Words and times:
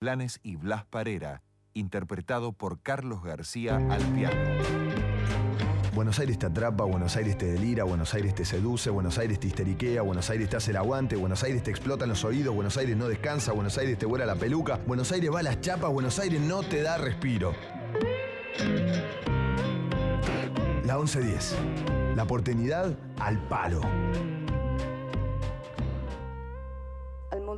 Planes 0.00 0.40
y 0.42 0.56
Blas 0.56 0.86
Parera, 0.86 1.42
interpretado 1.74 2.54
por 2.54 2.80
Carlos 2.80 3.22
García 3.22 3.76
al 3.76 4.02
piano. 4.14 4.34
Buenos 5.94 6.18
Aires 6.18 6.38
te 6.38 6.46
atrapa, 6.46 6.84
Buenos 6.84 7.16
Aires 7.16 7.36
te 7.36 7.44
delira, 7.44 7.84
Buenos 7.84 8.14
Aires 8.14 8.34
te 8.34 8.46
seduce, 8.46 8.88
Buenos 8.88 9.18
Aires 9.18 9.38
te 9.38 9.48
histeriquea, 9.48 10.00
Buenos 10.00 10.30
Aires 10.30 10.48
te 10.48 10.56
hace 10.56 10.70
el 10.70 10.78
aguante, 10.78 11.16
Buenos 11.16 11.42
Aires 11.44 11.62
te 11.62 11.70
explota 11.70 12.04
en 12.04 12.08
los 12.08 12.24
oídos, 12.24 12.54
Buenos 12.54 12.78
Aires 12.78 12.96
no 12.96 13.08
descansa, 13.08 13.52
Buenos 13.52 13.76
Aires 13.76 13.98
te 13.98 14.06
vuela 14.06 14.24
la 14.24 14.36
peluca, 14.36 14.80
Buenos 14.86 15.12
Aires 15.12 15.30
va 15.30 15.40
a 15.40 15.42
las 15.42 15.60
chapas, 15.60 15.92
Buenos 15.92 16.18
Aires 16.18 16.40
no 16.40 16.62
te 16.62 16.80
da 16.80 16.96
respiro. 16.96 17.52
La 20.86 20.96
1110. 20.96 21.58
La 22.16 22.22
oportunidad 22.22 22.96
al 23.18 23.38
palo. 23.48 23.82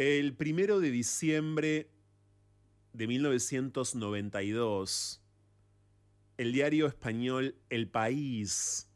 El 0.00 0.36
primero 0.36 0.78
de 0.78 0.92
diciembre 0.92 1.90
de 2.92 3.08
1992, 3.08 5.20
el 6.36 6.52
diario 6.52 6.86
español 6.86 7.56
El 7.68 7.90
País 7.90 8.88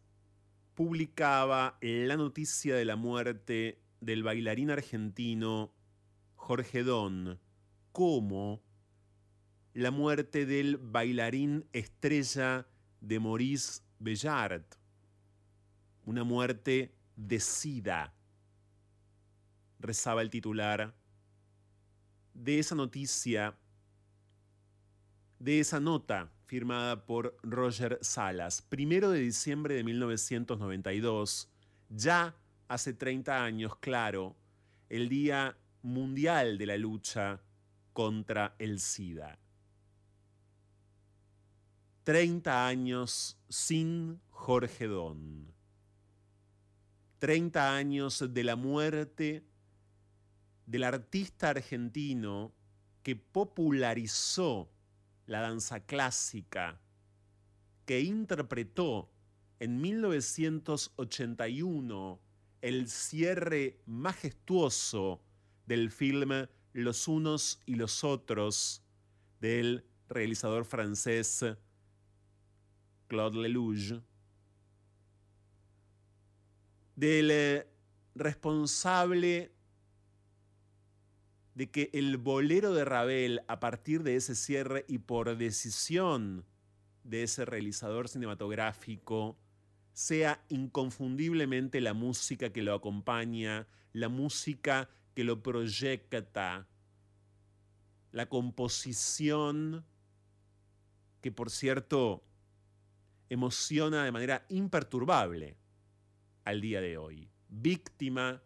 publicaba 0.76 1.76
la 1.80 2.16
noticia 2.16 2.76
de 2.76 2.84
la 2.84 2.94
muerte 2.94 3.82
del 4.00 4.22
bailarín 4.22 4.70
argentino 4.70 5.74
Jorge 6.36 6.84
Don 6.84 7.40
como 7.90 8.62
la 9.74 9.90
muerte 9.90 10.46
del 10.46 10.76
bailarín 10.76 11.66
estrella 11.72 12.68
de 13.00 13.18
Maurice 13.18 13.82
Bellard, 13.98 14.66
una 16.06 16.22
muerte 16.22 16.94
de 17.16 17.40
sida 17.40 18.14
rezaba 19.82 20.22
el 20.22 20.30
titular 20.30 20.94
de 22.32 22.58
esa 22.58 22.74
noticia 22.74 23.58
de 25.38 25.58
esa 25.58 25.80
nota 25.80 26.30
firmada 26.46 27.04
por 27.04 27.36
Roger 27.42 27.98
Salas. 28.00 28.62
Primero 28.62 29.10
de 29.10 29.18
diciembre 29.18 29.74
de 29.74 29.82
1992, 29.82 31.50
ya 31.88 32.36
hace 32.68 32.94
30 32.94 33.42
años, 33.44 33.76
claro, 33.76 34.36
el 34.88 35.08
Día 35.08 35.58
Mundial 35.82 36.58
de 36.58 36.66
la 36.66 36.76
Lucha 36.76 37.40
contra 37.92 38.54
el 38.60 38.78
SIDA. 38.78 39.38
30 42.04 42.66
años 42.68 43.36
sin 43.48 44.20
Jorge 44.30 44.86
Don. 44.86 45.52
30 47.18 47.76
años 47.76 48.24
de 48.32 48.44
la 48.44 48.56
muerte 48.56 49.44
del 50.66 50.84
artista 50.84 51.50
argentino 51.50 52.54
que 53.02 53.16
popularizó 53.16 54.70
la 55.26 55.40
danza 55.40 55.80
clásica, 55.80 56.80
que 57.84 58.00
interpretó 58.00 59.10
en 59.58 59.80
1981 59.80 62.20
el 62.62 62.88
cierre 62.88 63.80
majestuoso 63.86 65.20
del 65.66 65.90
film 65.90 66.46
Los 66.72 67.08
unos 67.08 67.60
y 67.66 67.74
los 67.74 68.04
otros 68.04 68.82
del 69.40 69.84
realizador 70.08 70.64
francés 70.64 71.44
Claude 73.08 73.42
Lelouch, 73.42 74.00
del 76.96 77.30
eh, 77.30 77.68
responsable 78.14 79.52
de 81.54 81.70
que 81.70 81.90
el 81.92 82.16
bolero 82.16 82.72
de 82.72 82.84
Ravel, 82.84 83.42
a 83.48 83.60
partir 83.60 84.02
de 84.02 84.16
ese 84.16 84.34
cierre 84.34 84.84
y 84.88 84.98
por 84.98 85.36
decisión 85.36 86.44
de 87.04 87.24
ese 87.24 87.44
realizador 87.44 88.08
cinematográfico, 88.08 89.36
sea 89.92 90.42
inconfundiblemente 90.48 91.80
la 91.80 91.92
música 91.92 92.50
que 92.50 92.62
lo 92.62 92.74
acompaña, 92.74 93.66
la 93.92 94.08
música 94.08 94.88
que 95.14 95.24
lo 95.24 95.42
proyecta, 95.42 96.66
la 98.12 98.28
composición 98.28 99.84
que 101.20 101.30
por 101.30 101.50
cierto 101.50 102.24
emociona 103.28 104.04
de 104.04 104.12
manera 104.12 104.44
imperturbable 104.48 105.56
al 106.44 106.60
día 106.60 106.80
de 106.80 106.96
hoy, 106.98 107.30
víctima 107.48 108.42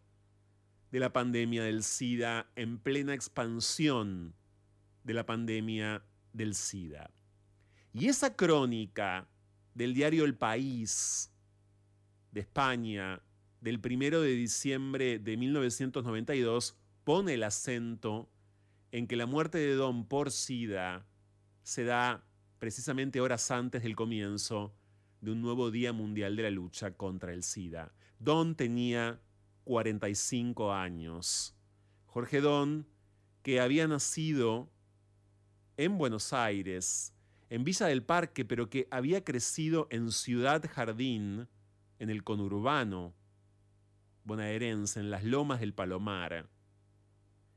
de 0.96 1.00
la 1.00 1.12
pandemia 1.12 1.62
del 1.62 1.82
SIDA, 1.82 2.50
en 2.56 2.78
plena 2.78 3.12
expansión 3.12 4.34
de 5.04 5.12
la 5.12 5.26
pandemia 5.26 6.02
del 6.32 6.54
SIDA. 6.54 7.10
Y 7.92 8.08
esa 8.08 8.34
crónica 8.34 9.28
del 9.74 9.92
diario 9.92 10.24
El 10.24 10.36
País 10.36 11.30
de 12.32 12.40
España 12.40 13.20
del 13.60 13.78
primero 13.78 14.22
de 14.22 14.30
diciembre 14.30 15.18
de 15.18 15.36
1992 15.36 16.78
pone 17.04 17.34
el 17.34 17.42
acento 17.42 18.30
en 18.90 19.06
que 19.06 19.16
la 19.16 19.26
muerte 19.26 19.58
de 19.58 19.74
Don 19.74 20.08
por 20.08 20.30
SIDA 20.30 21.06
se 21.62 21.84
da 21.84 22.24
precisamente 22.58 23.20
horas 23.20 23.50
antes 23.50 23.82
del 23.82 23.96
comienzo 23.96 24.74
de 25.20 25.32
un 25.32 25.42
nuevo 25.42 25.70
Día 25.70 25.92
Mundial 25.92 26.36
de 26.36 26.44
la 26.44 26.50
Lucha 26.50 26.92
contra 26.92 27.34
el 27.34 27.42
SIDA. 27.42 27.92
Don 28.18 28.56
tenía 28.56 29.20
45 29.66 30.72
años. 30.72 31.56
Jorge 32.06 32.40
Don, 32.40 32.86
que 33.42 33.60
había 33.60 33.88
nacido 33.88 34.70
en 35.76 35.98
Buenos 35.98 36.32
Aires, 36.32 37.12
en 37.50 37.64
Villa 37.64 37.86
del 37.86 38.04
Parque, 38.04 38.44
pero 38.44 38.70
que 38.70 38.86
había 38.92 39.24
crecido 39.24 39.88
en 39.90 40.12
Ciudad 40.12 40.64
Jardín, 40.72 41.48
en 41.98 42.10
el 42.10 42.22
conurbano 42.22 43.12
bonaerense, 44.22 45.00
en 45.00 45.10
las 45.10 45.24
lomas 45.24 45.58
del 45.58 45.74
Palomar, 45.74 46.48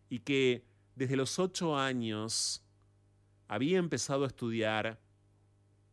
y 0.10 0.20
que 0.20 0.66
desde 0.96 1.16
los 1.16 1.38
ocho 1.38 1.78
años 1.78 2.64
había 3.48 3.78
empezado 3.78 4.24
a 4.24 4.28
estudiar 4.28 5.00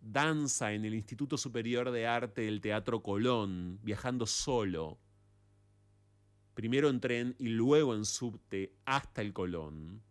danza 0.00 0.72
en 0.72 0.86
el 0.86 0.94
Instituto 0.94 1.36
Superior 1.36 1.90
de 1.90 2.06
Arte 2.06 2.42
del 2.42 2.62
Teatro 2.62 3.02
Colón, 3.02 3.80
viajando 3.82 4.24
solo 4.26 4.98
primero 6.56 6.88
en 6.88 7.00
tren 7.00 7.36
y 7.38 7.48
luego 7.48 7.94
en 7.94 8.06
subte 8.06 8.72
hasta 8.86 9.20
el 9.20 9.34
Colón, 9.34 10.02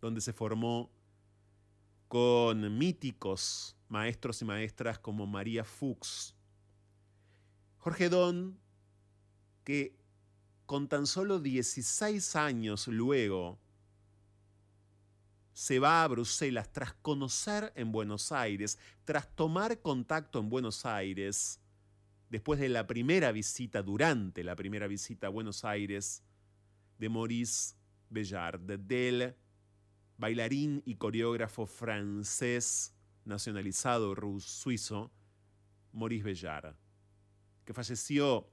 donde 0.00 0.22
se 0.22 0.32
formó 0.32 0.90
con 2.08 2.78
míticos 2.78 3.76
maestros 3.88 4.40
y 4.40 4.46
maestras 4.46 4.98
como 4.98 5.26
María 5.26 5.62
Fuchs. 5.62 6.34
Jorge 7.76 8.08
Don, 8.08 8.58
que 9.62 9.94
con 10.64 10.88
tan 10.88 11.06
solo 11.06 11.38
16 11.38 12.36
años 12.36 12.88
luego 12.88 13.58
se 15.52 15.78
va 15.80 16.02
a 16.02 16.08
Bruselas 16.08 16.72
tras 16.72 16.94
conocer 16.94 17.74
en 17.76 17.92
Buenos 17.92 18.32
Aires, 18.32 18.78
tras 19.04 19.28
tomar 19.36 19.82
contacto 19.82 20.38
en 20.38 20.48
Buenos 20.48 20.86
Aires, 20.86 21.60
después 22.30 22.58
de 22.60 22.68
la 22.68 22.86
primera 22.86 23.32
visita, 23.32 23.82
durante 23.82 24.42
la 24.42 24.56
primera 24.56 24.86
visita 24.86 25.26
a 25.26 25.30
Buenos 25.30 25.64
Aires, 25.64 26.22
de 26.98 27.08
Maurice 27.08 27.74
Bellard, 28.08 28.60
del 28.60 29.34
bailarín 30.16 30.82
y 30.86 30.94
coreógrafo 30.96 31.66
francés 31.66 32.94
nacionalizado 33.24 34.14
ruso, 34.14 34.48
suizo, 34.48 35.12
Maurice 35.92 36.24
Bellard, 36.24 36.76
que 37.64 37.74
falleció 37.74 38.48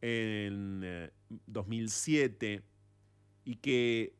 en 0.00 1.10
2007 1.46 2.54
eh, 2.54 2.62
y 3.44 3.56
que, 3.56 4.16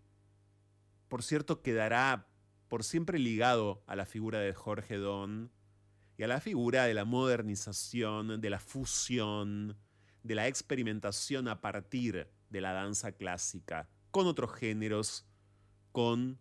por 1.09 1.23
cierto, 1.23 1.63
quedará 1.63 2.29
por 2.69 2.85
siempre 2.85 3.19
ligado 3.19 3.83
a 3.87 3.97
la 3.97 4.05
figura 4.05 4.41
de 4.41 4.53
Jorge 4.53 4.97
Don, 4.97 5.51
y 6.19 6.25
a 6.25 6.26
la 6.26 6.41
figura 6.41 6.85
de 6.85 6.94
la 6.94 7.05
modernización, 7.05 8.41
de 8.41 8.50
la 8.50 8.59
fusión, 8.59 9.76
de 10.25 10.35
la 10.35 10.49
experimentación 10.49 11.47
a 11.47 11.61
partir 11.61 12.29
de 12.50 12.61
la 12.61 12.73
danza 12.73 13.12
clásica 13.12 13.88
con 14.11 14.26
otros 14.26 14.53
géneros, 14.53 15.25
con 15.93 16.38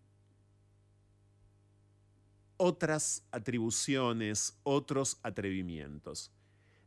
otras 2.58 3.24
atribuciones, 3.32 4.58
otros 4.64 5.20
atrevimientos. 5.22 6.32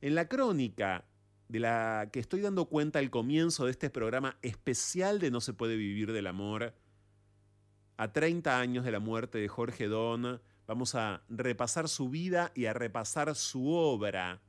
En 0.01 0.17
la 0.17 0.29
crónica 0.29 1.05
de 1.49 1.61
la 1.61 2.09
que 2.13 2.19
estoy 2.19 2.41
dando 2.41 2.65
cuenta 2.67 2.99
al 2.99 3.11
comienzo 3.11 3.67
de 3.67 3.71
este 3.71 3.89
programa 3.89 4.37
especial 4.43 5.21
de 5.21 5.31
No 5.31 5.41
se 5.41 5.53
puede 5.53 5.77
vivir 5.77 6.13
del 6.13 6.27
amor, 6.27 6.75
a 7.97 8.13
30 8.13 8.59
años 8.59 8.85
de 8.85 8.93
la 8.93 8.99
muerte 8.99 9.39
de 9.39 9.47
Jorge 9.47 9.87
Don, 9.87 10.41
Vamos 10.71 10.95
a 10.95 11.25
repasar 11.29 11.89
su 11.89 12.11
vida 12.11 12.53
y 12.55 12.67
a 12.67 12.73
repasar 12.73 13.35
su 13.35 13.73
obra 13.73 14.41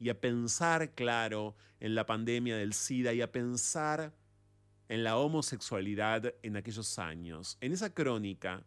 y 0.00 0.08
a 0.08 0.20
pensar, 0.20 0.96
claro, 0.96 1.54
en 1.78 1.94
la 1.94 2.06
pandemia 2.06 2.56
del 2.56 2.72
SIDA 2.72 3.12
y 3.12 3.22
a 3.22 3.30
pensar 3.30 4.12
en 4.88 5.04
la 5.04 5.16
homosexualidad 5.16 6.34
en 6.42 6.56
aquellos 6.56 6.98
años. 6.98 7.56
En 7.60 7.70
esa 7.70 7.94
crónica 7.94 8.64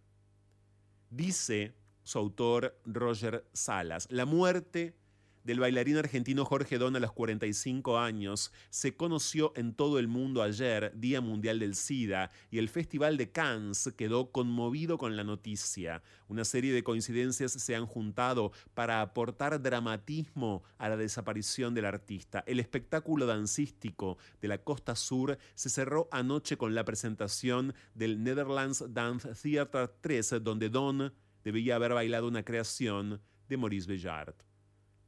dice 1.09 1.75
su 2.03 2.19
autor 2.19 2.79
Roger 2.85 3.45
Salas, 3.51 4.07
la 4.09 4.23
muerte 4.23 4.95
del 5.43 5.59
bailarín 5.59 5.97
argentino 5.97 6.45
Jorge 6.45 6.77
Don 6.77 6.95
a 6.95 6.99
los 6.99 7.11
45 7.13 7.97
años 7.99 8.51
se 8.69 8.95
conoció 8.95 9.53
en 9.55 9.73
todo 9.73 9.99
el 9.99 10.07
mundo 10.07 10.43
ayer, 10.43 10.91
Día 10.95 11.21
Mundial 11.21 11.59
del 11.59 11.75
SIDA, 11.75 12.31
y 12.51 12.59
el 12.59 12.69
Festival 12.69 13.17
de 13.17 13.31
Cannes 13.31 13.91
quedó 13.97 14.31
conmovido 14.31 14.97
con 14.97 15.15
la 15.15 15.23
noticia. 15.23 16.03
Una 16.27 16.45
serie 16.45 16.73
de 16.73 16.83
coincidencias 16.83 17.51
se 17.51 17.75
han 17.75 17.85
juntado 17.85 18.51
para 18.73 19.01
aportar 19.01 19.61
dramatismo 19.61 20.63
a 20.77 20.89
la 20.89 20.97
desaparición 20.97 21.73
del 21.73 21.85
artista. 21.85 22.43
El 22.45 22.59
espectáculo 22.59 23.25
dancístico 23.25 24.17
de 24.41 24.47
la 24.47 24.59
Costa 24.59 24.95
Sur 24.95 25.37
se 25.55 25.69
cerró 25.69 26.07
anoche 26.11 26.57
con 26.57 26.75
la 26.75 26.85
presentación 26.85 27.73
del 27.95 28.23
Netherlands 28.23 28.83
Dance 28.89 29.29
Theatre 29.41 29.89
3, 30.01 30.35
donde 30.41 30.69
Don 30.69 31.13
debía 31.43 31.75
haber 31.75 31.93
bailado 31.93 32.27
una 32.27 32.43
creación 32.43 33.21
de 33.49 33.57
Maurice 33.57 33.87
Bellard 33.87 34.35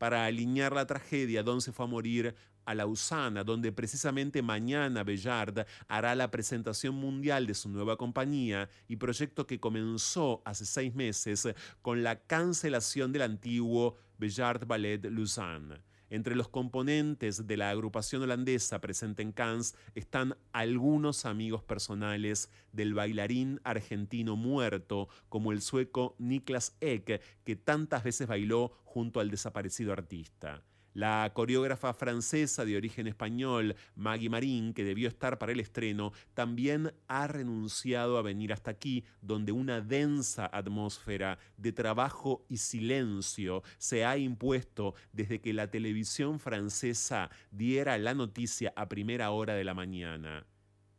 para 0.04 0.26
alinear 0.26 0.74
la 0.74 0.86
tragedia, 0.86 1.44
Don 1.44 1.62
se 1.62 1.72
fue 1.72 1.86
a 1.86 1.88
morir 1.88 2.36
a 2.66 2.76
Lausana, 2.76 3.46
donde 3.46 3.72
precisamente 3.72 4.42
mañana 4.42 5.02
Bellard 5.02 5.66
hará 5.88 6.14
la 6.14 6.30
presentación 6.30 6.96
mundial 6.96 7.48
de 7.48 7.54
su 7.54 7.70
nueva 7.70 7.96
compañía 7.96 8.70
y 8.90 8.98
proyecto 8.98 9.48
que 9.48 9.62
comenzó 9.62 10.42
hace 10.44 10.66
seis 10.66 10.94
meses 10.94 11.48
con 11.82 12.04
la 12.04 12.20
cancelación 12.20 13.14
del 13.14 13.22
antiguo 13.22 13.96
Bellard 14.18 14.68
Ballet 14.68 15.06
Lausanne. 15.06 15.76
Entre 16.14 16.36
los 16.36 16.48
componentes 16.48 17.48
de 17.48 17.58
la 17.58 17.72
agrupación 17.72 18.22
holandesa 18.22 18.80
presente 18.82 19.24
en 19.24 19.32
Cannes 19.32 19.76
están 19.96 20.38
algunos 20.52 21.26
amigos 21.26 21.64
personales 21.64 22.52
del 22.72 22.94
bailarín 22.94 23.60
argentino 23.64 24.36
muerto, 24.36 25.10
como 25.28 25.52
el 25.52 25.64
sueco 25.64 26.16
Niklas 26.20 26.78
Ek, 26.82 27.20
que 27.44 27.56
tantas 27.56 28.04
veces 28.04 28.28
bailó 28.28 28.78
junto 28.84 29.22
al 29.22 29.32
desaparecido 29.32 29.92
artista. 29.92 30.62
La 30.94 31.32
coreógrafa 31.34 31.94
francesa 31.94 32.66
de 32.66 32.78
origen 32.78 33.08
español, 33.08 33.76
Maggie 33.96 34.30
Marín, 34.30 34.74
que 34.74 34.84
debió 34.84 35.08
estar 35.08 35.40
para 35.40 35.52
el 35.52 35.60
estreno, 35.60 36.14
también 36.34 36.94
ha 37.08 37.28
renunciado 37.28 38.18
a 38.18 38.22
venir 38.22 38.54
hasta 38.54 38.72
aquí, 38.72 39.04
donde 39.22 39.52
una 39.52 39.82
densa 39.82 40.50
atmósfera 40.54 41.40
de 41.58 41.72
trabajo 41.72 42.46
y 42.48 42.58
silencio 42.58 43.64
se 43.78 44.06
ha 44.06 44.18
impuesto 44.18 44.94
desde 45.12 45.42
que 45.42 45.54
la 45.54 45.72
televisión 45.72 46.40
francesa 46.40 47.32
diera 47.52 47.98
la 47.98 48.14
noticia 48.14 48.72
a 48.76 48.88
primera 48.88 49.32
hora 49.32 49.56
de 49.56 49.64
la 49.64 49.74
mañana. 49.74 50.46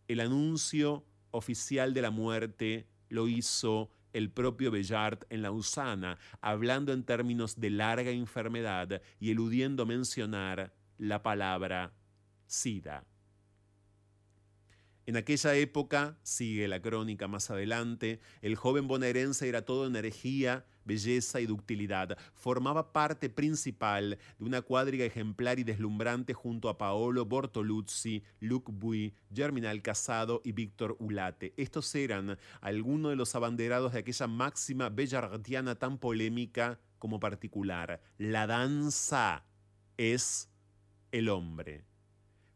El 0.08 0.20
anuncio 0.20 1.04
oficial 1.30 1.94
de 1.94 2.02
la 2.02 2.10
muerte 2.10 2.86
lo 3.08 3.28
hizo 3.28 3.90
el 4.14 4.30
propio 4.30 4.70
Bellart 4.70 5.24
en 5.28 5.42
Lausana, 5.42 6.18
hablando 6.40 6.92
en 6.92 7.04
términos 7.04 7.60
de 7.60 7.68
larga 7.68 8.10
enfermedad 8.10 9.02
y 9.20 9.30
eludiendo 9.30 9.84
mencionar 9.84 10.72
la 10.96 11.22
palabra 11.22 11.92
SIDA. 12.46 13.04
En 15.06 15.16
aquella 15.18 15.54
época, 15.54 16.18
sigue 16.22 16.66
la 16.66 16.80
crónica 16.80 17.28
más 17.28 17.50
adelante, 17.50 18.20
el 18.40 18.56
joven 18.56 18.88
bonaerense 18.88 19.48
era 19.48 19.66
todo 19.66 19.86
energía, 19.86 20.64
belleza 20.84 21.40
y 21.40 21.46
ductilidad. 21.46 22.16
Formaba 22.34 22.92
parte 22.92 23.30
principal 23.30 24.18
de 24.38 24.44
una 24.44 24.62
cuadriga 24.62 25.04
ejemplar 25.04 25.58
y 25.58 25.64
deslumbrante 25.64 26.34
junto 26.34 26.68
a 26.68 26.78
Paolo 26.78 27.24
Bortoluzzi, 27.24 28.22
Luc 28.40 28.70
Bui, 28.70 29.14
Germinal 29.32 29.82
Casado 29.82 30.40
y 30.44 30.52
Víctor 30.52 30.96
Ulate. 30.98 31.54
Estos 31.56 31.94
eran 31.94 32.38
algunos 32.60 33.10
de 33.10 33.16
los 33.16 33.34
abanderados 33.34 33.92
de 33.92 34.00
aquella 34.00 34.26
máxima 34.26 34.88
bellardiana 34.88 35.74
tan 35.74 35.98
polémica 35.98 36.78
como 36.98 37.20
particular. 37.20 38.02
La 38.18 38.46
danza 38.46 39.44
es 39.96 40.50
el 41.12 41.28
hombre. 41.28 41.84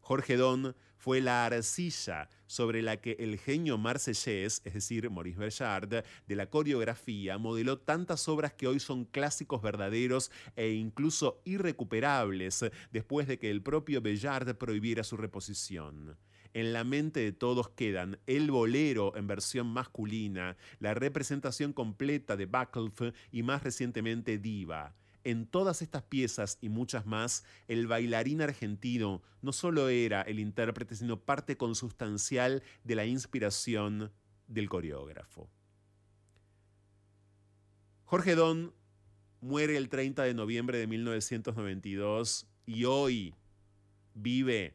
Jorge 0.09 0.37
Don 0.37 0.75
fue 0.97 1.21
la 1.21 1.45
arcilla 1.45 2.29
sobre 2.47 2.81
la 2.81 2.97
que 2.97 3.15
el 3.19 3.37
genio 3.37 3.77
marsellés, 3.77 4.59
es 4.65 4.73
decir, 4.73 5.07
Maurice 5.11 5.37
Bellard, 5.37 6.03
de 6.25 6.35
la 6.35 6.49
coreografía, 6.49 7.37
modeló 7.37 7.77
tantas 7.77 8.27
obras 8.27 8.53
que 8.53 8.65
hoy 8.65 8.79
son 8.79 9.05
clásicos 9.05 9.61
verdaderos 9.61 10.31
e 10.55 10.71
incluso 10.71 11.43
irrecuperables 11.45 12.65
después 12.91 13.27
de 13.27 13.37
que 13.37 13.51
el 13.51 13.61
propio 13.61 14.01
Bellard 14.01 14.55
prohibiera 14.55 15.03
su 15.03 15.15
reposición. 15.15 16.17
En 16.55 16.73
la 16.73 16.83
mente 16.83 17.19
de 17.19 17.31
todos 17.31 17.69
quedan 17.69 18.17
el 18.25 18.49
bolero 18.49 19.15
en 19.15 19.27
versión 19.27 19.67
masculina, 19.67 20.57
la 20.79 20.95
representación 20.95 21.71
completa 21.71 22.35
de 22.35 22.47
Backlf 22.47 23.13
y 23.31 23.43
más 23.43 23.61
recientemente 23.61 24.39
Diva. 24.39 24.95
En 25.29 25.45
todas 25.45 25.83
estas 25.83 26.01
piezas 26.01 26.57
y 26.59 26.69
muchas 26.69 27.05
más, 27.05 27.43
el 27.67 27.85
bailarín 27.85 28.41
argentino 28.41 29.21
no 29.43 29.53
solo 29.53 29.87
era 29.87 30.23
el 30.23 30.39
intérprete, 30.39 30.95
sino 30.95 31.19
parte 31.19 31.55
consustancial 31.55 32.63
de 32.83 32.95
la 32.95 33.05
inspiración 33.05 34.11
del 34.47 34.69
coreógrafo. 34.69 35.47
Jorge 38.05 38.33
Don 38.33 38.73
muere 39.39 39.77
el 39.77 39.89
30 39.89 40.23
de 40.23 40.33
noviembre 40.33 40.79
de 40.79 40.87
1992 40.87 42.47
y 42.65 42.85
hoy 42.85 43.35
vive 44.15 44.73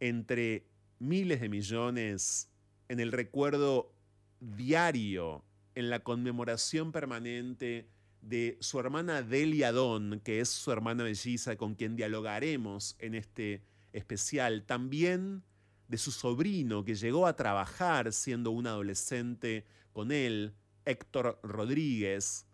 entre 0.00 0.66
miles 0.98 1.40
de 1.40 1.48
millones 1.48 2.50
en 2.88 2.98
el 2.98 3.12
recuerdo 3.12 3.94
diario, 4.40 5.44
en 5.76 5.88
la 5.88 6.00
conmemoración 6.00 6.90
permanente 6.90 7.88
de 8.22 8.56
su 8.60 8.78
hermana 8.80 9.22
Delia 9.22 9.72
Don, 9.72 10.20
que 10.20 10.40
es 10.40 10.48
su 10.48 10.70
hermana 10.72 11.04
melliza 11.04 11.56
con 11.56 11.74
quien 11.74 11.96
dialogaremos 11.96 12.96
en 12.98 13.14
este 13.14 13.62
especial, 13.92 14.64
también 14.64 15.42
de 15.88 15.98
su 15.98 16.12
sobrino 16.12 16.84
que 16.84 16.94
llegó 16.94 17.26
a 17.26 17.36
trabajar 17.36 18.12
siendo 18.12 18.50
un 18.50 18.66
adolescente 18.66 19.64
con 19.92 20.12
él, 20.12 20.54
Héctor 20.84 21.40
Rodríguez, 21.42 22.46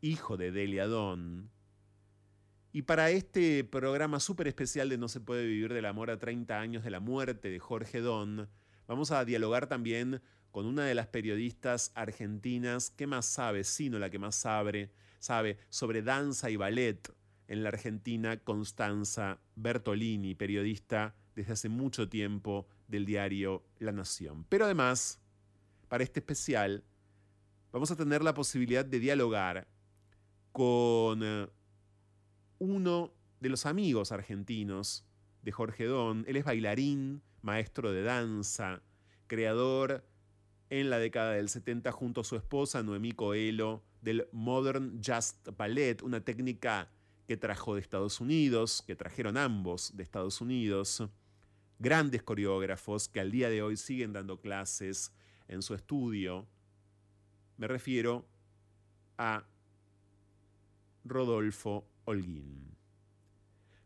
hijo 0.00 0.36
de 0.36 0.52
Delia 0.52 0.86
Don. 0.86 1.50
Y 2.72 2.82
para 2.82 3.10
este 3.10 3.64
programa 3.64 4.20
súper 4.20 4.48
especial 4.48 4.88
de 4.88 4.98
No 4.98 5.08
se 5.08 5.20
puede 5.20 5.46
vivir 5.46 5.72
del 5.72 5.86
amor 5.86 6.10
a 6.10 6.18
30 6.18 6.58
años 6.58 6.84
de 6.84 6.90
la 6.90 7.00
muerte 7.00 7.48
de 7.48 7.58
Jorge 7.58 8.00
Don, 8.00 8.48
vamos 8.86 9.10
a 9.10 9.24
dialogar 9.24 9.68
también 9.68 10.20
con 10.54 10.66
una 10.66 10.84
de 10.84 10.94
las 10.94 11.08
periodistas 11.08 11.90
argentinas 11.96 12.90
que 12.90 13.08
más 13.08 13.26
sabe, 13.26 13.64
sino 13.64 13.98
la 13.98 14.08
que 14.08 14.20
más 14.20 14.36
sabe, 14.36 14.92
sabe 15.18 15.58
sobre 15.68 16.00
danza 16.00 16.48
y 16.48 16.54
ballet 16.54 17.12
en 17.48 17.64
la 17.64 17.70
Argentina, 17.70 18.36
Constanza 18.36 19.40
Bertolini, 19.56 20.36
periodista 20.36 21.16
desde 21.34 21.54
hace 21.54 21.68
mucho 21.68 22.08
tiempo 22.08 22.68
del 22.86 23.04
diario 23.04 23.64
La 23.80 23.90
Nación. 23.90 24.46
Pero 24.48 24.66
además, 24.66 25.18
para 25.88 26.04
este 26.04 26.20
especial, 26.20 26.84
vamos 27.72 27.90
a 27.90 27.96
tener 27.96 28.22
la 28.22 28.32
posibilidad 28.32 28.84
de 28.84 29.00
dialogar 29.00 29.66
con 30.52 31.20
eh, 31.24 31.48
uno 32.60 33.12
de 33.40 33.48
los 33.48 33.66
amigos 33.66 34.12
argentinos 34.12 35.04
de 35.42 35.50
Jorge 35.50 35.86
Don. 35.86 36.24
Él 36.28 36.36
es 36.36 36.44
bailarín, 36.44 37.22
maestro 37.42 37.90
de 37.90 38.04
danza, 38.04 38.82
creador 39.26 40.04
en 40.70 40.90
la 40.90 40.98
década 40.98 41.32
del 41.32 41.48
70 41.48 41.92
junto 41.92 42.22
a 42.22 42.24
su 42.24 42.36
esposa 42.36 42.82
Noemí 42.82 43.12
Coelho 43.12 43.82
del 44.00 44.28
Modern 44.32 45.00
Just 45.04 45.48
Ballet, 45.56 46.02
una 46.02 46.20
técnica 46.20 46.90
que 47.26 47.36
trajo 47.36 47.74
de 47.74 47.80
Estados 47.80 48.20
Unidos, 48.20 48.82
que 48.86 48.96
trajeron 48.96 49.36
ambos 49.36 49.96
de 49.96 50.02
Estados 50.02 50.40
Unidos, 50.40 51.02
grandes 51.78 52.22
coreógrafos 52.22 53.08
que 53.08 53.20
al 53.20 53.30
día 53.30 53.48
de 53.48 53.62
hoy 53.62 53.76
siguen 53.76 54.12
dando 54.12 54.40
clases 54.40 55.12
en 55.48 55.62
su 55.62 55.74
estudio. 55.74 56.46
Me 57.56 57.66
refiero 57.66 58.26
a 59.16 59.46
Rodolfo 61.04 61.86
Holguín. 62.04 62.76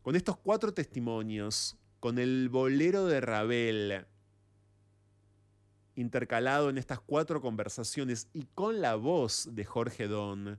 Con 0.01 0.15
estos 0.15 0.37
cuatro 0.37 0.73
testimonios, 0.73 1.77
con 1.99 2.19
el 2.19 2.49
bolero 2.49 3.05
de 3.05 3.21
Ravel, 3.21 4.05
intercalado 5.99 6.69
en 6.69 6.77
estas 6.77 6.99
cuatro 6.99 7.41
conversaciones 7.41 8.29
y 8.33 8.45
con 8.55 8.79
la 8.79 8.95
voz 8.95 9.49
de 9.51 9.65
Jorge 9.65 10.07
Don 10.07 10.57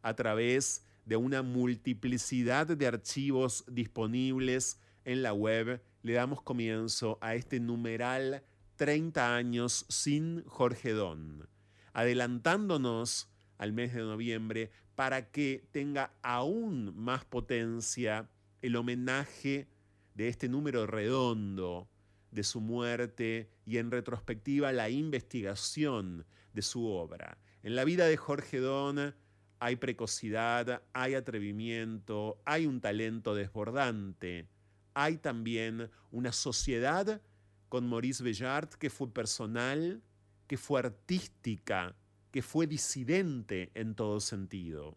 a 0.00 0.14
través 0.14 0.82
de 1.04 1.16
una 1.16 1.42
multiplicidad 1.42 2.66
de 2.66 2.86
archivos 2.86 3.64
disponibles 3.68 4.80
en 5.04 5.22
la 5.22 5.34
web, 5.34 5.82
le 6.02 6.12
damos 6.14 6.40
comienzo 6.40 7.18
a 7.20 7.34
este 7.34 7.60
numeral 7.60 8.42
30 8.76 9.34
años 9.36 9.84
sin 9.90 10.42
Jorge 10.44 10.92
Don, 10.92 11.48
adelantándonos 11.92 13.28
al 13.58 13.72
mes 13.72 13.92
de 13.92 14.00
noviembre 14.00 14.70
para 14.94 15.30
que 15.30 15.68
tenga 15.70 16.14
aún 16.22 16.94
más 16.96 17.26
potencia 17.26 18.30
el 18.62 18.76
homenaje 18.76 19.68
de 20.14 20.28
este 20.28 20.48
número 20.48 20.86
redondo 20.86 21.88
de 22.30 22.44
su 22.44 22.60
muerte 22.60 23.50
y 23.64 23.78
en 23.78 23.90
retrospectiva 23.90 24.72
la 24.72 24.90
investigación 24.90 26.26
de 26.52 26.62
su 26.62 26.86
obra. 26.86 27.38
En 27.62 27.74
la 27.74 27.84
vida 27.84 28.06
de 28.06 28.16
Jorge 28.16 28.58
Don 28.58 29.14
hay 29.60 29.76
precocidad, 29.76 30.82
hay 30.92 31.14
atrevimiento, 31.14 32.40
hay 32.44 32.66
un 32.66 32.80
talento 32.80 33.34
desbordante, 33.34 34.48
hay 34.94 35.18
también 35.18 35.90
una 36.10 36.32
sociedad 36.32 37.20
con 37.68 37.88
Maurice 37.88 38.22
Bellart 38.22 38.74
que 38.74 38.90
fue 38.90 39.12
personal, 39.12 40.02
que 40.46 40.56
fue 40.56 40.80
artística, 40.80 41.96
que 42.30 42.42
fue 42.42 42.66
disidente 42.66 43.70
en 43.74 43.94
todo 43.94 44.20
sentido. 44.20 44.96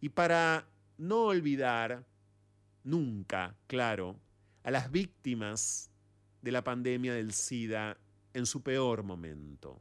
Y 0.00 0.10
para 0.10 0.68
no 0.96 1.24
olvidar 1.24 2.06
nunca, 2.84 3.56
claro, 3.66 4.18
a 4.62 4.70
las 4.70 4.90
víctimas 4.90 5.87
de 6.42 6.52
la 6.52 6.64
pandemia 6.64 7.14
del 7.14 7.32
SIDA 7.32 7.98
en 8.34 8.46
su 8.46 8.62
peor 8.62 9.02
momento. 9.02 9.80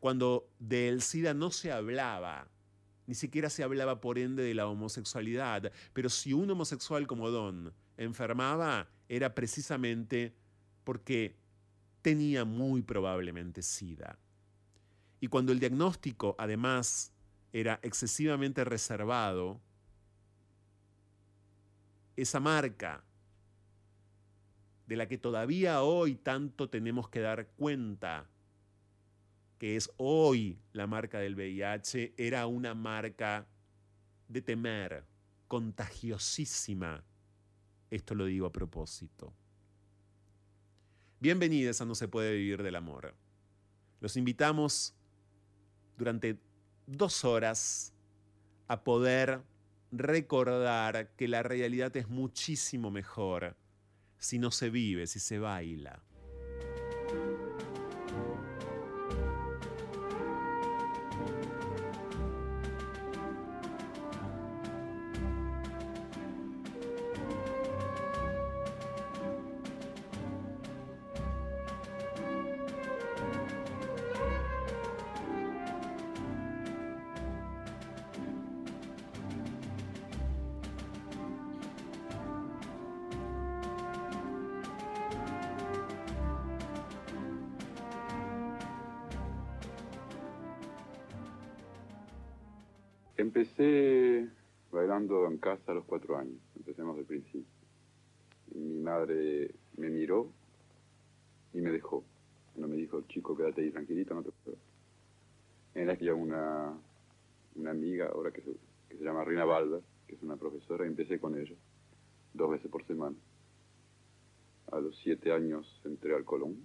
Cuando 0.00 0.50
del 0.58 1.02
SIDA 1.02 1.34
no 1.34 1.50
se 1.50 1.72
hablaba, 1.72 2.48
ni 3.06 3.14
siquiera 3.14 3.50
se 3.50 3.62
hablaba 3.62 4.00
por 4.00 4.18
ende 4.18 4.42
de 4.42 4.54
la 4.54 4.66
homosexualidad, 4.66 5.72
pero 5.92 6.08
si 6.08 6.32
un 6.32 6.50
homosexual 6.50 7.06
como 7.06 7.30
Don 7.30 7.72
enfermaba, 7.96 8.88
era 9.08 9.34
precisamente 9.34 10.34
porque 10.84 11.36
tenía 12.02 12.44
muy 12.44 12.82
probablemente 12.82 13.62
SIDA. 13.62 14.18
Y 15.20 15.28
cuando 15.28 15.52
el 15.52 15.60
diagnóstico, 15.60 16.34
además, 16.38 17.12
era 17.52 17.80
excesivamente 17.82 18.64
reservado, 18.64 19.60
esa 22.16 22.40
marca 22.40 23.02
de 24.86 24.96
la 24.96 25.08
que 25.08 25.18
todavía 25.18 25.82
hoy 25.82 26.14
tanto 26.14 26.68
tenemos 26.68 27.08
que 27.08 27.20
dar 27.20 27.48
cuenta, 27.56 28.28
que 29.58 29.76
es 29.76 29.90
hoy 29.96 30.58
la 30.72 30.86
marca 30.86 31.18
del 31.18 31.36
VIH, 31.36 32.14
era 32.16 32.46
una 32.46 32.74
marca 32.74 33.46
de 34.28 34.42
temer, 34.42 35.04
contagiosísima. 35.48 37.02
Esto 37.90 38.14
lo 38.14 38.26
digo 38.26 38.46
a 38.46 38.52
propósito. 38.52 39.32
Bienvenidos 41.20 41.80
a 41.80 41.86
No 41.86 41.94
se 41.94 42.08
puede 42.08 42.34
vivir 42.34 42.62
del 42.62 42.76
amor. 42.76 43.14
Los 44.00 44.16
invitamos 44.16 44.94
durante 45.96 46.38
dos 46.86 47.24
horas 47.24 47.94
a 48.68 48.82
poder 48.84 49.42
recordar 49.92 51.14
que 51.16 51.28
la 51.28 51.42
realidad 51.42 51.96
es 51.96 52.08
muchísimo 52.08 52.90
mejor 52.90 53.56
si 54.18 54.38
no 54.38 54.50
se 54.50 54.70
vive, 54.70 55.06
si 55.06 55.20
se 55.20 55.38
baila. 55.38 56.02
Los 95.84 95.86
cuatro 95.86 96.16
años, 96.16 96.40
empecemos 96.56 96.96
del 96.96 97.04
principio. 97.04 97.44
Mi 98.54 98.80
madre 98.80 99.54
me 99.76 99.90
miró 99.90 100.30
y 101.52 101.60
me 101.60 101.70
dejó. 101.70 102.04
No 102.56 102.68
me 102.68 102.76
dijo, 102.76 103.02
chico, 103.02 103.36
quédate 103.36 103.62
ahí 103.62 103.70
tranquilito, 103.70 104.14
no 104.14 104.22
te 104.22 104.30
puedo. 104.44 104.56
En 105.74 105.88
la 105.88 105.96
que 105.96 106.10
una, 106.12 106.72
una 107.56 107.70
amiga 107.70 108.08
ahora 108.08 108.30
que 108.30 108.40
se, 108.42 108.52
que 108.88 108.96
se 108.96 109.04
llama 109.04 109.24
Rina 109.24 109.44
Balber, 109.44 109.82
que 110.06 110.14
es 110.14 110.22
una 110.22 110.36
profesora, 110.36 110.84
y 110.84 110.88
empecé 110.88 111.18
con 111.18 111.38
ella, 111.38 111.54
dos 112.32 112.50
veces 112.50 112.70
por 112.70 112.86
semana. 112.86 113.16
A 114.72 114.80
los 114.80 114.96
siete 114.98 115.32
años 115.32 115.80
entré 115.84 116.14
al 116.14 116.24
Colón, 116.24 116.64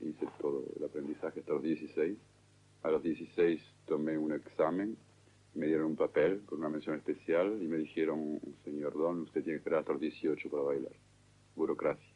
hice 0.00 0.26
todo 0.40 0.64
el 0.76 0.84
aprendizaje 0.84 1.40
hasta 1.40 1.52
los 1.52 1.62
16. 1.62 2.16
A 2.84 2.90
los 2.90 3.02
16 3.02 3.60
tomé 3.86 4.16
un 4.16 4.32
examen 4.32 4.96
me 5.54 5.66
dieron 5.66 5.86
un 5.86 5.96
papel 5.96 6.42
con 6.46 6.60
una 6.60 6.68
mención 6.68 6.96
especial 6.96 7.58
y 7.60 7.66
me 7.66 7.76
dijeron, 7.78 8.40
señor 8.64 8.94
Don, 8.94 9.20
usted 9.20 9.42
tiene 9.42 9.58
que 9.58 9.58
esperar 9.58 9.80
hasta 9.80 9.92
los 9.92 10.00
18 10.00 10.50
para 10.50 10.62
bailar. 10.62 10.92
Burocracia. 11.54 12.08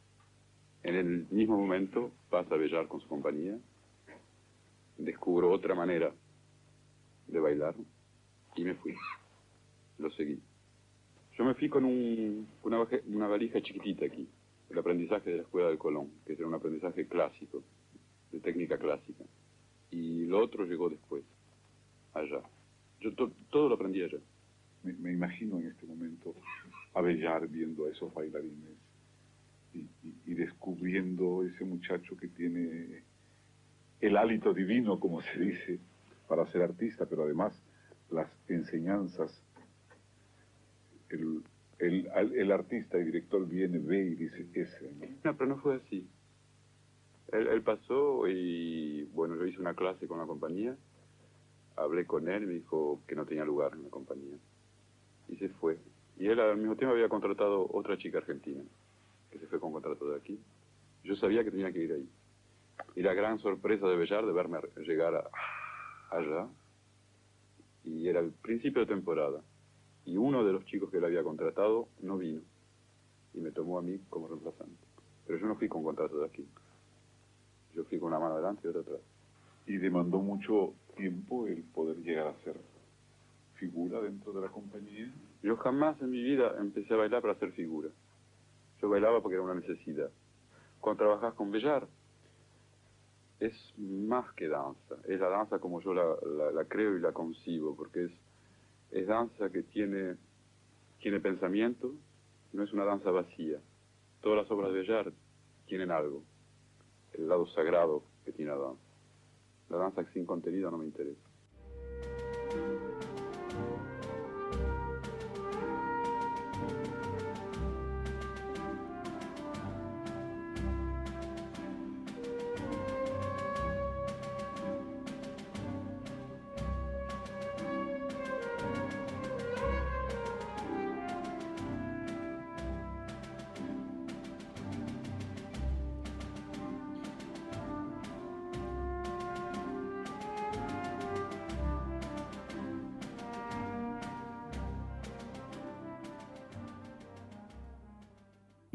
En 0.83 0.95
el 0.95 1.27
mismo 1.29 1.57
momento 1.57 2.11
pasa 2.29 2.55
a 2.55 2.57
bailar 2.57 2.87
con 2.87 3.01
su 3.01 3.07
compañía, 3.07 3.57
descubro 4.97 5.51
otra 5.51 5.75
manera 5.75 6.11
de 7.27 7.39
bailar 7.39 7.75
y 8.55 8.63
me 8.63 8.73
fui. 8.75 8.95
Lo 9.99 10.09
seguí. 10.11 10.39
Yo 11.37 11.43
me 11.43 11.53
fui 11.53 11.69
con 11.69 11.85
un, 11.85 12.47
una, 12.63 12.87
una 13.07 13.27
valija 13.27 13.61
chiquitita 13.61 14.05
aquí, 14.05 14.27
el 14.69 14.79
aprendizaje 14.79 15.29
de 15.29 15.35
la 15.37 15.41
Escuela 15.43 15.67
del 15.69 15.77
Colón, 15.77 16.09
que 16.25 16.33
era 16.33 16.47
un 16.47 16.55
aprendizaje 16.55 17.07
clásico, 17.07 17.63
de 18.31 18.39
técnica 18.39 18.77
clásica. 18.77 19.23
Y 19.91 20.25
lo 20.25 20.39
otro 20.43 20.65
llegó 20.65 20.89
después, 20.89 21.23
allá. 22.13 22.41
Yo 22.99 23.13
todo 23.49 23.69
lo 23.69 23.75
aprendí 23.75 24.01
allá. 24.01 24.19
Me, 24.83 25.11
imagino 25.11 25.59
en 25.59 25.67
este 25.67 25.85
momento 25.85 26.35
a 26.93 27.01
Bellar 27.01 27.47
viendo 27.47 27.85
a 27.85 27.91
esos 27.91 28.13
bailarines 28.13 28.77
y, 29.73 30.33
descubriendo 30.33 31.43
ese 31.43 31.65
muchacho 31.65 32.15
que 32.15 32.27
tiene 32.27 33.03
el 34.01 34.17
hálito 34.17 34.53
divino, 34.53 34.99
como 34.99 35.21
se 35.21 35.39
dice, 35.39 35.79
para 36.27 36.45
ser 36.47 36.61
artista, 36.61 37.05
pero 37.05 37.23
además 37.23 37.59
las 38.09 38.29
enseñanzas. 38.47 39.43
El, 41.09 41.43
el, 41.79 42.51
artista 42.51 42.97
y 42.99 43.03
director 43.03 43.47
viene, 43.47 43.79
ve 43.79 44.05
y 44.05 44.15
dice 44.15 44.47
ese. 44.53 44.91
¿no? 45.23 45.37
pero 45.37 45.49
no 45.49 45.57
fue 45.57 45.75
así. 45.75 46.07
Él, 47.31 47.47
él 47.47 47.61
pasó 47.61 48.27
y, 48.27 49.03
bueno, 49.13 49.35
yo 49.35 49.45
hice 49.45 49.59
una 49.59 49.73
clase 49.73 50.07
con 50.07 50.19
la 50.19 50.25
compañía 50.25 50.77
hablé 51.77 52.05
con 52.05 52.27
él 52.27 52.47
me 52.47 52.53
dijo 52.53 53.01
que 53.07 53.15
no 53.15 53.25
tenía 53.25 53.45
lugar 53.45 53.73
en 53.73 53.83
la 53.83 53.89
compañía. 53.89 54.37
Y 55.29 55.37
se 55.37 55.49
fue. 55.49 55.77
Y 56.17 56.27
él 56.27 56.39
al 56.39 56.57
mismo 56.57 56.75
tiempo 56.75 56.93
había 56.93 57.09
contratado 57.09 57.67
otra 57.71 57.97
chica 57.97 58.17
argentina, 58.17 58.63
que 59.31 59.39
se 59.39 59.47
fue 59.47 59.59
con 59.59 59.71
contrato 59.71 60.09
de 60.09 60.17
aquí. 60.17 60.39
Yo 61.03 61.15
sabía 61.15 61.43
que 61.43 61.51
tenía 61.51 61.71
que 61.71 61.83
ir 61.83 61.93
ahí. 61.93 62.09
Y 62.95 63.01
la 63.01 63.13
gran 63.13 63.39
sorpresa 63.39 63.87
de 63.87 63.95
Bellar 63.95 64.25
de 64.25 64.31
verme 64.33 64.59
llegar 64.77 65.29
allá, 66.09 66.47
y 67.83 68.07
era 68.07 68.19
el 68.19 68.31
principio 68.31 68.81
de 68.81 68.87
temporada. 68.87 69.41
Y 70.05 70.17
uno 70.17 70.43
de 70.43 70.53
los 70.53 70.65
chicos 70.65 70.89
que 70.89 70.97
él 70.97 71.05
había 71.05 71.23
contratado 71.23 71.87
no 72.01 72.17
vino. 72.17 72.41
Y 73.33 73.39
me 73.39 73.51
tomó 73.51 73.77
a 73.77 73.81
mí 73.81 73.99
como 74.09 74.27
reemplazante. 74.27 74.83
Pero 75.25 75.39
yo 75.39 75.47
no 75.47 75.55
fui 75.55 75.67
con 75.67 75.83
contrato 75.83 76.19
de 76.19 76.25
aquí. 76.25 76.47
Yo 77.75 77.83
fui 77.83 77.99
con 77.99 78.07
una 78.07 78.19
mano 78.19 78.35
adelante 78.35 78.61
y 78.63 78.67
otra 78.69 78.81
atrás. 78.81 79.01
Y 79.67 79.77
demandó 79.77 80.19
mucho 80.19 80.73
tiempo 80.97 81.47
el 81.47 81.63
poder 81.63 81.97
llegar 81.97 82.27
a 82.27 82.43
ser 82.43 82.57
figura 83.55 84.01
dentro 84.01 84.33
de 84.33 84.41
la 84.41 84.49
compañía? 84.49 85.11
Yo 85.41 85.55
jamás 85.57 86.01
en 86.01 86.09
mi 86.09 86.21
vida 86.21 86.55
empecé 86.59 86.93
a 86.93 86.97
bailar 86.97 87.21
para 87.21 87.33
hacer 87.33 87.51
figura. 87.53 87.89
Yo 88.81 88.89
bailaba 88.89 89.21
porque 89.21 89.35
era 89.35 89.43
una 89.43 89.55
necesidad. 89.55 90.09
Cuando 90.81 91.03
trabajas 91.03 91.33
con 91.35 91.51
Bellar, 91.51 91.87
es 93.39 93.53
más 93.77 94.31
que 94.33 94.47
danza. 94.47 94.95
Es 95.07 95.19
la 95.19 95.29
danza 95.29 95.59
como 95.59 95.81
yo 95.81 95.93
la, 95.93 96.65
creo 96.65 96.97
y 96.97 96.99
la 96.99 97.11
concibo, 97.11 97.75
porque 97.75 98.05
es, 98.05 98.11
es 98.91 99.07
danza 99.07 99.49
que 99.51 99.63
tiene, 99.63 100.15
tiene 100.99 101.19
pensamiento, 101.19 101.93
no 102.53 102.63
es 102.63 102.73
una 102.73 102.85
danza 102.85 103.11
vacía. 103.11 103.59
Todas 104.21 104.43
las 104.43 104.51
obras 104.51 104.73
de 104.73 104.79
Bellar 104.79 105.13
tienen 105.67 105.91
algo, 105.91 106.23
el 107.13 107.27
lado 107.27 107.45
sagrado 107.47 108.03
que 108.25 108.31
tiene 108.31 108.51
la 108.51 108.57
danza. 108.57 108.86
La 109.69 109.77
danza 109.77 110.03
sin 110.13 110.25
contenido 110.25 110.71
no 110.71 110.77
me 110.77 110.85
interesa. 110.85 111.36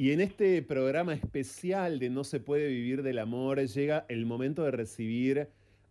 Y 0.02 0.10
en 0.10 0.20
este 0.20 0.60
programa 0.62 1.14
especial 1.14 2.00
de 2.00 2.10
No 2.10 2.24
se 2.24 2.40
puede 2.40 2.66
vivir 2.66 3.04
del 3.04 3.20
amor 3.20 3.60
llega 3.60 4.04
el 4.08 4.26
momento 4.26 4.64
de 4.64 4.72
recibir 4.72 5.46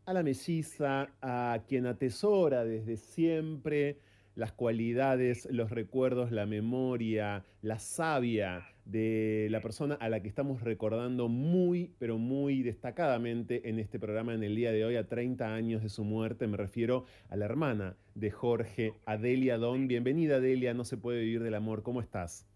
a 0.06 0.12
la 0.12 0.21
melliza, 0.21 1.08
a 1.21 1.63
quien 1.65 1.86
atesora 1.86 2.65
desde 2.65 2.97
siempre 2.97 4.00
las 4.36 4.52
cualidades, 4.52 5.47
los 5.50 5.69
recuerdos, 5.69 6.30
la 6.30 6.45
memoria, 6.45 7.45
la 7.62 7.80
savia 7.80 8.67
de 8.84 9.47
la 9.50 9.62
persona 9.62 9.95
a 9.95 10.10
la 10.10 10.21
que 10.21 10.28
estamos 10.28 10.62
recordando 10.62 11.30
muy, 11.30 11.93
pero 11.97 12.17
muy 12.17 12.63
destacadamente 12.63 13.69
en 13.69 13.80
este 13.80 13.97
programa 13.97 14.34
en 14.34 14.43
el 14.43 14.58
día 14.58 14.74
de 14.74 14.84
hoy, 14.84 14.97
a 14.97 15.08
30 15.08 15.54
años 15.54 15.84
de 15.84 15.88
su 15.88 16.04
muerte. 16.04 16.47
Me 16.47 16.58
refiero 16.58 17.06
a 17.30 17.38
la 17.38 17.45
hermana 17.45 17.95
de 18.15 18.30
Jorge, 18.30 18.93
Adelia 19.06 19.58
Don. 19.58 19.88
Bienvenida, 19.88 20.36
Adelia, 20.36 20.74
no 20.74 20.84
se 20.84 20.97
puede 20.97 21.21
vivir 21.21 21.43
del 21.43 21.56
amor. 21.56 21.82
¿Cómo 21.82 22.02
estás? 22.02 22.51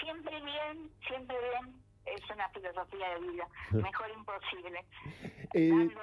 Siempre 0.00 0.40
bien, 0.40 0.90
siempre 1.06 1.36
bien. 1.38 1.74
Es 2.06 2.30
una 2.30 2.48
filosofía 2.50 3.08
de 3.14 3.32
vida. 3.32 3.48
Mejor 3.72 4.06
imposible. 4.16 4.84
Eh, 5.54 5.70
Dando, 5.70 6.00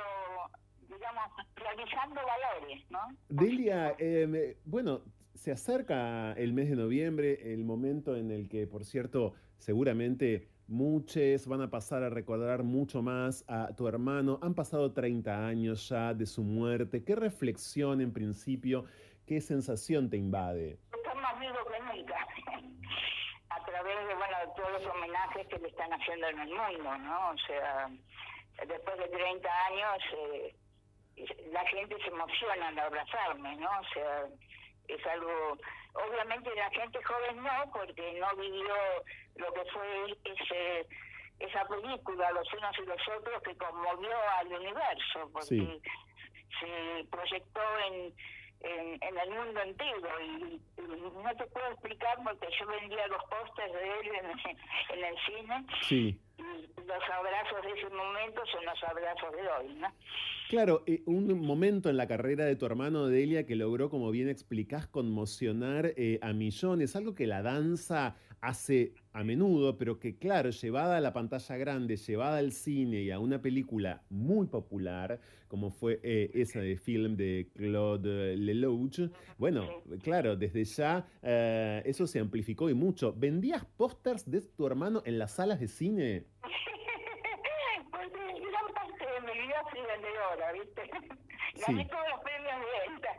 digamos, 0.89 1.24
realizando 1.56 2.22
valores, 2.26 2.89
¿no? 2.89 3.00
Delia, 3.30 3.96
eh, 4.00 4.58
bueno, 4.65 5.02
se 5.36 5.52
acerca 5.52 6.34
el 6.34 6.54
mes 6.54 6.70
de 6.70 6.76
noviembre, 6.76 7.54
el 7.54 7.63
momento 7.63 8.15
en 8.15 8.32
el 8.32 8.50
que, 8.50 8.67
por 8.67 8.86
cierto, 8.86 9.34
seguramente 9.58 10.50
muchos 10.67 11.48
van 11.48 11.62
a 11.62 11.70
pasar 11.70 12.04
a 12.04 12.10
recordar 12.10 12.63
mucho 12.63 13.02
más 13.02 13.44
a 13.48 13.76
tu 13.76 13.88
hermano. 13.88 14.39
Han 14.41 14.54
pasado 14.54 14.94
30 14.94 15.48
años 15.48 15.89
ya 15.89 16.13
de 16.13 16.26
su 16.26 16.44
muerte. 16.44 17.04
¿Qué 17.04 17.15
reflexión 17.15 18.02
en 18.02 18.13
principio, 18.13 18.86
qué 19.26 19.41
sensación 19.41 20.10
te 20.10 20.17
invade? 20.17 20.80
Está 20.94 21.13
más 21.15 21.39
vivo 21.39 21.58
que 21.65 21.98
nunca. 21.98 22.28
Través 23.84 24.08
de, 24.08 24.15
bueno, 24.15 24.38
de 24.39 24.48
todos 24.56 24.72
los 24.74 24.86
homenajes 24.96 25.48
que 25.48 25.60
le 25.60 25.67
están 25.70 25.91
haciendo 25.94 26.28
en 26.28 26.39
el 26.39 26.50
mundo, 26.50 26.98
¿no? 27.00 27.30
O 27.32 27.38
sea, 27.48 27.88
después 28.67 28.98
de 28.98 29.08
30 29.08 29.65
años, 29.67 30.04
eh, 30.13 30.56
la 31.52 31.65
gente 31.67 31.98
se 32.02 32.08
emociona 32.08 32.67
al 32.70 32.80
abrazarme, 32.80 33.56
¿no? 33.58 33.70
O 33.80 33.84
sea, 33.94 34.26
es 34.88 35.06
algo, 35.08 35.58
obviamente 35.94 36.54
la 36.56 36.70
gente 36.72 37.04
joven 37.04 37.44
no, 37.44 37.72
porque 37.72 38.13
no 38.20 38.36
vivió 38.36 38.76
lo 39.36 39.54
que 39.54 39.65
fue 39.72 40.17
ese 40.26 40.88
esa 41.39 41.65
película, 41.67 42.30
los 42.34 42.54
unos 42.54 42.78
y 42.78 42.86
los 42.86 43.08
otros, 43.17 43.41
que 43.41 43.58
conmovió 43.58 44.15
al 44.38 44.48
universo, 44.48 45.28
porque 45.34 45.48
Sí. 45.48 45.82
se 46.60 47.04
proyectó 47.10 47.62
en, 47.88 48.13
en, 48.63 48.93
en 49.02 49.17
el 49.17 49.30
mundo 49.32 49.60
entero 49.62 50.10
y, 50.21 50.54
y 50.78 50.82
no 51.24 51.36
te 51.38 51.45
puedo 51.47 51.67
explicar 51.71 52.17
porque 52.24 52.47
yo 52.60 52.67
vendía 52.67 53.08
los 53.08 53.24
pósters 53.26 53.74
de 53.74 53.84
él 54.00 54.08
en, 54.19 54.26
en 55.00 55.06
el 55.06 55.15
cine 55.26 55.65
Sí. 55.88 56.19
y 56.38 56.41
los 56.41 57.04
abrazos 57.13 57.62
de 57.63 57.71
ese 57.80 57.89
momento 57.93 58.41
son 58.52 58.65
los 58.65 58.84
abrazos 58.84 59.32
de 59.34 59.47
hoy, 59.47 59.74
¿no? 59.76 59.88
Claro, 60.50 60.84
eh, 60.86 61.02
un 61.06 61.39
momento 61.45 61.89
en 61.89 61.95
la 61.97 62.08
carrera 62.08 62.43
de 62.45 62.56
tu 62.58 62.65
hermano 62.65 63.08
Delia 63.08 63.45
que 63.45 63.56
logró, 63.56 63.89
como 63.89 64.12
bien 64.12 64.28
explicás, 64.30 64.86
conmocionar 64.88 65.93
eh, 65.95 66.19
a 66.21 66.34
millones, 66.34 66.95
algo 66.95 67.15
que 67.15 67.26
la 67.28 67.41
danza 67.41 68.15
hace 68.41 68.93
a 69.13 69.24
menudo, 69.24 69.78
pero 69.78 70.00
que 70.00 70.17
claro, 70.17 70.50
llevada 70.52 70.97
a 70.97 71.02
la 71.02 71.12
pantalla 71.13 71.58
grande, 71.58 71.97
llevada 71.97 72.38
al 72.38 72.52
cine 72.54 73.02
y 73.02 73.12
a 73.12 73.19
una 73.19 73.41
película 73.41 74.02
muy 74.10 74.47
popular, 74.47 75.19
como 75.47 75.69
fue 75.69 76.00
eh, 76.04 76.32
esa 76.34 76.62
de 76.62 76.78
film 76.78 77.17
de 77.17 77.50
Claude 77.56 78.38
Lelouch, 78.38 79.00
bueno, 79.38 79.67
claro, 80.02 80.36
desde 80.38 80.63
ya 80.63 81.06
eh, 81.21 81.82
eso 81.86 82.08
se 82.08 82.19
amplificó 82.19 82.69
y 82.69 82.74
mucho. 82.74 83.13
¿Vendías 83.13 83.65
pósters 83.65 84.30
de 84.30 84.41
tu 84.41 84.65
hermano 84.65 85.02
en 85.06 85.19
las 85.19 85.34
salas 85.34 85.60
de 85.60 85.67
cine? 85.67 86.26
Porque 87.91 88.17
gran 88.17 88.74
parte 88.74 89.06
de 89.06 89.21
mi 89.34 89.39
vida 89.45 89.62
fui 89.69 89.80
vendedora, 89.82 90.52
¿viste? 90.54 90.82
Gané 91.67 91.84
Sí. 91.84 91.89
todos 91.89 92.06
los 92.10 92.19
premios 92.21 92.56
de 92.60 92.89
venta. 92.91 93.10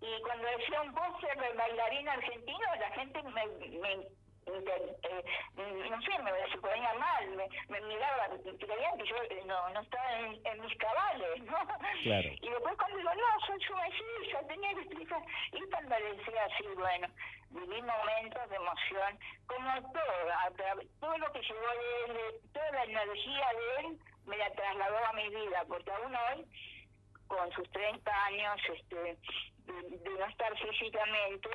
Y 0.00 0.22
cuando 0.22 0.44
decía 0.58 0.82
un 0.82 0.94
póster 0.94 1.36
de 1.38 1.56
bailarín 1.56 2.08
argentino, 2.08 2.66
la 2.80 2.90
gente 2.94 3.22
me, 3.22 3.78
me 3.78 4.08
no 4.46 6.02
sé, 6.02 6.22
me 6.22 6.50
se 6.50 6.58
ponía 6.58 6.94
mal, 6.94 7.28
me, 7.30 7.48
me 7.68 7.80
miraba, 7.86 8.28
creían 8.58 8.98
que 8.98 9.06
yo 9.06 9.16
eh, 9.22 9.42
no, 9.46 9.68
no 9.70 9.80
estaba 9.80 10.20
en, 10.20 10.40
en 10.46 10.60
mis 10.60 10.76
cabales, 10.76 11.42
¿no? 11.44 11.56
Claro. 12.02 12.28
Y 12.40 12.48
después 12.48 12.76
cuando 12.76 12.98
digo, 12.98 13.10
no, 13.14 13.46
soy 13.46 13.60
su 13.60 13.74
mesilla, 13.74 14.46
tenía 14.46 14.74
que 14.74 14.80
explicar. 14.80 15.22
Y 15.52 15.70
cuando 15.70 15.98
le 15.98 16.14
decía 16.14 16.44
así, 16.44 16.64
bueno, 16.76 17.08
viví 17.50 17.82
momentos 17.82 18.50
de 18.50 18.56
emoción, 18.56 19.18
como 19.46 19.92
todo, 19.92 20.82
todo 21.00 21.18
lo 21.18 21.32
que 21.32 21.40
llegó 21.40 21.68
de 21.68 22.04
él, 22.04 22.40
toda 22.52 22.70
la 22.70 22.84
energía 22.84 23.48
de 23.52 23.86
él, 23.86 23.98
me 24.26 24.36
la 24.36 24.50
trasladó 24.52 25.04
a 25.06 25.12
mi 25.12 25.28
vida, 25.28 25.64
porque 25.66 25.90
aún 25.90 26.14
hoy, 26.14 26.46
con 27.26 27.50
sus 27.52 27.68
30 27.70 28.24
años 28.26 28.56
este, 28.72 29.18
de 29.66 30.10
no 30.10 30.26
estar 30.26 30.56
físicamente, 30.58 31.48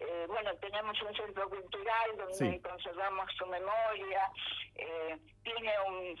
eh, 0.00 0.24
bueno, 0.28 0.54
tenemos 0.56 1.00
un 1.02 1.14
centro 1.14 1.48
cultural 1.48 2.16
donde 2.16 2.34
Sí. 2.34 2.60
conservamos 2.60 3.30
su 3.36 3.46
memoria, 3.46 4.30
eh, 4.76 5.18
tiene 5.42 5.72
un, 5.88 6.16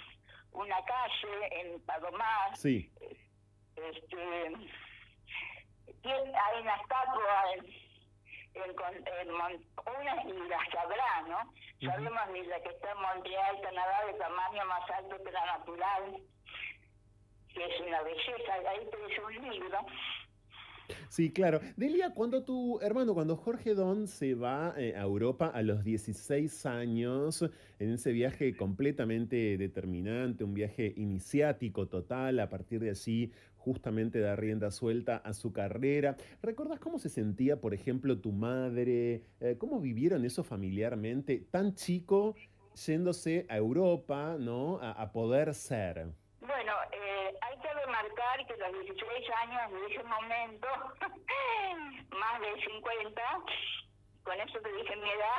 una 0.52 0.84
calle 0.84 1.60
en 1.60 1.80
Palomar, 1.84 2.56
Sí, 2.56 2.90
este, 3.76 4.52
tiene, 6.02 6.38
hay 6.38 6.60
una 6.62 6.74
estatua 6.76 7.52
en, 7.54 7.64
en, 8.54 9.08
en 9.20 9.30
una 9.30 10.22
y 10.24 10.48
las 10.48 10.74
habrá, 10.74 11.22
¿no? 11.22 11.52
Sabemos 11.80 12.28
ni 12.32 12.42
la 12.44 12.60
que 12.60 12.70
está 12.70 12.90
en 12.90 13.00
Montreal, 13.00 13.60
Canadá, 13.62 14.04
de 14.06 14.14
tamaño 14.14 14.64
más 14.66 14.90
alto 14.90 15.22
que 15.22 15.30
la 15.30 15.46
natural, 15.46 16.16
que 17.54 17.64
es 17.64 17.80
una 17.80 18.02
belleza, 18.02 18.54
ahí 18.68 18.88
tenés 18.90 19.18
un 19.20 19.50
libro. 19.50 19.78
Sí, 21.08 21.30
claro. 21.30 21.60
Delia, 21.76 22.14
cuando 22.14 22.44
tu 22.44 22.80
hermano, 22.80 23.14
cuando 23.14 23.36
Jorge 23.36 23.74
Don 23.74 24.06
se 24.06 24.34
va 24.34 24.74
eh, 24.76 24.94
a 24.96 25.02
Europa 25.02 25.46
a 25.48 25.62
los 25.62 25.84
16 25.84 26.66
años, 26.66 27.42
en 27.78 27.90
ese 27.90 28.12
viaje 28.12 28.56
completamente 28.56 29.56
determinante, 29.58 30.44
un 30.44 30.54
viaje 30.54 30.92
iniciático 30.96 31.88
total, 31.88 32.40
a 32.40 32.48
partir 32.48 32.80
de 32.80 32.90
allí 32.90 33.32
justamente 33.56 34.20
da 34.20 34.36
rienda 34.36 34.70
suelta 34.70 35.16
a 35.16 35.34
su 35.34 35.52
carrera. 35.52 36.16
¿Recordás 36.42 36.80
cómo 36.80 36.98
se 36.98 37.08
sentía, 37.08 37.60
por 37.60 37.74
ejemplo, 37.74 38.18
tu 38.18 38.32
madre? 38.32 39.24
Eh, 39.40 39.56
¿Cómo 39.58 39.80
vivieron 39.80 40.24
eso 40.24 40.44
familiarmente? 40.44 41.46
Tan 41.50 41.74
chico 41.74 42.34
yéndose 42.86 43.44
a 43.48 43.56
Europa, 43.56 44.36
¿no? 44.38 44.78
A 44.80 45.10
poder 45.12 45.52
ser. 45.54 46.12
Que 48.14 48.56
los 48.56 48.72
16 48.84 49.30
años 49.42 49.70
de 49.72 49.86
ese 49.94 50.02
momento, 50.04 50.68
más 52.18 52.40
de 52.40 52.64
50, 52.64 53.22
con 54.24 54.40
eso 54.40 54.58
te 54.60 54.72
dije 54.72 54.96
mi 54.96 55.10
edad, 55.10 55.38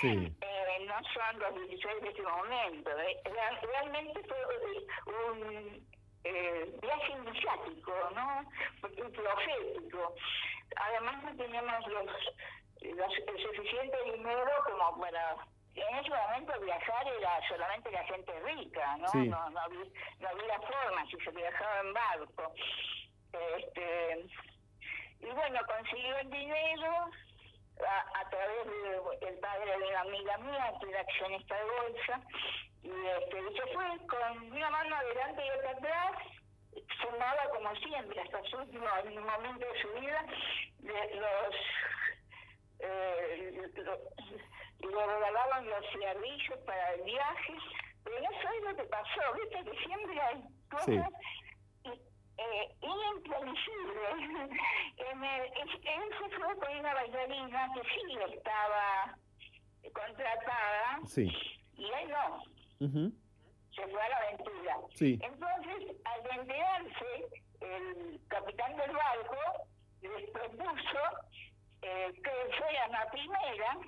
Sí. 0.00 0.32
eh, 0.40 0.86
no 0.86 0.94
son 1.12 1.38
los 1.38 1.68
16 1.68 2.00
de 2.02 2.08
ese 2.08 2.22
momento. 2.22 2.90
eh. 2.98 3.20
Real- 3.24 3.60
realmente 3.62 4.22
fue 4.24 4.38
eh, 4.38 4.86
un 5.06 5.86
eh, 6.24 6.78
viaje 6.80 7.12
iniciático, 7.12 7.92
¿no? 8.14 8.50
Y 8.96 9.02
profético. 9.10 10.14
Además 10.76 11.22
no 11.24 11.36
teníamos 11.36 11.86
los, 11.88 12.06
los- 12.82 13.18
el 13.26 13.42
suficiente 13.42 13.96
dinero 14.14 14.50
como 14.64 15.00
para... 15.00 15.36
En 15.80 15.96
ese 15.98 16.10
momento 16.10 16.60
viajar 16.60 17.06
era 17.18 17.48
solamente 17.48 17.90
la 17.90 18.04
gente 18.04 18.32
rica, 18.40 18.96
¿no? 18.98 19.08
Sí. 19.08 19.28
No, 19.28 19.50
no, 19.50 19.60
había, 19.60 19.84
no 20.20 20.28
había 20.28 20.60
forma 20.60 21.06
si 21.10 21.16
se 21.18 21.30
viajaba 21.30 21.80
en 21.80 21.92
barco. 21.94 22.52
Este, 23.32 24.26
y 25.20 25.26
bueno, 25.30 25.60
consiguió 25.66 26.16
el 26.18 26.30
dinero 26.30 27.10
a, 27.86 28.20
a 28.20 28.30
través 28.30 28.66
de- 28.66 29.26
del 29.26 29.38
padre 29.38 29.78
de 29.78 29.86
una 29.88 30.00
amiga 30.00 30.38
mía, 30.38 30.72
que 30.80 30.90
era 30.90 31.00
accionista 31.00 31.54
de 31.56 31.64
bolsa, 31.64 32.20
y, 32.82 32.90
este, 32.90 33.38
y 33.40 33.56
se 33.56 33.66
fue 33.74 34.06
con 34.06 34.52
una 34.52 34.70
mano 34.70 34.96
adelante 34.96 35.42
y 35.44 35.50
otra 35.58 35.70
atrás, 35.72 36.12
fumaba 37.02 37.44
como 37.50 37.74
siempre, 37.76 38.20
hasta 38.20 38.42
su 38.44 38.56
último 38.58 38.86
momento 39.24 39.66
de 39.66 39.80
su 39.82 39.88
vida, 40.00 40.24
de 40.78 41.14
los... 41.16 41.54
Eh, 42.80 43.70
lo- 43.74 43.98
y 44.80 44.86
le 44.86 45.06
regalaban 45.06 45.68
los 45.68 45.84
cigarrillos 45.92 46.58
para 46.66 46.94
el 46.94 47.02
viaje, 47.02 47.54
pero 48.04 48.20
no 48.20 48.42
sabes 48.42 48.62
lo 48.62 48.76
que 48.76 48.84
pasó, 48.84 49.20
viste 49.34 49.70
que 49.70 49.84
siempre 49.86 50.20
hay 50.20 50.42
cosas 50.70 51.10
eh, 51.84 52.74
imprevisibles. 52.82 54.58
Eh, 54.98 55.14
me- 55.14 55.46
es- 55.46 55.80
él 55.84 56.02
se 56.18 56.36
fue 56.36 56.56
con 56.58 56.76
una 56.76 56.92
bailarina 56.92 57.70
que 57.72 57.82
sí 57.82 58.18
estaba 58.34 59.16
contratada 59.94 60.98
Sí. 61.06 61.32
y 61.76 61.84
él 61.84 62.08
no, 62.10 62.42
Ujú. 62.84 63.12
se 63.76 63.86
fue 63.86 64.02
a 64.02 64.08
la 64.08 64.16
aventura. 64.16 64.76
Sí. 64.94 65.18
Entonces, 65.22 65.96
al 66.04 66.40
enterarse, 66.40 67.28
el 67.60 68.20
capitán 68.28 68.76
del 68.76 68.90
barco 68.90 69.68
les 70.02 70.30
propuso 70.30 71.00
eh, 71.82 72.12
que 72.24 72.56
fueran 72.58 72.94
a 72.96 73.06
primera 73.12 73.78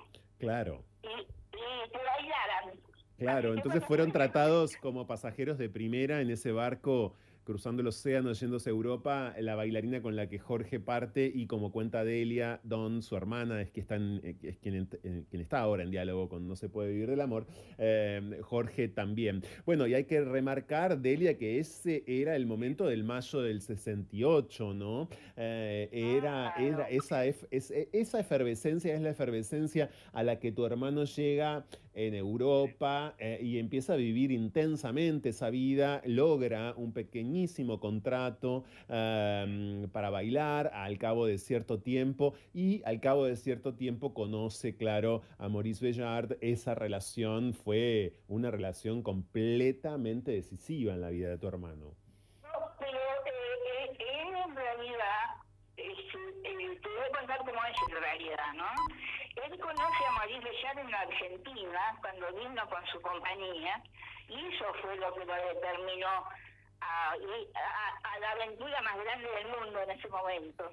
Claro. 0.41 0.83
y, 1.03 1.07
y 1.07 1.89
que 1.91 1.97
bailaran. 1.97 2.79
Claro, 3.17 3.53
entonces 3.53 3.83
fueron 3.85 4.11
tratados 4.11 4.75
como 4.77 5.05
pasajeros 5.05 5.57
de 5.57 5.69
primera 5.69 6.21
en 6.21 6.29
ese 6.31 6.51
barco 6.51 7.15
cruzando 7.43 7.81
el 7.81 7.87
océano, 7.87 8.33
yéndose 8.33 8.69
a 8.69 8.71
Europa, 8.71 9.33
la 9.39 9.55
bailarina 9.55 10.01
con 10.01 10.15
la 10.15 10.29
que 10.29 10.39
Jorge 10.39 10.79
parte 10.79 11.31
y 11.33 11.47
como 11.47 11.71
cuenta 11.71 12.03
Delia, 12.03 12.59
Don, 12.63 13.01
su 13.01 13.15
hermana, 13.15 13.61
es, 13.61 13.71
que 13.71 13.81
están, 13.81 14.21
eh, 14.23 14.35
es 14.43 14.57
quien, 14.57 14.87
eh, 15.03 15.23
quien 15.29 15.41
está 15.41 15.59
ahora 15.59 15.83
en 15.83 15.91
diálogo 15.91 16.29
con 16.29 16.47
No 16.47 16.55
se 16.55 16.69
puede 16.69 16.91
vivir 16.91 17.09
del 17.09 17.21
amor, 17.21 17.47
eh, 17.77 18.39
Jorge 18.41 18.87
también. 18.87 19.43
Bueno, 19.65 19.87
y 19.87 19.93
hay 19.95 20.03
que 20.05 20.21
remarcar, 20.21 20.99
Delia, 21.01 21.37
que 21.37 21.59
ese 21.59 22.03
era 22.05 22.35
el 22.35 22.45
momento 22.45 22.85
del 22.85 23.03
mayo 23.03 23.41
del 23.41 23.61
68, 23.61 24.73
¿no? 24.73 25.09
Eh, 25.35 25.89
era, 25.91 26.53
era 26.57 26.89
esa, 26.89 27.25
ef- 27.25 27.47
es- 27.51 27.71
e- 27.71 27.89
esa 27.91 28.19
efervescencia 28.19 28.93
es 28.93 29.01
la 29.01 29.09
efervescencia 29.09 29.89
a 30.13 30.23
la 30.23 30.39
que 30.39 30.51
tu 30.51 30.65
hermano 30.65 31.05
llega 31.05 31.65
en 31.93 32.13
Europa 32.13 33.15
eh, 33.19 33.39
y 33.41 33.57
empieza 33.57 33.93
a 33.93 33.95
vivir 33.97 34.31
intensamente 34.31 35.29
esa 35.29 35.49
vida, 35.49 36.01
logra 36.05 36.73
un 36.77 36.93
pequeñito 36.93 37.30
extrañísimo 37.31 37.79
contrato 37.79 38.65
em, 38.89 39.89
para 39.91 40.09
bailar 40.09 40.71
al 40.73 40.97
cabo 40.97 41.25
de 41.25 41.37
cierto 41.37 41.79
tiempo 41.79 42.33
y 42.53 42.81
al 42.85 42.99
cabo 42.99 43.25
de 43.25 43.35
cierto 43.35 43.75
tiempo 43.75 44.13
conoce, 44.13 44.75
claro, 44.75 45.21
a 45.37 45.47
Maurice 45.47 45.83
Bellard. 45.83 46.37
Esa 46.41 46.75
relación 46.75 47.53
fue 47.53 48.13
una 48.27 48.51
relación 48.51 49.01
completamente 49.01 50.31
decisiva 50.31 50.93
en 50.93 51.01
la 51.01 51.09
vida 51.09 51.29
de 51.29 51.37
tu 51.37 51.47
hermano. 51.47 51.95
No, 52.43 52.49
pero 52.79 52.99
eh, 52.99 53.91
eh, 53.91 53.97
él 53.99 54.35
en 54.35 54.55
realidad, 54.55 55.23
eh, 55.77 55.83
eh, 55.83 56.79
te 56.81 56.89
voy 56.89 57.05
a 57.09 57.17
contar 57.17 57.37
cómo 57.39 57.59
es 57.65 57.77
en 57.89 58.01
realidad, 58.01 58.53
¿no? 58.55 58.71
Él 59.45 59.59
conoce 59.59 60.05
a 60.05 60.11
Maurice 60.17 60.43
Bellard 60.43 60.79
en 60.79 60.93
Argentina 60.93 61.81
cuando 62.01 62.27
vino 62.33 62.69
con 62.69 62.85
su 62.87 63.01
compañía 63.01 63.81
y 64.27 64.35
eso 64.53 64.65
fue 64.81 64.97
lo 64.97 65.13
que 65.13 65.25
lo 65.25 65.33
determinó 65.33 66.25
a, 66.81 67.11
a- 67.13 68.13
a 68.13 68.19
la 68.19 68.31
aventura 68.31 68.81
más 68.81 68.97
grande 69.03 69.29
del 69.29 69.47
mundo 69.47 69.81
en 69.81 69.91
ese 69.91 70.07
momento. 70.09 70.71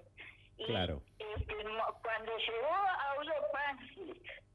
Y 0.56 0.66
Claro. 0.66 1.02
este, 1.18 1.54
cuando 2.02 2.36
llegó 2.36 2.72
a 2.74 3.14
Europa 3.16 3.76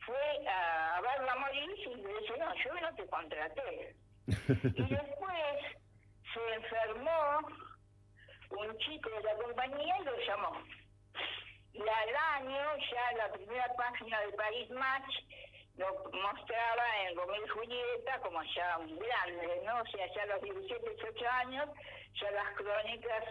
fue 0.06 0.48
a, 0.48 0.98
a 0.98 1.02
verlo 1.02 1.32
a 1.32 1.36
Maurice 1.36 1.90
y 1.90 1.96
le 1.96 2.20
dice, 2.20 2.38
no, 2.38 2.54
yo 2.56 2.74
no 2.82 2.96
te 2.96 3.08
contraté. 3.08 3.96
Y 4.28 4.84
después 4.90 5.60
se 6.34 6.54
enfermó 6.56 7.40
un 8.52 8.78
chico 8.80 9.10
de 9.10 9.24
la 9.24 9.36
compañía 9.36 9.98
y 10.00 10.04
lo 10.04 10.18
llamó. 10.26 10.62
Y 11.74 11.82
al 11.82 12.16
año 12.42 12.78
ya 12.92 13.18
la 13.18 13.32
primera 13.34 13.68
página 13.76 14.20
de 14.22 14.34
Paris 14.34 14.70
Match 14.72 15.14
lo 15.78 15.88
mostraba 16.12 16.86
en 17.08 17.18
Romeo 17.18 17.48
Julieta 17.54 18.20
como 18.22 18.42
ya 18.56 18.78
un 18.80 18.96
grande, 18.98 19.62
¿no? 19.66 19.82
O 19.82 19.86
sea, 19.88 20.06
ya 20.14 20.24
a 20.24 20.36
los 20.36 20.42
17, 20.44 20.90
18 20.98 21.26
años 21.46 21.70
ya 22.20 22.32
las 22.32 22.56
crónicas 22.56 23.24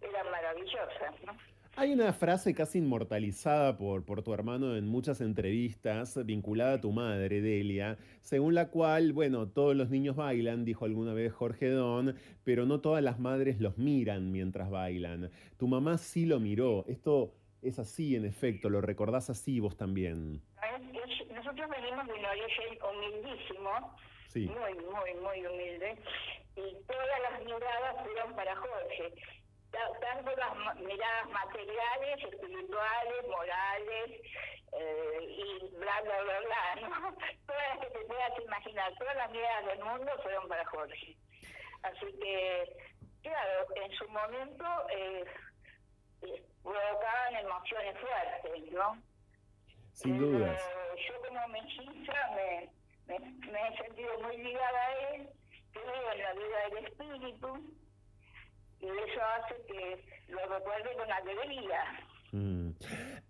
eran 0.00 0.30
maravillosas, 0.30 1.14
¿no? 1.26 1.32
Hay 1.76 1.92
una 1.92 2.12
frase 2.12 2.54
casi 2.54 2.78
inmortalizada 2.78 3.78
por, 3.78 4.04
por 4.04 4.22
tu 4.24 4.34
hermano 4.34 4.74
en 4.74 4.88
muchas 4.88 5.20
entrevistas 5.20 6.18
vinculada 6.26 6.74
a 6.74 6.80
tu 6.80 6.90
madre, 6.90 7.40
Delia, 7.40 7.98
según 8.20 8.56
la 8.56 8.68
cual, 8.68 9.12
bueno, 9.12 9.48
todos 9.48 9.76
los 9.76 9.88
niños 9.88 10.16
bailan, 10.16 10.64
dijo 10.64 10.86
alguna 10.86 11.12
vez 11.12 11.32
Jorge 11.32 11.70
Don, 11.70 12.16
pero 12.42 12.66
no 12.66 12.80
todas 12.80 13.04
las 13.04 13.20
madres 13.20 13.60
los 13.60 13.78
miran 13.78 14.32
mientras 14.32 14.70
bailan. 14.70 15.30
Tu 15.56 15.68
mamá 15.68 15.98
sí 15.98 16.26
lo 16.26 16.40
miró. 16.40 16.84
Esto 16.88 17.32
es 17.62 17.78
así, 17.78 18.16
en 18.16 18.24
efecto, 18.24 18.70
lo 18.70 18.80
recordás 18.80 19.30
así 19.30 19.60
vos 19.60 19.76
también. 19.76 20.42
Nosotros 21.48 21.70
venimos 21.70 22.06
de 22.06 22.12
un 22.12 22.24
origen 22.26 22.78
humildísimo, 22.82 23.96
Sí. 24.28 24.40
muy, 24.50 24.74
muy, 24.74 25.14
muy 25.14 25.46
humilde, 25.46 25.96
y 26.56 26.74
todas 26.86 27.20
las 27.22 27.40
miradas 27.40 27.96
fueron 28.04 28.36
para 28.36 28.54
Jorge. 28.54 29.14
Ta- 29.70 29.98
Tanto 29.98 30.30
las 30.36 30.76
miradas 30.76 31.30
materiales, 31.30 32.22
espirituales, 32.22 33.28
morales, 33.28 34.10
eh, 34.74 35.18
y 35.22 35.68
bla, 35.76 36.02
bla, 36.02 36.20
bla, 36.20 36.40
bla, 36.40 36.74
¿no? 36.82 37.16
Todas 37.46 37.68
las 37.70 37.78
que 37.78 37.98
te 37.98 38.04
puedas 38.04 38.38
imaginar, 38.44 38.92
todas 38.98 39.16
las 39.16 39.30
miradas 39.30 39.66
del 39.68 39.84
mundo 39.84 40.12
fueron 40.22 40.48
para 40.48 40.66
Jorge. 40.66 41.16
Así 41.82 42.12
que, 42.20 42.76
claro, 43.22 43.66
en 43.74 43.90
su 43.92 44.06
momento 44.10 44.64
eh, 44.90 45.24
eh, 46.24 46.42
provocaban 46.62 47.36
emociones 47.36 47.96
fuertes, 47.98 48.72
¿no? 48.72 48.98
Sin 49.98 50.16
Pero 50.16 50.30
dudas. 50.30 50.62
Yo 51.08 51.14
como 51.26 51.48
melliza 51.48 52.14
me, 52.36 52.70
me, 53.08 53.18
me 53.18 53.68
he 53.68 53.76
sentido 53.82 54.20
muy 54.20 54.36
ligada 54.36 54.78
a 54.86 55.14
él, 55.14 55.28
creo 55.72 56.12
en 56.12 56.22
la 56.22 56.32
vida 56.34 56.58
del 56.70 56.84
espíritu, 56.86 57.74
y 58.78 58.86
eso 58.86 59.20
hace 59.24 59.56
que 59.66 60.04
lo 60.28 60.46
recuerde 60.46 60.94
con 60.96 61.10
alegría. 61.12 61.82
Mm. 62.30 62.70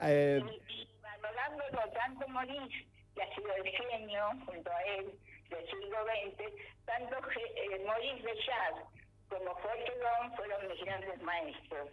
Eh, 0.02 0.42
Y, 0.68 0.72
y 0.72 0.88
valorándolo 1.00 1.90
tanto 1.92 2.28
Maurice, 2.28 2.86
que 3.14 3.22
ha 3.22 3.34
sido 3.34 3.54
el 3.54 3.64
genio 3.70 4.28
junto 4.44 4.70
a 4.70 4.82
él 4.82 5.18
del 5.48 5.70
siglo 5.70 5.98
XX, 6.04 6.52
tanto 6.84 7.16
eh, 7.16 7.82
Maurice 7.86 8.22
Bellard 8.22 8.84
como 9.30 9.54
Don 9.54 10.36
fueron 10.36 10.68
mis 10.68 10.84
grandes 10.84 11.22
maestros. 11.22 11.88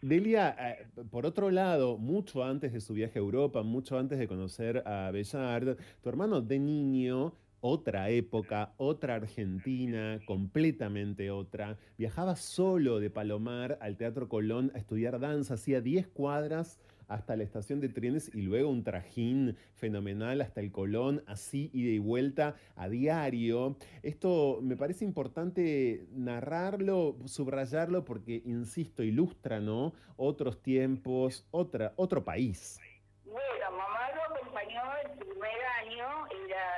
Delia, 0.00 0.54
eh, 0.60 0.86
por 1.10 1.26
otro 1.26 1.50
lado, 1.50 1.98
mucho 1.98 2.44
antes 2.44 2.72
de 2.72 2.80
su 2.80 2.94
viaje 2.94 3.18
a 3.18 3.22
Europa, 3.22 3.64
mucho 3.64 3.98
antes 3.98 4.20
de 4.20 4.28
conocer 4.28 4.86
a 4.86 5.10
Bellard, 5.10 5.76
tu 6.00 6.08
hermano 6.08 6.40
de 6.40 6.60
niño, 6.60 7.32
otra 7.60 8.08
época, 8.08 8.74
otra 8.76 9.16
Argentina, 9.16 10.20
completamente 10.24 11.32
otra, 11.32 11.78
viajaba 11.96 12.36
solo 12.36 13.00
de 13.00 13.10
Palomar 13.10 13.76
al 13.80 13.96
Teatro 13.96 14.28
Colón 14.28 14.70
a 14.76 14.78
estudiar 14.78 15.18
danza, 15.18 15.54
hacía 15.54 15.80
10 15.80 16.06
cuadras 16.06 16.78
hasta 17.08 17.36
la 17.36 17.42
estación 17.42 17.80
de 17.80 17.88
trenes 17.88 18.30
y 18.34 18.42
luego 18.42 18.70
un 18.70 18.84
trajín 18.84 19.56
fenomenal 19.74 20.40
hasta 20.40 20.60
el 20.60 20.70
Colón, 20.70 21.24
así 21.26 21.70
ida 21.72 21.90
y 21.90 21.98
vuelta 21.98 22.54
a 22.76 22.88
diario. 22.88 23.76
Esto 24.02 24.60
me 24.62 24.76
parece 24.76 25.04
importante 25.04 26.06
narrarlo, 26.12 27.16
subrayarlo, 27.26 28.04
porque, 28.04 28.42
insisto, 28.44 29.02
ilustra, 29.02 29.58
¿no? 29.58 29.94
Otros 30.16 30.62
tiempos, 30.62 31.46
otra, 31.50 31.92
otro 31.96 32.22
país. 32.24 32.78
Bueno, 33.24 33.70
mamá 33.70 34.12
lo 34.14 34.36
acompañó 34.36 34.82
el 35.04 35.18
primer 35.18 35.64
año, 35.82 36.26
era 36.46 36.76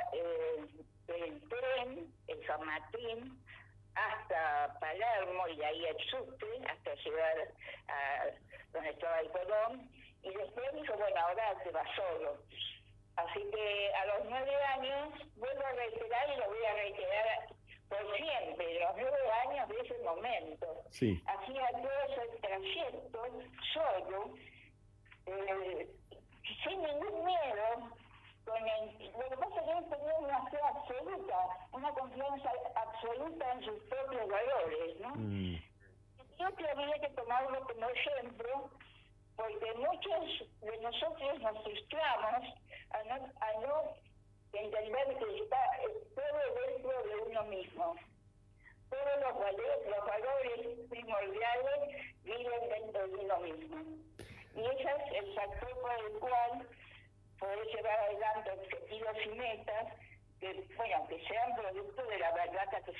el 1.07 1.41
tren, 1.49 2.07
el 2.27 2.47
San 2.47 2.65
Martín, 2.65 3.37
hasta 3.95 4.79
Palermo 4.79 5.47
y 5.53 5.57
de 5.57 5.65
ahí 5.65 5.85
al 5.85 5.97
subte, 6.09 6.45
hasta 6.69 6.95
llegar 6.95 7.53
a 7.89 8.71
donde 8.73 8.89
estaba 8.89 9.19
el 9.19 9.29
Colón. 9.31 9.89
Y 10.23 10.29
después 10.33 10.73
dijo, 10.73 10.93
bueno, 10.97 11.19
ahora 11.19 11.57
te 11.63 11.71
vas 11.71 11.87
solo. 11.95 12.37
Así 13.15 13.39
que 13.51 13.93
a 13.93 14.05
los 14.05 14.29
nueve 14.29 14.55
años 14.75 15.09
vuelvo 15.35 15.65
a 15.65 15.71
reiterar 15.73 16.29
y 16.29 16.39
lo 16.39 16.47
voy 16.47 16.65
a 16.65 16.73
reiterar 16.73 17.47
por 17.89 18.17
siempre, 18.17 18.79
los 18.79 18.95
nueve 18.95 19.31
años 19.47 19.67
de 19.67 19.79
ese 19.81 20.03
momento. 20.03 20.83
Sí. 20.91 21.21
Hacía 21.25 21.69
todo 21.71 21.91
ese 22.07 22.37
trayecto 22.39 23.23
solo, 23.73 24.33
eh, 25.25 25.87
sin 26.63 26.81
ningún 26.81 27.25
miedo, 27.25 27.91
con 28.45 28.67
el, 28.67 29.11
lo 29.11 29.29
que 29.29 29.37
pasa 29.37 29.59
es 29.59 29.65
que 29.65 29.77
él 29.77 29.89
tenía 29.89 30.17
una 30.19 30.49
fe 30.49 30.57
absoluta, 30.63 31.37
una 31.73 31.91
confianza 31.91 32.51
absoluta 32.75 33.51
en 33.51 33.65
sus 33.65 33.83
propios 33.83 34.27
valores, 34.27 34.99
¿no? 34.99 35.09
Mm, 35.15 35.55
Yo 36.39 36.55
que 36.55 36.69
había 36.69 36.99
que 36.99 37.09
tomarlo 37.09 37.61
como 37.67 37.89
ejemplo, 37.89 38.69
porque 39.35 39.73
muchos 39.73 40.49
de 40.61 40.77
nosotros 40.81 41.39
nos 41.39 41.63
frustramos 41.63 42.53
a 42.91 43.53
no, 43.61 43.95
entender 44.53 45.17
que 45.17 45.43
está 45.43 45.57
todo 46.15 46.67
dentro 46.67 47.03
de 47.03 47.15
uno 47.29 47.43
mismo. 47.43 47.95
Todos 48.89 49.21
los 49.21 49.39
valores, 49.39 49.87
los 49.87 50.05
valores 50.05 50.89
primordiales 50.89 52.13
viven 52.23 52.69
dentro 52.69 53.07
de 53.07 53.15
uno 53.15 53.39
mismo. 53.39 53.77
Y 54.55 54.59
ese 54.59 54.83
es 54.83 55.23
el 55.23 55.33
factor 55.33 55.79
por 55.79 55.93
el 55.93 56.19
cual 56.19 56.67
poder 57.39 57.67
llevar 57.67 57.99
adelante 57.99 58.51
objetivos 58.51 59.17
y 59.25 59.29
metas 59.29 59.87
que, 60.41 61.17
sean 61.27 61.55
producto 61.55 62.01
de 62.09 62.17
la 62.17 62.33
que. 62.33 62.91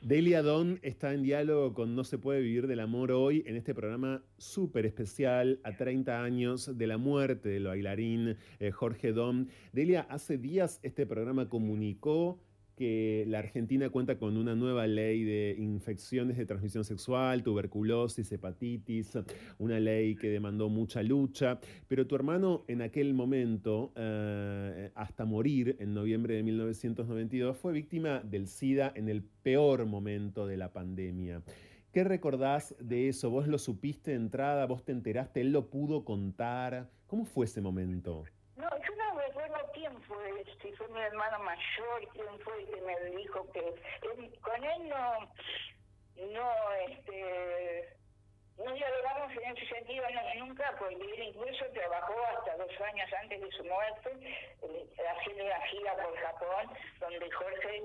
Delia 0.00 0.42
Don 0.42 0.78
está 0.82 1.12
en 1.12 1.22
diálogo 1.22 1.74
con 1.74 1.96
No 1.96 2.04
se 2.04 2.18
puede 2.18 2.40
vivir 2.40 2.68
del 2.68 2.80
amor 2.80 3.10
hoy 3.10 3.42
en 3.46 3.56
este 3.56 3.74
programa 3.74 4.22
súper 4.36 4.86
especial 4.86 5.60
a 5.64 5.76
30 5.76 6.22
años 6.22 6.78
de 6.78 6.86
la 6.86 6.96
muerte 6.96 7.48
del 7.48 7.66
bailarín 7.66 8.36
eh, 8.60 8.70
Jorge 8.70 9.12
Don. 9.12 9.48
Delia, 9.72 10.06
hace 10.08 10.38
días 10.38 10.78
este 10.84 11.06
programa 11.06 11.48
comunicó 11.48 12.38
que 12.78 13.24
la 13.26 13.40
Argentina 13.40 13.90
cuenta 13.90 14.16
con 14.16 14.36
una 14.36 14.54
nueva 14.54 14.86
ley 14.86 15.24
de 15.24 15.56
infecciones 15.58 16.36
de 16.36 16.46
transmisión 16.46 16.84
sexual, 16.84 17.42
tuberculosis, 17.42 18.30
hepatitis, 18.30 19.18
una 19.58 19.80
ley 19.80 20.14
que 20.14 20.30
demandó 20.30 20.68
mucha 20.68 21.02
lucha, 21.02 21.58
pero 21.88 22.06
tu 22.06 22.14
hermano 22.14 22.64
en 22.68 22.80
aquel 22.80 23.12
momento, 23.14 23.92
eh, 23.96 24.92
hasta 24.94 25.24
morir 25.24 25.76
en 25.80 25.92
noviembre 25.92 26.36
de 26.36 26.44
1992, 26.44 27.56
fue 27.56 27.72
víctima 27.72 28.20
del 28.20 28.46
SIDA 28.46 28.92
en 28.94 29.08
el 29.08 29.24
peor 29.24 29.84
momento 29.84 30.46
de 30.46 30.56
la 30.56 30.72
pandemia. 30.72 31.42
¿Qué 31.92 32.04
recordás 32.04 32.76
de 32.78 33.08
eso? 33.08 33.28
¿Vos 33.30 33.48
lo 33.48 33.58
supiste 33.58 34.12
de 34.12 34.18
entrada? 34.18 34.66
¿Vos 34.66 34.84
te 34.84 34.92
enteraste? 34.92 35.40
¿Él 35.40 35.50
lo 35.50 35.68
pudo 35.68 36.04
contar? 36.04 36.88
¿Cómo 37.08 37.24
fue 37.24 37.46
ese 37.46 37.60
momento? 37.60 38.24
No, 38.56 38.68
yo 38.70 38.96
no 38.96 39.07
quién 39.88 40.02
fue, 40.02 40.44
si 40.62 40.72
fue 40.72 40.88
mi 40.88 41.00
hermano 41.00 41.38
mayor, 41.40 42.08
quién 42.12 42.38
fue 42.40 42.58
el 42.60 42.70
que 42.70 42.80
me 42.82 43.00
dijo 43.16 43.46
que 43.52 43.74
con 44.40 44.64
él 44.64 44.88
no, 44.88 45.32
no, 46.32 46.72
este, 46.88 47.88
no 48.58 48.72
dialogamos 48.72 49.32
en 49.32 49.56
ese 49.56 49.66
sentido 49.66 50.04
no, 50.10 50.46
nunca, 50.46 50.74
porque 50.78 50.94
él 50.94 51.22
incluso 51.34 51.64
trabajó 51.72 52.14
hasta 52.36 52.56
dos 52.56 52.80
años 52.80 53.10
antes 53.22 53.40
de 53.40 53.50
su 53.52 53.64
muerte, 53.64 54.10
eh, 54.62 54.86
haciendo 55.16 55.44
una 55.44 55.60
gira 55.66 55.94
por 55.96 56.16
Japón, 56.18 56.70
donde 57.00 57.30
Jorge 57.30 57.82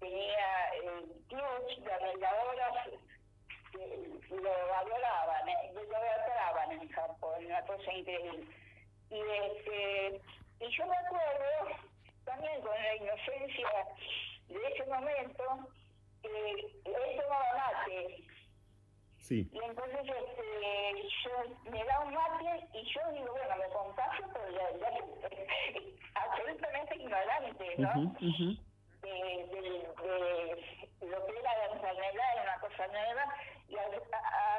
tenía 0.00 0.74
eh, 0.74 1.04
clubs 1.28 1.84
de 1.84 1.92
arregladoras 1.92 2.88
lo 4.30 4.68
valoraban, 4.68 5.48
eh, 5.48 5.72
lo 5.74 5.86
valoraban 5.86 6.72
en 6.72 6.88
Japón, 6.88 7.44
una 7.44 7.60
cosa 7.62 7.92
increíble. 7.92 8.46
Y, 9.10 9.20
este, 9.20 10.20
y 10.60 10.68
yo 10.76 10.86
me 10.86 10.96
acuerdo, 10.96 11.76
también 12.24 12.60
con 12.60 12.72
la 12.72 12.96
inocencia 12.96 13.68
de 14.48 14.66
ese 14.68 14.86
momento, 14.86 15.44
que 16.22 16.50
él 16.84 17.20
tomaba 17.20 17.54
mate. 17.54 18.24
Sí. 19.18 19.48
Y 19.52 19.58
entonces 19.58 20.00
este, 20.02 21.02
yo 21.24 21.70
me 21.70 21.84
da 21.84 22.00
un 22.00 22.14
mate 22.14 22.66
y 22.72 22.84
yo 22.92 23.00
digo, 23.12 23.32
bueno, 23.32 23.56
me 23.56 23.68
contagio, 23.74 24.26
pero 24.32 24.50
ya, 24.50 24.70
ya 24.78 24.90
absolutamente 26.14 26.96
ignorante, 26.96 27.74
¿no? 27.78 27.90
Ujú, 27.90 28.26
ujú. 28.26 28.56
de, 29.02 29.08
de, 29.08 29.62
de 31.00 31.06
lo 31.06 31.26
que 31.26 31.38
era 31.38 31.58
la 31.58 31.74
enfermedad, 31.74 32.32
era 32.34 32.42
una 32.42 32.60
cosa 32.60 32.86
nueva, 32.88 33.34
y 33.68 33.76
a, 33.76 33.82
a, 33.82 34.56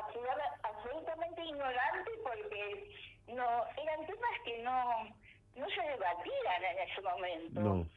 absolutamente 0.64 1.44
ignorante 1.44 2.12
porque 2.24 2.92
no 3.28 3.66
eran 3.78 4.06
temas 4.06 4.40
que 4.44 4.58
no, 4.64 5.16
no 5.58 5.66
se 5.70 5.82
debatían 5.82 6.64
en 6.72 6.90
ese 6.90 7.02
momento. 7.02 7.62
No, 7.62 7.88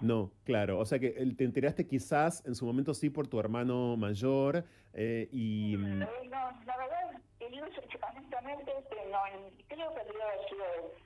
no, 0.00 0.30
claro. 0.44 0.78
O 0.78 0.84
sea 0.84 0.98
que 0.98 1.08
el- 1.16 1.36
te 1.36 1.44
enteraste 1.44 1.86
quizás 1.86 2.44
en 2.46 2.54
su 2.54 2.64
momento 2.66 2.94
sí 2.94 3.10
por 3.10 3.26
tu 3.28 3.38
hermano 3.38 3.96
mayor 3.96 4.64
eh, 4.94 5.28
y... 5.32 5.76
mm, 5.76 6.02
Eh, 6.02 6.06
No, 6.30 6.50
la 6.66 6.76
verdad, 6.76 7.20
te 7.38 7.48
digo 7.50 7.66
honestamente 7.66 8.72
que 8.90 9.10
no, 9.10 9.18
creo 9.68 9.94
que 9.94 10.00
él. 10.02 10.06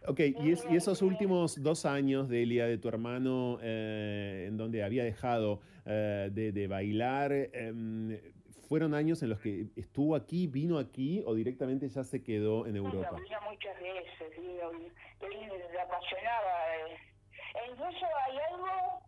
Ok, 0.07 0.21
y, 0.45 0.53
es- 0.53 0.67
y 0.71 0.77
esos 0.77 1.03
últimos 1.03 1.63
dos 1.63 1.85
años, 1.87 2.29
Delia, 2.29 2.67
de 2.67 2.79
tu 2.79 2.89
hermano, 2.89 3.59
eh, 3.63 4.47
en 4.49 4.57
donde 4.57 4.83
había 4.85 5.05
dejado 5.05 5.61
eh, 5.87 6.29
de, 6.33 6.53
de 6.53 6.67
bailar, 6.67 7.33
em, 7.33 8.19
¿fueron 8.65 8.95
años 8.95 9.23
en 9.23 9.31
los 9.31 9.41
que 9.41 9.67
estuvo 9.77 10.17
aquí, 10.17 10.47
vino 10.47 10.79
aquí 10.79 11.23
o 11.27 11.35
directamente 11.35 11.89
ya 11.89 12.05
se 12.05 12.23
quedó 12.23 12.67
en 12.67 12.77
Europa? 12.77 13.13
Muchas 13.13 13.81
veces, 13.81 14.37
vino, 14.41 14.71
él 14.71 15.53
le 15.73 15.81
apasionaba. 15.81 16.77
eh. 16.77 16.97
E 17.55 17.71
incluso 17.71 18.07
hay 18.27 18.37
algo 18.51 19.01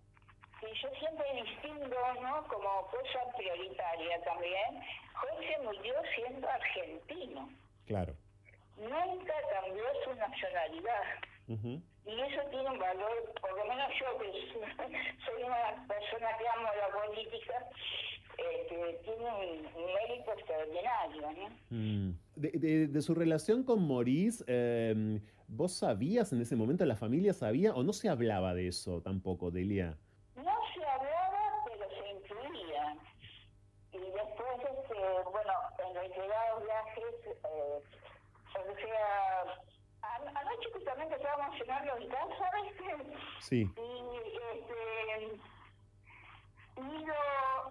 que 0.60 0.68
yo 0.68 0.88
siempre 0.98 1.26
distingo, 1.42 1.96
¿no? 2.22 2.46
Como 2.48 2.86
cosa 2.86 3.36
prioritaria 3.36 4.22
también. 4.22 4.80
Jorge 5.14 5.58
murió 5.64 5.94
siendo 6.14 6.48
argentino. 6.48 7.48
Claro. 7.86 8.14
Nunca 8.78 9.34
cambió 9.52 9.84
su 10.04 10.14
nacionalidad. 10.14 11.02
Y 11.48 12.20
eso 12.20 12.40
tiene 12.50 12.70
un 12.70 12.78
valor, 12.78 13.32
por 13.40 13.56
lo 13.56 13.64
menos 13.66 13.88
yo 14.00 14.18
que 14.18 14.30
soy 15.24 15.42
una 15.42 15.86
persona 15.88 16.28
que 16.38 16.48
amo 16.48 16.68
la 16.78 16.88
política, 17.06 17.66
este, 18.38 19.00
tiene 19.04 19.24
un, 19.24 19.86
mérito 19.94 20.32
extraordinario, 20.32 21.22
¿no? 21.32 21.48
Mm. 21.70 22.18
De, 22.36 22.50
de- 22.50 22.86
de 22.88 23.02
su 23.02 23.14
relación 23.14 23.62
con 23.64 23.86
Maurice, 23.86 24.44
em, 24.46 25.20
¿vos 25.48 25.72
sabías 25.72 26.32
en 26.32 26.40
ese 26.42 26.56
momento, 26.56 26.84
la 26.84 26.96
familia 26.96 27.32
sabía 27.32 27.74
o 27.74 27.82
no 27.82 27.92
se 27.92 28.08
hablaba 28.08 28.54
de 28.54 28.68
eso 28.68 29.00
tampoco, 29.00 29.50
Delia? 29.50 29.96
No 30.36 30.42
se 30.74 30.84
hablaba, 30.84 31.64
pero 31.64 31.88
se 31.88 32.10
incluía. 32.12 32.96
Y 33.92 33.98
después, 33.98 34.58
este, 34.60 34.94
bueno, 35.30 35.52
en 35.88 35.94
reiterados 35.94 36.62
viajes, 36.64 37.14
eh, 37.26 37.82
o 38.54 38.74
sea, 38.76 39.42
anoche 40.40 40.68
justamente 40.72 41.14
estábamos 41.16 41.58
cenando 41.58 41.96
en 41.96 42.08
casa, 42.08 42.44
¿viste? 42.62 43.16
Sí. 43.40 43.70
Y, 43.76 43.98
este, 44.58 45.40
y 46.76 47.04
lo, 47.06 47.12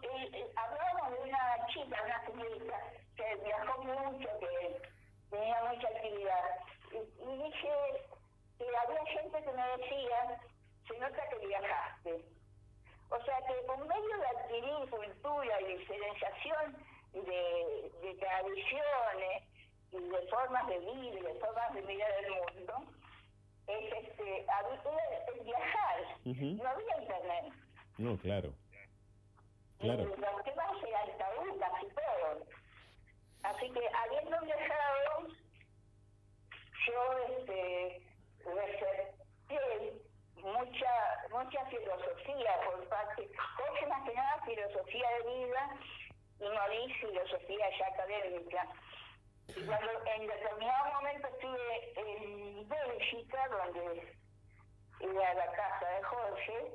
eh, 0.02 0.30
eh, 0.34 0.52
hablábamos 0.56 1.12
de 1.12 1.30
una 1.30 1.68
chica, 1.68 2.02
una 2.04 2.26
señorita, 2.26 2.80
que 3.16 3.36
viajó 3.44 3.84
mucho, 3.84 4.30
que 4.40 4.82
tenía 5.30 5.64
mucha 5.64 5.88
actividad. 5.88 6.44
Y, 6.92 6.98
y 6.98 7.44
dije 7.44 7.70
que 8.58 8.66
había 8.78 9.06
gente 9.06 9.44
que 9.44 9.52
me 9.52 9.68
decía, 9.78 10.40
se 10.88 10.98
nota 11.00 11.30
que 11.30 11.48
viajaste. 11.48 12.26
O 13.10 13.24
sea 13.24 13.38
que 13.48 13.54
por 13.68 13.78
medio 13.78 14.18
de 14.18 14.28
adquirir 14.28 14.90
cultura 14.90 15.62
y 15.62 15.78
diferenciación 15.78 16.78
de, 17.14 17.92
de 18.02 18.16
tradiciones 18.16 19.44
y 19.92 19.98
de 20.00 20.28
formas 20.30 20.68
de 20.68 20.80
y 21.18 21.22
de 21.22 21.34
formas 21.36 21.74
de 21.74 21.82
mirar 21.84 22.12
el 22.24 22.32
mundo, 22.32 22.92
es 23.68 23.94
este, 23.94 24.46
había- 24.50 25.34
es 25.36 25.44
viajar. 25.46 26.00
No 26.58 26.68
había 26.70 27.02
internet. 27.02 27.54
No, 27.98 28.18
claro. 28.18 28.54
Claro. 29.80 30.04
Y 30.04 30.06
los 30.06 30.44
temas 30.44 30.84
eran 30.88 31.18
tabú 31.18 31.60
casi 31.60 31.88
todos. 31.88 32.48
Así 33.44 33.72
que 33.72 33.90
habiendo 33.94 34.42
viajado, 34.42 35.28
yo 36.88 37.18
este, 37.30 38.06
mucha, 40.42 40.94
mucha 41.32 41.66
filosofía 41.66 42.52
por 42.66 42.88
parte, 42.88 43.30
Jorge 43.58 43.88
más 43.88 44.04
que 44.04 44.14
nada 44.14 44.42
filosofía 44.46 45.10
de 45.10 45.24
vida 45.24 45.80
y 46.40 46.44
Maurice 46.44 47.08
filosofía 47.08 47.70
ya 47.78 47.88
académica. 47.88 48.68
Y 49.48 49.66
cuando 49.66 49.92
en 50.06 50.28
determinado 50.28 50.94
momento 50.94 51.28
estuve 51.28 52.00
en 52.00 52.68
Bélgica, 52.68 53.48
donde 53.50 54.16
era 55.00 55.34
la 55.34 55.52
casa 55.52 55.90
de 55.90 56.04
Jorge, 56.04 56.72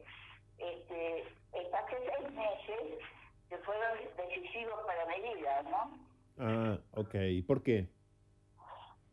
este, 0.58 1.18
eh, 1.18 1.34
pasé 1.70 1.96
seis 2.16 2.30
meses 2.32 2.98
que 3.48 3.58
fueron 3.58 3.98
decisivos 4.16 4.80
para 4.86 5.04
mi 5.06 5.34
vida, 5.34 5.62
¿no? 5.62 5.98
Ah, 6.38 6.78
ok. 6.92 7.14
¿Por 7.46 7.62
qué? 7.62 7.86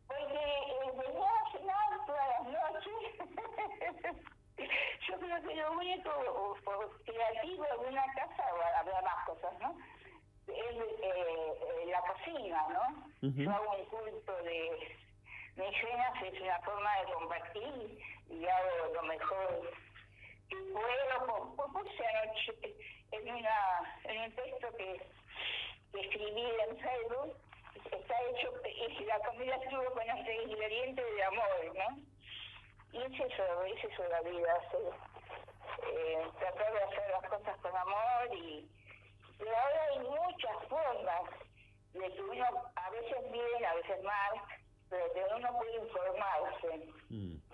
Porque 0.06 0.34
eh, 0.34 0.92
venía 0.96 1.28
a 1.28 1.52
cenar 1.52 2.06
todas 2.06 2.28
las 2.28 2.44
noches. 2.46 4.18
Yo 5.08 5.18
creo 5.18 5.42
que 5.42 5.54
lo 5.54 5.72
único 5.72 6.10
o- 6.10 6.52
o 6.52 6.90
creativo 7.04 7.64
de 7.80 7.88
una 7.88 8.04
casa, 8.14 8.44
o 8.54 8.62
habrá 8.78 9.02
más 9.02 9.26
cosas, 9.26 9.52
¿no? 9.60 9.76
Es 10.46 10.54
eh, 10.56 11.02
eh, 11.02 11.86
la 11.86 12.00
cocina, 12.02 12.66
¿no? 12.70 13.08
Yo 13.20 13.50
hago 13.50 13.76
un 13.76 13.84
culto 13.86 14.32
de 14.44 14.96
mis 15.56 15.76
cenas, 15.80 16.22
es 16.22 16.40
una 16.40 16.58
forma 16.60 16.90
de 17.00 17.12
compartir 17.12 17.98
y 18.30 18.46
hago 18.46 18.94
lo 18.94 19.02
mejor 19.02 19.70
por, 20.48 21.72
puse 21.72 22.06
anoche 22.06 22.54
en, 23.12 23.34
una, 23.34 24.00
en 24.04 24.20
un 24.22 24.32
texto 24.32 24.76
que, 24.76 25.06
escribí 25.98 26.44
en 26.68 26.78
Facebook, 26.78 27.36
está 27.90 28.14
hecho, 28.30 28.52
y 29.00 29.04
la 29.04 29.18
comida 29.20 29.56
estuvo 29.56 29.84
con 29.92 30.06
los 30.06 30.18
ingredientes 30.18 31.04
de 31.16 31.24
amor, 31.24 31.74
¿no? 31.74 31.98
Y 32.92 33.02
es 33.02 33.20
eso, 33.20 33.64
es 33.64 33.84
eso 33.84 34.08
la 34.08 34.20
vida, 34.22 34.54
hacer, 34.54 34.92
eh, 35.92 36.26
tratar 36.38 36.72
de 36.72 36.82
hacer 36.82 37.10
las 37.10 37.30
cosas 37.30 37.56
con 37.58 37.76
amor 37.76 38.34
y, 38.34 38.68
y 39.40 39.48
ahora 39.48 39.84
hay 39.90 39.98
muchas 40.00 40.68
formas 40.68 41.22
de 41.94 42.12
que 42.12 42.22
uno 42.22 42.44
a 42.76 42.90
veces 42.90 43.32
bien, 43.32 43.64
a 43.64 43.74
veces 43.74 44.02
mal, 44.02 44.42
pero 44.88 45.12
que 45.12 45.34
uno 45.34 45.58
puede 45.58 45.76
informarse. 45.76 46.92
Mm. 47.08 47.47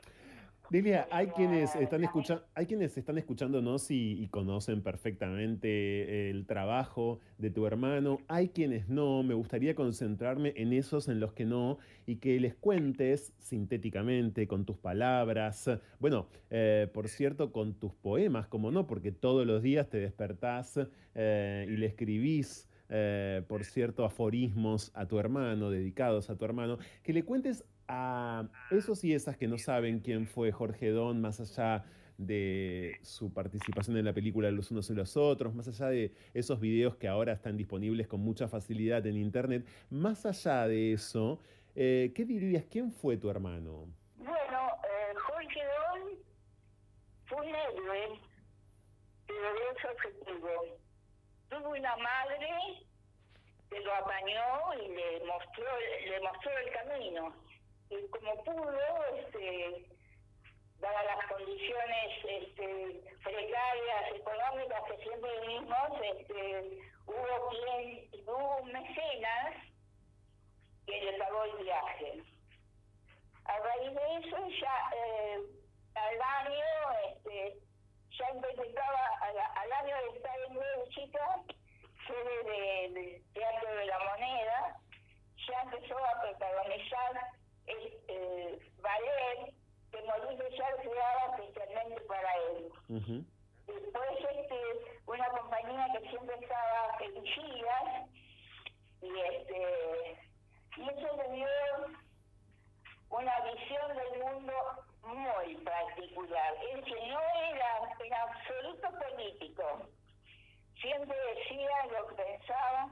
Delia, 0.75 1.07
hay 1.13 1.29
quienes 1.29 1.77
están 1.77 2.03
escuchando, 2.03 2.45
hay 2.53 2.67
quienes 2.67 2.99
están 2.99 3.17
escuchándonos 3.17 3.93
y, 3.93 4.21
y 4.21 4.27
conocen 4.27 4.83
perfectamente 4.83 6.31
el 6.31 6.47
trabajo 6.47 7.21
de 7.39 7.51
tu 7.51 7.65
hermano. 7.65 8.19
Hay 8.27 8.49
quienes 8.49 8.89
no. 8.89 9.23
Me 9.23 9.35
gustaría 9.35 9.77
concentrarme 9.77 10.53
en 10.57 10.73
esos 10.73 11.07
en 11.07 11.21
los 11.21 11.33
que 11.33 11.45
no 11.45 11.79
y 12.07 12.17
que 12.17 12.41
les 12.41 12.57
cuentes 12.57 13.33
sintéticamente 13.39 14.49
con 14.49 14.65
tus 14.65 14.77
palabras. 14.77 15.71
Bueno, 16.01 16.27
eh, 16.51 16.89
por 16.93 17.07
cierto, 17.09 17.53
con 17.53 17.75
tus 17.75 17.93
poemas, 17.95 18.49
como 18.49 18.73
no, 18.73 18.89
porque 18.89 19.13
todos 19.13 19.47
los 19.47 19.63
días 19.63 19.89
te 19.89 19.99
despertás 19.99 20.81
eh, 21.15 21.67
y 21.69 21.77
le 21.77 21.87
escribís. 21.87 22.69
eh, 22.89 23.43
por 23.49 23.65
cierto, 23.65 24.05
aforismos 24.05 24.91
a 24.95 25.07
tu 25.07 25.19
hermano, 25.19 25.71
dedicados 25.71 26.31
a 26.31 26.37
tu 26.37 26.45
hermano, 26.45 26.79
que 27.03 27.13
le 27.13 27.23
cuentes 27.23 27.65
a 27.89 28.49
esos 28.71 29.05
y 29.05 29.13
esas 29.13 29.37
que 29.37 29.49
no 29.49 29.59
saben 29.59 30.01
quién 30.01 30.27
fue 30.27 30.53
Jorge 30.53 30.91
Don, 30.91 31.21
más 31.21 31.41
allá 31.41 31.85
de 32.19 32.99
su 33.03 33.33
participación 33.33 33.97
en 33.97 34.05
la 34.05 34.13
película 34.13 34.51
Los 34.51 34.71
unos 34.71 34.89
y 34.91 34.95
los 34.95 35.17
otros, 35.17 35.55
más 35.55 35.69
allá 35.69 35.89
de 35.89 36.13
esos 36.33 36.61
videos 36.61 36.97
que 36.97 37.09
ahora 37.09 37.33
están 37.33 37.57
disponibles 37.57 38.07
con 38.07 38.21
mucha 38.21 38.49
facilidad 38.49 39.07
en 39.07 39.17
internet, 39.17 39.67
más 39.91 40.25
allá 40.27 40.69
de 40.69 40.93
eso, 40.93 41.41
eh, 41.75 42.13
¿qué 42.15 42.25
dirías? 42.25 42.65
¿Quién 42.71 42.93
fue 42.93 43.17
tu 43.17 43.29
hermano? 43.31 43.89
Bueno, 44.17 44.69
eh, 44.85 45.15
Jorge 45.17 45.61
Don 45.65 46.19
fue 47.27 47.39
un 47.41 47.55
héroe, 47.55 48.21
pero 49.27 49.55
de 49.55 49.61
ese 49.77 49.89
objetivo. 49.89 50.49
Tuvo 51.49 51.71
una 51.71 51.97
madre 51.97 52.49
que 53.71 53.81
lo 53.81 53.95
apañó 53.95 54.75
y 54.83 54.89
le 54.89 55.27
mostró, 55.27 55.65
le 56.07 56.21
mostró 56.21 56.51
el 56.59 56.73
camino. 56.73 57.35
Y 57.91 58.09
como 58.09 58.45
pudo, 58.45 59.05
este, 59.17 59.87
dadas 60.81 61.05
las 61.05 61.27
condiciones 61.29 62.25
este, 62.25 63.05
precarias 63.23 64.13
económicas 64.15 64.83
que 64.89 64.97
siempre 65.05 65.41
vivimos, 65.41 65.89
este, 66.03 66.79
hubo 67.07 67.49
quien, 67.51 68.09
hubo 68.27 68.57
un 68.63 68.73
mecenas 68.73 69.55
que 70.87 71.03
le 71.03 71.13
pagó 71.19 71.45
el 71.45 71.65
viaje. 71.65 72.23
A 73.45 73.59
raíz 73.59 73.95
de 73.95 74.29
eso, 74.29 74.49
ya 74.61 74.91
eh, 74.97 75.39
al 75.95 76.23
año, 76.23 76.65
este, 77.11 77.59
ya 78.19 78.31
interpretaba, 78.35 79.07
al, 79.21 79.73
año 79.73 79.97
de 79.97 80.17
estar 80.17 80.37
en 80.49 80.55
Bélgica, 80.55 81.41
sede 82.07 82.43
de- 82.45 82.89
del 83.01 83.33
Teatro 83.35 83.75
de 83.77 83.87
la 83.87 83.99
Moneda, 83.99 84.77
ya 85.47 85.63
empezó 85.63 85.99
a 85.99 86.21
protagonizar 86.23 87.34
el, 87.67 88.01
el 88.09 88.73
ballet 88.81 89.55
que 89.91 90.03
Mauricio 90.03 90.49
ya 90.51 90.77
creaba 90.77 91.37
especialmente 91.37 92.01
para 92.03 92.35
él. 92.51 93.25
Después 93.67 94.11
este, 94.31 94.61
una 95.07 95.29
compañía 95.29 95.89
que 95.93 96.09
siempre 96.11 96.37
estaba 96.41 96.97
en 97.01 97.25
giras 97.25 98.09
y 99.01 99.21
este 99.21 100.19
y 100.77 100.83
eso 100.83 101.17
le 101.17 101.37
dio 101.37 101.47
una 103.11 103.41
visión 103.41 103.97
del 103.97 104.23
mundo 104.23 104.53
muy 105.03 105.57
particular. 105.59 106.55
Él 106.73 106.85
que 106.85 107.07
no 107.07 107.21
era 107.53 107.79
en 108.01 108.15
absoluto 108.15 108.89
político, 108.91 109.89
siempre 110.81 111.17
decía 111.35 111.87
lo 111.93 112.09
que 112.09 112.15
pensaba 112.17 112.89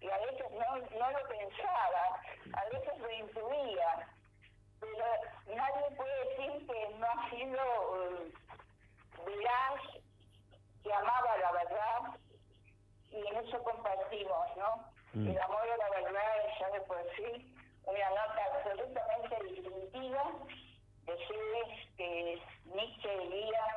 y 0.00 0.08
a 0.08 0.18
veces 0.18 0.46
no, 0.52 0.98
no 0.98 1.10
lo 1.10 1.28
pensaba, 1.28 2.20
a 2.54 2.64
veces 2.72 2.98
lo 2.98 3.10
intuía, 3.10 4.08
pero 4.80 5.04
nadie 5.54 5.96
puede 5.96 6.24
decir 6.28 6.66
que 6.66 6.94
no 6.98 7.06
ha 7.06 7.30
sido 7.30 7.62
eh, 7.96 8.32
veraz, 9.26 9.80
que 10.82 10.92
amaba 10.92 11.36
la 11.36 11.52
verdad 11.52 12.20
y 13.10 13.26
en 13.26 13.36
eso 13.46 13.62
compartimos, 13.62 14.56
¿no? 14.56 14.90
Mm. 15.12 15.28
El 15.28 15.40
amor 15.40 15.68
a 15.70 15.76
la 15.76 15.90
verdad 15.90 16.46
es 16.46 16.58
ya 16.58 16.70
de 16.70 16.80
por 16.82 17.02
sí 17.16 17.54
una 17.84 18.10
nota 18.10 18.44
absolutamente 18.54 19.36
distintiva 19.48 20.32
de 21.06 21.16
seres 21.26 21.88
que 21.96 22.42
Nietzsche 22.66 23.18
diría 23.18 23.76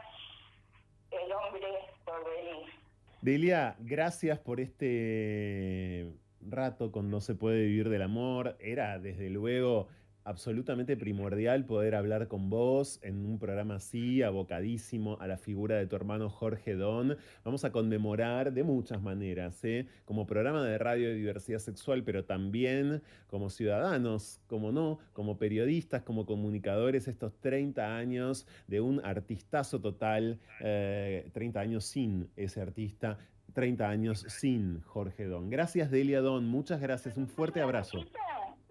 el 1.12 1.32
hombre 1.32 1.90
por 2.06 2.24
venir. 2.24 2.83
Delia, 3.24 3.78
gracias 3.80 4.38
por 4.38 4.60
este 4.60 6.12
rato 6.42 6.92
con 6.92 7.10
No 7.10 7.22
se 7.22 7.36
puede 7.36 7.64
vivir 7.64 7.88
del 7.88 8.02
amor. 8.02 8.58
Era 8.60 9.00
desde 9.00 9.30
luego 9.30 9.88
absolutamente 10.24 10.98
primordial 10.98 11.66
poder 11.66 11.96
hablar 11.96 12.28
con 12.28 12.50
vos 12.50 13.00
en 13.02 13.26
un 13.26 13.40
programa 13.40 13.76
así, 13.76 14.22
abocadísimo 14.22 15.18
a 15.20 15.28
la 15.28 15.38
figura 15.38 15.78
de 15.78 15.88
tu 15.88 15.96
hermano 15.96 16.30
Jorge 16.30 16.76
Don. 16.76 17.18
Vamos 17.44 17.66
a 17.66 17.72
conmemorar 17.72 18.54
de 18.54 18.64
muchas 18.64 19.02
maneras, 19.02 19.64
¿eh? 19.64 19.88
como 20.06 20.26
programa 20.26 20.64
de 20.64 20.78
radio 20.78 21.10
de 21.10 21.16
diversidad 21.16 21.60
sexual, 21.60 22.04
pero 22.04 22.26
también 22.26 23.02
como 23.28 23.50
ciudadanos, 23.50 24.40
como 24.48 24.72
no, 24.72 25.00
como 25.14 25.38
periodistas, 25.38 26.04
como 26.04 26.26
comunicadores, 26.26 27.08
estos 27.08 27.34
30 27.40 27.96
años 27.96 28.48
de 28.68 28.82
un 28.82 29.04
artistazo 29.04 29.82
total, 29.82 30.40
eh, 30.62 31.30
30 31.34 31.60
años 31.60 31.86
sin 31.86 32.30
ese 32.36 32.62
artista. 32.62 33.18
30 33.54 33.88
años 33.88 34.26
sin 34.30 34.82
Jorge 34.82 35.26
Don. 35.26 35.52
Gracias, 35.52 35.92
Delia 35.92 36.22
Don. 36.22 36.48
Muchas 36.48 36.82
gracias. 36.82 37.18
Un 37.18 37.28
fuerte 37.28 37.62
abrazo. 37.62 38.00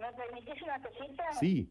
¿Me 0.03 0.13
permitís 0.13 0.63
una 0.63 0.81
cosita? 0.83 1.33
Sí, 1.35 1.71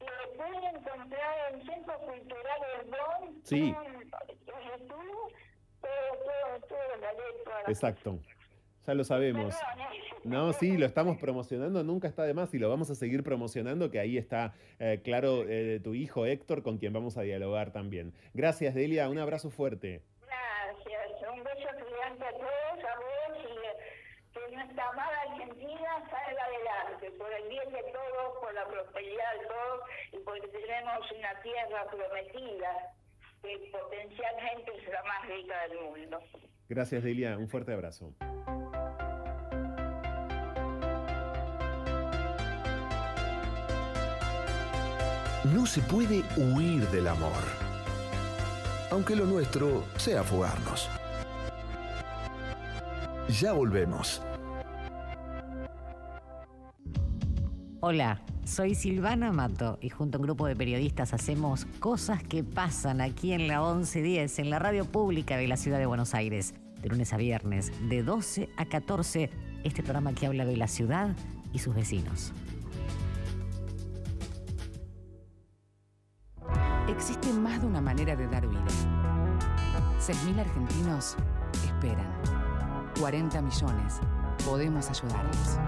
Eh, 0.00 0.06
pueden 0.36 0.64
encontrar 0.76 1.52
el 1.54 1.62
Centro 1.64 1.98
Cultural 2.00 2.60
El 2.82 2.90
Don 2.90 3.44
Sí. 3.44 3.68
en 3.68 3.74
en 3.74 4.78
YouTube, 4.78 5.32
todo, 5.80 6.18
todo, 6.24 6.66
todo, 6.68 6.96
la 7.00 7.12
letra. 7.12 7.60
exacto. 7.68 8.18
Ya 8.86 8.92
lo 8.94 9.04
sabemos. 9.04 9.54
¿eh? 9.54 9.58
No, 10.24 10.52
sí, 10.52 10.76
lo 10.76 10.84
estamos 10.84 11.16
promocionando, 11.18 11.82
nunca 11.84 12.08
está 12.08 12.24
de 12.24 12.34
más 12.34 12.52
y 12.54 12.58
lo 12.58 12.68
vamos 12.68 12.90
a 12.90 12.94
seguir 12.94 13.22
promocionando, 13.22 13.90
que 13.90 13.98
ahí 13.98 14.18
está, 14.18 14.52
eh, 14.78 15.00
claro, 15.02 15.44
eh, 15.48 15.80
tu 15.82 15.94
hijo 15.94 16.26
Héctor, 16.26 16.62
con 16.62 16.76
quien 16.78 16.92
vamos 16.92 17.16
a 17.16 17.22
dialogar 17.22 17.70
también. 17.72 18.12
Gracias, 18.34 18.74
Delia, 18.74 19.08
un 19.08 19.18
abrazo 19.18 19.50
fuerte. 19.50 20.02
Gracias, 20.26 21.30
un 21.32 21.42
beso 21.44 21.68
gigante 21.78 22.24
a 22.24 22.32
todos, 22.32 22.84
a 22.84 22.96
vos 22.98 23.38
y 23.38 24.38
que 24.38 24.54
nuestra 24.56 24.88
amada 24.90 25.20
Argentina 25.30 25.90
salga 26.10 26.44
adelante, 26.44 27.03
el 27.36 27.48
bien 27.48 27.72
de 27.72 27.82
todos, 27.92 28.38
por 28.40 28.54
la 28.54 28.66
prosperidad 28.66 29.32
de 29.40 29.46
todos 29.46 29.80
y 30.12 30.18
porque 30.18 30.48
tenemos 30.48 31.10
una 31.12 31.42
tierra 31.42 31.86
prometida 31.90 32.94
que 33.42 33.70
potencialmente 33.70 34.72
es 34.76 34.88
la 34.88 35.02
más 35.04 35.26
rica 35.28 35.68
del 35.68 35.80
mundo. 35.80 36.20
Gracias, 36.68 37.02
Delia, 37.02 37.36
un 37.36 37.48
fuerte 37.48 37.72
abrazo. 37.72 38.14
No 45.44 45.66
se 45.66 45.82
puede 45.82 46.22
huir 46.38 46.88
del 46.88 47.06
amor. 47.06 47.42
Aunque 48.90 49.14
lo 49.14 49.26
nuestro 49.26 49.84
sea 49.98 50.22
fugarnos. 50.22 50.88
Ya 53.28 53.52
volvemos. 53.52 54.22
Hola, 57.86 58.22
soy 58.46 58.74
Silvana 58.74 59.30
Mato 59.30 59.78
y 59.82 59.90
junto 59.90 60.16
a 60.16 60.18
un 60.18 60.24
grupo 60.24 60.46
de 60.46 60.56
periodistas 60.56 61.12
hacemos 61.12 61.66
cosas 61.80 62.22
que 62.22 62.42
pasan 62.42 63.02
aquí 63.02 63.34
en 63.34 63.46
la 63.46 63.60
1110, 63.60 64.38
en 64.38 64.48
la 64.48 64.58
radio 64.58 64.86
pública 64.86 65.36
de 65.36 65.46
la 65.46 65.58
ciudad 65.58 65.78
de 65.78 65.84
Buenos 65.84 66.14
Aires, 66.14 66.54
de 66.80 66.88
lunes 66.88 67.12
a 67.12 67.18
viernes, 67.18 67.72
de 67.90 68.02
12 68.02 68.48
a 68.56 68.64
14, 68.64 69.28
este 69.64 69.82
programa 69.82 70.14
que 70.14 70.26
habla 70.26 70.46
de 70.46 70.56
la 70.56 70.66
ciudad 70.66 71.14
y 71.52 71.58
sus 71.58 71.74
vecinos. 71.74 72.32
Existe 76.88 77.34
más 77.34 77.60
de 77.60 77.66
una 77.66 77.82
manera 77.82 78.16
de 78.16 78.26
dar 78.28 78.48
vida. 78.48 78.64
6.000 80.00 80.40
argentinos 80.40 81.16
esperan. 81.66 82.10
40 82.98 83.42
millones. 83.42 84.00
Podemos 84.46 84.88
ayudarlos. 84.88 85.58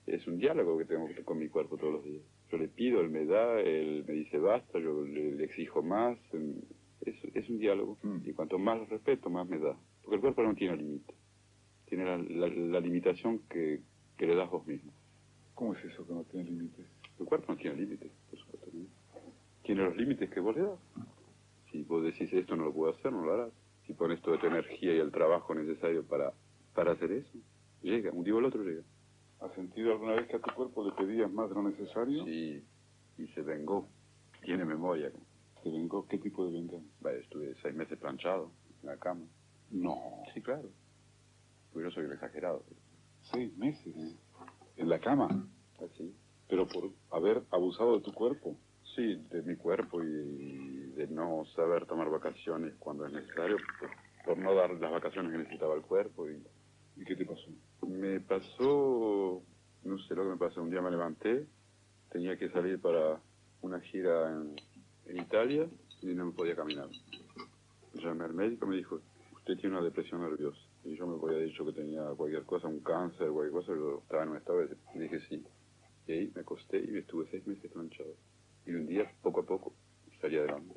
es 0.08 0.26
un 0.28 0.38
diálogo 0.38 0.78
que 0.78 0.86
tengo 0.86 1.08
con 1.24 1.38
mi 1.38 1.48
cuerpo 1.48 1.78
todos 1.78 1.94
los 1.94 2.04
días. 2.04 2.24
Yo 2.52 2.58
le 2.58 2.68
pido, 2.68 3.02
él 3.02 3.10
me 3.10 3.26
da, 3.26 3.60
él 3.62 4.04
me 4.08 4.14
dice 4.16 4.38
basta, 4.40 4.80
yo 4.80 5.04
le, 5.04 5.34
le 5.36 5.44
exijo 5.46 5.82
más. 5.84 6.18
Es, 7.02 7.16
es 7.36 7.50
un 7.50 7.60
diálogo. 7.60 7.98
Mm. 8.04 8.28
Y 8.28 8.34
cuanto 8.34 8.58
más 8.58 8.80
lo 8.80 8.86
respeto, 8.86 9.30
más 9.30 9.48
me 9.48 9.60
da. 9.60 9.78
Porque 10.02 10.16
el 10.16 10.22
cuerpo 10.22 10.44
no 10.44 10.56
tiene 10.56 10.76
límite. 10.78 11.14
Tiene 11.86 12.06
la, 12.06 12.18
la- 12.18 12.48
la 12.48 12.80
limitación 12.80 13.40
que, 13.50 13.82
que 14.18 14.26
le 14.26 14.36
das 14.36 14.50
vos 14.50 14.66
mismo. 14.66 14.92
¿Cómo 15.54 15.76
es 15.76 15.86
eso 15.86 16.06
que 16.08 16.14
no 16.14 16.24
tiene 16.24 16.50
límites? 16.50 16.88
Tu 17.18 17.26
cuerpo 17.26 17.52
no 17.54 17.58
tiene 17.60 17.76
límites, 17.78 18.12
por 18.30 18.40
supuesto. 18.40 18.70
Tiene 19.62 19.84
los 19.84 19.96
límites 19.96 20.30
que 20.32 20.40
vos 20.40 20.56
le 20.56 20.64
das. 20.64 20.80
Si 21.72 21.84
vos 21.84 22.04
decís 22.04 22.34
esto 22.34 22.56
no 22.56 22.66
lo 22.66 22.74
puedo 22.74 22.92
hacer, 22.94 23.12
no 23.12 23.24
lo 23.24 23.34
harás. 23.34 23.54
Si 23.86 23.94
pones 23.94 24.22
toda 24.22 24.40
tu 24.40 24.48
energía 24.48 24.96
y 24.96 25.00
el 25.00 25.12
trabajo 25.12 25.54
necesario 25.54 26.06
para, 26.06 26.34
para 26.74 26.94
hacer 26.94 27.12
eso, 27.12 27.38
llega. 27.82 28.12
Un 28.12 28.24
día 28.24 28.36
o 28.36 28.40
el 28.40 28.46
otro 28.46 28.64
llega. 28.64 28.84
¿Has 29.42 29.54
sentido 29.56 29.92
alguna 29.92 30.14
vez 30.14 30.28
que 30.28 30.38
a 30.38 30.40
tu 30.40 30.54
cuerpo 30.56 30.86
le 30.86 30.94
pedías 30.94 31.32
más 31.32 31.50
de 31.50 31.56
lo 31.56 31.64
necesario? 31.64 32.24
Sí, 32.24 32.64
y 33.18 33.28
se 33.28 33.42
vengó. 33.42 33.90
Tiene 34.42 34.64
memoria. 34.66 35.12
¿Se 35.62 35.70
vengó? 35.70 36.08
¿Qué 36.08 36.18
tipo 36.18 36.46
de 36.46 36.52
venganza? 36.52 37.12
Estuve 37.12 37.56
seis 37.62 37.76
meses 37.76 37.98
planchado 38.00 38.52
en 38.82 38.88
la 38.88 38.98
cama. 38.98 39.26
No. 39.70 39.98
Sí, 40.34 40.42
claro. 40.42 40.70
Porque 41.72 41.90
yo 41.90 41.92
soy 41.92 42.06
el 42.06 42.14
exagerado. 42.14 42.64
Seis 43.32 43.56
meses. 43.58 43.96
¿En 44.78 44.90
la 44.90 45.00
cama? 45.00 45.48
Así. 45.84 46.16
¿Pero 46.48 46.68
por 46.68 46.92
haber 47.12 47.44
abusado 47.52 47.98
de 47.98 48.04
tu 48.04 48.14
cuerpo? 48.14 48.56
Sí, 48.96 49.16
de 49.32 49.42
mi 49.42 49.56
cuerpo 49.56 50.04
y 50.04 50.92
de 50.96 51.08
no 51.08 51.46
saber 51.56 51.86
tomar 51.88 52.10
vacaciones 52.10 52.76
cuando 52.78 53.06
es 53.08 53.14
necesario, 53.14 53.58
por, 53.80 53.90
por 54.26 54.38
no 54.38 54.54
dar 54.54 54.72
las 54.72 54.92
vacaciones 54.92 55.32
que 55.32 55.38
necesitaba 55.40 55.76
el 55.76 55.82
cuerpo. 55.82 56.30
¿Y, 56.30 56.44
¿Y 56.98 57.06
qué 57.06 57.16
te 57.16 57.26
pasó? 57.26 57.50
Me 57.88 58.20
pasó, 58.20 59.42
no 59.84 59.98
sé 60.00 60.16
lo 60.16 60.24
que 60.24 60.30
me 60.30 60.38
pasó, 60.38 60.62
un 60.62 60.70
día 60.70 60.82
me 60.82 60.92
levanté, 60.92 61.48
tenía 62.12 62.38
que 62.38 62.50
salir 62.50 62.80
para 62.80 63.20
una 63.62 63.80
gira 63.80 64.32
en, 64.32 64.56
en 65.08 65.18
Italia 65.18 65.68
y 66.02 66.08
no 66.14 66.26
me 66.28 66.32
podía 66.34 66.56
caminar. 66.56 66.90
Llamé 67.94 68.26
al 68.26 68.34
médico 68.34 68.66
y 68.66 68.70
me 68.70 68.76
dijo, 68.76 69.00
usted 69.38 69.56
tiene 69.58 69.76
una 69.78 69.86
depresión 69.86 70.22
nerviosa. 70.22 70.60
Y 70.84 70.96
yo 70.96 71.08
me 71.08 71.16
había 71.16 71.44
dicho 71.46 71.66
que 71.66 71.72
tenía 71.72 72.04
cualquier 72.16 72.44
cosa, 72.44 72.68
un 72.68 72.82
cáncer, 72.82 73.30
cualquier 73.30 73.54
cosa, 73.54 73.74
yo 73.74 74.00
estaba 74.04 74.24
en 74.24 74.30
un 74.30 74.38
estado 74.38 74.64
y 74.64 75.00
dije 75.00 75.20
sí. 75.22 75.44
Y 76.08 76.12
ahí 76.12 76.32
me 76.36 76.42
acosté 76.42 76.80
y 76.80 76.98
estuve 76.98 77.28
seis 77.32 77.48
meses 77.48 77.72
planchado. 77.72 78.14
Y 78.66 78.72
un 78.72 78.88
día, 78.88 79.12
poco 79.22 79.42
a 79.42 79.46
poco, 79.46 79.74
salí 80.22 80.38
adelante. 80.38 80.74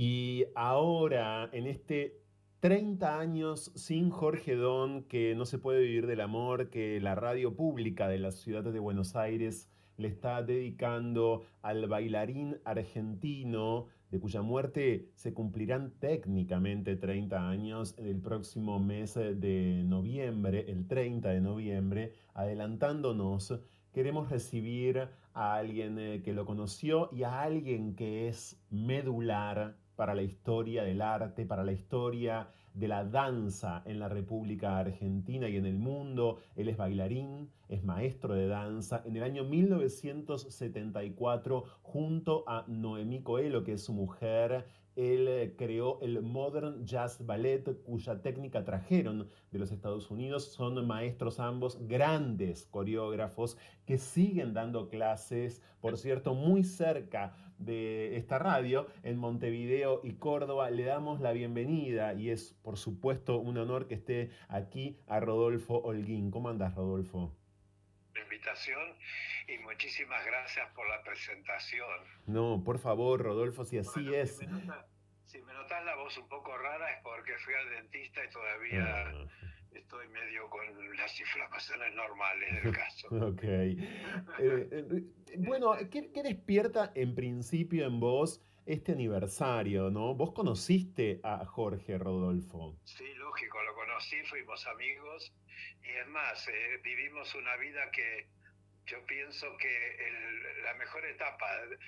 Y 0.00 0.44
ahora, 0.54 1.50
en 1.52 1.66
este 1.66 2.20
30 2.60 3.18
años 3.18 3.72
sin 3.74 4.10
Jorge 4.10 4.54
Don, 4.54 5.02
que 5.02 5.34
no 5.34 5.44
se 5.44 5.58
puede 5.58 5.80
vivir 5.80 6.06
del 6.06 6.20
amor, 6.20 6.70
que 6.70 7.00
la 7.00 7.16
radio 7.16 7.56
pública 7.56 8.06
de 8.06 8.20
la 8.20 8.30
ciudad 8.30 8.62
de 8.62 8.78
Buenos 8.78 9.16
Aires 9.16 9.68
le 9.96 10.06
está 10.06 10.44
dedicando 10.44 11.42
al 11.62 11.88
bailarín 11.88 12.58
argentino, 12.64 13.86
de 14.12 14.20
cuya 14.20 14.40
muerte 14.40 15.08
se 15.16 15.34
cumplirán 15.34 15.90
técnicamente 15.98 16.94
30 16.94 17.48
años 17.48 17.96
el 17.98 18.20
próximo 18.20 18.78
mes 18.78 19.14
de 19.14 19.82
noviembre, 19.84 20.64
el 20.68 20.86
30 20.86 21.30
de 21.30 21.40
noviembre, 21.40 22.12
adelantándonos, 22.34 23.52
queremos 23.92 24.30
recibir 24.30 25.08
a 25.34 25.56
alguien 25.56 25.98
eh, 25.98 26.22
que 26.22 26.34
lo 26.34 26.46
conoció 26.46 27.08
y 27.10 27.24
a 27.24 27.42
alguien 27.42 27.96
que 27.96 28.28
es 28.28 28.62
medular 28.70 29.76
para 29.98 30.14
la 30.14 30.22
historia 30.22 30.84
del 30.84 31.02
arte, 31.02 31.44
para 31.44 31.64
la 31.64 31.72
historia 31.72 32.48
de 32.72 32.86
la 32.86 33.04
danza 33.04 33.82
en 33.84 33.98
la 33.98 34.08
República 34.08 34.78
Argentina 34.78 35.48
y 35.48 35.56
en 35.56 35.66
el 35.66 35.76
mundo. 35.76 36.38
Él 36.54 36.68
es 36.68 36.76
bailarín, 36.76 37.50
es 37.68 37.82
maestro 37.82 38.34
de 38.34 38.46
danza. 38.46 39.02
En 39.04 39.16
el 39.16 39.24
año 39.24 39.42
1974, 39.42 41.64
junto 41.82 42.44
a 42.46 42.64
Noemí 42.68 43.24
Coelho, 43.24 43.64
que 43.64 43.72
es 43.72 43.82
su 43.82 43.92
mujer, 43.92 44.66
él 44.94 45.56
creó 45.58 45.98
el 46.00 46.22
Modern 46.22 46.86
Jazz 46.86 47.26
Ballet, 47.26 47.82
cuya 47.82 48.22
técnica 48.22 48.62
trajeron 48.62 49.28
de 49.50 49.58
los 49.58 49.72
Estados 49.72 50.12
Unidos. 50.12 50.52
Son 50.52 50.86
maestros 50.86 51.40
ambos, 51.40 51.76
grandes 51.88 52.66
coreógrafos, 52.66 53.58
que 53.84 53.98
siguen 53.98 54.54
dando 54.54 54.88
clases, 54.88 55.60
por 55.80 55.98
cierto, 55.98 56.34
muy 56.34 56.62
cerca 56.62 57.34
de 57.58 58.16
esta 58.16 58.38
radio, 58.38 58.86
en 59.02 59.18
Montevideo 59.18 60.00
y 60.04 60.14
Córdoba. 60.14 60.70
Le 60.70 60.84
damos 60.84 61.20
la 61.20 61.32
bienvenida 61.32 62.14
y 62.14 62.30
es, 62.30 62.54
por 62.62 62.76
supuesto, 62.78 63.38
un 63.38 63.58
honor 63.58 63.86
que 63.88 63.94
esté 63.94 64.30
aquí 64.48 64.98
a 65.06 65.20
Rodolfo 65.20 65.78
Holguín. 65.78 66.30
¿Cómo 66.30 66.48
andas, 66.48 66.74
Rodolfo? 66.74 67.34
la 68.14 68.22
invitación 68.24 68.94
y 69.46 69.58
muchísimas 69.62 70.24
gracias 70.26 70.68
por 70.74 70.88
la 70.88 71.02
presentación. 71.04 71.86
No, 72.26 72.62
por 72.64 72.78
favor, 72.80 73.22
Rodolfo, 73.22 73.64
si 73.64 73.78
así 73.78 74.02
Bueno, 74.02 74.14
es. 74.16 74.36
Si 74.38 74.46
me, 74.46 74.52
nota- 74.64 74.86
si 75.24 75.40
me 75.42 75.52
notas 75.52 75.84
la 75.84 75.94
voz 75.94 76.18
un 76.18 76.28
poco 76.28 76.56
rara 76.56 76.90
es 76.90 77.02
porque 77.02 77.32
fui 77.38 77.54
al 77.54 77.70
dentista 77.70 78.24
y 78.24 78.30
todavía 78.30 78.84
Ah, 79.08 79.26
estoy 79.72 80.08
medio 80.08 80.48
con 80.50 80.66
las 80.96 81.18
inflamaciones 81.20 81.94
normales 81.94 82.62
del 82.62 82.74
caso. 82.74 83.08
ok. 83.10 83.42
Eh, 83.42 83.78
eh, 84.38 85.04
bueno, 85.38 85.72
¿qué, 85.90 86.10
qué 86.12 86.22
despierta 86.22 86.92
en 86.94 87.14
principio 87.14 87.86
en 87.86 88.00
vos 88.00 88.42
este 88.66 88.92
aniversario, 88.92 89.90
no? 89.90 90.14
Vos 90.14 90.32
conociste 90.32 91.20
a 91.22 91.44
Jorge 91.46 91.96
Rodolfo. 91.96 92.78
Sí, 92.84 93.14
lógico, 93.14 93.62
lo 93.62 93.74
conocí, 93.74 94.16
fuimos 94.24 94.66
amigos 94.66 95.32
y 95.82 95.88
es 95.88 96.06
más, 96.08 96.46
eh, 96.48 96.80
vivimos 96.84 97.34
una 97.34 97.56
vida 97.56 97.90
que 97.90 98.28
yo 98.88 99.04
pienso 99.06 99.56
que 99.56 100.06
el- 100.08 100.62
la 100.62 100.74
mejor 100.74 101.04
etapa, 101.06 101.46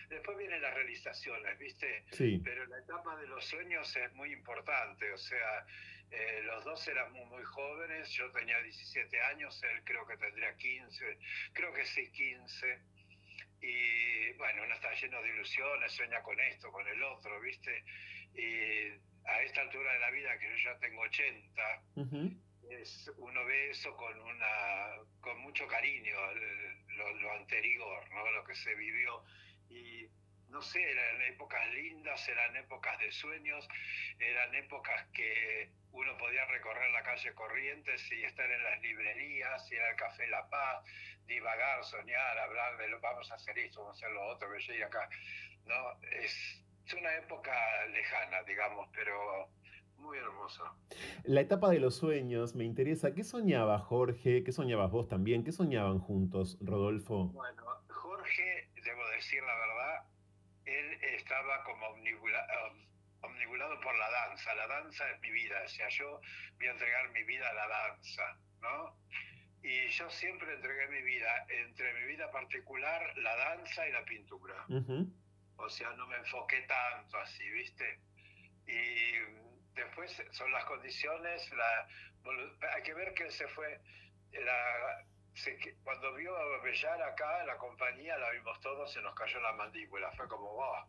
después 0.08 0.36
vienen 0.38 0.60
las 0.62 0.74
realizaciones, 0.74 1.58
¿viste? 1.58 2.04
Sí. 2.12 2.40
Pero 2.44 2.66
la 2.66 2.78
etapa 2.78 3.16
de 3.16 3.26
los 3.26 3.44
sueños 3.44 3.94
es 3.96 4.12
muy 4.12 4.32
importante, 4.32 5.10
o 5.12 5.18
sea, 5.18 5.66
eh, 6.10 6.40
los 6.44 6.64
dos 6.64 6.86
éramos 6.88 7.26
muy 7.28 7.42
jóvenes, 7.44 8.10
yo 8.10 8.30
tenía 8.32 8.60
17 8.62 9.20
años, 9.22 9.62
él 9.62 9.82
creo 9.84 10.06
que 10.06 10.16
tendría 10.16 10.54
15, 10.56 11.18
creo 11.52 11.72
que 11.72 11.84
sí 11.86 12.10
15, 12.12 12.78
y 13.60 14.32
bueno, 14.32 14.62
uno 14.64 14.74
está 14.74 14.92
lleno 14.94 15.22
de 15.22 15.28
ilusiones, 15.28 15.92
sueña 15.92 16.22
con 16.22 16.38
esto, 16.40 16.70
con 16.72 16.86
el 16.88 17.02
otro, 17.02 17.40
¿viste? 17.40 17.84
Y 18.34 18.88
a 19.28 19.42
esta 19.42 19.60
altura 19.62 19.92
de 19.92 19.98
la 20.00 20.10
vida, 20.10 20.38
que 20.38 20.48
yo 20.48 20.56
ya 20.72 20.78
tengo 20.78 21.02
80, 21.02 21.82
Ujú. 21.96 22.30
es, 22.70 23.10
uno 23.18 23.44
ve 23.44 23.70
eso 23.70 23.94
con 23.96 24.18
una 24.20 24.96
con 25.20 25.38
mucho 25.40 25.66
cariño 25.66 26.30
el- 26.32 26.79
lo, 27.00 27.12
lo 27.14 27.32
anterior 27.32 28.10
no 28.10 28.30
lo 28.30 28.44
que 28.44 28.54
se 28.54 28.74
vivió. 28.74 29.24
Y 29.68 30.08
no 30.50 30.60
sé 30.62 30.82
eran 30.82 31.22
épocas 31.22 31.64
lindas 31.72 32.28
eran 32.28 32.56
épocas 32.56 32.98
de 32.98 33.10
sueños 33.12 33.68
eran 34.18 34.54
épocas 34.54 35.06
que 35.14 35.70
uno 35.92 36.16
podía 36.18 36.44
recorrer 36.46 36.90
la 36.90 37.02
calle 37.02 37.32
Corrientes 37.34 38.10
y 38.12 38.24
estar 38.24 38.50
en 38.50 38.62
las 38.62 38.80
librerías 38.80 39.70
ir 39.70 39.80
al 39.80 39.96
café 39.96 40.26
La 40.26 40.48
Paz 40.48 40.84
divagar 41.26 41.84
soñar 41.84 42.38
hablar 42.38 42.76
de 42.78 42.88
lo 42.88 43.00
vamos 43.00 43.30
a 43.30 43.36
hacer 43.36 43.58
esto 43.58 43.80
vamos 43.80 43.96
a 43.96 44.06
hacer 44.06 44.14
lo 44.14 44.26
otro 44.26 44.52
que 44.52 44.60
llegue 44.60 44.84
acá 44.84 45.08
no 45.66 46.00
es, 46.02 46.64
es 46.84 46.94
una 46.94 47.14
época 47.14 47.86
lejana 47.86 48.42
digamos 48.42 48.88
pero 48.92 49.48
muy 50.00 50.18
hermosa 50.18 50.64
La 51.24 51.40
etapa 51.40 51.70
de 51.70 51.78
los 51.80 51.96
sueños 51.96 52.54
me 52.54 52.64
interesa. 52.64 53.14
¿Qué 53.14 53.24
soñaba 53.24 53.78
Jorge? 53.78 54.42
¿Qué 54.44 54.52
soñabas 54.52 54.90
vos 54.90 55.08
también? 55.08 55.44
¿Qué 55.44 55.52
soñaban 55.52 55.98
juntos, 55.98 56.58
Rodolfo? 56.60 57.28
Bueno, 57.28 57.64
Jorge, 57.88 58.70
debo 58.84 59.06
decir 59.10 59.42
la 59.42 59.54
verdad, 59.54 60.04
él 60.64 60.98
estaba 61.16 61.62
como 61.64 61.86
omnibula- 61.86 62.46
um, 62.70 62.86
omnibulado 63.22 63.80
por 63.80 63.96
la 63.96 64.10
danza. 64.10 64.54
La 64.54 64.66
danza 64.66 65.10
es 65.10 65.20
mi 65.20 65.30
vida, 65.30 65.56
o 65.64 65.68
sea, 65.68 65.88
yo 65.90 66.20
voy 66.58 66.66
a 66.66 66.72
entregar 66.72 67.10
mi 67.12 67.22
vida 67.24 67.48
a 67.48 67.54
la 67.54 67.68
danza, 67.68 68.38
¿no? 68.60 68.96
Y 69.62 69.88
yo 69.88 70.08
siempre 70.10 70.54
entregué 70.54 70.88
mi 70.88 71.02
vida, 71.02 71.28
entre 71.48 71.92
mi 72.00 72.06
vida 72.06 72.30
particular, 72.30 73.00
la 73.18 73.36
danza 73.36 73.86
y 73.86 73.92
la 73.92 74.04
pintura. 74.04 74.54
Ujú. 74.68 75.12
O 75.56 75.68
sea, 75.68 75.90
no 75.96 76.06
me 76.06 76.16
enfoqué 76.16 76.62
tanto 76.62 77.18
así, 77.18 77.46
¿viste? 77.50 78.00
Y 78.66 79.12
después 79.84 80.22
son 80.30 80.50
las 80.52 80.64
condiciones, 80.64 81.50
la, 81.52 81.88
hay 82.74 82.82
que 82.82 82.94
ver 82.94 83.12
que 83.14 83.24
él 83.24 83.32
se 83.32 83.46
fue, 83.48 83.80
la, 84.32 85.04
se 85.34 85.58
cuando 85.82 86.14
vio 86.14 86.36
a 86.36 86.62
Bellar 86.62 87.02
acá, 87.02 87.44
la 87.44 87.56
compañía, 87.56 88.16
la 88.18 88.30
vimos 88.30 88.60
todos, 88.60 88.92
se 88.92 89.00
nos 89.02 89.14
cayó 89.14 89.40
la 89.40 89.52
mandíbula, 89.52 90.10
fue 90.12 90.28
como, 90.28 90.52
wow, 90.52 90.86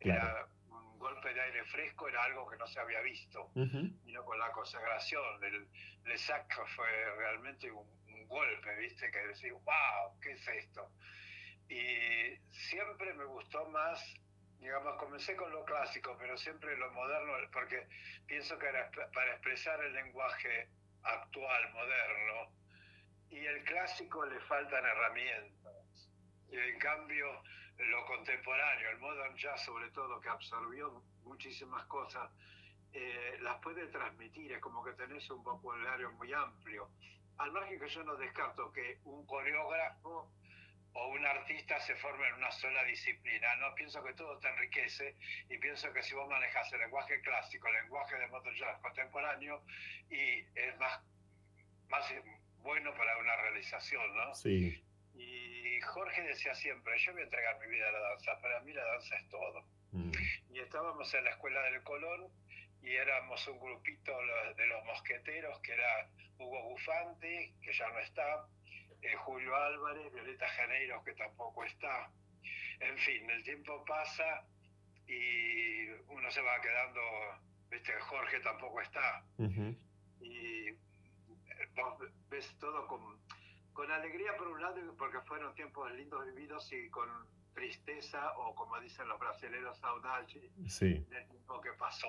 era 0.00 0.46
un 0.68 0.98
golpe 0.98 1.32
de 1.32 1.40
aire 1.40 1.64
fresco 1.64 2.08
era 2.08 2.24
algo 2.24 2.48
que 2.48 2.56
no 2.56 2.66
se 2.66 2.80
había 2.80 3.00
visto. 3.00 3.50
Ujú. 3.54 3.90
Vino 4.04 4.24
con 4.24 4.38
la 4.38 4.50
consagración. 4.52 5.42
El 5.44 5.68
Le 6.04 6.18
Sac 6.18 6.52
fue 6.74 7.16
realmente 7.16 7.70
un, 7.70 7.86
un 8.08 8.26
golpe, 8.26 8.76
¿viste? 8.76 9.10
Que 9.10 9.18
decís, 9.26 9.52
wow, 9.52 10.20
¿qué 10.20 10.32
es 10.32 10.48
esto? 10.48 10.90
Y 11.68 12.36
siempre 12.50 13.14
me 13.14 13.24
gustó 13.24 13.64
más, 13.66 14.02
digamos, 14.62 14.94
comencé 14.96 15.34
con 15.34 15.50
lo 15.50 15.64
clásico, 15.64 16.16
pero 16.18 16.36
siempre 16.38 16.76
lo 16.76 16.90
moderno, 16.92 17.32
porque 17.52 17.88
pienso 18.26 18.56
que 18.58 18.68
era 18.68 18.88
para 19.12 19.32
expresar 19.32 19.82
el 19.82 19.92
lenguaje 19.92 20.68
actual, 21.02 21.72
moderno, 21.72 22.52
y 23.28 23.44
el 23.44 23.64
clásico 23.64 24.24
le 24.24 24.38
faltan 24.42 24.84
herramientas. 24.84 26.08
Y 26.48 26.56
en 26.56 26.78
cambio, 26.78 27.42
lo 27.76 28.06
contemporáneo, 28.06 28.90
el 28.90 28.98
modern 28.98 29.36
jazz 29.36 29.64
sobre 29.64 29.90
todo, 29.90 30.20
que 30.20 30.28
absorbió 30.28 31.02
muchísimas 31.24 31.84
cosas, 31.86 32.30
eh, 32.92 33.38
las 33.40 33.58
puede 33.60 33.88
transmitir, 33.88 34.52
es 34.52 34.60
como 34.60 34.84
que 34.84 34.92
tenés 34.92 35.28
un 35.30 35.42
vocabulario 35.42 36.12
muy 36.12 36.32
amplio. 36.32 36.88
Al 37.38 37.50
margen 37.50 37.80
que 37.80 37.88
yo 37.88 38.04
no 38.04 38.14
descarto 38.14 38.70
que 38.70 39.00
un 39.04 39.26
coreógrafo 39.26 40.30
o 40.94 41.08
un 41.08 41.24
artista 41.24 41.80
se 41.80 41.94
forme 41.96 42.26
en 42.28 42.34
una 42.34 42.50
sola 42.50 42.84
disciplina, 42.84 43.56
no 43.56 43.74
pienso 43.74 44.02
que 44.04 44.12
todo 44.14 44.38
te 44.38 44.48
enriquece 44.48 45.16
y 45.48 45.58
pienso 45.58 45.92
que 45.92 46.02
si 46.02 46.14
vos 46.14 46.28
manejas 46.28 46.70
el 46.72 46.80
lenguaje 46.80 47.20
clásico, 47.22 47.68
el 47.68 47.74
lenguaje 47.74 48.16
de 48.16 48.58
jazz 48.58 48.78
contemporáneo, 48.80 49.62
y 50.10 50.44
es 50.54 50.78
más, 50.78 51.00
más 51.88 52.12
bueno 52.58 52.94
para 52.94 53.16
una 53.18 53.36
realización, 53.36 54.14
¿no? 54.16 54.34
Sí. 54.34 54.82
Y 55.14 55.80
Jorge 55.80 56.22
decía 56.22 56.54
siempre, 56.54 56.98
yo 56.98 57.12
voy 57.12 57.22
a 57.22 57.24
entregar 57.24 57.58
mi 57.60 57.66
vida 57.68 57.88
a 57.88 57.92
la 57.92 58.00
danza, 58.00 58.40
para 58.40 58.60
mí 58.60 58.72
la 58.72 58.84
danza 58.84 59.16
es 59.16 59.28
todo. 59.28 59.64
Mm. 59.92 60.12
Y 60.52 60.60
estábamos 60.60 61.12
en 61.14 61.24
la 61.24 61.30
escuela 61.30 61.62
del 61.62 61.82
Colón 61.82 62.28
y 62.82 62.94
éramos 62.96 63.46
un 63.48 63.60
grupito 63.60 64.12
de 64.56 64.66
los 64.66 64.84
mosqueteros, 64.84 65.58
que 65.60 65.72
era 65.72 66.08
Hugo 66.38 66.70
Bufante, 66.70 67.52
que 67.62 67.72
ya 67.72 67.88
no 67.88 67.98
está, 68.00 68.46
eh, 69.02 69.14
Julio 69.16 69.54
Álvarez, 69.54 70.12
Violeta 70.12 70.48
Janeiros, 70.48 71.02
que 71.04 71.12
tampoco 71.14 71.64
está. 71.64 72.10
En 72.80 72.96
fin, 72.98 73.28
el 73.30 73.42
tiempo 73.44 73.84
pasa 73.84 74.44
y 75.06 75.88
uno 76.08 76.30
se 76.30 76.40
va 76.40 76.60
quedando, 76.60 77.00
viste, 77.70 77.92
Jorge 78.00 78.40
tampoco 78.40 78.80
está 78.80 79.24
Ujú. 79.38 79.76
y 80.20 80.68
eh, 80.68 80.78
vos 81.74 81.98
ves 82.30 82.56
todo 82.58 82.86
con, 82.86 83.20
con 83.72 83.90
alegría 83.90 84.36
por 84.36 84.48
un 84.48 84.60
lado, 84.60 84.80
porque 84.96 85.20
fueron 85.22 85.54
tiempos 85.54 85.92
lindos 85.92 86.24
vividos 86.26 86.72
y 86.72 86.88
con 86.90 87.08
tristeza 87.54 88.32
o 88.38 88.54
como 88.54 88.80
dicen 88.80 89.06
los 89.08 89.18
brasileños, 89.18 89.78
saudade 89.78 90.26
Sí. 90.68 91.04
del 91.10 91.28
tiempo 91.28 91.60
que 91.60 91.72
pasó. 91.74 92.08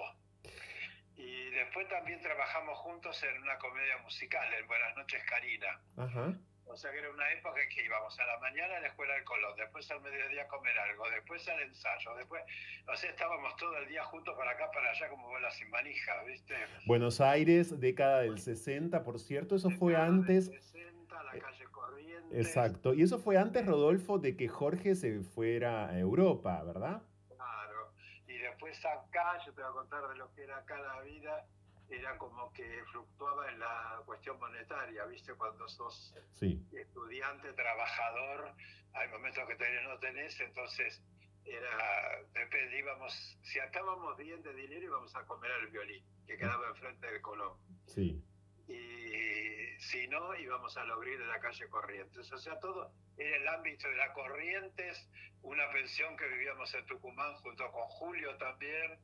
Y 1.15 1.49
después 1.51 1.87
también 1.89 2.19
trabajamos 2.21 2.77
juntos 2.79 3.21
en 3.23 3.41
una 3.43 3.57
comedia 3.59 3.97
musical, 3.99 4.51
en 4.53 4.65
Buenas 4.67 4.95
noches 4.95 5.21
Karina. 5.29 5.79
Ajá. 5.97 6.33
O 6.65 6.75
sea 6.75 6.91
que 6.91 6.99
era 6.99 7.09
una 7.11 7.31
época 7.31 7.61
en 7.61 7.69
que 7.69 7.85
íbamos 7.85 8.19
a 8.19 8.25
la 8.25 8.39
mañana 8.39 8.77
a 8.77 8.79
la 8.79 8.87
escuela 8.87 9.13
del 9.13 9.23
Colón, 9.23 9.55
después 9.57 9.89
al 9.91 10.01
mediodía 10.01 10.43
a 10.43 10.47
comer 10.47 10.77
algo, 10.79 11.09
después 11.09 11.47
al 11.47 11.61
ensayo, 11.61 12.15
después, 12.15 12.43
o 12.87 12.95
sea, 12.95 13.09
estábamos 13.09 13.55
todo 13.57 13.77
el 13.77 13.87
día 13.87 14.03
juntos 14.05 14.35
para 14.37 14.51
acá, 14.51 14.71
para 14.71 14.89
allá, 14.89 15.09
como 15.09 15.27
bolas 15.27 15.55
sin 15.55 15.69
manija, 15.69 16.23
¿viste? 16.23 16.55
Buenos 16.85 17.21
Aires, 17.21 17.79
década 17.79 18.21
del 18.21 18.39
60, 18.39 19.03
por 19.03 19.19
cierto, 19.19 19.55
eso 19.55 19.69
fue 19.69 19.95
antes. 19.95 20.45
60, 20.47 21.23
la 21.23 21.39
calle 21.39 21.65
Corrientes. 21.65 22.47
Exacto. 22.47 22.93
Y 22.93 23.03
eso 23.03 23.19
fue 23.19 23.37
antes, 23.37 23.65
Rodolfo, 23.65 24.17
de 24.17 24.35
que 24.35 24.47
Jorge 24.47 24.95
se 24.95 25.21
fuera 25.21 25.89
a 25.89 25.99
Europa, 25.99 26.63
¿verdad? 26.63 27.03
Claro. 27.35 27.93
Y 28.27 28.37
después 28.37 28.83
acá, 28.85 29.37
yo 29.45 29.53
te 29.53 29.61
voy 29.61 29.69
a 29.69 29.73
contar 29.73 30.07
de 30.09 30.15
lo 30.15 30.33
que 30.33 30.43
era 30.43 30.57
acá 30.57 30.79
la 30.79 31.01
vida, 31.01 31.45
era 31.89 32.17
como 32.17 32.51
que 32.53 32.83
fluctuaba 32.91 33.49
en 33.51 33.59
la 33.59 34.01
cuestión 34.05 34.39
monetaria, 34.39 35.05
¿viste? 35.05 35.33
Cuando 35.35 35.67
sos 35.67 36.15
Sí. 36.33 36.65
estudiante, 36.73 37.53
trabajador, 37.53 38.53
hay 38.93 39.09
momentos 39.09 39.47
que 39.47 39.55
tenés, 39.55 39.83
no 39.83 39.99
tenés, 39.99 40.39
entonces 40.39 41.01
era, 41.45 42.21
depende, 42.33 42.79
íbamos, 42.79 43.37
si 43.43 43.59
estábamos 43.59 44.15
bien 44.17 44.41
de 44.43 44.53
dinero 44.53 44.83
íbamos 44.85 45.15
a 45.15 45.25
comer 45.25 45.51
al 45.51 45.67
violín, 45.67 46.03
que 46.25 46.37
quedaba 46.37 46.67
enfrente 46.69 47.05
del 47.11 47.21
Colón. 47.21 47.57
Sí. 47.85 48.23
Y 48.67 49.77
si 49.81 50.07
no, 50.07 50.33
íbamos 50.35 50.77
a 50.77 50.85
lograr 50.85 51.17
de 51.17 51.25
la 51.25 51.39
calle 51.39 51.67
Corrientes. 51.67 52.31
O 52.31 52.37
sea, 52.37 52.57
todo 52.59 52.93
era 53.17 53.35
el 53.37 53.47
ámbito 53.49 53.87
de 53.89 53.95
la 53.95 54.13
Corrientes, 54.13 55.09
una 55.41 55.69
pensión 55.71 56.15
que 56.15 56.27
vivíamos 56.27 56.73
en 56.73 56.85
Tucumán 56.85 57.33
junto 57.35 57.69
con 57.71 57.83
Julio 57.89 58.37
también. 58.37 58.97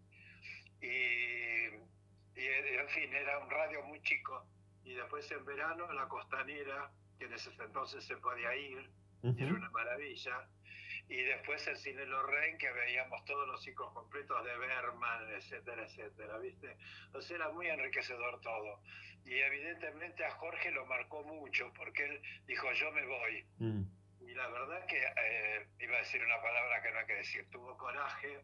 Y, 0.82 1.68
y, 2.40 2.78
en 2.78 2.90
fin, 2.90 3.14
era 3.14 3.40
un 3.40 3.50
radio 3.50 3.84
muy 3.84 4.02
chico. 4.02 4.46
Y 4.84 4.94
después 4.94 5.30
en 5.32 5.46
verano 5.46 5.92
la 5.94 6.08
costanera, 6.08 6.92
que 7.18 7.26
en 7.26 7.34
ese 7.34 7.52
entonces 7.60 8.04
se 8.06 8.18
podía 8.18 8.56
ir, 8.56 8.90
y 9.24 9.44
era 9.44 9.54
una 9.54 9.70
maravilla. 9.70 10.48
Y 11.10 11.22
después 11.24 11.66
el 11.68 11.76
cine 11.78 12.06
Lorraine, 12.06 12.58
que 12.58 12.72
veíamos 12.72 13.26
todos 13.26 13.48
los 13.48 13.62
ciclos 13.64 13.92
completos 13.94 14.46
de 14.46 14.58
Berman, 14.58 15.30
etcétera, 15.32 15.84
etcétera, 15.84 16.38
¿viste? 16.38 16.78
O 17.14 17.22
sea, 17.22 17.36
era 17.36 17.50
muy 17.50 17.68
enriquecedor 17.68 18.40
todo. 18.42 18.82
Y 19.26 19.34
evidentemente 19.34 20.24
a 20.24 20.32
Jorge 20.32 20.72
lo 20.72 20.86
marcó 20.86 21.24
mucho, 21.24 21.72
porque 21.76 22.06
él 22.06 22.22
dijo, 22.48 22.72
yo 22.74 22.92
me 22.92 23.06
voy. 23.06 23.46
Mm. 23.58 23.84
Y 24.22 24.34
la 24.34 24.48
verdad 24.48 24.86
que, 24.86 24.98
eh, 24.98 25.68
iba 25.80 25.96
a 25.96 26.00
decir 26.00 26.24
una 26.24 26.42
palabra 26.42 26.82
que 26.82 26.92
no 26.92 27.00
hay 27.00 27.06
que 27.06 27.16
decir, 27.16 27.50
tuvo 27.50 27.76
coraje, 27.78 28.42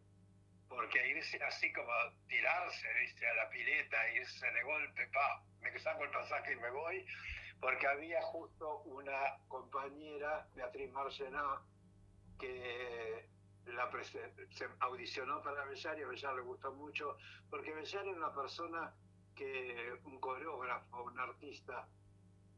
porque 0.69 1.07
irse 1.07 1.41
así 1.43 1.71
como 1.73 1.91
tirarse, 2.27 2.87
¿viste? 3.01 3.27
A 3.27 3.33
la 3.35 3.49
pileta, 3.49 4.11
irse 4.11 4.51
de 4.51 4.63
golpe, 4.63 5.07
pa, 5.07 5.43
me 5.61 5.77
saco 5.79 6.03
el 6.03 6.11
pasaje 6.11 6.53
y 6.53 6.55
me 6.57 6.69
voy, 6.71 7.05
porque 7.59 7.87
había 7.87 8.21
justo 8.21 8.81
una 8.83 9.37
compañera, 9.47 10.47
Beatriz 10.55 10.91
Marcená, 10.91 11.61
que 12.39 13.29
la 13.65 13.89
se 14.11 14.67
audicionó 14.79 15.41
para 15.41 15.65
Bellar 15.65 15.97
y 15.97 16.03
a 16.03 16.07
Bellar 16.07 16.35
le 16.35 16.41
gustó 16.41 16.71
mucho, 16.73 17.17
porque 17.49 17.73
Bellar 17.73 18.05
era 18.05 18.17
una 18.17 18.33
persona 18.33 18.93
que, 19.35 19.99
un 20.03 20.19
coreógrafo, 20.19 21.03
un 21.03 21.19
artista, 21.19 21.87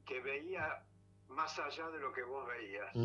que 0.06 0.20
veía 0.20 0.84
más 1.28 1.58
allá 1.60 1.90
de 1.90 2.00
lo 2.00 2.14
que 2.14 2.24
vos 2.24 2.48
veías. 2.48 2.96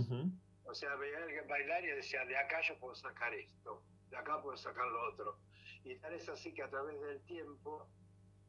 O 0.64 0.74
sea, 0.74 0.94
veía 0.96 1.18
a 1.18 1.22
alguien 1.22 1.46
bailar 1.48 1.84
y 1.84 1.88
decía, 1.88 2.24
de 2.24 2.36
acá 2.36 2.60
yo 2.60 2.78
puedo 2.78 2.94
sacar 2.94 3.34
esto, 3.34 3.82
de 4.12 4.18
acá 4.18 4.40
puedo 4.42 4.56
sacar 4.58 4.86
lo 4.88 5.08
otro. 5.08 5.38
Y 5.84 5.96
tal 5.96 6.12
es 6.12 6.28
así 6.28 6.52
que 6.52 6.62
a 6.62 6.68
través 6.68 7.00
del 7.00 7.20
tiempo 7.24 7.88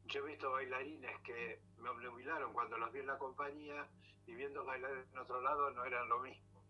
yo 0.04 0.20
he 0.20 0.28
visto 0.28 0.52
bailarines 0.52 1.18
que 1.22 1.62
me 1.78 1.88
obnubilaron 1.88 2.52
cuando 2.52 2.76
los 2.76 2.92
vi 2.92 3.00
en 3.00 3.06
la 3.06 3.16
compañía 3.16 3.88
y 4.26 4.34
viendo 4.34 4.62
bailar 4.64 4.92
en 5.10 5.18
otro 5.18 5.40
lado 5.40 5.70
no 5.70 5.84
eran 5.86 6.06
lo 6.08 6.20
mismo. 6.20 6.62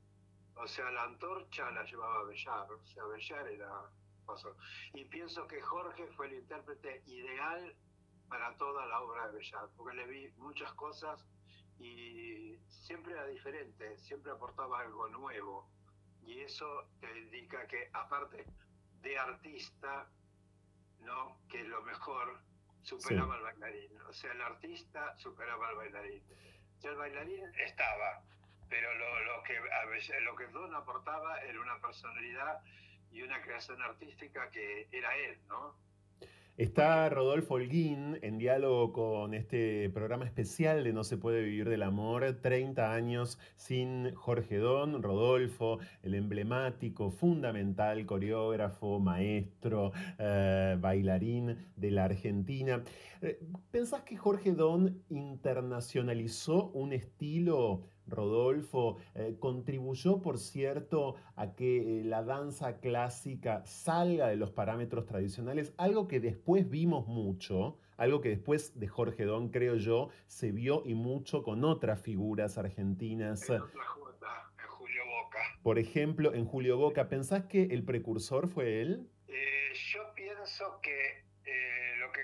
O 0.54 0.68
sea, 0.68 0.92
la 0.92 1.02
antorcha 1.02 1.68
la 1.72 1.84
llevaba 1.84 2.22
Bellar, 2.22 2.70
o 2.70 2.86
sea, 2.86 3.04
Bellar 3.04 3.48
era... 3.48 3.90
Y 4.94 5.04
pienso 5.06 5.46
que 5.46 5.60
Jorge 5.60 6.06
fue 6.16 6.28
el 6.28 6.34
intérprete 6.34 7.02
ideal 7.06 7.76
para 8.28 8.56
toda 8.56 8.86
la 8.86 9.00
obra 9.02 9.26
de 9.26 9.38
Bellar, 9.38 9.68
porque 9.76 9.96
le 9.96 10.06
vi 10.06 10.28
muchas 10.38 10.72
cosas 10.74 11.26
y 11.78 12.56
siempre 12.68 13.12
era 13.12 13.26
diferente, 13.26 13.98
siempre 13.98 14.30
aportaba 14.30 14.80
algo 14.80 15.08
nuevo. 15.08 15.68
Y 16.22 16.40
eso 16.40 16.86
te 17.00 17.18
indica 17.18 17.66
que 17.66 17.90
aparte 17.92 18.46
de 19.04 19.18
artista, 19.18 20.08
¿no? 21.00 21.38
que 21.48 21.62
lo 21.62 21.82
mejor 21.82 22.40
superaba 22.82 23.34
al 23.36 23.42
bailarín. 23.42 24.00
O 24.08 24.12
sea, 24.12 24.32
el 24.32 24.40
artista 24.40 25.16
superaba 25.18 25.68
al 25.68 25.76
bailarín. 25.76 26.22
Sea, 26.78 26.90
el 26.90 26.96
bailarín 26.96 27.44
estaba, 27.60 28.22
pero 28.68 28.92
lo, 28.94 29.24
lo 29.24 29.42
que 29.44 29.56
a 29.56 29.84
veces, 29.86 30.20
lo 30.22 30.34
que 30.34 30.46
Don 30.48 30.74
aportaba 30.74 31.40
era 31.42 31.60
una 31.60 31.78
personalidad 31.80 32.60
y 33.12 33.22
una 33.22 33.40
creación 33.42 33.80
artística 33.82 34.50
que 34.50 34.88
era 34.90 35.16
él, 35.16 35.38
¿no? 35.46 35.76
Está 36.56 37.08
Rodolfo 37.08 37.54
Holguín 37.54 38.20
en 38.22 38.38
diálogo 38.38 38.92
con 38.92 39.34
este 39.34 39.90
programa 39.90 40.24
especial 40.24 40.84
de 40.84 40.92
No 40.92 41.02
se 41.02 41.16
puede 41.16 41.42
vivir 41.42 41.68
del 41.68 41.82
amor, 41.82 42.38
30 42.40 42.92
años 42.92 43.40
sin 43.56 44.14
Jorge 44.14 44.58
Don, 44.58 45.02
Rodolfo, 45.02 45.80
el 46.04 46.14
emblemático, 46.14 47.10
fundamental 47.10 48.06
coreógrafo, 48.06 49.00
maestro, 49.00 49.90
eh, 50.20 50.76
bailarín 50.80 51.56
de 51.74 51.90
la 51.90 52.04
Argentina. 52.04 52.84
Eh, 53.20 53.40
¿Pensás 53.72 54.02
que 54.02 54.16
Jorge 54.16 54.52
Don 54.52 55.02
internacionalizó 55.08 56.70
un 56.70 56.92
estilo, 56.92 57.82
Rodolfo, 58.06 58.98
eh, 59.14 59.36
contribuyó, 59.38 60.20
por 60.20 60.38
cierto, 60.38 61.16
a 61.36 61.54
que 61.54 62.00
eh, 62.00 62.04
la 62.04 62.22
danza 62.22 62.78
clásica 62.78 63.64
salga 63.66 64.28
de 64.28 64.36
los 64.36 64.50
parámetros 64.50 65.06
tradicionales? 65.06 65.74
Algo 65.76 66.08
que 66.08 66.20
después 66.20 66.68
vimos 66.68 67.06
mucho, 67.06 67.78
algo 67.96 68.20
que 68.20 68.30
después 68.30 68.78
de 68.78 68.88
Jorge 68.88 69.24
Don, 69.24 69.48
creo 69.48 69.76
yo, 69.76 70.10
se 70.26 70.52
vio 70.52 70.82
y 70.84 70.94
mucho 70.94 71.42
con 71.42 71.64
otras 71.64 72.00
figuras 72.00 72.58
argentinas. 72.58 73.48
En 73.48 73.62
otra 73.62 73.84
jota, 73.84 74.52
en 74.58 74.68
Julio 74.68 75.02
Boca. 75.06 75.38
Por 75.62 75.78
ejemplo, 75.78 76.34
en 76.34 76.44
Julio 76.44 76.76
Boca, 76.76 77.08
¿pensás 77.08 77.44
que 77.44 77.64
el 77.64 77.84
precursor 77.84 78.48
fue 78.48 78.82
él? 78.82 79.08
Eh, 79.28 79.72
yo 79.92 80.00
pienso 80.14 80.80
que 80.82 81.24
lo, 82.00 82.12
que 82.12 82.20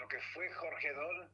lo 0.00 0.08
que 0.08 0.18
fue 0.34 0.50
Jorge 0.50 0.92
Don 0.92 1.30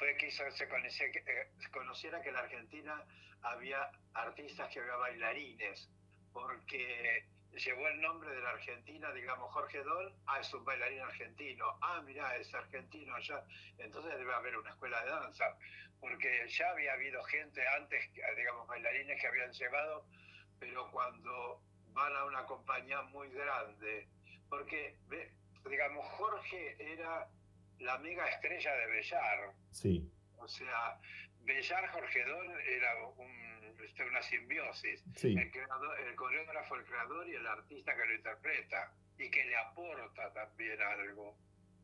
fue 0.00 0.16
que 0.16 0.30
se 0.30 0.66
conociera, 0.66 1.12
que, 1.12 1.18
eh, 1.18 1.48
se 1.58 1.70
conociera 1.70 2.22
que 2.22 2.30
en 2.30 2.34
la 2.34 2.40
Argentina 2.40 3.04
había 3.42 3.90
artistas 4.14 4.72
que 4.72 4.80
había 4.80 4.96
bailarines, 4.96 5.90
porque 6.32 7.26
llevó 7.52 7.86
el 7.86 8.00
nombre 8.00 8.30
de 8.30 8.40
la 8.40 8.48
Argentina, 8.48 9.12
digamos, 9.12 9.52
Jorge 9.52 9.82
Don, 9.82 10.10
ah, 10.26 10.40
es 10.40 10.54
un 10.54 10.64
bailarín 10.64 11.00
argentino, 11.00 11.76
ah, 11.82 12.00
mirá, 12.00 12.34
es 12.36 12.52
argentino 12.54 13.14
allá, 13.14 13.44
entonces 13.76 14.16
debe 14.16 14.32
haber 14.32 14.56
una 14.56 14.70
escuela 14.70 15.04
de 15.04 15.10
danza, 15.10 15.58
porque 16.00 16.48
ya 16.48 16.70
había 16.70 16.94
habido 16.94 17.22
gente 17.24 17.60
antes, 17.68 18.10
digamos, 18.38 18.66
bailarines 18.68 19.20
que 19.20 19.26
habían 19.26 19.52
llevado, 19.52 20.06
pero 20.58 20.90
cuando 20.92 21.60
van 21.92 22.16
a 22.16 22.24
una 22.24 22.46
compañía 22.46 23.02
muy 23.02 23.28
grande, 23.28 24.08
porque, 24.48 24.96
digamos, 25.68 26.06
Jorge 26.06 26.76
era 26.78 27.28
la 27.80 27.98
mega 27.98 28.28
estrella 28.28 28.74
de 28.74 28.86
Bellar, 28.86 29.54
Sí. 29.70 30.10
o 30.38 30.48
sea, 30.48 30.98
Bellar 31.40 31.88
Jorge 31.88 32.24
Don 32.24 32.46
era 32.60 33.06
un, 33.16 33.80
este, 33.84 34.04
una 34.04 34.22
simbiosis. 34.22 35.02
Sí. 35.16 35.34
El, 35.36 35.50
creador, 35.50 35.98
el 36.00 36.14
coreógrafo, 36.14 36.76
el 36.76 36.84
creador 36.84 37.28
y 37.28 37.34
el 37.34 37.46
artista 37.46 37.94
que 37.96 38.06
lo 38.06 38.14
interpreta 38.14 38.92
y 39.18 39.30
que 39.30 39.44
le 39.44 39.56
aporta 39.56 40.32
también 40.32 40.80
algo, 40.80 41.36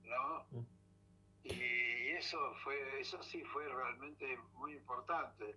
¿no? 0.05 0.47
Mm. 0.51 0.67
Y 1.45 2.09
eso 2.11 2.39
fue, 2.65 3.01
eso 3.01 3.23
sí 3.23 3.43
fue 3.45 3.69
realmente 3.69 4.37
muy 4.55 4.73
importante. 4.75 5.57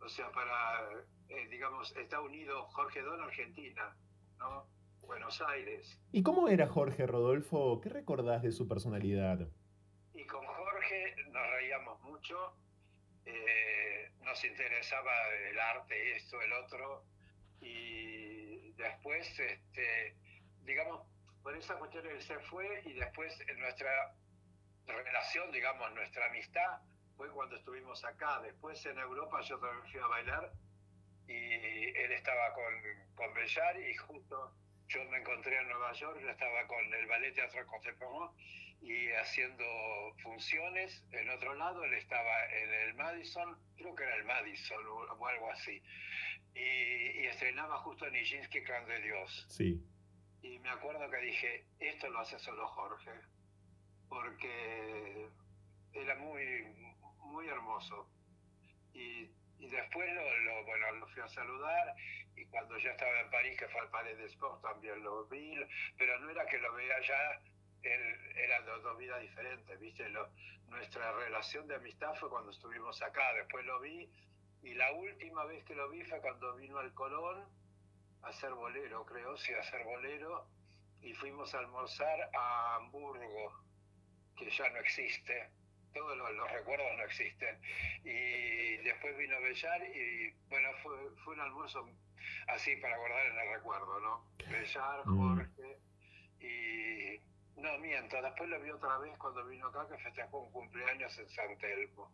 O 0.00 0.08
sea, 0.08 0.30
para, 0.32 0.88
eh, 1.28 1.48
digamos, 1.50 1.94
está 1.96 2.20
unido 2.20 2.64
Jorge 2.66 3.00
Don 3.02 3.20
Argentina, 3.22 3.96
¿no? 4.38 4.66
Buenos 5.00 5.40
Aires. 5.42 6.00
¿Y 6.12 6.22
cómo 6.22 6.48
era 6.48 6.68
Jorge 6.68 7.06
Rodolfo? 7.06 7.80
¿Qué 7.80 7.88
recordás 7.88 8.42
de 8.42 8.52
su 8.52 8.68
personalidad? 8.68 9.48
Y 10.14 10.24
con 10.26 10.44
Jorge 10.44 11.14
nos 11.28 11.50
reíamos 11.50 12.00
mucho, 12.02 12.56
eh, 13.26 14.10
nos 14.22 14.44
interesaba 14.44 15.12
el 15.48 15.58
arte, 15.58 16.16
esto, 16.16 16.40
el 16.42 16.52
otro, 16.52 17.04
y 17.60 18.72
después, 18.72 19.38
este, 19.38 20.16
digamos, 20.64 21.06
por 21.42 21.56
esa 21.56 21.74
cuestión 21.76 22.06
él 22.06 22.20
se 22.22 22.38
fue 22.40 22.82
y 22.84 22.92
después 22.94 23.36
nuestra 23.56 24.14
relación, 24.86 25.50
digamos, 25.52 25.92
nuestra 25.94 26.26
amistad 26.26 26.80
fue 27.16 27.30
cuando 27.30 27.56
estuvimos 27.56 28.04
acá. 28.04 28.40
Después 28.40 28.84
en 28.86 28.98
Europa 28.98 29.40
yo 29.42 29.58
también 29.58 29.90
fui 29.90 30.00
a 30.00 30.06
bailar 30.06 30.52
y 31.26 31.96
él 31.96 32.12
estaba 32.12 32.52
con, 32.54 32.74
con 33.14 33.34
Bellar 33.34 33.78
y 33.78 33.94
justo 33.94 34.54
yo 34.88 35.04
me 35.04 35.18
encontré 35.18 35.56
en 35.56 35.68
Nueva 35.68 35.92
York, 35.92 36.18
yo 36.20 36.30
estaba 36.30 36.66
con 36.66 36.92
el 36.92 37.06
Ballet 37.06 37.34
Teatro 37.34 37.64
Contemporáneo 37.66 38.34
y 38.82 39.10
haciendo 39.12 39.64
funciones. 40.22 41.04
En 41.12 41.28
otro 41.30 41.54
lado, 41.54 41.84
él 41.84 41.94
estaba 41.94 42.46
en 42.46 42.72
el 42.72 42.94
Madison, 42.94 43.58
creo 43.76 43.94
que 43.94 44.04
era 44.04 44.16
el 44.16 44.24
Madison 44.24 44.84
o, 44.86 45.26
algo 45.26 45.50
así, 45.50 45.82
y, 46.54 46.60
y 47.20 47.26
estrenaba 47.26 47.78
justo 47.78 48.08
Nijinsky, 48.10 48.62
Clan 48.62 48.86
de 48.86 49.00
Dios. 49.00 49.46
Sí. 49.50 49.80
Y 50.42 50.58
me 50.60 50.70
acuerdo 50.70 51.10
que 51.10 51.18
dije, 51.18 51.66
esto 51.78 52.08
lo 52.08 52.20
hace 52.20 52.38
solo 52.38 52.66
Jorge, 52.68 53.10
porque 54.08 55.28
era 55.92 56.14
muy, 56.16 56.64
muy 57.18 57.48
hermoso. 57.48 58.08
Y, 58.94 59.28
y 59.58 59.68
después 59.70 60.12
lo, 60.14 60.38
lo- 60.40 60.64
bueno, 60.64 60.92
lo 60.92 61.06
fui 61.08 61.22
a 61.22 61.28
saludar 61.28 61.94
y 62.36 62.44
cuando 62.46 62.78
ya 62.78 62.90
estaba 62.90 63.20
en 63.20 63.30
París, 63.30 63.58
que 63.58 63.68
fue 63.68 63.80
al 63.82 63.90
Palais 63.90 64.16
de 64.16 64.30
también 64.62 65.02
lo 65.02 65.26
vi, 65.26 65.54
pero 65.98 66.18
no 66.20 66.30
era 66.30 66.46
que 66.46 66.58
lo 66.58 66.72
veía 66.72 66.98
ya, 67.06 67.40
él, 67.82 68.36
eran 68.36 68.64
dos, 68.66 68.82
dos 68.82 68.98
vidas 68.98 69.20
diferentes, 69.20 69.78
¿viste? 69.80 70.08
Lo- 70.10 70.28
nuestra 70.68 71.12
relación 71.12 71.66
de 71.66 71.74
amistad 71.74 72.14
fue 72.14 72.28
cuando 72.30 72.50
estuvimos 72.52 73.00
acá, 73.02 73.32
después 73.34 73.64
lo 73.66 73.80
vi 73.80 74.08
y 74.62 74.74
la 74.74 74.92
última 74.92 75.44
vez 75.44 75.64
que 75.64 75.74
lo 75.74 75.88
vi 75.90 76.04
fue 76.04 76.20
cuando 76.20 76.54
vino 76.56 76.78
al 76.78 76.92
Colón 76.94 77.44
a 78.22 78.28
hacer 78.28 78.52
bolero, 78.52 79.04
creo, 79.06 79.36
sí, 79.36 79.52
a 79.54 79.60
hacer 79.60 79.82
bolero, 79.84 80.46
y 81.02 81.14
fuimos 81.14 81.54
a 81.54 81.60
almorzar 81.60 82.30
a 82.34 82.76
Hamburgo, 82.76 83.52
que 84.36 84.50
ya 84.50 84.68
no 84.68 84.78
existe, 84.78 85.48
todos 85.94 86.16
los, 86.16 86.30
los 86.34 86.52
recuerdos 86.52 86.86
no 86.98 87.04
existen, 87.04 87.58
y 88.04 88.76
después 88.84 89.16
vino 89.16 89.40
Bellar 89.40 89.82
y 89.96 90.30
bueno, 90.50 90.68
fue, 90.82 90.94
fue 91.24 91.34
un 91.34 91.40
almuerzo 91.40 91.88
así 92.48 92.76
para 92.76 92.96
guardar 92.98 93.26
en 93.26 93.38
el 93.38 93.54
recuerdo, 93.56 93.98
¿no? 94.00 94.30
Bellar, 94.50 95.06
Mm. 95.06 95.36
Jorge, 95.36 95.78
y 96.40 97.18
no 97.56 97.78
miento, 97.78 98.20
después 98.22 98.48
lo 98.48 98.60
vi 98.60 98.70
otra 98.70 98.98
vez 98.98 99.16
cuando 99.18 99.46
vino 99.46 99.66
acá 99.66 99.86
que 99.88 99.98
festejó 99.98 100.44
un 100.44 100.52
cumpleaños 100.52 101.18
en 101.18 101.28
San 101.28 101.58
Telmo. 101.58 102.10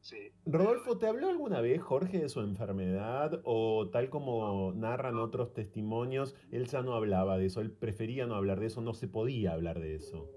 Sí. 0.00 0.32
Rodolfo, 0.46 0.98
¿te 0.98 1.06
habló 1.06 1.28
alguna 1.28 1.60
vez 1.60 1.82
Jorge 1.82 2.18
de 2.18 2.28
su 2.28 2.40
enfermedad 2.40 3.40
o 3.44 3.90
tal 3.90 4.08
como 4.10 4.72
narran 4.74 5.16
otros 5.16 5.52
testimonios, 5.52 6.34
él 6.52 6.66
ya 6.66 6.82
no 6.82 6.94
hablaba 6.94 7.36
de 7.36 7.46
eso, 7.46 7.60
él 7.60 7.72
prefería 7.72 8.26
no 8.26 8.36
hablar 8.36 8.60
de 8.60 8.66
eso, 8.66 8.80
no 8.80 8.94
se 8.94 9.08
podía 9.08 9.52
hablar 9.52 9.80
de 9.80 9.96
eso? 9.96 10.30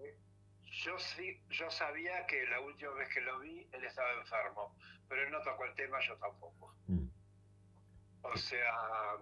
Yo 0.72 0.98
sí, 0.98 1.40
yo 1.50 1.70
sabía 1.70 2.26
que 2.26 2.44
la 2.48 2.60
última 2.62 2.92
vez 2.94 3.10
que 3.14 3.22
lo 3.22 3.40
vi, 3.40 3.68
él 3.72 3.84
estaba 3.84 4.12
enfermo, 4.20 4.76
pero 5.08 5.24
él 5.24 5.32
no 5.32 5.42
tocó 5.42 5.66
el 5.66 5.76
tema, 5.76 6.00
yo 6.00 6.16
tampoco. 6.18 6.74
Mm. 6.88 7.08
O 8.24 8.38
sea, 8.38 9.18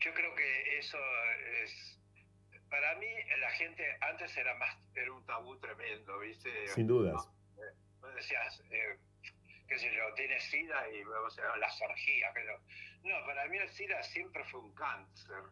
yo 0.00 0.14
creo 0.14 0.34
que 0.34 0.78
eso 0.78 0.98
es, 1.62 2.00
para 2.70 2.94
mí 2.96 3.06
la 3.40 3.50
gente 3.52 3.84
antes 4.00 4.36
era 4.36 4.54
más, 4.54 4.76
era 4.94 5.12
un 5.12 5.24
tabú 5.26 5.56
tremendo, 5.58 6.18
¿viste? 6.18 6.68
Sin 6.68 6.86
dudas. 6.86 7.28
Vos 8.00 8.14
decías, 8.14 8.62
eh, 8.70 8.98
qué 9.68 9.78
sé 9.78 9.94
yo, 9.94 10.14
tienes 10.14 10.42
SIDA 10.44 10.88
y 10.90 11.02
las 11.58 11.80
orgías, 11.82 12.30
pero 12.34 12.60
no, 13.04 13.26
para 13.26 13.46
mí 13.48 13.58
el 13.58 13.68
SIDA 13.68 14.02
siempre 14.02 14.44
fue 14.44 14.60
un 14.60 14.74
cáncer. 14.74 15.42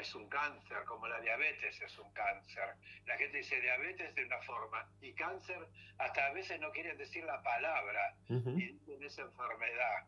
Es 0.00 0.14
un 0.16 0.28
cáncer, 0.28 0.84
como 0.84 1.06
la 1.06 1.20
diabetes 1.20 1.80
es 1.80 1.98
un 1.98 2.12
cáncer. 2.12 2.74
La 3.06 3.16
gente 3.16 3.38
dice 3.38 3.60
diabetes 3.60 4.12
de 4.16 4.24
una 4.24 4.42
forma 4.42 4.90
y 5.00 5.12
cáncer 5.12 5.68
hasta 5.98 6.26
a 6.26 6.32
veces 6.32 6.58
no 6.60 6.72
quieren 6.72 6.98
decir 6.98 7.24
la 7.24 7.40
palabra 7.42 8.16
y 8.28 8.34
dicen 8.34 9.02
esa 9.02 9.22
enfermedad, 9.22 10.06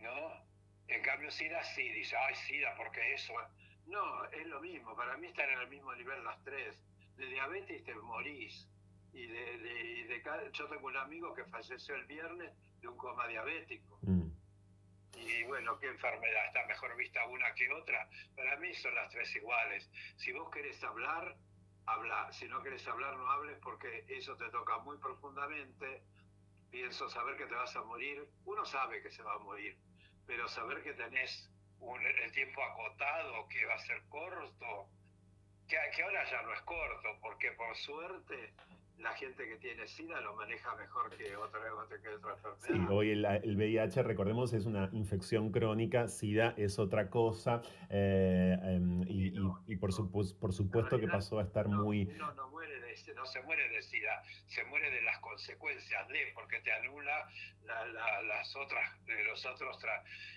¿no? 0.00 0.44
En 0.88 1.02
cambio 1.02 1.30
SIDA 1.30 1.62
sí, 1.62 1.88
dice, 1.90 2.16
ay 2.16 2.34
SIDA, 2.34 2.74
porque 2.76 3.14
eso. 3.14 3.34
No, 3.86 4.24
es 4.26 4.46
lo 4.46 4.60
mismo, 4.60 4.96
para 4.96 5.16
mí 5.16 5.26
están 5.28 5.48
en 5.50 5.60
el 5.60 5.68
mismo 5.68 5.94
nivel 5.94 6.24
las 6.24 6.42
tres. 6.44 6.78
De 7.16 7.26
diabetes 7.26 7.84
te 7.84 7.94
morís. 7.94 8.68
Y 9.12 9.26
de, 9.26 9.58
de- 9.58 10.04
de 10.08 10.50
yo 10.52 10.66
tengo 10.68 10.86
un 10.88 10.96
amigo 10.96 11.32
que 11.34 11.44
falleció 11.44 11.94
el 11.94 12.04
viernes 12.06 12.52
de 12.80 12.88
un 12.88 12.96
coma 12.96 13.28
diabético. 13.28 13.98
Mm. 14.02 14.30
Y 15.16 15.44
bueno, 15.44 15.78
¿qué 15.78 15.86
enfermedad? 15.88 16.46
¿Está 16.46 16.66
mejor 16.66 16.96
vista 16.96 17.24
una 17.28 17.54
que 17.54 17.70
otra? 17.72 18.08
Para 18.34 18.56
mí 18.56 18.74
son 18.74 18.94
las 18.96 19.10
tres 19.10 19.34
iguales. 19.36 19.88
Si 20.16 20.32
vos 20.32 20.50
querés 20.50 20.82
hablar, 20.82 21.36
habla. 21.86 22.32
Si 22.32 22.48
no 22.48 22.60
querés 22.62 22.86
hablar, 22.88 23.16
no 23.16 23.30
hables 23.30 23.56
porque 23.62 24.04
eso 24.08 24.36
te 24.36 24.48
toca 24.50 24.78
muy 24.78 24.98
profundamente. 24.98 26.02
Pienso 26.70 27.08
saber 27.08 27.36
que 27.36 27.46
te 27.46 27.54
vas 27.54 27.76
a 27.76 27.82
morir. 27.84 28.28
Uno 28.44 28.64
sabe 28.66 29.00
que 29.00 29.10
se 29.12 29.22
va 29.22 29.34
a 29.34 29.38
morir, 29.38 29.78
pero 30.26 30.48
saber 30.48 30.82
que 30.82 30.92
tenés 30.94 31.48
un- 31.80 32.00
el 32.24 32.32
tiempo 32.32 32.62
acotado, 32.62 33.48
que 33.48 33.64
va 33.66 33.74
a 33.74 33.78
ser 33.78 34.02
corto, 34.08 34.88
que, 35.68 35.76
que 35.96 36.02
ahora 36.02 36.24
ya 36.30 36.42
no 36.42 36.52
es 36.52 36.60
corto, 36.62 37.08
porque 37.22 37.52
por 37.52 37.74
suerte 37.76 38.52
la 38.98 39.10
gente 39.14 39.48
que 39.48 39.56
tiene 39.56 39.88
SIDA 39.88 40.20
lo 40.20 40.36
maneja 40.36 40.72
mejor 40.76 41.10
que 41.16 41.34
otra, 41.36 41.60
que 42.00 42.08
otra 42.10 42.36
Sí, 42.58 42.68
enfermedad. 42.70 42.90
hoy 42.92 43.10
el, 43.10 43.24
el 43.24 43.56
VIH, 43.56 44.02
recordemos, 44.04 44.52
es 44.52 44.66
una 44.66 44.88
infección 44.92 45.50
crónica, 45.50 46.06
SIDA 46.06 46.54
es 46.56 46.78
otra 46.78 47.10
cosa, 47.10 47.60
eh, 47.90 48.56
em, 48.62 49.02
y, 49.08 49.36
y- 49.36 49.52
y 49.66 49.76
por, 49.76 49.90
supu- 49.90 50.38
por 50.38 50.52
supuesto 50.52 51.00
que 51.00 51.08
pasó 51.08 51.40
a 51.40 51.42
estar 51.42 51.66
muy... 51.68 52.04
Uno 52.14 52.32
no 52.34 52.48
muere 52.50 52.78
no 53.14 53.26
se 53.26 53.40
muere 53.42 53.68
de 53.68 53.82
SIDA, 53.82 54.22
se 54.46 54.64
muere 54.64 54.90
de 54.90 55.02
las 55.02 55.18
consecuencias 55.18 56.08
de, 56.08 56.18
porque 56.34 56.60
te 56.60 56.72
anula 56.72 57.28
la- 57.64 57.86
la- 57.86 58.22
las 58.22 58.54
otras, 58.56 58.90
los 59.26 59.46
otros, 59.46 59.78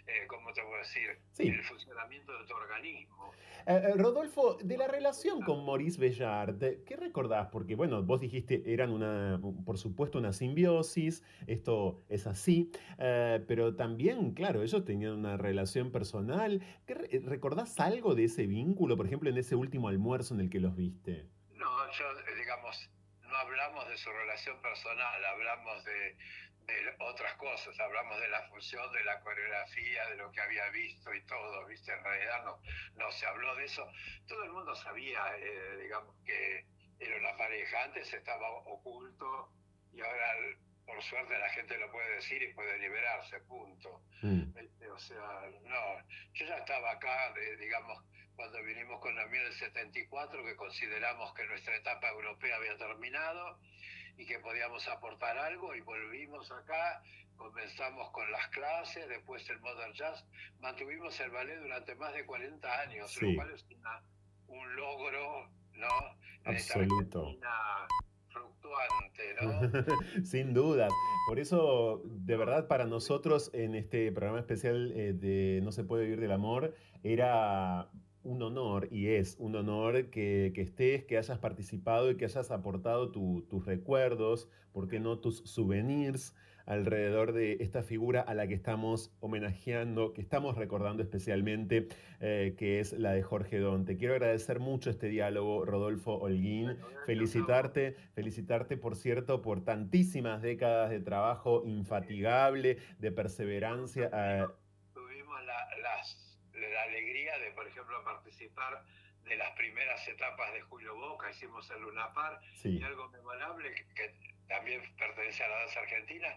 eh, 0.07 0.25
¿cómo 0.27 0.51
te 0.53 0.61
puedo 0.63 0.77
decir? 0.77 1.17
Sí. 1.33 1.47
El 1.47 1.63
funcionamiento 1.63 2.37
de 2.39 2.45
tu 2.47 2.53
organismo. 2.53 3.31
Eh, 3.67 3.81
eh, 3.83 3.93
Rodolfo, 3.97 4.57
de 4.63 4.77
la 4.77 4.87
relación 4.87 5.41
con 5.41 5.65
Maurice 5.65 5.99
Bellard, 5.99 6.57
¿qué 6.85 6.95
recordás? 6.95 7.47
Porque, 7.51 7.75
bueno, 7.75 8.01
vos 8.03 8.21
dijiste, 8.21 8.63
eran 8.65 8.91
una, 8.91 9.39
por 9.65 9.77
supuesto, 9.77 10.17
una 10.19 10.31
simbiosis, 10.31 11.23
esto 11.47 12.01
es 12.07 12.27
así, 12.27 12.71
eh, 12.97 13.43
pero 13.47 13.75
también, 13.75 14.31
claro, 14.33 14.63
ellos 14.63 14.85
tenían 14.85 15.13
una 15.13 15.35
relación 15.37 15.91
personal. 15.91 16.61
¿Qué 16.85 16.93
re- 16.93 17.19
¿Recordás 17.25 17.77
algo 17.79 18.15
de 18.15 18.23
ese 18.25 18.47
vínculo, 18.47 18.95
por 18.95 19.05
ejemplo, 19.05 19.29
en 19.29 19.37
ese 19.37 19.55
último 19.55 19.89
almuerzo 19.89 20.33
en 20.33 20.41
el 20.41 20.49
que 20.49 20.59
los 20.61 20.75
viste? 20.75 21.25
No, 21.67 21.91
yo, 21.91 22.05
digamos, 22.37 22.89
no 23.23 23.35
hablamos 23.35 23.89
de 23.89 23.97
su 23.97 24.09
relación 24.09 24.61
personal, 24.61 25.25
hablamos 25.25 25.83
de, 25.83 26.15
de 26.61 26.95
otras 26.99 27.33
cosas, 27.33 27.77
hablamos 27.77 28.21
de 28.21 28.29
la 28.29 28.41
función, 28.43 28.89
de 28.93 29.03
la 29.03 29.19
coreografía, 29.19 30.07
de 30.07 30.15
lo 30.15 30.31
que 30.31 30.39
había 30.39 30.69
visto 30.69 31.13
y 31.13 31.21
todo, 31.25 31.65
¿viste? 31.65 31.91
En 31.91 32.03
realidad 32.05 32.45
no, 32.45 32.61
no 32.95 33.11
se 33.11 33.25
habló 33.25 33.53
de 33.55 33.65
eso. 33.65 33.85
Todo 34.27 34.45
el 34.45 34.51
mundo 34.53 34.73
sabía, 34.77 35.21
eh, 35.39 35.77
digamos, 35.81 36.15
que 36.25 36.65
era 36.99 37.17
una 37.17 37.35
pareja. 37.35 37.83
Antes 37.83 38.13
estaba 38.13 38.49
oculto 38.49 39.51
y 39.91 39.99
ahora, 39.99 40.35
por 40.85 41.03
suerte, 41.03 41.37
la 41.37 41.49
gente 41.49 41.77
lo 41.77 41.91
puede 41.91 42.15
decir 42.15 42.41
y 42.43 42.53
puede 42.53 42.79
liberarse, 42.79 43.41
punto. 43.41 44.03
¿Viste? 44.21 44.89
O 44.89 44.99
sea, 44.99 45.41
no, 45.63 46.09
yo 46.31 46.45
ya 46.45 46.59
estaba 46.59 46.91
acá, 46.91 47.33
digamos, 47.59 48.05
cuando 48.37 48.63
vinimos 48.63 49.01
con 49.01 49.13
la 49.15 49.25
mía 49.27 49.41
del 49.43 49.53
74, 49.53 50.45
que 50.45 50.55
consideramos 50.55 51.33
que 51.33 51.45
nuestra 51.47 51.75
etapa 51.75 52.07
europea 52.11 52.55
había 52.55 52.77
terminado 52.77 53.57
y 54.15 54.25
que 54.25 54.39
podíamos 54.39 54.87
aportar 54.87 55.37
algo 55.37 55.75
y 55.75 55.81
volvimos 55.81 56.49
acá, 56.51 57.01
comenzamos 57.35 58.09
con 58.11 58.31
las 58.31 58.47
clases, 58.49 59.09
después 59.09 59.47
el 59.49 59.59
Modern 59.59 59.93
Jazz, 59.93 60.23
mantuvimos 60.59 61.19
el 61.19 61.31
ballet 61.31 61.59
durante 61.59 61.95
más 61.95 62.13
de 62.13 62.25
40 62.25 62.79
años, 62.81 63.11
Sí. 63.11 63.31
lo 63.31 63.35
cual 63.35 63.51
es 63.53 63.63
una- 63.75 64.03
un 64.47 64.75
logro, 64.75 65.49
¿no? 65.73 65.89
Absoluto. 66.45 67.35
Fluctuante, 68.29 69.35
¿no? 69.41 69.61
Sin 70.25 70.53
duda. 70.53 70.87
Por 71.27 71.39
eso, 71.39 72.01
de 72.05 72.37
verdad, 72.37 72.67
para 72.67 72.85
nosotros 72.85 73.49
en 73.53 73.73
este 73.75 74.11
programa 74.11 74.39
especial 74.39 74.91
eh, 74.95 75.13
de 75.13 75.59
No 75.63 75.71
se 75.71 75.83
puede 75.83 76.03
vivir 76.03 76.19
del 76.19 76.31
amor, 76.31 76.75
era 77.03 77.89
un 78.27 78.41
honor 78.43 78.89
y 78.91 79.07
es 79.07 79.37
un 79.39 79.55
honor 79.55 80.09
que, 80.09 80.51
que 80.53 80.61
estés, 80.61 81.05
que 81.05 81.17
hayas 81.17 81.39
participado 81.39 82.11
y 82.11 82.17
que 82.17 82.25
hayas 82.25 82.51
aportado 82.51 83.09
tu- 83.11 83.43
tus 83.49 83.65
recuerdos, 83.65 84.49
¿por 84.73 84.87
qué 84.87 84.99
no 84.99 85.17
tus 85.19 85.37
souvenirs? 85.49 86.35
alrededor 86.67 87.31
de 87.31 87.53
esta 87.61 87.81
figura 87.81 88.19
a 88.19 88.33
la 88.33 88.45
que 88.45 88.53
estamos 88.53 89.15
homenajeando, 89.21 90.11
que 90.11 90.19
estamos 90.19 90.57
recordando 90.57 91.01
especialmente, 91.01 91.87
eh, 92.19 92.55
que 92.57 92.81
es 92.81 92.91
la 92.91 93.13
de 93.13 93.23
Jorge 93.23 93.57
Don. 93.59 93.85
Te 93.85 93.95
quiero 93.95 94.15
agradecer 94.15 94.59
mucho 94.59 94.89
este 94.89 95.07
diálogo, 95.07 95.63
Rodolfo 95.63 96.15
Holguín, 96.17 96.75
felicitarte, 97.05 97.95
felicitarte, 98.15 98.75
por 98.75 98.97
cierto, 98.97 99.41
por 99.41 99.63
tantísimas 99.63 100.41
décadas 100.41 100.89
de 100.89 100.99
trabajo 100.99 101.63
infatigable, 101.65 102.79
de 102.99 103.11
perseverancia. 103.13 104.09
eh, 104.13 104.45
tuvimos 104.93 105.37
la, 105.45 105.69
las- 105.81 106.26
la 106.69 106.83
alegría 106.83 107.37
de, 107.39 107.51
por 107.51 107.67
ejemplo, 107.67 108.03
participar 108.03 108.83
de 109.23 109.35
las 109.35 109.51
primeras 109.51 110.07
etapas 110.07 110.53
de 110.53 110.61
Julio 110.61 110.95
Boca, 110.95 111.29
hicimos 111.29 111.69
el 111.71 111.81
Lunapar, 111.81 112.39
Sí. 112.55 112.77
y 112.79 112.83
algo 112.83 113.09
memorable 113.09 113.73
que, 113.73 113.85
que 113.93 114.15
también 114.47 114.81
pertenece 114.97 115.43
a 115.43 115.49
la 115.49 115.57
danza 115.59 115.81
argentina, 115.81 116.29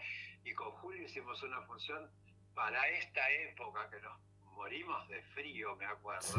y 0.45 0.53
con 0.55 0.71
Julio 0.73 1.03
hicimos 1.05 1.41
una 1.43 1.63
función 1.63 2.11
para 2.55 2.89
esta 2.89 3.31
época 3.31 3.89
que 3.91 4.01
nos 4.01 4.19
morimos 4.55 5.09
de 5.09 5.23
frío, 5.23 5.77
me 5.77 5.87
acuerdo. 5.87 6.23
Sí. 6.23 6.39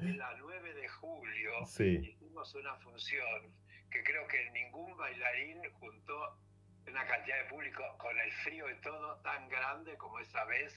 En 0.00 0.18
la 0.18 0.34
9 0.38 0.72
de 0.74 0.88
julio 0.88 1.66
Sí. 1.66 1.98
hicimos 2.02 2.54
una 2.54 2.74
función 2.76 3.54
que 3.90 4.02
creo 4.02 4.26
que 4.26 4.50
ningún 4.50 4.96
bailarín 4.96 5.60
juntó 5.74 6.38
una 6.86 7.06
cantidad 7.06 7.38
de 7.42 7.48
público 7.48 7.82
con 7.98 8.18
el 8.18 8.32
frío 8.44 8.70
y 8.70 8.80
todo 8.80 9.16
tan 9.22 9.48
grande 9.48 9.96
como 9.96 10.18
esa 10.18 10.44
vez 10.44 10.72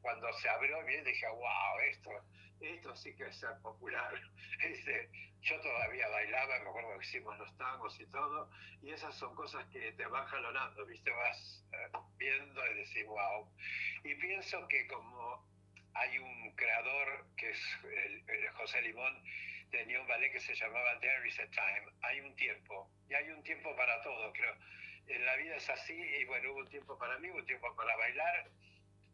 cuando 0.00 0.32
se 0.34 0.48
abrió 0.48 0.84
bien 0.84 1.04
dije 1.04 1.26
wow 1.28 1.80
esto 1.90 2.10
esto 2.60 2.96
sí 2.96 3.14
que 3.16 3.24
es 3.24 3.36
ser 3.36 3.58
popular 3.62 4.12
Este, 4.62 5.10
yo 5.40 5.60
todavía 5.60 6.08
bailaba 6.08 6.58
me 6.60 6.68
acuerdo 6.68 6.98
que 6.98 7.06
hicimos 7.06 7.36
los 7.38 7.56
tangos 7.56 7.98
y 8.00 8.06
todo 8.06 8.50
y 8.82 8.90
esas 8.90 9.14
son 9.16 9.34
cosas 9.34 9.64
que 9.72 9.92
te 9.92 10.06
van 10.06 10.26
jalonando 10.26 10.86
viste 10.86 11.10
vas 11.10 11.64
eh, 11.72 11.98
viendo 12.16 12.60
y 12.66 12.74
decís 12.74 13.06
wow 13.06 13.52
y 14.04 14.14
pienso 14.16 14.66
que 14.68 14.86
como 14.86 15.44
hay 15.94 16.18
un 16.18 16.54
creador 16.56 17.26
que 17.36 17.50
es 17.50 17.60
José 18.56 18.82
Limón 18.82 19.22
tenía 19.72 20.00
un 20.00 20.06
ballet 20.06 20.30
que 20.30 20.38
se 20.38 20.54
llamaba 20.54 21.00
There 21.00 21.26
is 21.26 21.38
a 21.40 21.46
Time. 21.50 21.90
Hay 22.02 22.20
un 22.20 22.36
tiempo, 22.36 22.88
y 23.08 23.14
hay 23.14 23.30
un 23.30 23.42
tiempo 23.42 23.74
para 23.74 24.00
todo, 24.02 24.32
creo. 24.32 24.54
En 25.08 25.24
la 25.26 25.36
vida 25.36 25.56
es 25.56 25.68
así, 25.68 25.92
y 25.94 26.24
bueno, 26.26 26.52
hubo 26.52 26.60
un 26.60 26.68
tiempo 26.68 26.96
para 26.98 27.18
mí, 27.18 27.28
un 27.30 27.44
tiempo 27.44 27.74
para 27.76 27.96
bailar, 27.96 28.50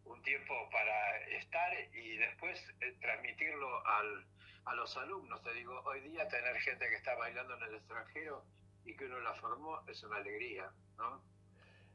un 0.05 0.23
tiempo 0.23 0.55
para 0.71 1.19
estar 1.39 1.73
y 1.95 2.17
después 2.17 2.63
eh, 2.81 2.97
transmitirlo 3.01 3.87
al, 3.87 4.27
a 4.67 4.75
los 4.75 4.97
alumnos. 4.97 5.43
Te 5.43 5.53
digo, 5.55 5.81
hoy 5.85 6.01
día 6.01 6.29
tener 6.29 6.57
gente 6.61 6.89
que 6.89 6.95
está 6.95 7.15
bailando 7.17 7.57
en 7.57 7.63
el 7.65 7.75
extranjero 7.77 8.45
y 8.85 8.97
que 8.97 9.05
uno 9.07 9.19
la 9.21 9.35
formó 9.35 9.81
es 9.89 10.03
una 10.05 10.17
alegría, 10.17 10.71
¿no? 10.97 11.23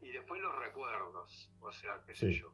Y 0.02 0.12
después 0.12 0.42
los 0.42 0.56
recuerdos, 0.60 1.50
o 1.62 1.72
sea, 1.72 2.02
qué 2.06 2.14
sé 2.16 2.28
Sí. 2.34 2.40
yo. 2.42 2.54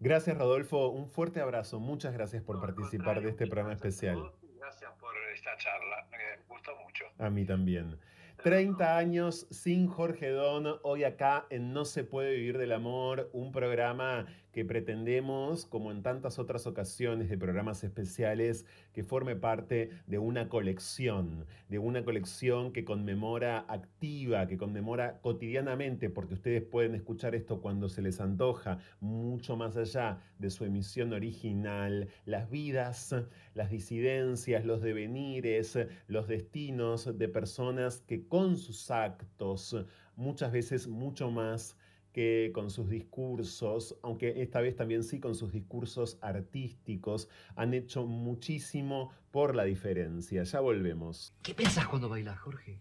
Gracias, 0.00 0.36
Rodolfo. 0.36 0.88
Un 0.88 1.08
fuerte 1.08 1.40
abrazo. 1.40 1.80
Muchas 1.80 2.12
gracias 2.12 2.42
por 2.42 2.60
participar 2.60 3.20
de 3.22 3.30
este 3.30 3.46
programa 3.46 3.72
especial. 3.72 4.32
Gracias 4.58 4.92
por 4.98 5.16
esta 5.32 5.56
charla, 5.56 6.06
me 6.10 6.36
gustó 6.46 6.76
mucho. 6.76 7.04
A 7.18 7.30
mí 7.30 7.46
también. 7.46 7.98
30 8.44 8.98
años 8.98 9.46
sin 9.50 9.88
Jorge 9.88 10.28
Don, 10.28 10.78
hoy 10.82 11.04
acá 11.04 11.46
en 11.48 11.72
No 11.72 11.86
se 11.86 12.04
puede 12.04 12.34
vivir 12.34 12.58
del 12.58 12.72
amor, 12.72 13.30
un 13.32 13.52
programa 13.52 14.26
que 14.54 14.64
pretendemos, 14.64 15.66
como 15.66 15.90
en 15.90 16.02
tantas 16.02 16.38
otras 16.38 16.68
ocasiones 16.68 17.28
de 17.28 17.36
programas 17.36 17.82
especiales, 17.82 18.64
que 18.92 19.02
forme 19.02 19.34
parte 19.34 19.90
de 20.06 20.18
una 20.18 20.48
colección, 20.48 21.44
de 21.68 21.80
una 21.80 22.04
colección 22.04 22.72
que 22.72 22.84
conmemora 22.84 23.66
activa, 23.68 24.46
que 24.46 24.56
conmemora 24.56 25.20
cotidianamente, 25.22 26.08
porque 26.08 26.34
ustedes 26.34 26.62
pueden 26.62 26.94
escuchar 26.94 27.34
esto 27.34 27.60
cuando 27.60 27.88
se 27.88 28.00
les 28.00 28.20
antoja, 28.20 28.78
mucho 29.00 29.56
más 29.56 29.76
allá 29.76 30.20
de 30.38 30.50
su 30.50 30.64
emisión 30.64 31.12
original, 31.12 32.08
las 32.24 32.48
vidas, 32.48 33.12
las 33.54 33.70
disidencias, 33.70 34.64
los 34.64 34.82
devenires, 34.82 35.76
los 36.06 36.28
destinos 36.28 37.18
de 37.18 37.28
personas 37.28 38.02
que 38.06 38.28
con 38.28 38.56
sus 38.56 38.92
actos, 38.92 39.84
muchas 40.14 40.52
veces 40.52 40.86
mucho 40.86 41.32
más 41.32 41.76
que 42.14 42.52
con 42.54 42.70
sus 42.70 42.88
discursos, 42.88 43.98
aunque 44.00 44.40
esta 44.40 44.60
vez 44.60 44.76
también 44.76 45.02
sí 45.02 45.18
con 45.18 45.34
sus 45.34 45.52
discursos 45.52 46.16
artísticos, 46.22 47.28
han 47.56 47.74
hecho 47.74 48.06
muchísimo 48.06 49.12
por 49.32 49.56
la 49.56 49.64
diferencia. 49.64 50.44
Ya 50.44 50.60
volvemos. 50.60 51.34
¿Qué 51.42 51.54
pensás 51.54 51.88
cuando 51.88 52.08
bailas, 52.08 52.38
Jorge? 52.38 52.80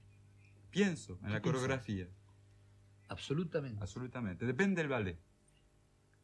Pienso 0.70 1.20
en 1.24 1.32
la 1.32 1.42
coreografía. 1.42 2.08
Absolutamente. 3.08 3.82
Absolutamente. 3.82 4.46
Depende 4.46 4.84
del 4.84 4.90
ballet. 4.90 5.20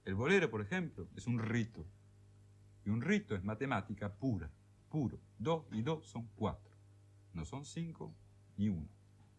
El 0.06 0.14
bolero, 0.14 0.50
por 0.52 0.62
ejemplo, 0.62 1.10
es 1.16 1.26
un 1.26 1.40
rito. 1.40 1.86
Y 2.86 2.92
un 2.92 3.02
rito 3.02 3.36
es 3.36 3.44
matemática 3.44 4.14
pura, 4.14 4.52
puro. 4.88 5.20
Dos 5.40 5.66
y 5.72 5.82
dos 5.82 6.06
son 6.06 6.30
cuatro. 6.36 6.76
No 7.34 7.44
son 7.44 7.66
cinco 7.66 8.14
ni 8.56 8.70
uno. 8.70 8.88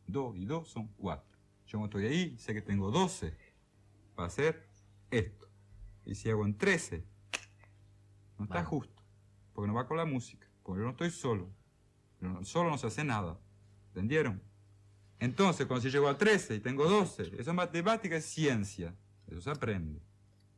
Dos 0.08 0.36
y 0.36 0.44
dos 0.44 0.68
son 0.68 0.88
cuatro. 0.96 1.38
Yo 1.68 1.78
no 1.78 1.84
estoy 1.84 2.06
ahí, 2.06 2.36
sé 2.36 2.52
que 2.52 2.62
tengo 2.62 2.90
doce 2.90 3.36
para 4.20 4.26
hacer 4.26 4.66
esto. 5.10 5.48
Y 6.04 6.14
si 6.14 6.28
hago 6.28 6.44
en 6.44 6.56
trece, 6.58 7.04
no 8.38 8.44
está 8.44 8.56
Vale. 8.56 8.66
justo. 8.66 9.02
Porque 9.54 9.68
no 9.68 9.74
va 9.74 9.86
con 9.86 9.96
la 9.96 10.04
música. 10.04 10.46
Porque 10.62 10.80
yo 10.80 10.84
no 10.84 10.90
estoy 10.90 11.10
solo. 11.10 11.48
No- 12.20 12.44
solo 12.44 12.68
no 12.70 12.76
se 12.78 12.86
hace 12.88 13.02
nada. 13.02 13.38
¿Entendieron? 13.88 14.42
Entonces, 15.18 15.66
cuando 15.66 15.82
si 15.82 15.90
llego 15.90 16.08
a 16.08 16.16
13 16.18 16.56
y 16.56 16.60
tengo 16.60 16.84
12, 16.88 17.22
eso 17.38 17.50
es 17.50 17.54
matemática, 17.54 18.16
es 18.16 18.26
ciencia. 18.26 18.94
Eso 19.26 19.40
se 19.40 19.50
aprende. 19.50 20.00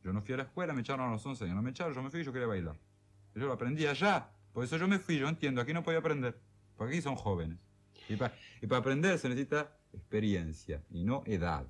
Yo 0.03 0.11
no 0.11 0.21
fui 0.21 0.33
a 0.33 0.37
la 0.37 0.43
escuela, 0.43 0.73
me 0.73 0.81
echaron 0.81 1.07
a 1.07 1.11
los 1.11 1.25
11 1.25 1.45
años. 1.45 1.55
No 1.55 1.61
me 1.61 1.69
echaron, 1.71 1.93
yo 1.93 2.03
me 2.03 2.09
fui 2.09 2.19
y 2.19 2.23
yo 2.23 2.33
quería 2.33 2.47
bailar. 2.47 2.77
Yo 3.35 3.47
lo 3.47 3.53
aprendí 3.53 3.85
allá. 3.87 4.29
Por 4.51 4.63
eso 4.65 4.75
yo 4.77 4.87
me 4.89 4.99
fui, 4.99 5.17
yo 5.17 5.27
entiendo. 5.29 5.61
Aquí 5.61 5.73
no 5.73 5.83
podía 5.83 5.99
aprender. 5.99 6.37
Porque 6.75 6.93
aquí 6.95 7.01
son 7.01 7.15
jóvenes. 7.15 7.59
Y, 8.09 8.17
pa- 8.17 8.33
y 8.61 8.67
para 8.67 8.79
aprender 8.79 9.17
se 9.19 9.29
necesita 9.29 9.77
experiencia 9.93 10.83
y 10.89 11.03
no 11.05 11.23
edad. 11.25 11.65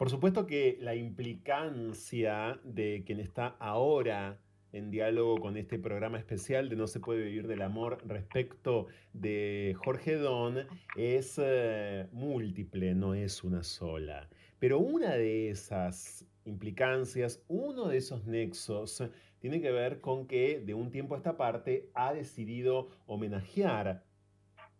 Por 0.00 0.08
supuesto 0.08 0.46
que 0.46 0.78
la 0.80 0.94
implicancia 0.94 2.58
de 2.64 3.02
quien 3.04 3.20
está 3.20 3.48
ahora 3.58 4.40
en 4.72 4.90
diálogo 4.90 5.36
con 5.36 5.58
este 5.58 5.78
programa 5.78 6.16
especial 6.16 6.70
de 6.70 6.76
No 6.76 6.86
se 6.86 7.00
puede 7.00 7.22
vivir 7.22 7.46
del 7.46 7.60
amor 7.60 7.98
respecto 8.06 8.86
de 9.12 9.76
Jorge 9.76 10.16
Don 10.16 10.66
es 10.96 11.34
eh, 11.36 12.06
múltiple, 12.12 12.94
no 12.94 13.12
es 13.12 13.44
una 13.44 13.62
sola. 13.62 14.30
Pero 14.58 14.78
una 14.78 15.16
de 15.16 15.50
esas 15.50 16.24
implicancias, 16.46 17.44
uno 17.48 17.86
de 17.88 17.98
esos 17.98 18.24
nexos, 18.24 19.04
tiene 19.38 19.60
que 19.60 19.70
ver 19.70 20.00
con 20.00 20.26
que 20.26 20.60
de 20.60 20.72
un 20.72 20.90
tiempo 20.90 21.14
a 21.14 21.18
esta 21.18 21.36
parte 21.36 21.90
ha 21.92 22.14
decidido 22.14 22.88
homenajear 23.04 24.02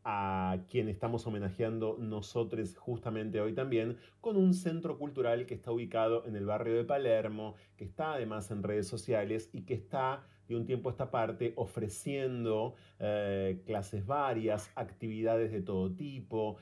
a 0.04 0.58
quien 0.68 0.88
estamos 0.88 1.26
homenajeando 1.26 1.96
nosotros 1.98 2.76
justamente 2.76 3.40
hoy 3.40 3.52
también, 3.52 3.98
con 4.20 4.36
un 4.36 4.54
centro 4.54 4.98
cultural 4.98 5.46
que 5.46 5.54
está 5.54 5.72
ubicado 5.72 6.24
en 6.26 6.36
el 6.36 6.46
barrio 6.46 6.76
de 6.76 6.84
Palermo, 6.84 7.54
que 7.76 7.84
está 7.84 8.14
además 8.14 8.50
en 8.50 8.62
redes 8.62 8.88
sociales 8.88 9.50
y 9.52 9.62
que 9.62 9.74
está 9.74 10.26
de 10.48 10.56
un 10.56 10.66
tiempo 10.66 10.88
a 10.88 10.92
esta 10.92 11.10
parte 11.10 11.52
ofreciendo 11.56 12.74
eh, 12.98 13.62
clases 13.66 14.04
varias, 14.04 14.70
actividades 14.74 15.52
de 15.52 15.62
todo 15.62 15.92
tipo. 15.92 16.56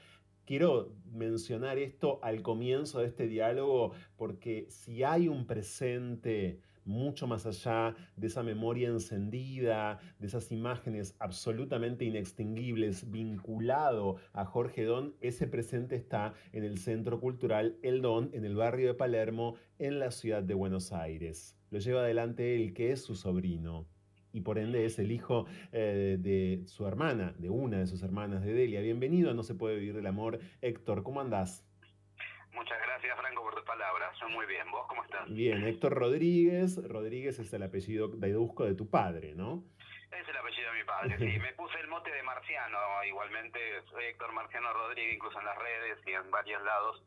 Quiero 0.45 0.93
mencionar 1.13 1.79
esto 1.79 2.19
al 2.23 2.43
comienzo 2.43 3.01
de 3.01 3.07
este 3.07 3.29
diálogo 3.29 3.93
porque 4.17 4.67
si 4.69 5.05
hay 5.05 5.29
un 5.29 5.47
presente 5.47 6.61
mucho 6.89 7.27
más 7.27 7.47
allá 7.47 7.95
de 8.17 8.27
esa 8.27 8.43
memoria 8.43 8.89
encendida, 8.89 10.01
de 10.19 10.27
esas 10.27 10.51
imágenes 10.51 11.15
absolutamente 11.21 12.05
inextinguibles 12.05 13.11
vinculado 13.11 14.17
a 14.33 14.45
Jorge 14.45 14.85
Don, 14.85 15.15
ese 15.21 15.47
presente 15.47 15.97
está 15.97 16.33
en 16.53 16.65
el 16.65 16.79
Centro 16.79 17.21
Cultural 17.21 17.77
El 17.83 18.03
Don, 18.03 18.31
en 18.33 18.45
el 18.45 18.57
barrio 18.57 18.89
de 18.89 18.95
Palermo, 18.95 19.57
en 19.79 19.99
la 19.99 20.11
ciudad 20.11 20.43
de 20.43 20.55
Buenos 20.55 20.93
Aires. 20.93 21.57
Lo 21.71 21.79
lleva 21.79 22.01
adelante 22.01 22.57
él, 22.57 22.73
que 22.73 22.91
es 22.91 23.03
su 23.03 23.15
sobrino 23.15 23.87
y 24.33 24.41
por 24.41 24.59
ende 24.59 24.85
es 24.85 24.99
el 24.99 25.13
hijo 25.13 25.47
eh, 25.73 26.17
de 26.19 26.63
su 26.67 26.87
hermana, 26.87 27.35
de 27.39 27.51
una 27.51 27.79
de 27.79 27.87
sus 27.87 28.03
hermanas 28.03 28.45
de 28.45 28.53
Delia. 28.53 28.81
Bienvenido 28.81 29.31
a 29.31 29.35
No 29.35 29.43
se 29.43 29.55
puede 29.55 29.77
vivir 29.77 29.95
del 29.95 30.07
amor. 30.07 30.39
Héctor, 30.63 31.03
¿cómo 31.03 31.21
andás? 31.21 31.68
Muchas 32.59 32.79
gracias, 32.83 33.17
Franco, 33.17 33.43
por 33.45 33.55
tus 33.55 33.65
palabras. 33.65 34.11
Muy 34.31 34.45
bien. 34.47 34.69
¿Vos 34.73 34.85
cómo 34.89 35.05
estás? 35.05 35.33
Bien, 35.33 35.65
Héctor 35.65 35.95
Rodríguez. 35.95 36.77
Rodríguez 36.89 37.39
es 37.39 37.53
el 37.53 37.63
apellido 37.63 38.09
deduzco 38.09 38.65
de 38.65 38.75
tu 38.75 38.91
padre, 38.91 39.33
¿no? 39.37 39.63
Es 40.11 40.29
el 40.29 40.37
apellido 40.37 40.73
de 40.73 40.79
mi 40.79 40.85
padre, 40.85 41.19
sí. 41.19 41.39
Me 41.41 41.53
puse 41.53 41.79
el 41.79 41.87
mote 41.87 42.11
de 42.11 42.21
Marciano, 42.25 42.79
igualmente. 43.07 43.61
Soy 43.91 44.07
Héctor 44.07 44.33
Marciano 44.33 44.73
Rodríguez, 44.73 45.15
incluso 45.15 45.39
en 45.39 45.45
las 45.45 45.57
redes 45.57 45.99
y 46.05 46.11
en 46.11 46.29
varios 46.33 46.61
lados 46.65 47.01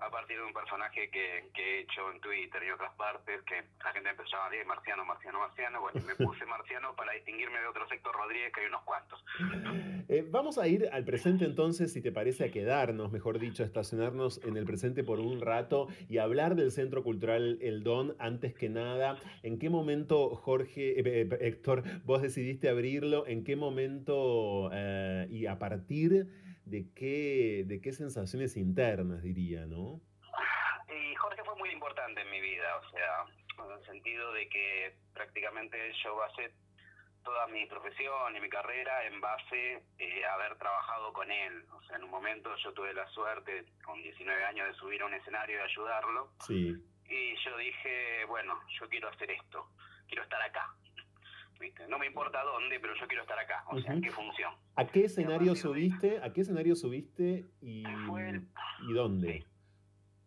a 0.00 0.10
partir 0.10 0.36
de 0.36 0.44
un 0.44 0.52
personaje 0.52 1.10
que, 1.10 1.50
que, 1.54 1.62
he 1.62 1.80
hecho 1.80 2.10
en 2.12 2.20
Twitter 2.20 2.62
y 2.62 2.70
otras 2.70 2.94
partes, 2.94 3.42
que 3.42 3.64
la 3.84 3.92
gente 3.92 4.10
empezó 4.10 4.36
a 4.36 4.50
llamar 4.50 4.76
Marciano, 4.76 5.04
Marciano, 5.04 5.38
Marciano. 5.40 5.80
Bueno, 5.80 6.00
me 6.06 6.14
puse 6.14 6.46
Marciano 6.46 6.94
para 6.94 7.12
distinguirme 7.12 7.58
de 7.58 7.66
otro 7.66 7.88
sector 7.88 8.14
Rodríguez, 8.14 8.52
que 8.52 8.60
hay 8.60 8.66
unos 8.66 8.82
cuantos. 8.82 9.24
Eh, 10.10 10.26
vamos 10.26 10.56
a 10.56 10.66
ir 10.66 10.88
al 10.90 11.04
presente 11.04 11.44
entonces, 11.44 11.92
si 11.92 12.00
te 12.00 12.10
parece, 12.10 12.46
a 12.46 12.50
quedarnos, 12.50 13.12
mejor 13.12 13.38
dicho, 13.38 13.62
a 13.62 13.66
estacionarnos 13.66 14.42
en 14.42 14.56
el 14.56 14.64
presente 14.64 15.04
por 15.04 15.20
un 15.20 15.38
rato 15.42 15.88
y 16.08 16.16
hablar 16.16 16.54
del 16.54 16.72
Centro 16.72 17.02
Cultural 17.02 17.58
El 17.60 17.82
Don 17.82 18.16
antes 18.18 18.54
que 18.54 18.70
nada. 18.70 19.18
¿En 19.42 19.58
qué 19.58 19.68
momento, 19.68 20.34
Jorge, 20.34 20.98
eh, 20.98 21.02
eh, 21.04 21.38
Héctor, 21.42 21.82
vos 22.04 22.22
decidiste 22.22 22.70
abrirlo? 22.70 23.26
¿En 23.26 23.44
qué 23.44 23.54
momento 23.54 24.70
y 25.28 25.44
a 25.44 25.58
partir 25.58 26.26
de 26.68 26.86
qué, 26.94 27.64
de 27.66 27.80
qué 27.80 27.92
sensaciones 27.92 28.56
internas, 28.56 29.22
diría, 29.22 29.66
¿no? 29.66 30.00
Y 30.88 31.14
Jorge 31.14 31.42
fue 31.44 31.56
muy 31.56 31.70
importante 31.70 32.20
en 32.20 32.30
mi 32.30 32.40
vida, 32.40 32.76
o 32.76 32.90
sea, 32.90 33.64
en 33.64 33.72
el 33.72 33.84
sentido 33.86 34.32
de 34.32 34.48
que 34.48 34.96
prácticamente 35.14 35.76
yo 36.04 36.16
basé 36.16 36.52
toda 37.24 37.46
mi 37.48 37.66
profesión 37.66 38.36
y 38.36 38.40
mi 38.40 38.48
carrera 38.48 39.06
en 39.06 39.20
base 39.20 39.82
eh, 39.98 40.24
a 40.24 40.34
haber 40.34 40.56
trabajado 40.56 41.12
con 41.12 41.30
él. 41.30 41.64
O 41.72 41.82
sea, 41.82 41.96
en 41.96 42.04
un 42.04 42.10
momento 42.10 42.54
yo 42.62 42.72
tuve 42.72 42.92
la 42.94 43.06
suerte, 43.08 43.66
con 43.84 44.02
19 44.02 44.44
años, 44.44 44.68
de 44.68 44.74
subir 44.74 45.02
a 45.02 45.06
un 45.06 45.14
escenario 45.14 45.58
y 45.58 45.60
ayudarlo. 45.60 46.32
Sí. 46.46 46.74
Y 47.04 47.36
yo 47.44 47.56
dije, 47.56 48.24
bueno, 48.26 48.60
yo 48.78 48.88
quiero 48.88 49.08
hacer 49.08 49.30
esto, 49.30 49.68
quiero 50.06 50.22
estar 50.22 50.40
acá. 50.42 50.74
¿Viste? 51.58 51.88
No 51.88 51.98
me 51.98 52.06
importa 52.06 52.42
dónde, 52.44 52.78
pero 52.78 52.94
yo 52.94 53.06
quiero 53.08 53.22
estar 53.22 53.38
acá, 53.38 53.64
o 53.68 53.80
sea, 53.80 53.92
en 53.92 54.00
qué 54.00 54.10
función. 54.12 54.54
¿A 54.76 54.86
qué 54.86 55.04
escenario 55.06 55.54
subiste? 55.56 56.20
¿A 56.22 56.32
qué 56.32 56.42
escenario 56.42 56.76
subiste 56.76 57.44
y, 57.60 57.84
y 58.88 58.92
dónde? 58.92 59.44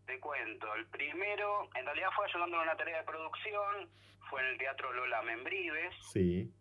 Te 0.05 0.19
cuento, 0.19 0.73
el 0.75 0.85
primero, 0.87 1.69
en 1.75 1.85
realidad 1.85 2.09
fue 2.15 2.25
ayudando 2.25 2.57
en 2.57 2.63
una 2.63 2.75
tarea 2.75 2.97
de 2.97 3.03
producción, 3.05 3.89
fue 4.29 4.41
en 4.41 4.47
el 4.47 4.57
Teatro 4.57 4.91
Lola 4.91 5.21
Membrives, 5.21 5.93
Sí. 6.11 6.51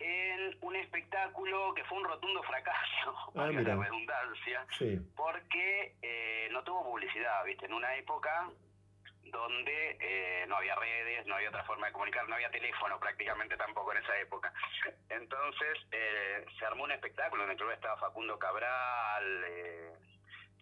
en 0.00 0.56
un 0.62 0.74
espectáculo 0.74 1.72
que 1.74 1.84
fue 1.84 1.98
un 1.98 2.04
rotundo 2.04 2.42
fracaso, 2.42 3.14
Ah, 3.36 3.46
la 3.52 3.76
redundancia, 3.76 4.66
Sí. 4.76 4.98
porque 5.14 5.94
eh, 6.02 6.48
no 6.50 6.64
tuvo 6.64 6.82
publicidad, 6.90 7.44
¿viste? 7.44 7.66
En 7.66 7.74
una 7.74 7.94
época 7.94 8.50
donde 9.32 9.96
eh, 9.98 10.44
no 10.46 10.56
había 10.56 10.76
redes, 10.76 11.26
no 11.26 11.34
había 11.34 11.48
otra 11.48 11.64
forma 11.64 11.86
de 11.86 11.92
comunicar, 11.92 12.28
no 12.28 12.34
había 12.34 12.50
teléfono 12.50 13.00
prácticamente 13.00 13.56
tampoco 13.56 13.92
en 13.92 14.02
esa 14.02 14.16
época. 14.18 14.52
Entonces 15.08 15.78
eh, 15.90 16.44
se 16.58 16.66
armó 16.66 16.84
un 16.84 16.92
espectáculo 16.92 17.44
en 17.44 17.50
el 17.50 17.56
club 17.56 17.70
estaba 17.70 17.96
Facundo 17.96 18.38
Cabral, 18.38 19.44
eh, 19.48 19.92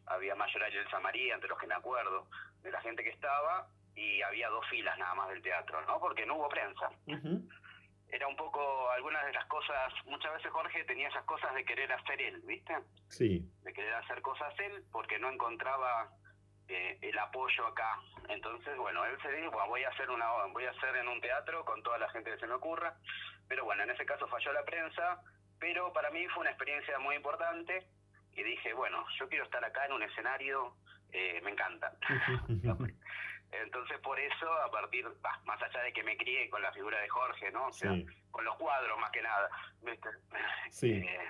había 0.07 0.37
Mayoral 0.37 0.73
y 0.73 0.79
Elsa 0.79 1.01
María, 1.01 1.35
entre 1.35 1.49
los 1.49 1.59
que 1.59 1.67
me 1.67 1.75
acuerdo, 1.75 2.29
de 2.63 2.71
la 2.71 2.81
gente 2.81 3.03
que 3.03 3.11
estaba, 3.11 3.67
y 3.95 4.23
había 4.23 4.49
dos 4.49 4.67
filas 4.69 4.97
nada 4.99 5.15
más 5.15 5.29
del 5.29 5.43
teatro, 5.43 5.83
¿no? 5.83 5.99
Porque 5.99 6.25
no 6.25 6.37
hubo 6.37 6.49
prensa. 6.49 6.91
Era 8.13 8.27
un 8.27 8.37
poco 8.37 8.91
algunas 8.91 9.25
de 9.27 9.33
las 9.33 9.47
cosas, 9.47 9.93
muchas 10.07 10.33
veces 10.35 10.51
Jorge 10.51 10.85
tenía 10.85 11.09
esas 11.09 11.25
cosas 11.25 11.55
de 11.55 11.65
querer 11.65 11.93
hacer 11.93 12.21
él, 12.23 12.41
¿viste? 12.45 12.75
Sí. 13.09 13.45
de 13.63 13.73
querer 13.73 13.95
hacer 13.95 14.21
cosas 14.23 14.53
él 14.59 14.85
porque 14.93 15.19
no 15.19 15.29
encontraba 15.29 16.09
eh, 16.71 16.99
el 17.03 17.19
apoyo 17.19 17.67
acá. 17.67 17.99
Entonces, 18.29 18.77
bueno, 18.77 19.05
él 19.05 19.17
se 19.23 19.31
dijo, 19.33 19.51
"Bueno, 19.51 19.69
voy 19.69 19.83
a 19.85 19.89
hacer 19.89 20.09
una 20.11 20.27
voy 20.53 20.65
a 20.65 20.71
hacer 20.71 20.95
en 20.97 21.09
un 21.09 21.21
teatro 21.21 21.65
con 21.65 21.83
toda 21.83 21.99
la 21.99 22.09
gente 22.11 22.31
que 22.31 22.39
se 22.39 22.47
me 22.47 22.55
ocurra. 22.55 22.95
Pero 23.49 23.65
bueno, 23.65 23.83
en 23.83 23.91
ese 23.91 24.07
caso 24.07 24.29
falló 24.29 24.53
la 24.53 24.65
prensa, 24.65 25.21
pero 25.59 25.93
para 25.93 26.11
mí 26.11 26.27
fue 26.29 26.43
una 26.43 26.51
experiencia 26.51 26.99
muy 27.01 27.17
importante 27.17 27.87
y 28.33 28.43
dije, 28.45 28.73
bueno, 28.75 29.05
yo 29.19 29.29
quiero 29.29 29.45
estar 29.45 29.65
acá 29.65 29.87
en 29.87 29.93
un 29.93 30.03
escenario, 30.05 30.77
eh, 31.13 31.41
me 31.43 31.51
encanta. 31.51 31.93
Entonces, 33.53 33.99
por 33.99 34.19
eso, 34.21 34.53
a 34.63 34.71
partir, 34.71 35.05
bah, 35.21 35.41
más 35.45 35.61
allá 35.61 35.81
de 35.83 35.93
que 35.93 36.05
me 36.05 36.17
crié 36.17 36.49
con 36.51 36.63
la 36.63 36.73
figura 36.73 37.01
de 37.01 37.09
Jorge, 37.09 37.51
¿no? 37.51 37.67
O 37.67 37.73
sea, 37.73 37.93
Sí. 37.93 38.07
con 38.31 38.45
los 38.45 38.55
cuadros 38.57 38.97
más 39.01 39.11
que 39.11 39.23
nada. 39.23 39.51
Sí. 40.71 40.93
Eh, 41.11 41.29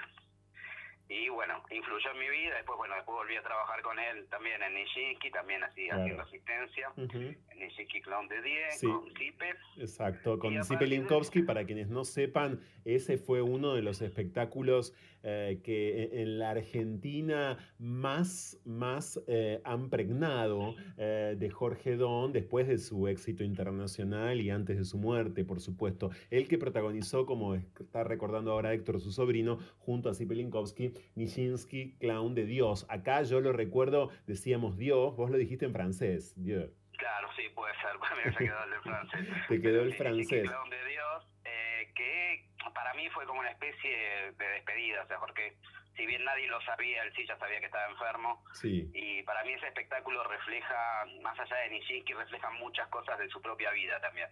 y 1.11 1.29
bueno, 1.29 1.55
influyó 1.71 2.11
en 2.15 2.19
mi 2.21 2.31
vida. 2.31 2.55
Después, 2.55 2.79
bueno, 2.79 2.95
después 2.95 3.17
volví 3.19 3.35
a 3.37 3.43
trabajar 3.43 3.83
con 3.83 3.99
él 3.99 4.27
también 4.31 4.63
en 4.63 4.75
Nijinsky, 4.75 5.31
también 5.33 5.63
así 5.65 5.85
Claro. 5.87 6.03
haciendo 6.03 6.23
asistencia. 6.23 6.89
En 6.97 7.59
Nijinsky 7.59 8.01
Clown 8.01 8.29
de 8.29 8.41
10, 8.41 8.79
Sí. 8.79 8.87
con 8.87 9.11
Zipe. 9.19 9.51
Exacto, 9.79 10.39
con 10.39 10.63
Zipe 10.65 10.87
Linkowski, 10.87 11.43
para 11.43 11.65
quienes 11.65 11.89
no 11.89 12.05
sepan, 12.05 12.61
ese 12.85 13.19
fue 13.19 13.43
uno 13.43 13.75
de 13.75 13.83
los 13.83 14.01
espectáculos 14.03 14.95
eh, 15.23 15.61
que 15.63 16.05
e- 16.05 16.23
en 16.23 16.39
la 16.39 16.51
Argentina 16.53 17.59
más, 17.79 18.59
más 18.65 19.21
eh, 19.27 19.61
han 19.65 19.91
pregnado 19.91 20.75
eh, 20.97 21.35
de 21.39 21.51
Jorge 21.51 21.97
Don 21.97 22.33
después 22.33 22.67
de 22.69 22.79
su 22.79 23.07
éxito 23.07 23.45
internacional 23.45 24.41
y 24.41 24.49
antes 24.49 24.79
de 24.79 24.85
su 24.85 24.97
muerte, 24.97 25.45
por 25.45 25.61
supuesto. 25.61 26.11
El 26.31 26.49
que 26.49 26.57
protagonizó, 26.57 27.27
como 27.27 27.55
está 27.55 28.03
recordando 28.05 28.53
ahora 28.53 28.73
Héctor, 28.73 28.99
su 29.01 29.13
sobrino, 29.13 29.59
junto 29.79 30.09
a 30.09 30.15
Zipe 30.15 30.35
Linkowski, 30.35 30.93
Nijinsky, 31.15 31.97
Clown 31.99 32.35
de 32.35 32.45
Dios. 32.45 32.87
Acá 32.89 33.23
yo 33.23 33.41
lo 33.41 33.53
recuerdo, 33.53 34.11
decíamos 34.27 34.77
Dios, 34.77 35.17
vos 35.17 35.31
lo 35.31 35.37
dijiste 35.37 35.65
en 35.65 35.73
francés, 35.73 36.35
Dios. 36.37 36.71
Claro, 36.97 37.29
sí, 37.35 37.43
puede 37.55 37.75
ser. 37.77 37.91
Se 38.37 38.45
quedó 38.45 38.65
el 38.65 38.71
de 38.71 38.81
francés. 38.81 39.29
Te 39.49 39.61
quedó 39.61 39.83
el 39.83 39.95
francés. 39.95 40.49
Clown 40.49 40.71
de 40.71 40.85
Dios, 40.87 41.27
eh, 41.45 41.93
que 41.95 42.49
para 42.75 42.95
mí 42.95 43.09
fue 43.11 43.25
como 43.27 43.41
una 43.41 43.51
especie 43.51 44.33
de 44.33 44.49
despedida. 44.55 45.03
O 45.03 45.07
sea, 45.07 45.19
porque 45.19 45.57
si 45.97 46.07
bien 46.07 46.25
nadie 46.25 46.47
lo 46.49 46.61
sabía, 46.63 47.03
él 47.03 47.13
sí 47.15 47.27
ya 47.27 47.37
sabía 47.39 47.61
que 47.61 47.67
estaba 47.67 47.91
enfermo. 47.91 48.43
Sí. 48.55 48.91
Y 48.95 49.23
para 49.23 49.45
mí 49.45 49.53
ese 49.53 49.67
espectáculo 49.67 50.25
refleja, 50.25 51.05
más 51.23 51.39
allá 51.39 51.57
de 51.57 51.71
Nijinsky, 51.71 52.15
refleja 52.15 52.51
muchas 52.53 52.89
cosas 52.89 53.19
de 53.19 53.29
su 53.29 53.41
propia 53.43 53.71
vida 53.73 54.01
también. 54.01 54.29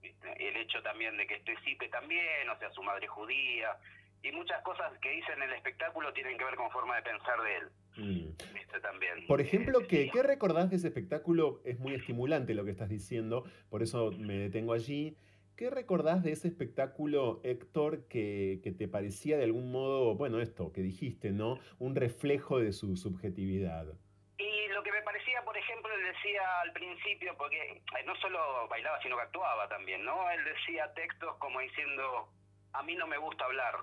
¿Viste? 0.00 0.48
El 0.48 0.56
hecho 0.56 0.82
también 0.82 1.16
de 1.16 1.26
que 1.26 1.34
esté 1.34 1.56
Zipe 1.64 1.88
también, 1.88 2.48
o 2.48 2.58
sea, 2.58 2.70
su 2.70 2.82
madre 2.82 3.06
judía, 3.06 3.76
y 4.22 4.32
muchas 4.32 4.62
cosas 4.62 4.92
que 5.00 5.10
dice 5.10 5.32
en 5.32 5.42
el 5.42 5.52
espectáculo 5.52 6.12
tienen 6.12 6.36
que 6.36 6.44
ver 6.44 6.56
con 6.56 6.70
forma 6.70 6.96
de 6.96 7.02
pensar 7.02 7.40
de 7.42 7.56
él. 7.56 7.68
Mm. 7.96 8.54
¿Viste? 8.54 8.80
También. 8.80 9.26
Por 9.26 9.40
ejemplo, 9.40 9.80
¿qué, 9.88 10.10
¿qué 10.10 10.22
recordás 10.22 10.70
de 10.70 10.76
ese 10.76 10.88
espectáculo? 10.88 11.60
Es 11.64 11.78
muy 11.78 11.94
estimulante 11.94 12.54
lo 12.54 12.64
que 12.64 12.70
estás 12.70 12.88
diciendo, 12.88 13.44
por 13.68 13.82
eso 13.82 14.12
me 14.12 14.34
detengo 14.34 14.72
allí. 14.72 15.16
¿Qué 15.56 15.68
recordás 15.68 16.22
de 16.22 16.32
ese 16.32 16.48
espectáculo, 16.48 17.40
Héctor, 17.44 18.08
que, 18.08 18.60
que 18.64 18.72
te 18.72 18.88
parecía 18.88 19.36
de 19.36 19.44
algún 19.44 19.70
modo, 19.70 20.14
bueno, 20.14 20.40
esto 20.40 20.72
que 20.72 20.80
dijiste, 20.80 21.32
¿no? 21.32 21.58
Un 21.78 21.94
reflejo 21.96 22.58
de 22.58 22.72
su 22.72 22.96
subjetividad. 22.96 23.86
Y 24.38 24.68
lo 24.68 24.80
lo 24.80 24.84
que 24.84 24.92
me 24.92 25.02
parecía, 25.02 25.44
por 25.44 25.54
ejemplo, 25.54 25.92
él 25.94 26.04
decía 26.04 26.40
al 26.62 26.72
principio, 26.72 27.36
porque 27.36 27.60
eh, 27.60 28.02
no 28.06 28.16
solo 28.16 28.66
bailaba, 28.68 28.98
sino 29.02 29.16
que 29.16 29.24
actuaba 29.24 29.68
también, 29.68 30.02
¿no? 30.06 30.30
Él 30.30 30.42
decía 30.42 30.90
textos 30.94 31.36
como 31.36 31.60
diciendo, 31.60 32.30
a 32.72 32.82
mí 32.82 32.94
no 32.94 33.06
me 33.06 33.18
gusta 33.18 33.44
hablar, 33.44 33.74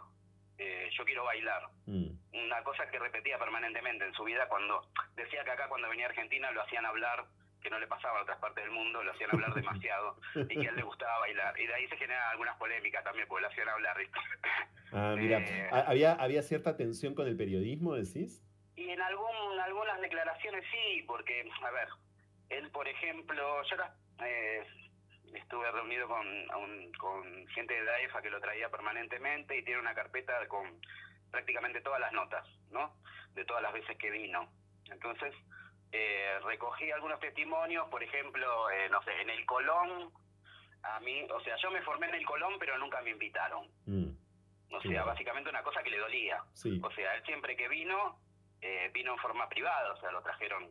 eh, 0.58 0.90
yo 0.98 1.06
quiero 1.06 1.24
bailar. 1.24 1.64
Mm. 1.86 2.08
Una 2.46 2.64
cosa 2.64 2.90
que 2.90 3.00
repetía 3.00 3.38
permanentemente 3.40 4.06
en 4.06 4.14
su 4.14 4.24
vida 4.24 4.48
cuando 4.48 4.88
decía 5.16 5.44
que 5.44 5.52
acá 5.52 5.68
cuando 5.68 5.90
venía 5.90 6.06
a 6.06 6.10
Argentina 6.10 6.52
lo 6.52 6.62
hacían 6.62 6.86
hablar, 6.86 7.26
que 7.62 7.70
no 7.70 7.80
le 7.80 7.88
pasaba 7.88 8.18
en 8.18 8.24
otras 8.24 8.38
partes 8.40 8.64
del 8.64 8.72
mundo, 8.72 9.04
lo 9.04 9.12
hacían 9.12 9.32
hablar 9.32 9.54
demasiado 9.54 10.20
y 10.36 10.48
que 10.60 10.68
a 10.68 10.70
él 10.70 10.76
le 10.76 10.84
gustaba 10.84 11.20
bailar. 11.20 11.60
Y 11.60 11.66
de 11.68 11.74
ahí 11.74 11.88
se 11.88 11.98
generan 11.98 12.30
algunas 12.32 12.56
polémicas 12.58 13.04
también, 13.04 13.28
porque 13.28 13.42
lo 13.44 13.48
hacían 13.50 13.70
hablar. 13.70 13.98
Ah, 14.94 15.16
mira, 15.18 15.38
Eh, 15.48 15.70
¿ha- 15.72 15.82
¿había, 15.90 16.14
¿había 16.14 16.42
cierta 16.44 16.78
tensión 16.78 17.14
con 17.16 17.28
el 17.28 17.36
periodismo, 17.36 17.96
decís? 17.96 18.44
Y 18.76 18.90
en 18.90 19.02
algún, 19.02 19.60
algunas 19.60 20.00
declaraciones 20.02 20.64
sí, 20.72 21.04
porque, 21.08 21.50
a 21.64 21.72
ver, 21.72 21.88
él, 22.50 22.70
por 22.72 22.88
ejemplo, 22.88 23.64
yo 23.64 23.76
era, 23.76 23.96
eh, 24.26 24.64
estuve 25.38 25.72
reunido 25.72 26.08
con, 26.08 26.52
a 26.52 26.58
un- 26.58 26.92
con 26.94 27.48
gente 27.50 27.74
de 27.74 27.84
la 27.84 28.00
EFA 28.02 28.22
que 28.22 28.30
lo 28.30 28.40
traía 28.40 28.70
permanentemente 28.70 29.58
y 29.58 29.64
tiene 29.64 29.80
una 29.80 29.94
carpeta 29.96 30.46
con 30.48 30.80
prácticamente 31.32 31.82
todas 31.82 32.00
las 32.00 32.12
notas, 32.14 32.48
¿no? 32.72 32.94
De 33.34 33.44
todas 33.46 33.62
las 33.64 33.74
veces 33.74 33.98
que 33.98 34.10
vino. 34.10 34.50
Entonces, 34.92 35.34
eh, 35.92 36.40
recogí 36.44 36.92
algunos 36.92 37.20
testimonios, 37.20 37.88
por 37.90 38.02
ejemplo, 38.04 38.70
eh, 38.72 38.90
no 38.90 39.02
sé, 39.04 39.22
en 39.22 39.30
el 39.30 39.46
Colón, 39.46 40.12
a 40.84 41.00
mí, 41.02 41.24
o 41.32 41.40
sea, 41.42 41.56
yo 41.58 41.72
me 41.72 41.82
formé 41.82 42.08
en 42.10 42.16
el 42.16 42.26
Colón, 42.26 42.56
pero 42.60 42.78
nunca 42.78 43.02
me 43.02 43.10
invitaron. 43.12 43.68
Mm, 43.86 44.16
O 44.70 44.82
sea, 44.82 45.04
básicamente 45.06 45.50
una 45.50 45.64
cosa 45.64 45.82
que 45.82 45.90
le 45.90 45.98
dolía. 45.98 46.44
Sí. 46.54 46.78
O 46.84 46.92
sea, 46.92 47.16
él 47.16 47.24
siempre 47.24 47.56
que 47.56 47.70
vino, 47.70 48.20
eh, 48.62 48.90
vino 48.94 49.14
en 49.14 49.20
forma 49.20 49.48
privada, 49.48 49.94
o 49.94 49.98
sea, 49.98 50.12
lo 50.12 50.22
trajeron 50.22 50.70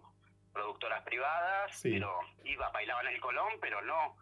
productoras 0.53 1.03
privadas, 1.03 1.79
Sí. 1.81 1.93
pero 1.93 2.21
iba, 2.45 2.69
bailaba 2.71 3.01
en 3.03 3.09
el 3.09 3.21
Colón, 3.21 3.55
pero 3.61 3.81
no 3.83 4.17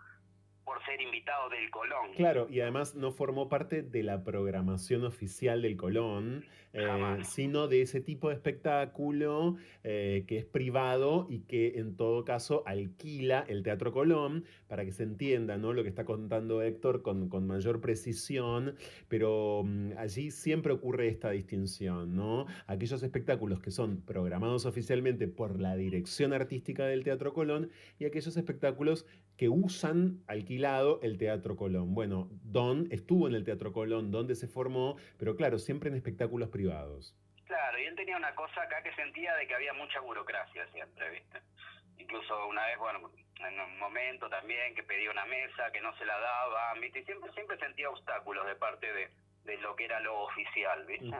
por 0.64 0.82
ser 0.84 1.00
invitado 1.00 1.48
del 1.50 1.70
Colón. 1.70 2.12
Claro, 2.16 2.46
y 2.50 2.60
además 2.60 2.94
no 2.94 3.12
formó 3.12 3.48
parte 3.48 3.82
de 3.82 4.02
la 4.02 4.24
programación 4.24 5.04
oficial 5.04 5.62
del 5.62 5.76
Colón, 5.76 6.44
eh, 6.72 7.18
sino 7.22 7.68
de 7.68 7.82
ese 7.82 8.00
tipo 8.00 8.30
de 8.30 8.34
espectáculo 8.34 9.56
eh, 9.84 10.24
que 10.26 10.38
es 10.38 10.44
privado 10.44 11.26
y 11.30 11.40
que 11.40 11.78
en 11.78 11.96
todo 11.96 12.24
caso 12.24 12.64
alquila 12.66 13.44
el 13.46 13.62
Teatro 13.62 13.92
Colón, 13.92 14.44
para 14.66 14.84
que 14.84 14.90
se 14.90 15.04
entienda 15.04 15.56
¿no? 15.56 15.72
lo 15.72 15.82
que 15.84 15.88
está 15.88 16.04
contando 16.04 16.62
Héctor 16.62 17.02
con, 17.02 17.28
con 17.28 17.46
mayor 17.46 17.80
precisión, 17.80 18.74
pero 19.08 19.62
mm, 19.64 19.92
allí 19.98 20.30
siempre 20.30 20.72
ocurre 20.72 21.08
esta 21.08 21.30
distinción, 21.30 22.16
¿no? 22.16 22.46
Aquellos 22.66 23.02
espectáculos 23.02 23.60
que 23.60 23.70
son 23.70 24.00
programados 24.02 24.66
oficialmente 24.66 25.28
por 25.28 25.60
la 25.60 25.76
dirección 25.76 26.32
artística 26.32 26.86
del 26.86 27.04
Teatro 27.04 27.32
Colón 27.32 27.70
y 27.98 28.04
aquellos 28.04 28.36
espectáculos 28.36 29.06
que 29.36 29.48
usan 29.48 30.22
alquilado 30.26 31.00
el 31.02 31.18
Teatro 31.18 31.56
Colón. 31.56 31.94
Bueno, 31.94 32.28
Don 32.42 32.88
estuvo 32.90 33.28
en 33.28 33.34
el 33.34 33.44
Teatro 33.44 33.72
Colón, 33.72 34.10
donde 34.10 34.34
se 34.34 34.46
formó, 34.46 34.96
pero 35.18 35.36
claro, 35.36 35.58
siempre 35.58 35.90
en 35.90 35.96
espectáculos 35.96 36.48
privados. 36.48 37.16
Claro, 37.44 37.78
y 37.78 37.84
él 37.84 37.96
tenía 37.96 38.16
una 38.16 38.34
cosa 38.34 38.62
acá 38.62 38.82
que 38.82 38.94
sentía 38.94 39.34
de 39.34 39.46
que 39.46 39.54
había 39.54 39.72
mucha 39.74 40.00
burocracia 40.00 40.66
siempre, 40.72 41.10
¿viste? 41.10 41.40
Incluso 41.98 42.46
una 42.46 42.66
vez, 42.66 42.78
bueno, 42.78 43.10
en 43.40 43.60
un 43.60 43.78
momento 43.78 44.28
también 44.28 44.74
que 44.74 44.82
pedía 44.82 45.10
una 45.10 45.26
mesa, 45.26 45.70
que 45.72 45.80
no 45.80 45.96
se 45.96 46.04
la 46.04 46.18
daba, 46.18 46.74
¿viste? 46.80 47.00
Y 47.00 47.04
siempre, 47.04 47.32
siempre 47.32 47.58
sentía 47.58 47.90
obstáculos 47.90 48.46
de 48.46 48.54
parte 48.56 48.92
de, 48.92 49.10
de 49.44 49.58
lo 49.58 49.76
que 49.76 49.84
era 49.84 50.00
lo 50.00 50.22
oficial, 50.22 50.84
¿viste? 50.86 51.16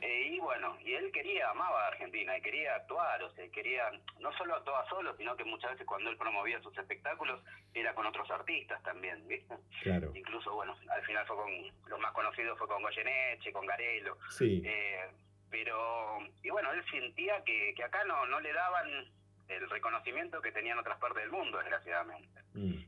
Eh, 0.00 0.28
y 0.32 0.38
bueno, 0.38 0.76
y 0.84 0.92
él 0.92 1.10
quería, 1.12 1.50
amaba 1.50 1.84
a 1.84 1.88
Argentina, 1.88 2.36
y 2.38 2.42
quería 2.42 2.76
actuar, 2.76 3.22
o 3.22 3.30
sea, 3.32 3.48
quería, 3.50 3.90
no 4.20 4.32
solo 4.38 4.54
actuaba 4.54 4.88
solo, 4.88 5.16
sino 5.16 5.36
que 5.36 5.44
muchas 5.44 5.72
veces 5.72 5.86
cuando 5.86 6.10
él 6.10 6.16
promovía 6.16 6.60
sus 6.62 6.76
espectáculos 6.78 7.42
era 7.74 7.94
con 7.94 8.06
otros 8.06 8.30
artistas 8.30 8.82
también, 8.82 9.26
¿viste? 9.26 9.54
Claro. 9.82 10.12
Incluso, 10.14 10.54
bueno, 10.54 10.76
al 10.90 11.02
final 11.02 11.26
fue 11.26 11.36
con, 11.36 11.50
los 11.88 12.00
más 12.00 12.12
conocidos 12.12 12.56
fue 12.56 12.68
con 12.68 12.82
Goyeneche, 12.82 13.52
con 13.52 13.66
Garelo. 13.66 14.16
Sí. 14.30 14.62
Eh, 14.64 15.08
pero, 15.50 16.18
y 16.42 16.50
bueno, 16.50 16.72
él 16.72 16.84
sentía 16.90 17.42
que, 17.44 17.74
que 17.74 17.82
acá 17.82 18.04
no, 18.04 18.26
no 18.26 18.38
le 18.40 18.52
daban 18.52 19.10
el 19.48 19.68
reconocimiento 19.68 20.40
que 20.40 20.52
tenía 20.52 20.72
en 20.72 20.78
otras 20.78 20.98
partes 20.98 21.22
del 21.22 21.32
mundo, 21.32 21.58
desgraciadamente. 21.58 22.40
Mm. 22.54 22.84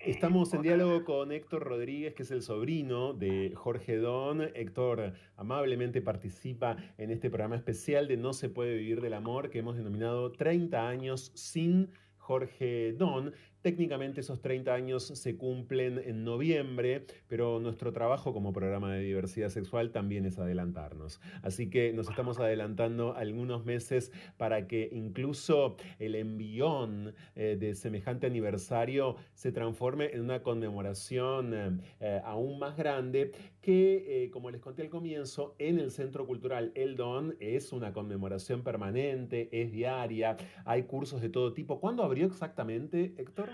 Estamos 0.00 0.52
en 0.52 0.60
diálogo 0.60 1.02
con 1.04 1.32
Héctor 1.32 1.64
Rodríguez, 1.64 2.14
que 2.14 2.24
es 2.24 2.30
el 2.30 2.42
sobrino 2.42 3.14
de 3.14 3.52
Jorge 3.54 3.96
Don. 3.96 4.42
Héctor 4.42 5.14
amablemente 5.36 6.02
participa 6.02 6.76
en 6.98 7.10
este 7.10 7.30
programa 7.30 7.56
especial 7.56 8.06
de 8.06 8.18
No 8.18 8.34
se 8.34 8.50
puede 8.50 8.74
vivir 8.74 9.00
del 9.00 9.14
amor 9.14 9.48
que 9.48 9.60
hemos 9.60 9.76
denominado 9.76 10.30
30 10.32 10.88
años 10.88 11.32
sin 11.34 11.90
Jorge 12.18 12.92
Don. 12.92 13.32
Técnicamente 13.64 14.20
esos 14.20 14.42
30 14.42 14.74
años 14.74 15.04
se 15.04 15.38
cumplen 15.38 15.98
en 16.04 16.22
noviembre, 16.22 17.06
pero 17.28 17.60
nuestro 17.60 17.94
trabajo 17.94 18.34
como 18.34 18.52
programa 18.52 18.92
de 18.92 19.00
diversidad 19.00 19.48
sexual 19.48 19.90
también 19.90 20.26
es 20.26 20.38
adelantarnos. 20.38 21.18
Así 21.40 21.70
que 21.70 21.90
nos 21.94 22.10
estamos 22.10 22.38
adelantando 22.38 23.16
algunos 23.16 23.64
meses 23.64 24.12
para 24.36 24.66
que 24.66 24.90
incluso 24.92 25.78
el 25.98 26.14
envión 26.14 27.14
eh, 27.36 27.56
de 27.58 27.74
semejante 27.74 28.26
aniversario 28.26 29.16
se 29.32 29.50
transforme 29.50 30.10
en 30.12 30.20
una 30.20 30.42
conmemoración 30.42 31.54
eh, 31.54 31.78
eh, 32.00 32.20
aún 32.22 32.58
más 32.58 32.76
grande 32.76 33.32
que, 33.64 34.24
eh, 34.24 34.30
como 34.30 34.50
les 34.50 34.60
conté 34.60 34.82
al 34.82 34.90
comienzo, 34.90 35.54
en 35.58 35.78
el 35.78 35.90
Centro 35.90 36.26
Cultural 36.26 36.70
El 36.74 36.96
Don 36.96 37.34
es 37.40 37.72
una 37.72 37.94
conmemoración 37.94 38.62
permanente, 38.62 39.48
es 39.52 39.72
diaria, 39.72 40.36
hay 40.66 40.82
cursos 40.82 41.22
de 41.22 41.30
todo 41.30 41.54
tipo. 41.54 41.80
¿Cuándo 41.80 42.02
abrió 42.02 42.26
exactamente, 42.26 43.14
Héctor? 43.16 43.53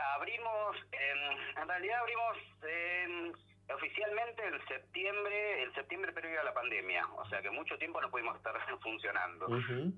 Mira, 0.00 0.14
abrimos, 0.14 0.76
en, 0.92 1.58
en 1.62 1.68
realidad 1.68 1.98
abrimos 2.00 2.36
en- 2.62 3.32
oficialmente 3.74 4.42
en 4.46 4.66
septiembre, 4.66 5.62
el 5.62 5.74
septiembre 5.74 6.12
previo 6.12 6.40
a 6.40 6.44
la 6.44 6.54
pandemia, 6.54 7.06
o 7.16 7.24
sea 7.28 7.42
que 7.42 7.50
mucho 7.50 7.76
tiempo 7.78 8.00
no 8.00 8.10
pudimos 8.10 8.34
estar 8.36 8.54
funcionando 8.82 9.46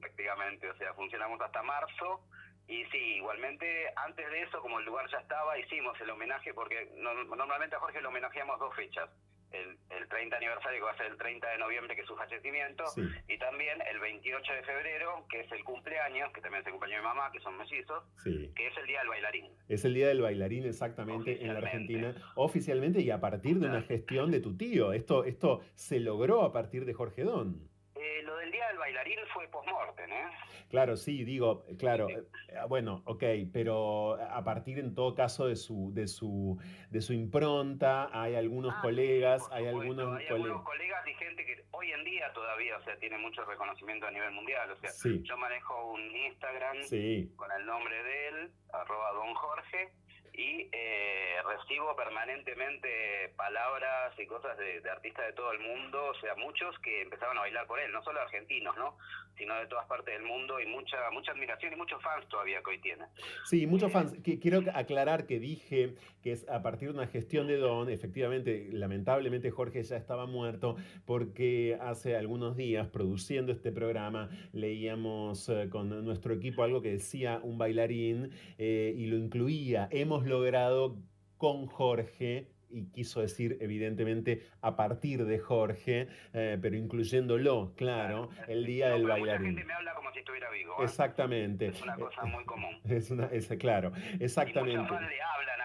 prácticamente, 0.00 0.68
o 0.68 0.74
sea, 0.76 0.92
funcionamos 0.94 1.40
hasta 1.40 1.62
marzo 1.62 2.20
y 2.66 2.84
sí, 2.86 3.16
igualmente 3.16 3.92
antes 3.96 4.28
de 4.30 4.42
eso, 4.42 4.60
como 4.60 4.78
el 4.80 4.84
lugar 4.84 5.08
ya 5.10 5.18
estaba, 5.18 5.56
hicimos 5.58 5.98
el 6.00 6.10
homenaje 6.10 6.52
porque 6.52 6.90
no- 6.96 7.14
normalmente 7.24 7.76
a 7.76 7.80
Jorge 7.80 8.00
lo 8.00 8.08
homenajeamos 8.08 8.58
dos 8.58 8.74
fechas. 8.74 9.08
El, 9.52 9.76
el 9.96 10.08
30 10.08 10.36
aniversario 10.36 10.78
que 10.80 10.84
va 10.84 10.92
a 10.92 10.96
ser 10.96 11.06
el 11.06 11.16
30 11.18 11.48
de 11.50 11.58
noviembre, 11.58 11.94
que 11.94 12.02
es 12.02 12.06
su 12.06 12.16
fallecimiento, 12.16 12.86
Sí. 12.88 13.02
y 13.28 13.38
también 13.38 13.78
el 13.90 13.98
28 14.00 14.52
de 14.52 14.62
febrero, 14.62 15.26
que 15.30 15.40
es 15.40 15.52
el 15.52 15.62
cumpleaños, 15.64 16.32
que 16.32 16.40
también 16.40 16.62
es 16.62 16.66
el 16.66 16.72
cumpleaños 16.72 17.02
de 17.02 17.08
mi 17.08 17.14
mamá, 17.14 17.30
que 17.32 17.40
son 17.40 17.56
mellizos, 17.58 18.02
Sí. 18.22 18.50
que 18.56 18.66
es 18.68 18.76
el 18.78 18.86
Día 18.86 19.00
del 19.00 19.08
Bailarín. 19.08 19.52
Es 19.68 19.84
el 19.84 19.94
Día 19.94 20.08
del 20.08 20.20
Bailarín 20.22 20.64
exactamente 20.66 21.42
en 21.44 21.52
la 21.52 21.58
Argentina, 21.60 22.14
oficialmente 22.34 23.00
y 23.00 23.10
a 23.10 23.20
partir 23.20 23.58
de 23.58 23.66
una 23.66 23.82
gestión 23.82 24.30
de 24.30 24.40
tu 24.40 24.56
tío. 24.56 24.92
Esto, 24.92 25.24
esto 25.24 25.60
se 25.74 26.00
logró 26.00 26.42
a 26.42 26.52
partir 26.52 26.84
de 26.84 26.94
Jorge 26.94 27.24
Don. 27.24 27.68
Eh, 28.04 28.22
lo 28.24 28.36
del 28.36 28.50
Día 28.50 28.66
del 28.66 28.78
Bailarín 28.78 29.18
fue 29.32 29.46
post-mortem, 29.48 30.10
¿eh? 30.12 30.24
Claro, 30.70 30.96
sí, 30.96 31.22
digo, 31.24 31.64
claro, 31.78 32.08
eh, 32.08 32.24
bueno, 32.68 33.02
ok, 33.04 33.22
pero 33.52 34.14
a 34.20 34.42
partir 34.42 34.80
en 34.80 34.92
todo 34.94 35.14
caso 35.14 35.46
de 35.46 35.54
su, 35.54 35.92
de 35.94 36.08
su, 36.08 36.58
de 36.90 37.00
su 37.00 37.12
impronta, 37.12 38.08
hay 38.12 38.34
algunos 38.34 38.74
colegas, 38.76 39.48
hay 39.52 39.66
algunos 39.68 40.06
Hay 40.18 40.26
colegas. 40.26 40.30
algunos 40.32 40.62
colegas 40.64 41.06
y 41.06 41.14
gente 41.14 41.44
que 41.46 41.64
hoy 41.70 41.92
en 41.92 42.04
día 42.04 42.32
todavía, 42.32 42.76
o 42.76 42.82
sea, 42.82 42.96
tiene 42.98 43.18
mucho 43.18 43.44
reconocimiento 43.44 44.06
a 44.06 44.10
nivel 44.10 44.32
mundial. 44.32 44.68
O 44.72 44.76
sea, 44.76 44.90
Sí. 44.90 45.22
yo 45.22 45.36
manejo 45.36 45.92
un 45.92 46.00
Instagram 46.16 46.78
Sí. 46.84 47.32
con 47.36 47.52
el 47.52 47.64
nombre 47.64 48.02
de 48.02 48.28
él, 48.28 48.52
arroba 48.72 49.12
don 49.12 49.32
Jorge, 49.34 49.92
y 50.34 50.68
eh, 50.72 51.36
recibo 51.46 51.94
permanentemente 51.94 53.32
palabras 53.36 54.18
y 54.18 54.26
cosas 54.26 54.56
de, 54.56 54.82
artistas 54.90 55.26
de 55.26 55.32
todo 55.34 55.52
el 55.52 55.60
mundo, 55.60 56.06
o 56.06 56.14
sea, 56.20 56.34
muchos 56.36 56.78
que 56.78 57.02
empezaban 57.02 57.36
a 57.36 57.40
bailar 57.40 57.66
por 57.66 57.78
él, 57.78 57.92
no 57.92 58.02
solo 58.02 58.20
argentinos, 58.20 58.76
¿no? 58.76 58.96
Sino 59.36 59.54
de 59.56 59.66
todas 59.66 59.86
partes 59.86 60.14
del 60.14 60.24
mundo 60.24 60.60
y 60.60 60.66
mucha 60.66 60.96
mucha 61.10 61.32
admiración 61.32 61.72
y 61.72 61.76
muchos 61.76 62.02
fans 62.02 62.26
todavía 62.28 62.62
que 62.62 62.70
hoy 62.70 62.80
tiene. 62.80 63.04
Sí, 63.44 63.66
muchos 63.66 63.92
fans. 63.92 64.14
Quiero 64.22 64.62
aclarar 64.74 65.26
que 65.26 65.38
dije 65.38 65.94
que 66.22 66.32
es 66.32 66.48
a 66.48 66.62
partir 66.62 66.88
de 66.88 66.94
una 66.94 67.06
gestión 67.06 67.46
de 67.46 67.56
Don, 67.56 67.90
efectivamente, 67.90 68.68
lamentablemente 68.72 69.50
Jorge 69.50 69.82
ya 69.82 69.96
estaba 69.96 70.26
muerto, 70.26 70.76
porque 71.04 71.76
hace 71.80 72.16
algunos 72.16 72.56
días, 72.56 72.88
produciendo 72.88 73.52
este 73.52 73.72
programa, 73.72 74.30
leíamos 74.52 75.48
eh, 75.48 75.68
con 75.68 76.04
nuestro 76.04 76.34
equipo 76.34 76.62
algo 76.62 76.80
que 76.80 76.92
decía 76.92 77.40
un 77.42 77.58
bailarín 77.58 78.30
eh, 78.58 78.94
y 78.96 79.06
lo 79.06 79.16
incluía. 79.16 79.88
Hemos 79.90 80.21
logrado 80.24 80.96
con 81.36 81.66
Jorge. 81.66 82.48
Y 82.74 82.86
quiso 82.86 83.20
decir, 83.20 83.58
evidentemente, 83.60 84.46
a 84.62 84.76
partir 84.76 85.26
de 85.26 85.38
Jorge, 85.38 86.08
eh, 86.32 86.58
pero 86.62 86.74
incluyéndolo, 86.74 87.74
claro, 87.76 88.30
el 88.48 88.64
día 88.64 88.88
del 88.88 89.02
Mucha 89.02 89.12
bailarín. 89.12 89.46
gente 89.48 89.64
me 89.64 89.74
habla 89.74 89.94
como 89.94 90.10
si 90.10 90.20
estuviera 90.20 90.50
vivo. 90.50 90.72
¿eh? 90.80 90.84
Exactamente. 90.84 91.66
Es 91.66 91.82
una 91.82 91.96
cosa 91.96 92.24
muy 92.24 92.44
común. 92.46 92.80
Es 92.88 93.10
una, 93.10 93.26
es, 93.26 93.48
claro, 93.58 93.92
exactamente. 94.20 94.78
Muchos 94.78 94.96
fans 94.96 95.06
le 95.10 95.20
hablan 95.20 95.60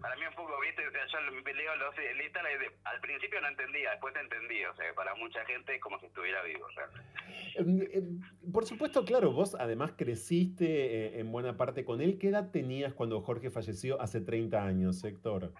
Para 0.00 0.16
mí 0.16 0.26
un 0.26 0.34
poco, 0.34 0.52
viste, 0.60 0.86
o 0.86 0.90
sea, 0.92 1.06
yo 1.06 1.20
leo 1.20 1.76
los 1.76 1.94
listas, 2.16 2.42
al 2.84 3.00
principio 3.00 3.40
no 3.40 3.48
entendía, 3.48 3.90
después 3.92 4.14
entendí, 4.16 4.64
o 4.64 4.74
sea, 4.76 4.92
para 4.94 5.14
mucha 5.14 5.44
gente 5.46 5.74
es 5.74 5.80
como 5.80 5.98
si 5.98 6.06
estuviera 6.06 6.42
vivo. 6.42 6.66
Em, 7.54 7.82
em, 7.92 8.52
por 8.52 8.66
supuesto, 8.66 9.04
claro, 9.04 9.32
vos 9.32 9.54
además 9.54 9.92
creciste 9.96 10.66
eh, 10.66 11.20
en 11.20 11.30
buena 11.32 11.56
parte 11.56 11.84
con 11.84 12.00
él. 12.00 12.18
¿Qué 12.18 12.28
edad 12.28 12.50
tenías 12.50 12.92
cuando 12.94 13.20
Jorge 13.20 13.50
falleció 13.50 14.00
hace 14.00 14.20
30 14.20 14.64
años, 14.64 15.02
Héctor? 15.04 15.52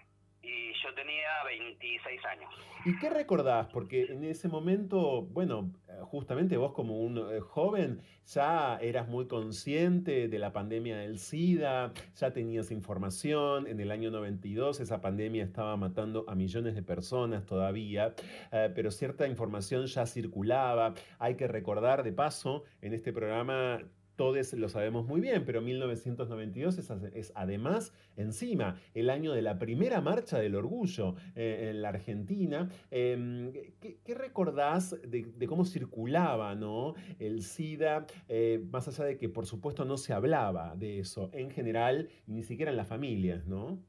Yo 0.85 0.93
tenía 0.93 1.43
26 1.47 2.25
años. 2.25 2.53
¿Y 2.85 2.95
qué 2.99 3.09
recordás? 3.09 3.67
Porque 3.73 4.03
en 4.03 4.23
ese 4.23 4.47
momento, 4.47 5.23
bueno, 5.23 5.71
justamente 6.03 6.57
vos 6.57 6.73
como 6.73 6.99
un 6.99 7.17
eh, 7.17 7.39
joven 7.39 8.01
ya 8.27 8.77
eras 8.77 9.07
muy 9.07 9.27
consciente 9.27 10.27
de 10.27 10.39
la 10.39 10.53
pandemia 10.53 10.97
del 10.97 11.17
SIDA, 11.17 11.93
ya 12.15 12.31
tenías 12.31 12.71
información, 12.71 13.67
en 13.67 13.79
el 13.79 13.91
año 13.91 14.11
92 14.11 14.79
esa 14.79 15.01
pandemia 15.01 15.43
estaba 15.43 15.77
matando 15.77 16.25
a 16.27 16.35
millones 16.35 16.75
de 16.75 16.83
personas 16.83 17.45
todavía, 17.45 18.13
eh, 18.51 18.71
pero 18.75 18.91
cierta 18.91 19.27
información 19.27 19.87
ya 19.87 20.05
circulaba. 20.05 20.93
Hay 21.19 21.35
que 21.35 21.47
recordar 21.47 22.03
de 22.03 22.13
paso, 22.13 22.63
en 22.81 22.93
este 22.93 23.11
programa 23.11 23.79
todos 24.15 24.53
lo 24.53 24.69
sabemos 24.69 25.05
muy 25.05 25.21
bien, 25.21 25.45
pero 25.45 25.61
1992 25.61 26.77
es, 27.13 27.31
además 27.35 27.93
encima 28.15 28.79
el 28.93 29.09
año 29.09 29.33
de 29.33 29.41
la 29.41 29.57
primera 29.59 30.01
marcha 30.01 30.39
del 30.39 30.55
orgullo 30.55 31.15
eh, 31.35 31.69
en 31.71 31.81
la 31.81 31.89
Argentina. 31.89 32.69
Em, 32.91 33.51
¿qué, 33.79 34.15
recordás 34.15 34.95
de, 35.05 35.47
cómo 35.47 35.65
circulaba 35.65 36.55
¿no? 36.55 36.95
el 37.19 37.43
SIDA, 37.43 38.05
eh, 38.27 38.63
más 38.71 38.87
allá 38.87 39.05
de 39.05 39.17
que 39.17 39.29
por 39.29 39.45
supuesto 39.45 39.85
no 39.85 39.97
se 39.97 40.13
hablaba 40.13 40.75
de 40.75 40.99
eso 40.99 41.29
en 41.33 41.51
general, 41.51 42.09
ni 42.27 42.43
siquiera 42.43 42.71
en 42.71 42.77
las 42.77 42.87
familias, 42.87 43.45
¿no? 43.47 43.79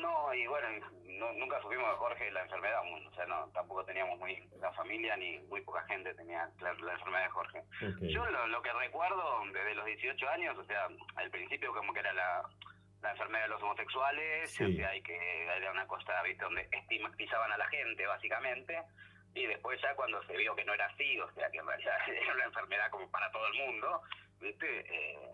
No, 0.00 0.34
y 0.34 0.46
bueno, 0.46 0.68
la 2.30 2.42
enfermedad, 2.42 2.80
o 2.82 3.14
sea, 3.14 3.26
no, 3.26 3.48
tampoco 3.52 3.84
teníamos 3.84 4.18
muy, 4.18 4.42
la 4.60 4.72
familia 4.72 5.16
ni 5.16 5.38
muy 5.48 5.60
poca 5.62 5.82
gente 5.84 6.14
tenía 6.14 6.48
la, 6.60 6.70
enfermedad 6.70 7.24
de 7.24 7.30
Jorge. 7.30 7.62
Yo 8.02 8.24
lo, 8.26 8.62
que 8.62 8.72
recuerdo 8.72 9.42
desde 9.52 9.74
los 9.74 9.86
18 9.86 10.28
años, 10.28 10.58
o 10.58 10.64
sea, 10.64 10.88
al 11.16 11.30
principio 11.30 11.72
como 11.72 11.92
que 11.92 12.00
era 12.00 12.12
la, 12.12 12.42
la 13.02 13.10
enfermedad 13.10 13.44
de 13.44 13.50
los 13.50 13.62
homosexuales, 13.62 14.60
o 14.60 14.72
sea, 14.72 14.88
hay 14.88 15.02
que 15.02 15.44
era 15.44 15.70
una 15.70 15.86
cosa, 15.86 16.22
¿viste? 16.22 16.44
donde 16.44 16.68
estigmatizaban 16.72 17.52
a 17.52 17.58
la 17.58 17.66
gente, 17.68 18.06
básicamente, 18.06 18.82
y 19.34 19.46
después 19.46 19.80
ya 19.82 19.94
cuando 19.94 20.22
se 20.24 20.36
vio 20.36 20.54
que 20.54 20.64
no 20.64 20.74
era 20.74 20.86
así, 20.86 21.18
o 21.20 21.30
sea, 21.32 21.50
que 21.50 21.58
en 21.58 21.66
realidad 21.66 21.96
era 22.08 22.34
una 22.34 22.44
enfermedad 22.44 22.90
como 22.90 23.10
para 23.10 23.30
todo 23.30 23.46
el 23.48 23.54
mundo, 23.54 24.02
¿viste? 24.40 24.80
Eh, 24.80 25.30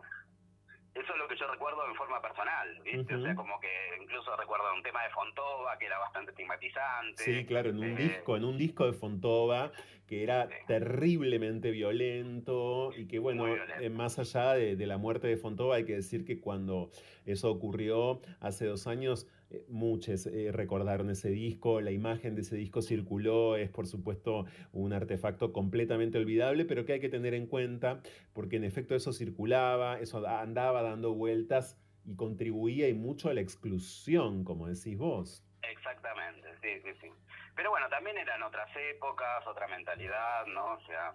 eso 0.94 1.12
es 1.12 1.18
lo 1.18 1.28
que 1.28 1.36
yo 1.36 1.46
recuerdo 1.46 1.86
en 1.86 1.94
forma 1.94 2.20
personal, 2.20 2.80
¿viste? 2.82 3.14
O 3.14 3.22
sea, 3.22 3.34
como 3.34 3.60
que 3.60 3.68
incluso 4.02 4.36
recuerdo 4.36 4.64
un 4.74 4.82
tema 4.82 5.02
de 5.04 5.10
Fontova 5.10 5.78
que 5.78 5.86
era 5.86 5.98
bastante 5.98 6.32
estigmatizante. 6.32 7.22
Sí, 7.22 7.46
claro, 7.46 7.70
en 7.70 7.78
un 7.78 7.84
eh, 7.84 7.96
disco, 7.96 8.36
en 8.36 8.44
un 8.44 8.58
disco 8.58 8.86
de 8.86 8.92
Fontova 8.92 9.70
que 10.06 10.24
era 10.24 10.48
terriblemente 10.66 11.70
violento 11.70 12.92
y 12.96 13.06
que 13.06 13.20
bueno, 13.20 13.46
eh, 13.46 13.90
más 13.90 14.18
allá 14.18 14.54
de, 14.54 14.74
de, 14.74 14.86
la 14.86 14.98
muerte 14.98 15.28
de 15.28 15.36
Fontova, 15.36 15.76
hay 15.76 15.84
que 15.84 15.94
decir 15.94 16.24
que 16.24 16.40
cuando 16.40 16.90
eso 17.26 17.48
ocurrió 17.48 18.20
hace 18.40 18.66
dos 18.66 18.88
años, 18.88 19.28
eh, 19.50 19.64
muchos 19.68 20.26
eh, 20.26 20.50
recordaron 20.52 21.10
ese 21.10 21.30
disco, 21.30 21.80
la 21.80 21.90
imagen 21.90 22.34
de 22.34 22.42
ese 22.42 22.56
disco 22.56 22.82
circuló, 22.82 23.56
es 23.56 23.68
por 23.68 23.86
supuesto 23.86 24.46
un 24.72 24.92
artefacto 24.92 25.52
completamente 25.52 26.18
olvidable, 26.18 26.64
pero 26.64 26.84
que 26.84 26.94
hay 26.94 27.00
que 27.00 27.08
tener 27.08 27.34
en 27.34 27.46
cuenta 27.46 28.00
porque 28.32 28.56
en 28.56 28.64
efecto 28.64 28.94
eso 28.94 29.12
circulaba, 29.12 29.98
eso 29.98 30.26
andaba 30.26 30.82
dando 30.82 31.14
vueltas 31.14 31.78
y 32.04 32.14
contribuía 32.16 32.88
y 32.88 32.94
mucho 32.94 33.28
a 33.28 33.34
la 33.34 33.40
exclusión, 33.40 34.44
como 34.44 34.68
decís 34.68 34.96
vos. 34.96 35.44
Exactamente, 35.62 36.48
sí, 36.62 36.80
sí, 36.84 36.90
sí. 37.00 37.08
Pero 37.56 37.70
bueno, 37.70 37.88
también 37.88 38.16
eran 38.16 38.42
otras 38.42 38.70
épocas, 38.94 39.46
otra 39.46 39.66
mentalidad, 39.68 40.46
¿no? 40.46 40.74
O 40.74 40.80
sea, 40.86 41.12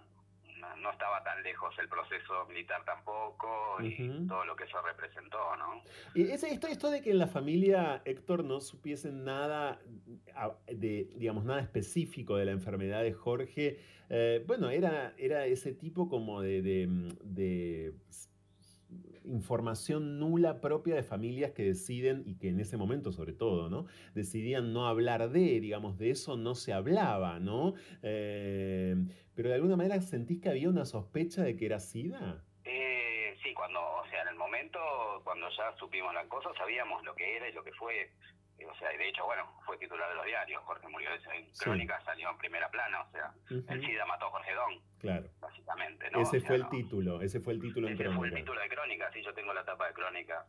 no, 0.58 0.90
estaba 0.90 1.22
tan 1.22 1.42
lejos 1.42 1.74
el 1.78 1.88
proceso 1.88 2.46
militar 2.46 2.84
tampoco 2.84 3.78
y 3.82 4.26
todo 4.26 4.44
lo 4.44 4.56
que 4.56 4.64
eso 4.64 4.80
representó, 4.82 5.56
¿no? 5.56 5.82
Y 6.14 6.30
ese, 6.30 6.52
esto, 6.52 6.66
esto 6.66 6.90
de 6.90 7.02
que 7.02 7.10
en 7.10 7.18
la 7.18 7.26
familia 7.26 8.02
Héctor 8.04 8.44
no 8.44 8.60
supiesen 8.60 9.24
nada 9.24 9.80
de, 10.66 11.08
digamos, 11.16 11.44
nada 11.44 11.60
específico 11.60 12.36
de 12.36 12.46
la 12.46 12.52
enfermedad 12.52 13.02
de 13.02 13.12
Jorge, 13.12 13.80
eh, 14.08 14.44
bueno, 14.46 14.70
era, 14.70 15.14
era 15.18 15.46
ese 15.46 15.72
tipo 15.72 16.08
como 16.08 16.40
de, 16.40 16.62
de 16.62 17.94
información 19.26 20.18
nula 20.18 20.60
propia 20.60 20.94
de 20.94 21.02
familias 21.02 21.52
que 21.52 21.64
deciden, 21.64 22.22
y 22.26 22.36
que 22.36 22.48
en 22.48 22.60
ese 22.60 22.76
momento 22.76 23.12
sobre 23.12 23.32
todo, 23.32 23.68
¿no? 23.68 23.86
Decidían 24.14 24.72
no 24.72 24.86
hablar 24.86 25.30
de, 25.30 25.60
digamos, 25.60 25.98
de 25.98 26.10
eso 26.10 26.36
no 26.36 26.54
se 26.54 26.72
hablaba, 26.72 27.38
¿no? 27.40 27.74
Eh, 28.02 28.96
pero 29.34 29.48
de 29.48 29.54
alguna 29.54 29.76
manera 29.76 30.00
sentís 30.00 30.40
que 30.40 30.48
había 30.48 30.68
una 30.68 30.84
sospecha 30.84 31.42
de 31.42 31.56
que 31.56 31.66
era 31.66 31.78
SIDA. 31.78 32.42
Eh, 32.64 33.36
sí, 33.42 33.52
cuando, 33.54 33.80
o 33.80 34.04
sea, 34.10 34.22
en 34.22 34.28
el 34.28 34.36
momento, 34.36 34.78
cuando 35.24 35.46
ya 35.50 35.76
supimos 35.78 36.14
la 36.14 36.26
cosa, 36.28 36.50
sabíamos 36.56 37.04
lo 37.04 37.14
que 37.14 37.36
era 37.36 37.48
y 37.48 37.52
lo 37.52 37.62
que 37.62 37.72
fue. 37.72 38.10
O 38.64 38.74
sea, 38.78 38.88
de 38.90 39.08
hecho, 39.08 39.24
bueno, 39.24 39.44
fue 39.64 39.76
titular 39.78 40.08
de 40.08 40.14
los 40.16 40.24
diarios. 40.24 40.62
Jorge 40.64 40.88
murió 40.88 41.10
en 41.12 41.50
Crónica, 41.58 42.00
salió 42.04 42.30
en 42.30 42.38
primera 42.38 42.70
plana. 42.70 43.02
O 43.02 43.10
sea, 43.10 43.32
el 43.50 43.80
SIDA 43.80 44.06
mató 44.06 44.26
a 44.26 44.30
Jorge 44.30 44.54
Don. 44.54 44.80
Claro. 44.98 45.28
Básicamente, 45.40 46.10
¿no? 46.10 46.20
Ese 46.20 46.40
fue 46.40 46.56
el 46.56 46.68
título, 46.68 47.20
ese 47.20 47.40
fue 47.40 47.52
el 47.54 47.60
título 47.60 47.88
en 47.88 47.96
Crónica. 47.96 48.16
fue 48.16 48.28
el 48.28 48.34
título 48.34 48.60
de 48.60 48.68
Crónica, 48.68 49.10
sí, 49.12 49.22
yo 49.22 49.34
tengo 49.34 49.52
la 49.52 49.64
tapa 49.64 49.86
de 49.88 49.92
Crónica 49.92 50.46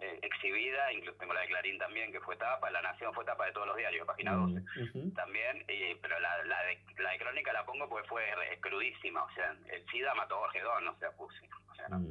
eh, 0.00 0.18
exhibida, 0.22 0.92
incluso 0.92 1.18
tengo 1.18 1.34
la 1.34 1.40
de 1.40 1.48
Clarín 1.48 1.76
también, 1.78 2.12
que 2.12 2.20
fue 2.20 2.36
tapa, 2.36 2.70
La 2.70 2.80
Nación 2.82 3.12
fue 3.12 3.24
tapa 3.24 3.46
de 3.46 3.52
todos 3.52 3.66
los 3.66 3.76
diarios, 3.76 4.06
página 4.06 4.34
12 4.34 4.62
también, 5.16 5.64
pero 6.00 6.20
la, 6.20 6.44
la, 6.44 6.62
de, 6.62 6.78
la 7.02 7.10
de 7.10 7.18
Crónica 7.18 7.52
la 7.52 7.66
pongo 7.66 7.88
porque 7.88 8.08
fue 8.08 8.22
crudísima, 8.60 9.24
o 9.24 9.30
sea, 9.34 9.56
el 9.72 9.84
SIDA 9.90 10.14
mató 10.14 10.36
a 10.36 10.38
Jorge 10.38 10.62
Don, 10.62 10.86
o 10.86 10.96
sea, 10.98 11.10
puse, 11.12 11.48
o 11.68 11.74
sea, 11.74 11.88
no, 11.88 11.98
mm. 11.98 12.10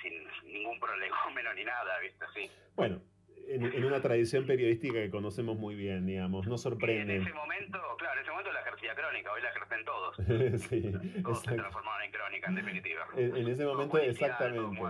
sin 0.00 0.52
ningún 0.52 0.78
prolegómeno 0.80 1.52
ni 1.54 1.64
nada, 1.64 1.98
¿viste? 1.98 2.24
Sí. 2.34 2.50
Bueno, 2.76 3.02
en, 3.48 3.84
una 3.84 4.00
tradición 4.00 4.46
periodística 4.46 4.94
que 4.94 5.10
conocemos 5.10 5.58
muy 5.58 5.74
bien, 5.74 6.06
digamos, 6.06 6.46
no 6.46 6.58
sorprende. 6.58 7.16
En 7.16 7.22
ese 7.22 7.32
momento, 7.32 7.78
claro, 7.98 8.14
en 8.14 8.22
ese 8.22 8.30
momento 8.30 8.52
la 8.52 8.60
ejercía 8.60 8.94
crónica, 8.94 9.32
hoy 9.32 9.42
la 9.42 9.50
ejercen 9.50 9.84
todos. 9.84 10.16
sí, 10.68 10.92
todos 11.22 11.42
se 11.42 11.54
transformaron 11.54 12.02
en 12.02 12.12
crónica, 12.12 12.48
en 12.48 12.54
definitiva. 12.54 13.06
En, 13.16 13.48
ese 13.48 13.64
momento, 13.64 13.98
exactamente. 13.98 14.80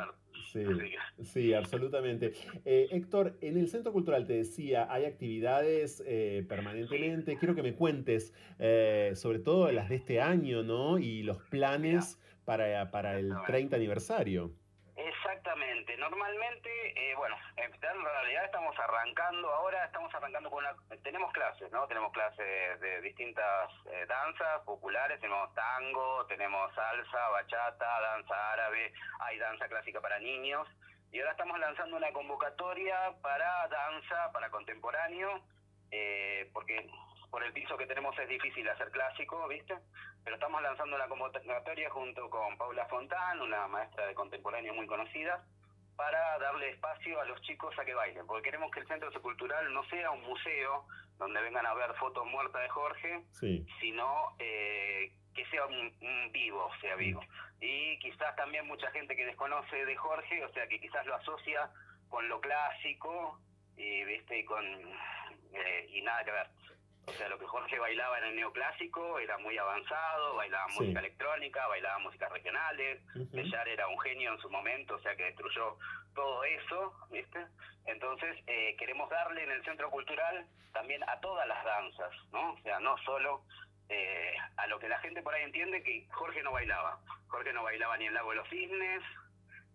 Sí, 0.53 0.65
sí, 1.23 1.53
absolutamente. 1.53 2.33
Eh, 2.65 2.87
Héctor, 2.93 3.37
en 3.41 3.59
el 3.59 3.69
Centro 3.69 3.93
Cultural 3.93 4.25
te 4.25 4.35
decía, 4.35 4.87
hay 4.89 5.05
actividades 5.05 6.03
eh, 6.07 6.45
permanentemente. 6.49 7.37
Quiero 7.37 7.57
que 7.57 7.63
me 7.63 7.75
cuentes 7.75 8.33
eh, 8.61 9.13
sobre 9.17 9.41
todo 9.41 9.73
las 9.73 9.89
de 9.89 9.97
este 9.97 10.21
año, 10.21 10.63
¿no? 10.63 10.99
Y 10.99 11.25
los 11.25 11.43
planes 11.43 12.21
para, 12.45 12.93
para 12.93 13.19
el 13.19 13.33
30 13.47 13.75
aniversario. 13.75 14.53
Exactamente. 14.97 15.97
Normalmente, 15.97 16.71
eh, 16.97 17.15
bueno, 17.17 17.37
en 17.57 17.73
realidad 17.81 18.45
estamos 18.45 18.79
arrancando 18.79 19.53
ahora, 19.53 19.85
estamos 19.85 20.15
arrancando 20.15 20.51
con 20.51 20.65
una... 20.65 20.75
Tenemos 21.03 21.33
clases, 21.33 21.71
¿no? 21.73 21.87
Tenemos 21.89 22.13
clases 22.13 22.81
de 22.81 23.01
distintas 23.01 23.71
eh, 23.91 24.07
danzas 24.07 24.63
populares, 24.65 25.21
tenemos 25.21 25.53
tango, 25.55 26.27
tenemos 26.27 26.73
salsa, 26.75 27.29
bachata, 27.31 28.01
danza 28.01 28.53
árabe, 28.53 28.93
hay 29.21 29.39
danza 29.39 29.69
clásica 29.69 30.01
para 30.01 30.19
niños. 30.21 30.69
Y 31.11 31.19
ahora 31.19 31.33
estamos 31.33 31.59
lanzando 31.59 31.97
una 31.97 32.13
convocatoria 32.13 33.15
para 33.21 33.67
danza, 33.69 34.31
para 34.33 34.51
contemporáneo, 34.51 35.41
eh, 35.91 36.49
porque 36.53 36.89
por 37.35 37.43
el 37.43 37.53
piso 37.53 37.77
que 37.77 37.87
tenemos 37.87 38.17
es 38.17 38.29
difícil 38.29 38.69
hacer 38.69 38.93
clásico, 38.93 39.49
¿viste? 39.49 39.75
Pero 40.23 40.37
estamos 40.37 40.63
lanzando 40.63 40.95
una 40.95 41.09
convocatoria 41.09 41.91
junto 41.91 42.31
con 42.31 42.57
Paula 42.57 42.87
Fontán, 42.87 43.43
una 43.43 43.67
maestra 43.67 44.07
de 44.07 44.15
contemporáneo 44.15 44.73
muy 44.73 44.87
conocida, 44.87 45.45
para 45.97 46.39
darle 46.39 46.71
espacio 46.71 47.21
a 47.21 47.25
los 47.25 47.43
chicos 47.43 47.77
a 47.77 47.85
que 47.85 47.93
bailen, 47.93 48.25
porque 48.29 48.45
queremos 48.45 48.71
que 48.71 48.79
el 48.79 48.87
Centro 48.87 49.11
Cultural 49.21 49.75
no 49.75 49.83
sea 49.87 50.13
un 50.13 50.23
museo 50.23 50.87
donde 51.19 51.43
vengan 51.43 51.67
a 51.67 51.75
ver 51.75 51.93
fotos 51.95 52.25
muertas 52.25 52.63
de 52.63 52.69
Jorge, 52.69 53.25
sino 53.81 54.37
eh, 54.39 55.11
que 55.35 55.45
sea 55.47 55.67
un, 55.67 56.31
vivo, 56.31 56.71
sea 56.81 56.95
vivo. 56.95 57.21
Y 57.61 57.99
quizás 57.99 58.37
también 58.37 58.65
mucha 58.69 58.93
gente 58.93 59.17
que 59.17 59.27
desconoce 59.27 59.85
de 59.85 59.97
Jorge, 59.97 60.45
o 60.45 60.53
sea, 60.53 60.69
que 60.69 60.79
quizás 60.79 61.05
lo 61.05 61.17
asocia 61.17 61.69
con 62.09 62.29
lo 62.29 62.41
clásico 62.41 63.41
y, 63.77 64.05
¿viste? 64.05 64.39
y 64.39 64.45
con 64.45 64.65
eh, 64.65 65.89
y 65.93 66.01
nada 66.03 66.25
que 66.25 66.31
ver. 66.31 66.47
O 67.07 67.13
sea, 67.13 67.29
lo 67.29 67.39
que 67.39 67.47
Jorge 67.47 67.79
bailaba 67.79 68.19
en 68.19 68.25
el 68.25 68.37
neoclásico 68.37 69.19
era 69.19 69.37
muy 69.39 69.57
avanzado, 69.59 70.37
bailaba 70.37 70.67
música 70.69 71.01
electrónica, 71.01 71.67
bailaba 71.67 71.99
músicas 71.99 72.33
regionales, 72.33 73.03
uh 73.15 73.29
era 73.67 73.89
un 73.89 73.99
genio 74.01 74.33
en 74.33 74.39
su 74.39 74.51
momento, 74.51 74.95
o 74.95 75.01
sea 75.01 75.17
que 75.17 75.25
destruyó 75.25 75.77
todo 76.15 76.45
eso, 76.45 76.95
¿viste? 77.11 77.47
Entonces, 77.87 78.37
eh, 78.47 78.77
queremos 78.79 79.11
darle 79.11 79.43
en 79.43 79.51
el 79.51 79.65
Centro 79.65 79.91
Cultural 79.91 80.47
también 80.73 81.03
a 81.09 81.19
todas 81.21 81.47
las 81.47 81.65
danzas, 81.65 82.13
¿no? 82.33 82.53
O 82.53 82.59
sea, 82.63 82.79
no 82.81 82.97
solo 82.99 83.43
eh, 83.89 84.35
a 84.57 84.67
lo 84.67 84.79
que 84.79 84.89
la 84.89 84.99
gente 85.01 85.23
por 85.23 85.35
ahí 85.35 85.43
entiende 85.43 85.83
que 85.83 86.07
Jorge 86.11 86.43
no 86.43 86.53
bailaba. 86.53 87.01
Jorge 87.29 87.53
no 87.53 87.63
bailaba 87.63 87.97
ni 87.97 88.07
el 88.07 88.15
Lago 88.15 88.31
de 88.31 88.37
los 88.37 88.49
Cisnes, 88.49 89.03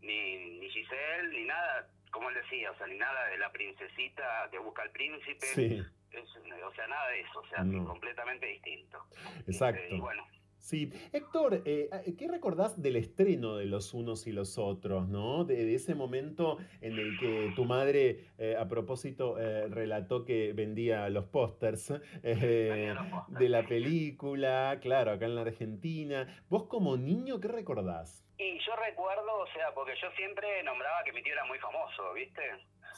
ni, 0.02 0.60
ni 0.60 0.70
Giselle, 0.70 1.30
ni 1.30 1.46
nada. 1.46 1.88
como 2.12 2.30
él 2.30 2.36
decía, 2.36 2.72
o 2.72 2.76
sea, 2.78 2.88
ni 2.88 2.98
nada 2.98 3.28
de 3.28 3.38
la 3.38 3.52
princesita 3.52 4.48
que 4.50 4.60
busca 4.60 4.82
al 4.82 4.92
príncipe, 4.92 5.46
Sí. 5.46 5.84
Es- 6.12 6.36
o 6.64 6.72
sea, 6.74 6.88
nada 6.88 7.08
de 7.10 7.22
eso, 7.22 7.40
o 7.40 7.46
sea, 7.48 7.64
No. 7.64 7.86
completamente 7.86 8.46
distinto. 8.46 9.00
Exacto. 9.48 9.82
Este, 9.82 9.96
y 9.96 10.00
bueno, 10.00 10.24
Sí, 10.62 10.92
Héctor, 11.14 11.62
eh, 11.66 11.90
¿qué 12.20 12.28
recordás 12.28 12.80
del 12.82 12.98
estreno 12.98 13.56
de 13.56 13.66
Los 13.66 13.94
Unos 13.94 14.28
y 14.28 14.34
los 14.34 14.58
Otros, 14.58 15.08
no? 15.08 15.46
De, 15.46 15.56
de 15.66 15.74
ese 15.74 15.96
momento 15.96 16.58
en 16.82 17.00
el 17.00 17.18
que 17.18 17.54
tu 17.56 17.64
madre, 17.64 18.26
eh, 18.38 18.56
a 18.60 18.68
propósito, 18.68 19.40
eh, 19.40 19.68
relató 19.70 20.26
que 20.26 20.52
vendía 20.54 21.10
los 21.10 21.26
pósters 21.26 21.92
eh, 22.24 22.94
de 23.30 23.50
la 23.50 23.64
película, 23.66 24.78
claro, 24.82 25.12
acá 25.12 25.26
en 25.26 25.36
la 25.36 25.42
Argentina. 25.42 26.28
¿Vos 26.50 26.64
como 26.66 26.98
niño 26.98 27.40
qué 27.40 27.48
recordás? 27.48 28.24
Y 28.38 28.60
yo 28.60 28.76
recuerdo, 28.76 29.40
o 29.40 29.48
sea, 29.54 29.74
porque 29.74 29.94
yo 30.02 30.12
siempre 30.18 30.62
nombraba 30.64 31.04
que 31.06 31.14
mi 31.14 31.24
tío 31.24 31.34
era 31.34 31.46
muy 31.46 31.58
famoso, 31.60 32.14
¿viste? 32.14 32.42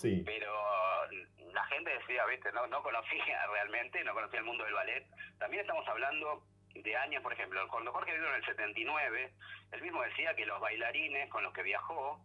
Sí. 0.02 0.24
Pero 0.26 0.52
la 1.54 1.64
gente 1.66 1.92
decía, 1.92 2.26
¿viste? 2.26 2.52
No, 2.52 2.66
no 2.68 2.82
conocía 2.82 3.46
realmente, 3.52 4.04
no 4.04 4.14
conocía 4.14 4.40
el 4.40 4.46
mundo 4.46 4.64
del 4.64 4.74
ballet. 4.74 5.06
También 5.40 5.62
estamos 5.62 5.88
hablando 5.88 6.44
de 6.74 6.96
años, 6.96 7.22
por 7.22 7.34
ejemplo, 7.34 7.68
cuando 7.68 7.92
Jorge 7.92 8.14
vino 8.14 8.28
en 8.30 8.36
el 8.36 8.46
79, 8.46 9.34
él 9.74 9.82
mismo 9.82 10.02
decía 10.04 10.34
que 10.36 10.46
los 10.46 10.60
bailarines 10.60 11.30
con 11.30 11.44
los 11.44 11.54
que 11.54 11.64
viajó 11.64 12.24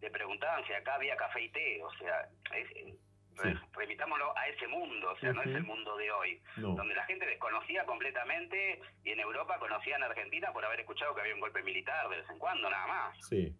le 0.00 0.10
preguntaban 0.10 0.64
si 0.66 0.72
acá 0.72 0.94
había 0.94 1.16
café 1.16 1.42
y 1.42 1.48
té, 1.50 1.82
o 1.82 1.90
sea, 1.94 2.26
es- 2.54 2.94
re- 3.36 3.58
remitámoslo 3.72 4.36
a 4.36 4.48
ese 4.48 4.66
mundo, 4.68 5.10
o 5.12 5.16
sea, 5.18 5.32
no 5.32 5.42
es 5.42 5.48
el 5.48 5.62
mundo 5.64 5.96
de 5.96 6.10
hoy, 6.10 6.40
No. 6.56 6.74
donde 6.74 6.94
la 6.94 7.04
gente 7.04 7.26
desconocía 7.26 7.84
completamente 7.84 8.80
y 9.04 9.10
en 9.10 9.20
Europa 9.20 9.58
conocían 9.58 10.02
a 10.02 10.06
Argentina 10.06 10.52
por 10.52 10.64
haber 10.64 10.80
escuchado 10.80 11.14
que 11.14 11.20
había 11.22 11.34
un 11.34 11.40
golpe 11.40 11.62
militar 11.62 12.08
de 12.08 12.16
vez 12.18 12.30
en 12.30 12.38
cuando, 12.38 12.68
nada 12.70 12.86
más. 12.86 13.26
Sí. 13.28 13.54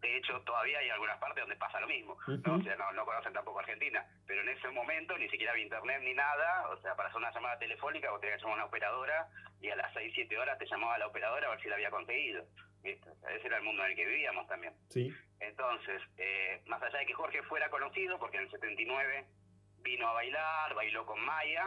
De 0.00 0.16
hecho, 0.18 0.40
todavía 0.42 0.78
hay 0.78 0.90
algunas 0.90 1.18
partes 1.18 1.42
donde 1.42 1.56
pasa 1.56 1.80
lo 1.80 1.88
mismo. 1.88 2.16
¿no? 2.26 2.56
O 2.56 2.62
sea, 2.62 2.76
no, 2.76 2.92
no 2.92 3.04
conocen 3.04 3.32
tampoco 3.32 3.60
Argentina. 3.60 4.04
Pero 4.26 4.42
en 4.42 4.50
ese 4.50 4.68
momento 4.70 5.16
ni 5.16 5.28
siquiera 5.28 5.52
había 5.52 5.64
internet 5.64 6.00
ni 6.02 6.12
nada. 6.12 6.68
O 6.68 6.80
sea, 6.82 6.94
para 6.94 7.08
hacer 7.08 7.18
una 7.18 7.32
llamada 7.32 7.58
telefónica 7.58 8.10
vos 8.10 8.20
tenías 8.20 8.38
que 8.38 8.44
llamar 8.44 8.60
a 8.60 8.62
una 8.64 8.68
operadora 8.68 9.28
y 9.60 9.70
a 9.70 9.76
las 9.76 9.92
6, 9.94 10.12
7 10.14 10.38
horas 10.38 10.58
te 10.58 10.66
llamaba 10.66 10.98
la 10.98 11.06
operadora 11.06 11.46
a 11.46 11.50
ver 11.50 11.60
si 11.62 11.68
la 11.68 11.76
había 11.76 11.90
conseguido. 11.90 12.44
¿Viste? 12.82 13.08
O 13.08 13.16
sea, 13.16 13.30
ese 13.30 13.46
era 13.46 13.56
el 13.56 13.64
mundo 13.64 13.82
en 13.84 13.90
el 13.90 13.96
que 13.96 14.04
vivíamos 14.04 14.46
también. 14.46 14.74
Sí. 14.90 15.10
Entonces, 15.40 16.02
eh, 16.18 16.62
más 16.66 16.82
allá 16.82 16.98
de 16.98 17.06
que 17.06 17.14
Jorge 17.14 17.42
fuera 17.44 17.70
conocido, 17.70 18.18
porque 18.18 18.36
en 18.36 18.44
el 18.44 18.50
79 18.50 19.24
vino 19.82 20.06
a 20.08 20.12
bailar, 20.12 20.74
bailó 20.74 21.06
con 21.06 21.18
Maya, 21.24 21.64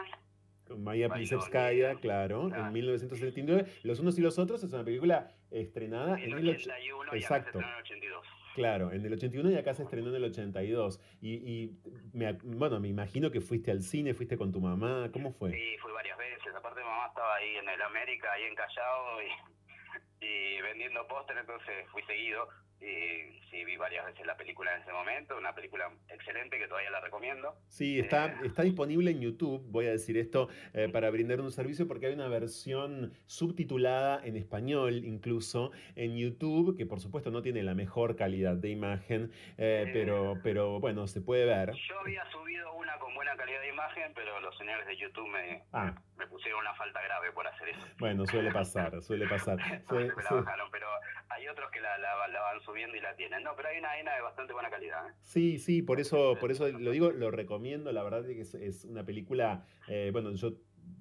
Con 0.67 0.83
Maya 0.83 1.07
Bailó 1.07 1.27
Plisetskaya, 1.27 1.95
claro, 1.95 2.53
en 2.53 2.71
1979. 2.71 3.65
Los 3.83 3.99
Unos 3.99 4.17
y 4.19 4.21
los 4.21 4.37
Otros 4.37 4.63
es 4.63 4.73
una 4.73 4.83
película 4.83 5.31
estrenada 5.51 6.19
en 6.19 6.31
el... 6.33 6.47
och- 6.49 6.55
81 6.55 7.15
y 7.15 7.23
acá 7.23 7.27
se 7.43 7.49
estrenó 7.49 7.67
en 7.67 7.73
el 7.73 7.79
82. 7.81 8.27
Claro, 8.55 8.91
en 8.91 9.05
el 9.05 9.13
81 9.13 9.51
y 9.51 9.55
acá 9.55 9.73
se 9.75 9.83
estrenó 9.83 10.09
en 10.09 10.15
el 10.15 10.23
82. 10.23 10.99
Y, 11.21 11.33
y 11.35 11.79
me, 12.13 12.33
bueno, 12.43 12.79
me 12.79 12.87
imagino 12.87 13.29
que 13.29 13.39
fuiste 13.39 13.69
al 13.71 13.81
cine, 13.81 14.13
fuiste 14.15 14.35
con 14.37 14.51
tu 14.51 14.59
mamá, 14.59 15.09
¿cómo 15.13 15.31
fue? 15.31 15.51
Sí, 15.51 15.77
fui 15.79 15.91
varias 15.91 16.17
veces. 16.17 16.55
Aparte, 16.55 16.81
mamá 16.81 17.07
estaba 17.07 17.35
ahí 17.35 17.55
en 17.55 17.69
el 17.69 17.81
América, 17.83 18.31
ahí 18.33 18.43
en 18.43 18.55
Callao, 18.55 19.21
y, 19.21 20.25
y 20.25 20.61
vendiendo 20.63 21.07
póster, 21.07 21.37
entonces 21.37 21.87
fui 21.91 22.01
seguido. 22.03 22.47
Y 22.79 23.39
sí, 23.49 23.65
vi 23.65 23.75
varias 23.77 24.05
veces 24.05 24.25
la 24.25 24.37
película 24.37 24.75
en 24.75 24.81
ese 24.81 24.91
momento. 24.91 25.35
Una 25.37 25.53
película 25.55 25.89
excelente 26.09 26.57
que 26.59 26.67
todavía 26.67 26.91
la 26.91 27.01
recomiendo. 27.01 27.55
Sí, 27.67 27.99
está, 27.99 28.27
está 28.43 28.61
disponible 28.63 29.11
en 29.11 29.19
YouTube, 29.21 29.63
voy 29.71 29.87
a 29.87 29.91
decir 29.91 30.17
esto, 30.17 30.47
eh, 30.73 30.87
para 30.91 31.09
brindar 31.09 31.41
un 31.41 31.51
servicio 31.51 31.87
porque 31.87 32.07
hay 32.07 32.13
una 32.13 32.27
versión 32.27 33.13
subtitulada 33.25 34.21
en 34.25 34.35
español 34.35 35.03
incluso 35.05 35.71
en 35.95 36.17
YouTube, 36.17 36.77
que 36.77 36.85
por 36.85 36.99
supuesto 36.99 37.31
no 37.31 37.41
tiene 37.41 37.63
la 37.63 37.73
mejor 37.73 38.15
calidad 38.15 38.55
de 38.55 38.69
imagen, 38.69 39.31
eh, 39.57 39.89
pero, 39.93 40.35
pero 40.43 40.79
bueno, 40.79 41.07
se 41.07 41.21
puede 41.21 41.45
ver. 41.45 41.71
Yo 41.73 41.99
había 41.99 42.29
subido 42.31 42.73
una 42.75 42.97
con 42.99 43.13
buena 43.15 43.35
calidad 43.35 43.61
de 43.61 43.69
imagen, 43.69 44.11
pero 44.13 44.39
los 44.41 44.55
señores 44.57 44.85
de 44.85 44.97
YouTube 44.97 45.27
me, 45.29 45.63
Ah, 45.73 45.95
me 46.17 46.27
pusieron 46.27 46.59
una 46.59 46.73
falta 46.75 47.01
grave 47.01 47.31
por 47.31 47.47
hacer 47.47 47.69
eso. 47.69 47.79
bueno, 47.99 48.25
suele 48.27 48.51
pasar, 48.51 49.01
suele 49.01 49.27
pasar. 49.27 49.57
La 49.89 50.35
bajaron, 50.35 50.69
pero 50.71 50.87
hay 51.29 51.47
otros 51.47 51.71
que 51.71 51.79
la, 51.81 51.97
la- 51.97 52.27
la 52.27 52.41
van 52.41 52.61
subiendo 52.67 52.97
y 52.97 53.01
la 53.01 53.15
tienen. 53.15 53.43
No, 53.43 53.51
pero 53.55 53.69
hay 53.69 53.79
una, 53.79 53.91
hay 53.91 54.01
una 54.01 54.15
de 54.15 54.21
bastante 54.21 54.53
buena 54.53 54.69
calidad. 54.69 55.09
¿eh? 55.09 55.13
Sí, 55.21 55.57
sí, 55.57 55.81
por 55.81 55.99
eso, 55.99 56.35
por 56.39 56.51
eso 56.51 56.67
lo 56.67 56.91
digo, 56.91 57.11
lo 57.11 57.31
recomiendo, 57.31 57.91
la 57.91 58.03
verdad 58.03 58.29
es 58.29 58.51
que 58.51 58.65
es, 58.65 58.85
una 58.85 59.05
película, 59.05 59.65
eh, 59.87 60.09
bueno, 60.11 60.31
yo, 60.33 60.53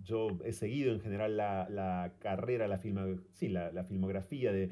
yo 0.05 0.39
he 0.45 0.53
seguido 0.53 0.93
en 0.93 1.01
general 1.01 1.37
la, 1.37 1.69
la 1.69 2.13
carrera, 2.21 2.69
la, 2.69 2.79
filma, 2.79 3.07
sí, 3.33 3.49
la, 3.49 3.85
filmografía 3.85 4.53
de 4.53 4.71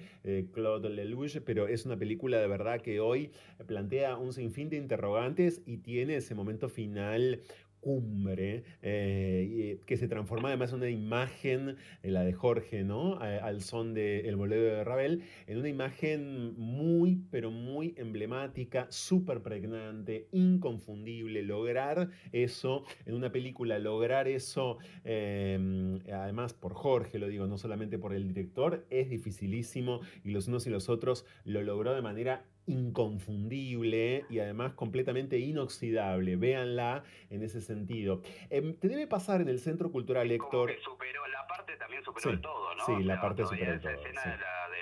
Claude 0.53 0.89
Lelouch, 0.89 1.41
pero 1.45 1.67
es 1.67 1.85
una 1.85 1.97
película 1.97 2.39
de 2.39 2.47
verdad 2.47 2.81
que 2.81 3.01
hoy 3.01 3.33
plantea 3.67 4.17
un 4.17 4.33
sinfín 4.33 4.71
de 4.71 4.77
interrogantes 4.77 5.63
y 5.67 5.79
tiene 5.79 6.17
ese 6.17 6.35
momento 6.35 6.69
final 6.69 7.43
cumbre, 7.85 8.65
eh, 8.81 9.77
y, 9.79 9.85
que 9.85 9.99
se 9.99 10.09
transforma 10.09 10.49
además 10.49 10.71
en 10.71 10.79
una 10.79 10.89
imagen, 10.89 11.77
eh, 12.03 12.11
la 12.11 12.25
de 12.25 12.33
Jorge, 12.33 12.83
¿no? 12.83 13.19
Al 13.19 13.61
son 13.61 13.93
de 13.93 14.21
El 14.27 14.37
bolero 14.37 14.63
de 14.63 14.85
Ravel, 14.85 15.23
en 15.47 15.59
una 15.59 15.69
imagen 15.69 16.59
muy, 16.59 17.21
pero 17.31 17.51
muy 17.51 17.95
emblemática, 17.99 18.87
súper 18.89 19.43
pregnante, 19.43 20.29
inconfundible, 20.33 21.43
lograr 21.43 22.09
eso 22.33 22.85
en 23.05 23.17
una 23.17 23.31
película, 23.31 23.79
lograr 23.79 24.29
eso, 24.29 24.79
eh, 25.05 26.01
además 26.11 26.55
por 26.55 26.73
Jorge, 26.73 27.19
lo 27.19 27.29
digo, 27.29 27.47
no 27.47 27.59
solamente 27.59 27.99
por 27.99 28.15
el 28.15 28.27
director, 28.29 28.87
es 28.89 29.11
dificilísimo 29.11 30.01
y 30.25 30.31
los 30.31 30.49
unos 30.49 30.67
y 30.67 30.71
los 30.71 30.89
otros 30.89 31.27
lo 31.45 31.63
logró 31.63 31.95
de 31.95 32.01
manera 32.01 32.47
inconfundible 32.67 34.25
y 34.29 34.39
además 34.41 34.75
completamente 34.75 35.39
inoxidable. 35.39 36.37
Véanla 36.37 37.05
en 37.31 37.43
ese 37.43 37.61
sentido. 37.61 38.21
Em, 38.51 38.75
te 38.79 38.89
debe 38.89 39.07
pasar 39.07 39.41
en 39.41 39.49
el 39.49 39.59
Centro 39.61 39.91
Cultural 39.91 40.31
Héctor. 40.31 40.71
Que 40.75 40.81
superó, 40.81 41.27
la 41.29 41.47
parte 41.47 41.77
también 41.77 42.03
superó 42.05 42.23
Sí, 42.23 42.29
el 42.31 42.41
todo, 42.41 42.75
¿no? 42.75 42.85
sí, 42.87 43.03
la 43.05 43.15
sea, 43.15 43.23
parte 43.23 43.43
superó 43.45 43.81
todo, 43.81 43.91
escena 43.93 44.23
sí. 44.23 44.31
de 44.31 44.37
la, 44.39 44.69
de, 44.69 44.77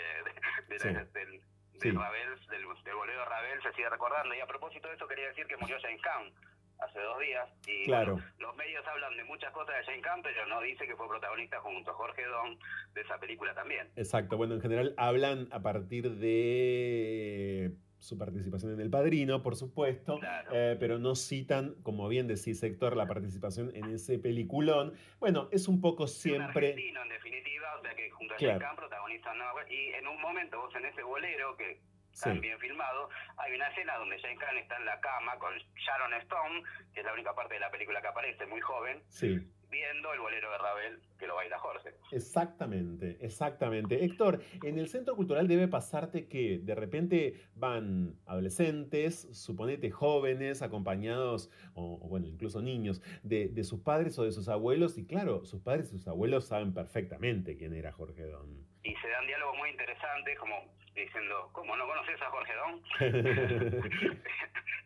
de- 0.74 0.78
Sí. 0.78 0.88
la- 0.92 1.04
del, 1.04 1.30
de 1.72 1.80
Sí. 1.80 1.90
Ravel, 1.90 2.28
del, 2.48 2.62
del 2.84 2.94
bolero 2.94 3.24
Ravel 3.24 3.62
se 3.62 3.72
sigue 3.72 3.88
recordando. 3.90 4.34
Y 4.34 4.40
a 4.40 4.46
propósito 4.46 4.88
de 4.88 4.94
eso 4.94 5.06
quería 5.08 5.28
decir 5.28 5.46
que 5.46 5.56
murió 5.56 5.76
Jane 5.80 5.98
Camp 6.00 6.32
hace 6.78 6.98
dos 7.00 7.18
días. 7.20 7.48
Y 7.66 7.84
Claro. 7.84 8.14
bueno, 8.14 8.28
los 8.38 8.56
medios 8.56 8.86
hablan 8.86 9.16
de 9.16 9.24
muchas 9.24 9.52
cosas 9.52 9.76
de 9.78 9.84
Jane 9.84 10.00
Camp, 10.02 10.22
pero 10.22 10.46
no 10.46 10.60
dice 10.60 10.86
que 10.86 10.96
fue 10.96 11.08
protagonista 11.08 11.60
junto 11.60 11.90
a 11.90 11.94
Jorge 11.94 12.24
Don 12.24 12.58
de 12.94 13.00
esa 13.00 13.18
película 13.18 13.54
también. 13.54 13.88
Exacto, 13.96 14.36
bueno, 14.36 14.54
en 14.54 14.60
general 14.60 14.94
hablan 14.96 15.48
a 15.52 15.60
partir 15.60 16.10
de 16.12 17.72
su 17.98 18.18
participación 18.18 18.72
en 18.72 18.80
El 18.80 18.90
Padrino, 18.90 19.42
por 19.42 19.54
supuesto, 19.54 20.18
eh, 20.52 20.76
pero 20.80 20.98
no 20.98 21.14
citan, 21.14 21.76
como 21.84 22.08
bien 22.08 22.26
decís, 22.26 22.60
Héctor, 22.62 22.96
la 22.96 23.06
participación 23.06 23.70
en 23.76 23.84
ese 23.94 24.18
peliculón. 24.18 24.94
Bueno, 25.20 25.48
es 25.52 25.68
un 25.68 25.80
poco 25.80 26.08
siempre... 26.08 26.70
argentino, 26.70 27.00
en 27.02 27.08
definitiva, 27.10 27.76
o 27.78 27.82
sea 27.82 27.94
que 27.94 28.10
junto 28.10 28.34
a 28.34 28.36
Claro. 28.38 28.58
Camp 28.58 28.78
protagonizan 28.78 29.36
y 29.70 29.92
en 29.94 30.06
un 30.08 30.20
momento 30.20 30.58
vos 30.60 30.74
en 30.74 30.84
ese 30.86 31.02
bolero 31.02 31.56
que 31.56 31.78
Sí. 32.12 32.30
bien 32.38 32.58
filmado, 32.58 33.08
hay 33.38 33.54
una 33.54 33.68
escena 33.68 33.96
donde 33.96 34.18
Jane 34.20 34.36
Camp 34.36 34.58
está 34.58 34.76
en 34.76 34.84
la 34.84 35.00
cama 35.00 35.36
con 35.38 35.52
Sharon 35.76 36.14
Stone, 36.22 36.62
que 36.94 37.00
es 37.00 37.06
la 37.06 37.12
única 37.14 37.34
parte 37.34 37.54
de 37.54 37.60
la 37.60 37.70
película 37.70 38.00
que 38.00 38.08
aparece, 38.08 38.46
muy 38.46 38.60
joven, 38.60 39.02
Sí. 39.08 39.40
viendo 39.70 40.12
el 40.12 40.20
bolero 40.20 40.50
de 40.50 40.58
Ravel 40.58 41.00
que 41.18 41.26
lo 41.26 41.34
baila 41.36 41.58
Jorge. 41.58 41.90
Exactamente, 42.10 43.16
exactamente. 43.22 44.04
Héctor, 44.04 44.42
en 44.62 44.78
el 44.78 44.88
centro 44.88 45.16
cultural 45.16 45.48
debe 45.48 45.68
pasarte 45.68 46.28
que 46.28 46.58
de 46.62 46.74
repente 46.74 47.40
van 47.54 48.16
adolescentes, 48.26 49.28
suponete 49.32 49.90
jóvenes, 49.90 50.60
acompañados, 50.62 51.50
o, 51.74 51.94
o 52.02 52.08
bueno, 52.08 52.26
incluso 52.26 52.60
niños, 52.60 53.00
de, 53.22 53.48
de 53.48 53.64
sus 53.64 53.80
padres 53.80 54.18
o 54.18 54.24
de 54.24 54.32
sus 54.32 54.48
abuelos, 54.48 54.98
y 54.98 55.06
claro, 55.06 55.44
sus 55.46 55.62
padres 55.62 55.88
y 55.92 55.98
sus 55.98 56.08
abuelos 56.08 56.46
saben 56.46 56.74
perfectamente 56.74 57.56
quién 57.56 57.72
era 57.74 57.92
Jorge 57.92 58.24
Don. 58.24 58.66
Y 58.82 58.94
se 58.96 59.08
dan 59.08 59.26
diálogos 59.26 59.56
muy 59.56 59.70
interesantes, 59.70 60.38
como 60.38 60.74
diciendo, 60.94 61.48
¿cómo 61.52 61.76
no 61.76 61.86
conoces 61.86 62.20
a 62.20 62.30
Jorge 62.30 62.54
Don? 62.54 62.82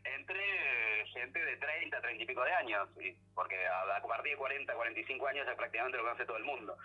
Entre 0.05 1.07
gente 1.13 1.45
de 1.45 1.57
30, 1.57 2.01
30 2.01 2.23
y 2.23 2.27
pico 2.27 2.45
de 2.45 2.53
años, 2.53 2.89
y- 3.01 3.15
porque 3.35 3.57
a, 3.67 4.01
partir 4.07 4.33
de 4.33 4.39
40, 4.39 4.75
45 4.75 5.27
años 5.27 5.47
ya 5.47 5.57
prácticamente 5.57 5.99
lo 5.99 6.05
conoce 6.05 6.27
todo 6.27 6.37
el 6.37 6.45
mundo. 6.45 6.77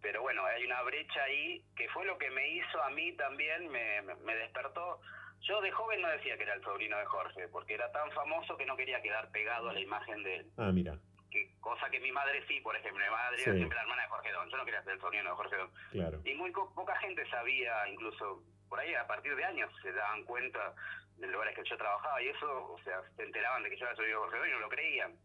Pero 0.00 0.22
bueno, 0.22 0.44
hay 0.44 0.64
una 0.64 0.80
brecha 0.82 1.22
ahí 1.24 1.62
que 1.76 1.88
fue 1.88 2.04
lo 2.06 2.16
que 2.18 2.30
me 2.30 2.48
hizo 2.48 2.82
a 2.82 2.90
mí 2.90 3.12
también, 3.16 3.68
me, 3.68 4.02
me- 4.02 4.34
despertó. 4.36 5.00
Yo 5.40 5.60
de 5.60 5.70
joven 5.70 6.00
no 6.02 6.08
decía 6.08 6.36
que 6.36 6.42
era 6.44 6.54
el 6.54 6.62
sobrino 6.62 6.96
de 6.98 7.06
Jorge, 7.06 7.48
porque 7.48 7.74
era 7.74 7.90
tan 7.92 8.10
famoso 8.12 8.56
que 8.56 8.66
no 8.66 8.76
quería 8.76 9.00
quedar 9.02 9.30
pegado 9.30 9.68
a 9.70 9.72
la 9.72 9.80
imagen 9.80 10.22
de 10.22 10.36
él. 10.36 10.46
ah, 10.56 10.70
mira, 10.72 10.96
Que, 11.30 11.50
cosa 11.60 11.88
que 11.90 12.00
mi 12.00 12.10
madre 12.12 12.44
sí, 12.48 12.60
por 12.60 12.74
ejemplo, 12.76 13.04
mi 13.04 13.10
madre 13.10 13.38
Sí. 13.38 13.44
era 13.44 13.54
siempre 13.54 13.76
la 13.76 13.82
hermana 13.82 14.02
de 14.02 14.08
Jorge 14.08 14.32
Don. 14.32 14.50
Yo 14.50 14.56
no 14.56 14.64
quería 14.64 14.82
ser 14.82 14.94
el 14.94 15.00
sobrino 15.00 15.30
de 15.30 15.36
Jorge 15.36 15.56
Don. 15.56 15.70
claro. 15.90 16.20
Y 16.24 16.34
muy 16.34 16.50
poca 16.52 16.96
gente 16.98 17.28
sabía, 17.30 17.88
incluso 17.88 18.42
por 18.68 18.78
ahí 18.80 18.94
a 18.94 19.06
partir 19.06 19.34
de 19.34 19.44
años 19.44 19.70
se 19.82 19.92
daban 19.92 20.24
cuenta 20.24 20.74
de 21.16 21.26
lugares 21.26 21.54
que 21.56 21.68
yo 21.68 21.76
trabajaba 21.76 22.22
y 22.22 22.28
eso, 22.28 22.72
o 22.72 22.78
sea, 22.84 23.00
se 23.16 23.22
enteraban 23.24 23.62
de 23.62 23.70
que 23.70 23.76
yo 23.76 23.86
de 23.86 24.14
Jorge 24.14 24.38
Don 24.38 24.48
y 24.48 24.52
no 24.52 24.58
lo 24.60 24.68
creían. 24.68 25.16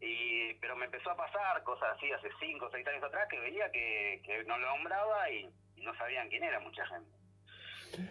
Y, 0.00 0.52
pero 0.60 0.76
me 0.76 0.84
empezó 0.84 1.10
a 1.10 1.16
pasar 1.16 1.62
cosas 1.64 1.96
así 1.96 2.12
hace 2.12 2.28
cinco 2.38 2.66
o 2.66 2.70
seis 2.70 2.86
años 2.86 3.02
atrás 3.02 3.26
que 3.30 3.40
veía 3.40 3.70
que, 3.72 4.20
que 4.24 4.44
no 4.44 4.58
lo 4.58 4.66
nombraba 4.76 5.30
y, 5.30 5.48
y 5.76 5.80
no 5.82 5.94
sabían 5.96 6.28
quién 6.28 6.44
era 6.44 6.60
mucha 6.60 6.86
gente. 6.86 7.10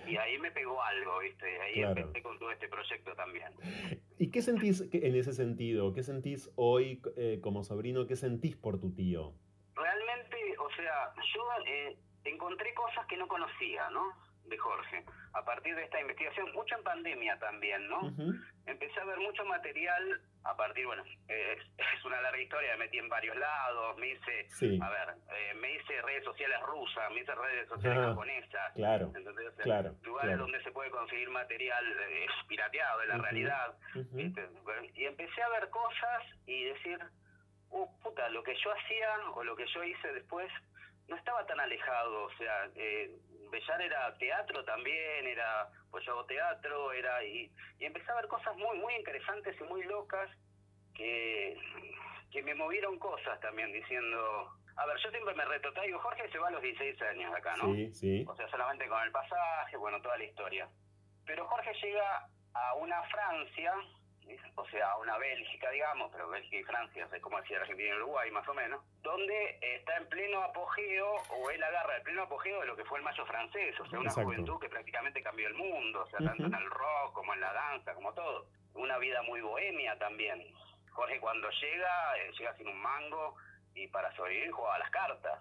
Y 0.07 0.17
ahí 0.17 0.39
me 0.39 0.49
pegó 0.51 0.81
algo, 0.81 1.19
¿viste? 1.19 1.61
Ahí 1.61 1.75
Claro. 1.75 2.01
empecé 2.01 2.23
con 2.23 2.39
todo 2.39 2.51
este 2.51 2.67
proyecto 2.67 3.13
también. 3.15 3.53
¿Y 4.17 4.31
qué 4.31 4.41
sentís 4.41 4.81
en 4.91 5.15
ese 5.15 5.33
sentido? 5.33 5.93
¿Qué 5.93 6.01
sentís 6.01 6.49
hoy 6.55 7.01
eh, 7.17 7.39
como 7.43 7.63
sobrino? 7.63 8.07
¿Qué 8.07 8.15
sentís 8.15 8.55
por 8.55 8.79
tu 8.79 8.95
tío? 8.95 9.33
Realmente, 9.75 10.37
o 10.57 10.69
sea, 10.75 11.13
yo 11.35 11.49
eh, 11.67 11.95
encontré 12.23 12.73
cosas 12.73 13.05
que 13.05 13.17
no 13.17 13.27
conocía, 13.27 13.89
¿no? 13.91 14.13
De 14.45 14.57
Jorge. 14.57 15.03
A 15.33 15.43
partir 15.43 15.75
de 15.75 15.83
esta 15.83 15.99
investigación, 15.99 16.51
mucho 16.53 16.75
en 16.75 16.83
pandemia 16.83 17.37
también, 17.39 17.87
¿no? 17.89 18.13
Empecé 18.67 18.99
a 18.99 19.05
ver 19.05 19.17
mucho 19.19 19.43
material 19.45 20.21
a 20.43 20.55
partir, 20.55 20.85
bueno, 20.85 21.03
eh, 21.27 21.57
es 21.77 22.05
una 22.05 22.21
larga 22.21 22.39
historia, 22.39 22.71
me 22.77 22.85
metí 22.85 22.99
en 22.99 23.09
varios 23.09 23.35
lados, 23.35 23.97
me 23.97 24.09
hice, 24.09 24.47
Sí. 24.49 24.79
a 24.81 24.89
ver, 24.89 25.15
eh, 25.35 25.53
me 25.55 25.73
hice 25.73 25.99
redes 26.03 26.23
sociales 26.23 26.59
rusas, 26.67 27.11
me 27.11 27.21
hice 27.21 27.33
redes 27.33 27.67
sociales 27.67 27.99
Ah, 28.03 28.09
japonesas. 28.09 28.73
claro, 28.75 29.11
sea, 29.11 29.63
claro, 29.63 29.95
Lugares 30.03 30.29
claro. 30.29 30.43
donde 30.43 30.63
se 30.63 30.71
puede 30.71 30.91
conseguir 30.91 31.29
material 31.31 31.83
eh, 32.09 32.27
pirateado 32.47 32.99
de 32.99 33.07
la 33.07 33.17
realidad. 33.17 33.73
¿viste? 34.11 34.47
Y 34.93 35.05
empecé 35.05 35.41
a 35.41 35.49
ver 35.49 35.69
cosas 35.71 36.23
y 36.45 36.65
decir, 36.65 36.99
uh, 37.71 37.87
puta, 38.03 38.29
lo 38.29 38.43
que 38.43 38.55
yo 38.63 38.71
hacía 38.71 39.09
o 39.33 39.43
lo 39.43 39.55
que 39.55 39.65
yo 39.65 39.83
hice 39.83 40.13
después 40.13 40.51
no 41.07 41.15
estaba 41.15 41.45
tan 41.45 41.59
alejado, 41.59 42.23
o 42.23 42.31
sea, 42.37 42.69
eh, 42.75 43.11
Bellar 43.51 43.81
era 43.81 44.17
teatro 44.17 44.63
también, 44.65 45.27
era, 45.27 45.69
pues 45.91 46.03
yo 46.05 46.13
hago 46.13 46.25
teatro, 46.25 46.91
era, 46.91 47.23
y, 47.23 47.51
y 47.79 47.85
empecé 47.85 48.11
a 48.11 48.15
ver 48.15 48.27
cosas 48.27 48.55
muy, 48.57 48.77
muy 48.79 48.95
interesantes 48.95 49.55
y 49.59 49.63
muy 49.65 49.83
locas 49.83 50.29
que, 50.93 51.57
que 52.31 52.41
me 52.43 52.55
movieron 52.55 52.97
cosas 52.97 53.39
también, 53.39 53.71
diciendo, 53.71 54.51
a 54.77 54.85
ver, 54.85 54.97
yo 54.97 55.09
siempre 55.09 55.33
me 55.35 55.45
retrotraigo, 55.45 55.99
Jorge 55.99 56.29
se 56.29 56.39
va 56.39 56.47
a 56.47 56.51
los 56.51 56.61
16 56.61 57.01
años 57.03 57.31
de 57.31 57.37
acá, 57.37 57.55
¿no? 57.57 57.73
Sí, 57.73 57.93
sí. 57.93 58.25
O 58.27 58.35
sea, 58.35 58.47
solamente 58.49 58.87
con 58.87 59.01
el 59.03 59.11
pasaje, 59.11 59.77
bueno, 59.77 60.01
toda 60.01 60.17
la 60.17 60.25
historia. 60.25 60.67
Pero 61.25 61.45
Jorge 61.47 61.71
llega 61.81 62.27
a 62.53 62.73
una 62.75 63.01
Francia, 63.03 63.73
o 64.55 64.65
sea, 64.67 64.91
a 64.91 64.97
una 64.97 65.17
Bélgica, 65.17 65.69
digamos, 65.69 66.11
pero 66.11 66.29
Bélgica 66.29 66.57
y 66.57 66.63
Francia, 66.63 67.07
es 67.11 67.21
como 67.21 67.39
decir 67.39 67.57
Argentina 67.57 67.89
y 67.89 67.97
Uruguay, 67.97 68.31
más 68.31 68.47
o 68.47 68.53
menos, 68.53 68.81
donde 69.01 69.57
está 69.61 69.97
en 69.97 70.07
pleno 70.07 70.41
apogeo, 70.41 71.15
o 71.29 71.49
él 71.49 71.63
agarra 71.63 71.97
el 71.97 72.03
pleno 72.03 72.23
apogeo 72.23 72.61
de 72.61 72.67
lo 72.67 72.75
que 72.75 72.85
fue 72.85 72.99
el 72.99 73.03
Mayo 73.03 73.25
francés, 73.25 73.79
o 73.79 73.85
sea, 73.87 73.99
una 73.99 74.09
Exacto. 74.09 74.29
juventud 74.29 74.59
que 74.59 74.69
prácticamente 74.69 75.21
cambió 75.21 75.47
el 75.47 75.53
mundo, 75.53 76.01
o 76.01 76.07
sea, 76.07 76.19
tanto 76.19 76.45
en 76.45 76.53
el 76.53 76.69
rock 76.69 77.13
como 77.13 77.33
en 77.33 77.41
la 77.41 77.53
danza, 77.53 77.93
como 77.93 78.13
todo. 78.13 78.47
Una 78.73 78.97
vida 78.97 79.21
muy 79.23 79.41
bohemia 79.41 79.97
también. 79.99 80.45
Jorge 80.91 81.19
cuando 81.19 81.49
llega, 81.49 82.17
eh, 82.17 82.31
llega 82.37 82.55
sin 82.55 82.67
un 82.67 82.81
mango, 82.81 83.35
y 83.75 83.87
para 83.87 84.13
sobrevivir 84.15 84.51
jugaba 84.51 84.75
a 84.75 84.79
las 84.79 84.89
cartas 84.89 85.39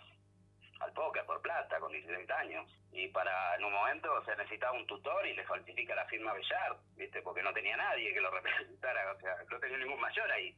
al 0.85 0.93
póker 0.93 1.25
por 1.27 1.41
plata 1.43 1.79
con 1.81 1.91
16 1.93 2.31
años. 2.31 2.71
Y 2.93 3.09
para, 3.09 3.57
en 3.57 3.65
un 3.65 3.73
momento, 3.73 4.13
o 4.13 4.25
sea, 4.25 4.35
necesitaba 4.37 4.73
un 4.77 4.87
tutor 4.87 5.27
y 5.27 5.35
le 5.35 5.45
falsifica 5.45 5.95
la 5.95 6.07
firma 6.07 6.33
Bellar, 6.33 6.77
¿viste? 6.97 7.23
Porque 7.23 7.43
no 7.43 7.53
tenía 7.53 7.77
nadie 7.77 8.13
que 8.13 8.21
lo 8.21 8.31
representara, 8.31 9.13
o 9.13 9.21
sea, 9.21 9.37
no 9.51 9.59
tenía 9.59 9.79
ningún 9.79 10.01
mayor 10.01 10.31
ahí. 10.31 10.55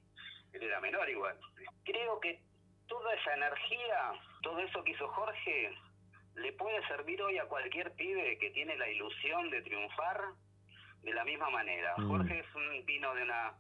Él 0.53 0.63
era 0.63 0.81
menor 0.81 1.09
igual. 1.09 1.39
Creo 1.85 2.21
que 2.21 2.41
toda 2.87 3.15
esa 3.15 3.35
energía, 3.35 4.13
todo 4.43 4.59
eso 4.61 4.83
que 4.85 4.93
hizo 4.93 5.09
Jorge, 5.09 5.75
le 6.35 6.53
puede 6.53 6.87
servir 6.87 7.21
hoy 7.23 7.39
a 7.39 7.47
cualquier 7.47 7.93
pibe 7.93 8.39
que 8.39 8.51
tiene 8.51 8.77
la 8.77 8.89
ilusión 8.89 9.51
de 9.51 9.63
triunfar 9.63 10.21
de 11.03 11.13
la 11.13 11.25
misma 11.25 11.51
manera. 11.51 11.95
Mm. 11.97 12.09
Jorge 12.09 12.39
es 12.41 12.55
un 12.55 12.85
vino 12.85 13.15
de 13.15 13.23
una 13.23 13.55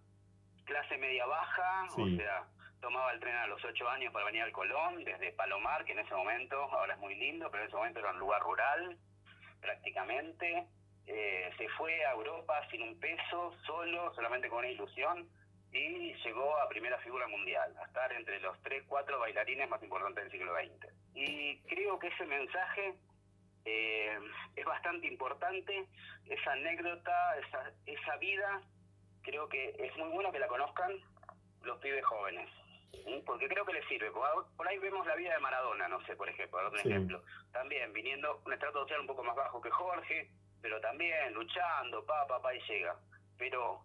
clase 0.64 0.98
media 0.98 1.26
baja, 1.26 1.86
Sí. 1.94 2.02
o 2.02 2.16
sea, 2.16 2.44
tomaba 2.86 3.10
el 3.10 3.18
tren 3.18 3.34
a 3.34 3.48
los 3.48 3.64
ocho 3.64 3.88
años 3.88 4.12
para 4.12 4.26
venir 4.26 4.42
al 4.42 4.52
Colón, 4.52 5.02
desde 5.02 5.32
Palomar, 5.32 5.84
que 5.84 5.90
en 5.90 5.98
ese 5.98 6.14
momento, 6.14 6.56
ahora 6.70 6.94
es 6.94 7.00
muy 7.00 7.16
lindo, 7.16 7.50
pero 7.50 7.64
en 7.64 7.68
ese 7.68 7.76
momento 7.76 7.98
era 7.98 8.12
un 8.12 8.20
lugar 8.20 8.40
rural, 8.42 8.96
prácticamente. 9.60 10.68
Eh, 11.04 11.50
se 11.58 11.68
fue 11.70 12.04
a 12.04 12.12
Europa 12.12 12.54
sin 12.70 12.82
un 12.82 13.00
peso, 13.00 13.52
solo, 13.66 14.14
solamente 14.14 14.48
con 14.48 14.58
una 14.60 14.68
ilusión, 14.68 15.28
y 15.72 16.14
llegó 16.14 16.56
a 16.58 16.68
primera 16.68 16.96
figura 16.98 17.26
mundial, 17.26 17.74
a 17.76 17.86
estar 17.86 18.12
entre 18.12 18.38
los 18.38 18.56
tres, 18.62 18.84
cuatro 18.86 19.18
bailarines 19.18 19.68
más 19.68 19.82
importantes 19.82 20.22
del 20.22 20.30
siglo 20.30 20.54
XX. 20.54 20.86
Y 21.12 21.58
creo 21.62 21.98
que 21.98 22.06
ese 22.06 22.24
mensaje 22.24 22.94
eh, 23.64 24.16
es 24.54 24.64
bastante 24.64 25.08
importante, 25.08 25.88
esa 26.26 26.52
anécdota, 26.52 27.36
esa, 27.38 27.72
esa 27.84 28.16
vida, 28.18 28.62
creo 29.22 29.48
que 29.48 29.74
es 29.76 29.96
muy 29.96 30.08
bueno 30.10 30.30
que 30.30 30.38
la 30.38 30.46
conozcan 30.46 30.92
los 31.62 31.80
pibes 31.80 32.04
jóvenes. 32.04 32.48
Porque 33.24 33.48
creo 33.48 33.64
que 33.64 33.72
les 33.72 33.86
sirve. 33.88 34.10
Por 34.10 34.24
ahí- 34.26 34.44
por 34.56 34.68
ahí 34.68 34.78
vemos 34.78 35.06
la 35.06 35.14
vida 35.16 35.32
de 35.34 35.38
Maradona, 35.40 35.88
no 35.88 36.00
sé, 36.06 36.16
por 36.16 36.28
ejemplo, 36.28 36.58
otro 36.66 36.78
Sí. 36.80 36.88
ejemplo. 36.88 37.22
También 37.52 37.92
viniendo 37.92 38.40
un 38.44 38.52
estrato 38.52 38.80
social 38.80 39.00
un 39.00 39.06
poco 39.06 39.24
más 39.24 39.36
bajo 39.36 39.60
que 39.60 39.70
Jorge, 39.70 40.30
pero 40.62 40.80
también 40.80 41.32
luchando, 41.34 42.04
pa, 42.04 42.26
pa, 42.26 42.40
pa, 42.40 42.54
y 42.54 42.60
llega. 42.68 42.96
Pero 43.38 43.80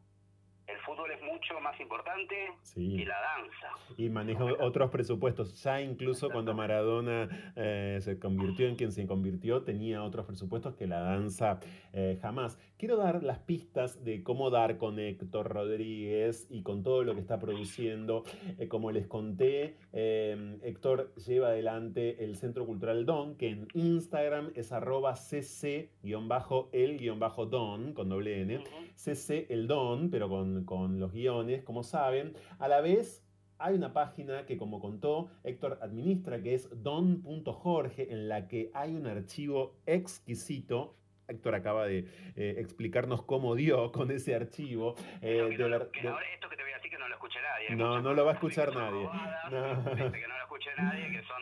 el 0.72 0.80
fútbol 0.80 1.12
es 1.12 1.22
mucho 1.22 1.60
más 1.62 1.80
importante 1.80 2.36
Sí. 2.62 2.98
que 2.98 3.06
la 3.06 3.20
danza. 3.20 3.68
Y 3.98 4.10
maneja 4.10 4.46
otros 4.60 4.90
presupuestos. 4.90 5.62
Ya 5.64 5.82
incluso 5.82 6.30
cuando 6.30 6.54
Maradona 6.54 7.30
eh, 7.56 7.98
se 8.02 8.20
convirtió 8.20 8.68
en 8.68 8.76
quien 8.76 8.92
se 8.92 9.06
convirtió, 9.06 9.64
tenía 9.64 10.04
otros 10.04 10.26
presupuestos 10.26 10.76
que 10.76 10.88
la 10.88 11.00
danza 11.02 11.60
eh, 11.94 12.18
jamás. 12.22 12.58
Quiero 12.78 12.98
dar 12.98 13.24
las 13.24 13.40
pistas 13.40 14.04
de 14.04 14.24
cómo 14.24 14.50
dar 14.50 14.78
con 14.78 15.00
Héctor 15.00 15.50
Rodríguez 15.54 16.48
y 16.50 16.64
con 16.64 16.84
todo 16.84 17.04
lo 17.04 17.14
que 17.14 17.22
está 17.22 17.40
produciendo. 17.40 18.24
Eh, 18.58 18.68
como 18.68 18.92
les 18.92 19.08
conté, 19.08 19.78
Héctor 19.92 21.14
lleva 21.16 21.50
adelante 21.50 22.24
el 22.24 22.36
Centro 22.38 22.66
Cultural 22.66 23.06
Don, 23.06 23.36
que 23.36 23.50
en 23.50 23.68
Instagram 23.74 24.52
es 24.56 24.72
arroba 24.72 25.16
cc-el-don, 25.16 27.94
con 27.94 28.10
doble 28.10 28.42
N. 28.42 28.64
CC 28.96 29.46
el 29.50 29.68
Don, 29.68 30.10
pero 30.10 30.30
con, 30.30 30.61
con 30.66 31.00
los 31.00 31.12
guiones, 31.12 31.64
como 31.64 31.84
saben. 31.84 32.34
A 32.60 32.68
la 32.68 32.82
vez, 32.82 33.26
hay 33.58 33.76
una 33.76 33.94
página 33.94 34.46
que, 34.46 34.58
como 34.58 34.80
contó, 34.80 35.30
Héctor 35.44 35.78
administra, 35.82 36.42
que 36.42 36.54
es 36.56 36.70
don.jorge, 36.84 38.12
en 38.12 38.28
la 38.30 38.48
que 38.48 38.72
hay 38.74 38.96
un 38.96 39.06
archivo 39.08 39.76
exquisito. 39.86 40.96
Héctor 41.28 41.56
acaba 41.56 41.86
de 41.86 42.00
eh, 42.36 42.56
explicarnos 42.58 43.24
cómo 43.24 43.56
dio 43.56 43.92
con 43.92 44.12
ese 44.12 44.36
archivo. 44.36 44.96
eh, 45.22 45.42
de 45.44 45.50
Que 45.50 45.58
de- 46.02 46.08
ahora 46.10 46.26
esto 46.34 46.50
que 46.50 46.56
te 46.58 46.64
voy 46.64 46.72
a 46.72 46.76
decir 46.76 46.92
que 46.92 46.98
no 46.98 47.08
lo 47.08 47.14
escuche 47.16 47.40
nadie. 47.42 47.76
No, 47.76 48.02
no 48.02 48.14
lo 48.14 48.26
va 48.26 48.32
a 48.32 48.34
escuchar 48.34 48.74
nadie. 48.76 49.04
robadas, 49.04 49.52
No. 49.52 49.92
que 49.96 50.28
no 50.28 50.38
lo 50.38 50.44
escuche 50.44 50.70
nadie, 50.78 51.12
que 51.12 51.22
son... 51.24 51.42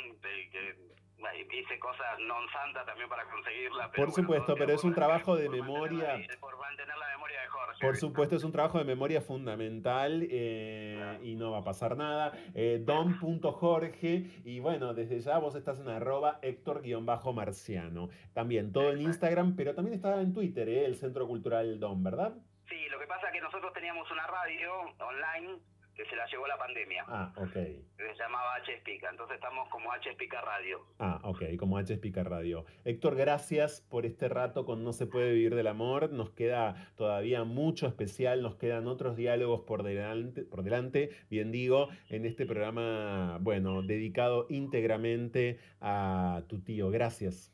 que, 0.52 0.74
bueno, 0.76 0.94
hice 1.52 1.80
cosas 1.80 2.18
non 2.28 2.48
santa 2.52 2.86
también 2.86 3.10
para 3.10 3.24
conseguirla. 3.30 3.92
Pero 3.92 4.06
Por 4.06 4.14
supuesto, 4.16 4.56
pero 4.56 4.74
es 4.74 4.84
un 4.84 4.94
trabajo 4.94 5.36
de 5.36 5.50
mantener 5.50 5.68
memoria. 5.68 6.18
la- 6.18 6.40
Por 6.40 6.58
mantener 6.58 6.98
la 6.98 7.08
memoria 7.10 7.42
de 7.42 7.48
Jorge. 7.48 7.80
Por 7.86 7.96
supuesto, 7.98 8.36
es 8.36 8.44
un 8.44 8.52
trabajo 8.52 8.78
de 8.80 8.86
memoria 8.86 9.22
fundamental 9.22 10.26
eh, 10.30 11.20
y 11.24 11.36
no 11.36 11.52
va 11.52 11.60
a 11.60 11.64
pasar 11.64 11.96
nada. 11.98 12.32
Eh, 12.56 12.80
Don.jorge 12.84 14.42
y 14.46 14.60
bueno, 14.60 14.94
desde 14.94 15.20
ya 15.20 15.38
vos 15.40 15.56
estás 15.56 15.80
en 15.80 15.90
arroba 15.90 16.40
Héctor-marciano. 16.42 18.10
También 18.34 18.72
todo 18.72 18.92
en 18.92 19.02
Instagram, 19.02 19.56
pero 19.56 19.76
también 19.76 19.96
está 19.96 20.20
en 20.22 20.34
Twitter, 20.34 20.68
eh, 20.70 20.86
el 20.86 20.96
Centro 20.96 21.28
Cultural 21.28 21.80
Don, 21.80 22.04
¿verdad? 22.04 22.34
Sí, 22.68 22.88
lo 22.90 23.00
que 23.00 23.08
pasa 23.08 23.28
es 23.28 23.34
que 23.34 23.42
nosotros 23.42 23.74
teníamos 23.74 24.10
una 24.12 24.28
radio 24.28 24.72
online 25.00 25.60
que 26.00 26.10
se 26.10 26.16
la 26.16 26.26
llevó 26.28 26.48
la 26.48 26.58
pandemia. 26.58 27.04
Ah, 27.10 27.34
ok. 27.36 27.52
que 27.52 27.84
se 27.98 28.16
llamaba 28.16 28.56
H 28.56 28.74
Espica. 28.74 29.10
Entonces 29.10 29.36
estamos 29.36 29.68
como 29.68 29.92
H 29.92 30.16
Radio. 30.46 30.86
Ah, 30.98 31.20
ok, 31.24 31.58
como 31.60 31.78
H 31.78 31.98
Pica 31.98 32.24
Radio. 32.24 32.64
Héctor, 32.86 33.18
gracias 33.18 33.82
por 33.82 34.06
este 34.06 34.30
rato 34.30 34.64
con 34.64 34.86
No 34.86 34.94
se 34.94 35.08
puede 35.08 35.34
vivir 35.34 35.56
del 35.56 35.68
amor. 35.68 36.10
Nos 36.10 36.30
queda 36.30 36.76
todavía 36.96 37.44
mucho 37.44 37.86
especial, 37.86 38.42
nos 38.42 38.56
quedan 38.56 38.88
otros 38.88 39.18
diálogos 39.18 39.60
por 39.68 39.84
delante, 39.84 40.44
por 40.44 40.64
delante, 40.64 41.10
bien 41.30 41.52
digo, 41.52 41.90
en 42.08 42.26
este 42.26 42.46
programa, 42.46 43.38
bueno, 43.42 43.82
dedicado 43.82 44.46
íntegramente 44.48 45.60
a 45.82 46.44
tu 46.48 46.64
tío. 46.64 46.92
Gracias. 46.92 47.54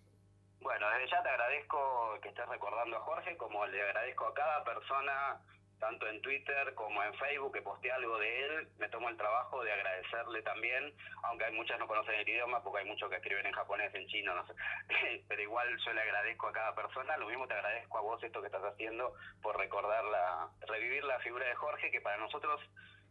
Bueno, 0.61 0.88
desde 0.91 1.09
ya 1.09 1.23
te 1.23 1.30
agradezco 1.30 2.19
que 2.22 2.30
estés 2.30 2.47
recordando 2.47 2.95
a 2.97 2.99
Jorge, 2.99 3.38
como 3.38 3.65
le 3.65 3.81
agradezco 3.81 4.27
a 4.27 4.34
cada 4.35 4.63
persona, 4.63 5.41
tanto 5.85 6.07
en 6.07 6.19
Twitter 6.21 6.73
como 6.73 7.03
en 7.03 7.13
Facebook, 7.13 7.53
que 7.53 7.61
posté 7.61 7.91
algo 7.91 8.17
de 8.17 8.45
él. 8.45 8.67
Me 8.79 8.89
tomo 8.89 9.07
el 9.07 9.17
trabajo 9.17 9.63
de 9.63 9.71
agradecerle 9.71 10.41
también, 10.41 10.91
aunque 11.21 11.45
hay 11.45 11.53
muchas 11.53 11.77
no 11.77 11.87
conocen 11.87 12.15
el 12.15 12.27
idioma, 12.27 12.63
porque 12.63 12.79
hay 12.79 12.89
muchos 12.89 13.07
que 13.07 13.17
escriben 13.17 13.45
en 13.45 13.53
japonés, 13.53 13.93
en 13.93 14.07
chino, 14.07 14.33
no 14.33 14.47
sé. 14.47 14.55
Pero 15.27 15.41
igual 15.43 15.67
yo 15.85 15.93
le 15.93 16.01
agradezco 16.01 16.47
a 16.47 16.53
cada 16.53 16.73
persona. 16.73 17.17
Lo 17.17 17.27
mismo 17.27 17.47
te 17.47 17.53
agradezco 17.53 17.99
a 17.99 18.01
vos 18.01 18.23
esto 18.23 18.41
que 18.41 18.47
estás 18.47 18.63
haciendo 18.63 19.13
por 19.43 19.59
recordar 19.59 20.03
la, 20.05 20.49
revivir 20.67 21.03
la 21.03 21.19
figura 21.19 21.45
de 21.45 21.53
Jorge, 21.53 21.91
que 21.91 22.01
para 22.01 22.17
nosotros 22.17 22.59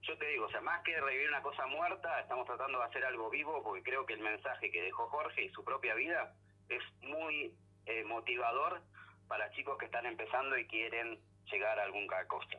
yo 0.02 0.18
te 0.18 0.26
digo, 0.26 0.46
o 0.46 0.50
sea, 0.50 0.60
más 0.60 0.82
que 0.82 1.00
revivir 1.00 1.28
una 1.28 1.42
cosa 1.42 1.66
muerta, 1.66 2.20
estamos 2.20 2.44
tratando 2.44 2.78
de 2.80 2.86
hacer 2.86 3.04
algo 3.04 3.30
vivo 3.30 3.62
porque 3.62 3.84
creo 3.84 4.04
que 4.04 4.14
el 4.14 4.20
mensaje 4.20 4.72
que 4.72 4.82
dejó 4.82 5.06
Jorge 5.08 5.44
y 5.44 5.50
su 5.50 5.64
propia 5.64 5.94
vida 5.94 6.34
es 6.68 6.82
muy 7.02 7.54
eh, 7.86 8.02
motivador 8.04 8.82
para 9.28 9.50
chicos 9.52 9.78
que 9.78 9.86
están 9.86 10.06
empezando 10.06 10.58
y 10.58 10.66
quieren 10.66 11.20
llegar 11.50 11.78
a 11.78 11.84
algún 11.84 12.06
costa. 12.28 12.58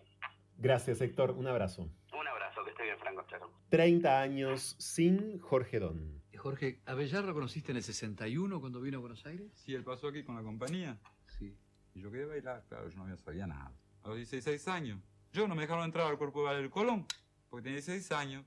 Gracias, 0.58 1.02
Héctor. 1.02 1.32
Un 1.32 1.48
abrazo. 1.48 1.90
Un 2.14 2.28
abrazo, 2.28 2.64
que 2.64 2.72
esté 2.72 2.84
bien, 2.84 2.98
Franco. 2.98 3.26
Chao. 3.28 3.50
30 3.70 4.22
años 4.22 4.76
sin 4.80 5.40
Jorge 5.40 5.80
Don. 5.80 6.24
Jorge, 6.46 6.80
¿a 6.86 6.94
Bellar 6.94 7.24
lo 7.24 7.34
conociste 7.34 7.72
en 7.72 7.78
el 7.78 7.84
61 7.84 8.62
cuando 8.62 8.80
vino 8.80 8.98
a 8.98 9.02
Buenos 9.02 9.26
Aires? 9.26 9.52
Sí, 9.56 9.74
él 9.74 9.84
pasó 9.84 10.10
aquí 10.10 10.24
con 10.24 10.36
la 10.36 10.44
compañía. 10.44 11.00
Sí. 11.40 11.58
Y 11.96 12.02
yo 12.02 12.12
quería 12.12 12.28
bailar, 12.28 12.64
claro, 12.70 12.88
yo 12.88 12.98
no 12.98 13.04
había 13.04 13.18
sabía 13.18 13.48
nada. 13.48 13.74
A 14.04 14.10
los 14.10 14.18
16 14.18 14.68
años, 14.68 15.02
yo 15.34 15.48
no 15.48 15.56
me 15.56 15.64
dejaron 15.64 15.86
entrar 15.86 16.06
al 16.06 16.20
cuerpo 16.20 16.42
de 16.42 16.46
ballet 16.46 16.62
del 16.62 16.70
Colón, 16.70 17.08
porque 17.50 17.64
tenía 17.64 17.78
16 17.78 18.12
años 18.12 18.46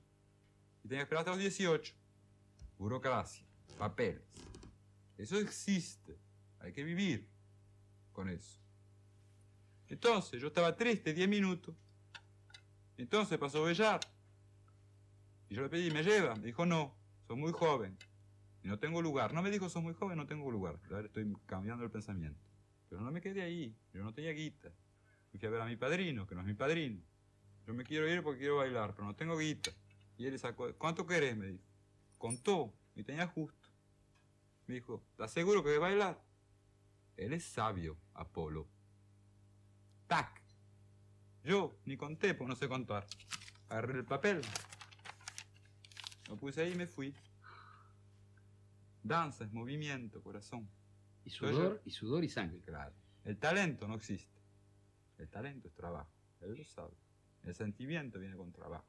y 0.81 0.87
tenía 0.87 0.99
que 0.99 1.03
esperar 1.03 1.19
hasta 1.23 1.31
los 1.31 1.39
18. 1.39 1.93
Burocracia, 2.77 3.45
papeles. 3.77 4.23
Eso 5.17 5.37
existe, 5.37 6.17
hay 6.59 6.71
que 6.71 6.85
vivir 6.85 7.27
con 8.13 8.29
eso. 8.29 8.61
Entonces, 9.89 10.41
yo 10.41 10.47
estaba 10.47 10.75
triste 10.75 11.13
10 11.13 11.27
minutos. 11.27 11.75
Entonces 12.97 13.37
pasó 13.37 13.63
Bellar. 13.63 13.99
Y 15.49 15.55
yo 15.55 15.63
le 15.63 15.69
pedí, 15.69 15.89
¿me 15.91 16.03
lleva? 16.03 16.35
Me 16.35 16.45
dijo, 16.45 16.65
no, 16.65 16.95
soy 17.27 17.37
muy 17.37 17.51
joven. 17.51 17.97
Y 18.63 18.67
no 18.67 18.77
tengo 18.77 19.01
lugar. 19.01 19.33
No 19.33 19.41
me 19.41 19.49
dijo, 19.49 19.67
soy 19.69 19.81
muy 19.81 19.93
joven, 19.93 20.17
no 20.17 20.27
tengo 20.27 20.49
lugar. 20.51 20.79
Ahora 20.91 21.07
estoy 21.07 21.33
cambiando 21.45 21.83
el 21.83 21.91
pensamiento. 21.91 22.39
Pero 22.89 23.01
no 23.01 23.11
me 23.11 23.21
quedé 23.21 23.41
ahí. 23.41 23.75
Yo 23.93 24.03
no 24.03 24.13
tenía 24.13 24.31
guita. 24.31 24.71
Fui 25.31 25.39
a 25.45 25.49
ver 25.49 25.61
a 25.61 25.65
mi 25.65 25.75
padrino, 25.75 26.27
que 26.27 26.35
no 26.35 26.41
es 26.41 26.47
mi 26.47 26.53
padrino. 26.53 27.01
Yo 27.65 27.73
me 27.73 27.83
quiero 27.83 28.07
ir 28.07 28.23
porque 28.23 28.39
quiero 28.39 28.57
bailar, 28.57 28.93
pero 28.95 29.05
no 29.05 29.15
tengo 29.15 29.37
guita. 29.37 29.71
Y 30.17 30.25
él 30.25 30.33
le 30.33 30.39
sacó, 30.39 30.73
¿cuánto 30.75 31.05
querés? 31.05 31.37
Me 31.37 31.47
dijo. 31.47 31.63
Contó, 32.17 32.73
y 32.95 33.03
tenía 33.03 33.27
justo. 33.27 33.69
Me 34.67 34.75
dijo, 34.75 35.03
¿estás 35.11 35.31
seguro 35.31 35.63
que 35.63 35.69
voy 35.69 35.77
a 35.77 35.81
bailar? 35.81 36.21
Él 37.15 37.33
es 37.33 37.43
sabio, 37.43 37.97
Apolo. 38.13 38.67
¡Tac! 40.09 40.41
Yo 41.43 41.77
ni 41.85 41.95
conté 41.95 42.33
porque 42.33 42.49
no 42.49 42.55
sé 42.55 42.67
contar. 42.67 43.05
Agarré 43.69 43.99
el 43.99 44.05
papel. 44.05 44.41
Lo 46.27 46.35
puse 46.35 46.63
ahí 46.63 46.71
y 46.71 46.75
me 46.75 46.87
fui. 46.87 47.13
Danza 49.03 49.43
es 49.43 49.53
movimiento, 49.53 50.23
corazón. 50.23 50.67
Y 51.23 51.29
sudor, 51.29 51.83
y 51.85 51.91
sudor 51.91 52.23
y 52.23 52.29
sangre. 52.29 52.59
Claro. 52.61 52.95
El 53.23 53.37
talento 53.37 53.87
no 53.87 53.93
existe. 53.93 54.41
El 55.19 55.29
talento 55.29 55.67
es 55.67 55.75
trabajo. 55.75 56.11
Él 56.41 56.55
lo 56.55 56.65
sabe. 56.65 56.97
El 57.43 57.53
sentimiento 57.53 58.17
viene 58.17 58.35
con 58.35 58.51
trabajo. 58.51 58.87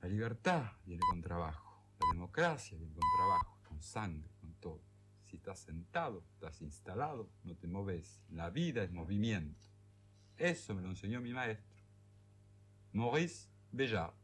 La 0.00 0.08
libertad 0.08 0.70
viene 0.84 1.02
con 1.10 1.20
trabajo. 1.22 1.84
La 2.00 2.06
democracia 2.12 2.78
viene 2.78 2.94
con 2.94 3.08
trabajo, 3.16 3.58
con 3.68 3.82
sangre, 3.82 4.30
con 4.40 4.54
todo. 4.54 4.80
Si 5.24 5.38
estás 5.38 5.58
sentado, 5.58 6.24
estás 6.34 6.62
instalado, 6.62 7.28
no 7.42 7.56
te 7.56 7.66
moves. 7.66 8.22
La 8.28 8.50
vida 8.50 8.84
es 8.84 8.92
movimiento. 8.92 9.71
Eso 10.42 10.74
me 10.74 10.82
lo 10.82 10.88
enseñó 10.88 11.20
mi 11.20 11.32
maestro. 11.32 11.72
Maurice 12.92 13.46
Béjart. 13.70 14.21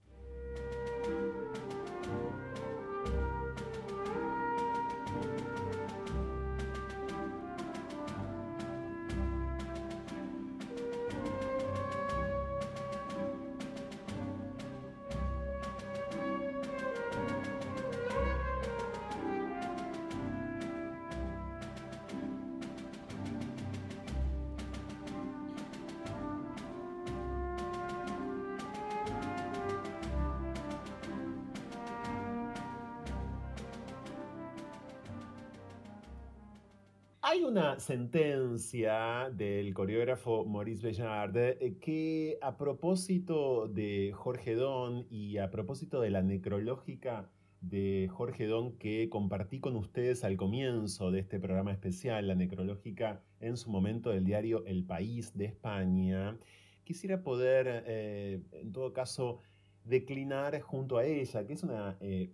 Sentencia 37.79 39.31
del 39.33 39.73
coreógrafo 39.73 40.45
Maurice 40.45 40.87
Béjart 40.87 41.37
eh, 41.37 41.79
que 41.81 42.39
a 42.43 42.57
propósito 42.57 43.69
de 43.69 44.13
Jorge 44.15 44.55
Don 44.55 45.07
y 45.11 45.39
a 45.39 45.51
propósito 45.51 46.01
de 46.01 46.11
la 46.11 46.23
necrológica 46.23 47.31
de 47.61 48.09
Jorge 48.11 48.47
Don 48.47 48.77
que 48.79 49.09
compartí 49.09 49.61
con 49.61 49.77
ustedes 49.77 50.25
al 50.25 50.37
comienzo 50.37 51.11
de 51.11 51.21
este 51.21 51.41
programa 51.41 51.73
especial, 51.73 52.27
la 52.27 52.35
necrológica 52.35 53.23
en 53.41 53.57
su 53.57 53.71
momento 53.71 54.11
del 54.11 54.25
diario 54.25 54.65
El 54.67 54.85
País 54.85 55.37
de 55.37 55.47
España, 55.47 56.39
quisiera 56.85 57.23
poder, 57.23 57.85
eh, 57.87 58.43
en 58.53 58.73
todo 58.73 58.93
caso, 58.93 59.39
declinar 59.85 60.61
junto 60.61 60.99
a 60.99 61.05
ella, 61.05 61.47
que 61.47 61.53
es 61.53 61.63
una 61.63 61.97
eh, 62.01 62.33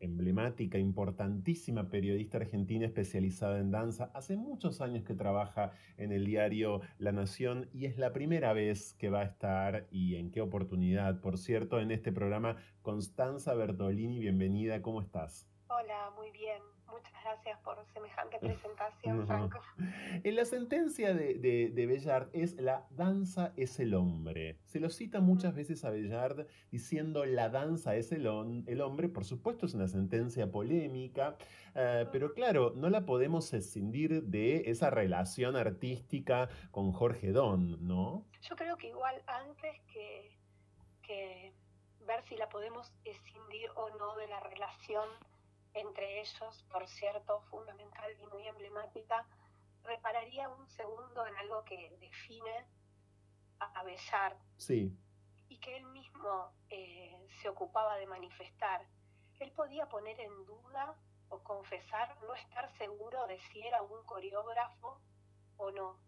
emblemática, 0.00 0.78
importantísima 0.78 1.88
periodista 1.88 2.38
argentina 2.38 2.86
especializada 2.86 3.58
en 3.58 3.70
danza. 3.70 4.10
Hace 4.14 4.36
muchos 4.36 4.80
años 4.80 5.04
que 5.04 5.14
trabaja 5.14 5.72
en 5.96 6.12
el 6.12 6.24
diario 6.24 6.80
La 6.98 7.12
Nación 7.12 7.68
y 7.72 7.86
es 7.86 7.98
la 7.98 8.12
primera 8.12 8.52
vez 8.52 8.94
que 8.94 9.10
va 9.10 9.20
a 9.20 9.24
estar, 9.24 9.86
y 9.90 10.16
en 10.16 10.30
qué 10.30 10.40
oportunidad, 10.40 11.20
por 11.20 11.38
cierto, 11.38 11.80
en 11.80 11.90
este 11.90 12.12
programa. 12.12 12.56
Constanza 12.82 13.54
Bertolini, 13.54 14.18
bienvenida, 14.18 14.82
¿cómo 14.82 15.00
estás? 15.00 15.48
Hola, 15.68 16.10
muy 16.16 16.30
bien. 16.30 16.73
Muchas 16.90 17.12
gracias 17.22 17.58
por 17.60 17.84
semejante 17.92 18.38
presentación. 18.38 19.26
Franco. 19.26 19.60
En 20.22 20.36
la 20.36 20.44
sentencia 20.44 21.14
de, 21.14 21.34
de, 21.34 21.70
de 21.70 21.86
Bellard 21.86 22.28
es 22.32 22.54
la 22.60 22.86
danza 22.90 23.52
es 23.56 23.80
el 23.80 23.94
hombre. 23.94 24.58
Se 24.64 24.80
lo 24.80 24.90
cita 24.90 25.20
muchas 25.20 25.54
veces 25.54 25.84
a 25.84 25.90
Bellard 25.90 26.46
diciendo 26.70 27.24
la 27.24 27.48
danza 27.48 27.96
es 27.96 28.12
el, 28.12 28.26
el 28.66 28.80
hombre. 28.80 29.08
Por 29.08 29.24
supuesto 29.24 29.66
es 29.66 29.74
una 29.74 29.88
sentencia 29.88 30.50
polémica, 30.50 31.36
eh, 31.74 32.06
pero 32.12 32.32
claro, 32.34 32.72
no 32.76 32.90
la 32.90 33.04
podemos 33.06 33.52
escindir 33.52 34.24
de 34.24 34.70
esa 34.70 34.90
relación 34.90 35.56
artística 35.56 36.48
con 36.70 36.92
Jorge 36.92 37.32
Don, 37.32 37.86
¿no? 37.86 38.26
Yo 38.42 38.56
creo 38.56 38.76
que 38.76 38.88
igual 38.88 39.22
antes 39.26 39.80
que, 39.92 40.30
que 41.02 41.52
ver 42.06 42.22
si 42.28 42.36
la 42.36 42.48
podemos 42.48 42.92
escindir 43.04 43.68
o 43.74 43.90
no 43.98 44.16
de 44.16 44.28
la 44.28 44.40
relación 44.40 45.08
entre 45.74 46.20
ellos, 46.20 46.64
por 46.70 46.86
cierto, 46.88 47.42
fundamental 47.50 48.10
y 48.20 48.26
muy 48.26 48.46
emblemática, 48.46 49.26
repararía 49.82 50.48
un 50.48 50.66
segundo 50.70 51.26
en 51.26 51.36
algo 51.36 51.64
que 51.64 51.96
define 52.00 52.66
a, 53.58 53.82
Bellart 53.82 54.38
Sí, 54.56 54.96
y 55.48 55.58
que 55.58 55.76
él 55.76 55.86
mismo 55.86 56.52
eh, 56.70 57.28
se 57.42 57.48
ocupaba 57.48 57.96
de 57.96 58.06
manifestar. 58.06 58.86
Él 59.40 59.52
podía 59.52 59.88
poner 59.88 60.18
en 60.20 60.44
duda 60.46 60.96
o 61.28 61.38
confesar 61.42 62.16
no 62.22 62.34
estar 62.34 62.70
seguro 62.78 63.26
de 63.26 63.40
si 63.40 63.62
era 63.62 63.82
un 63.82 64.04
coreógrafo 64.04 65.00
o 65.56 65.70
no, 65.70 65.98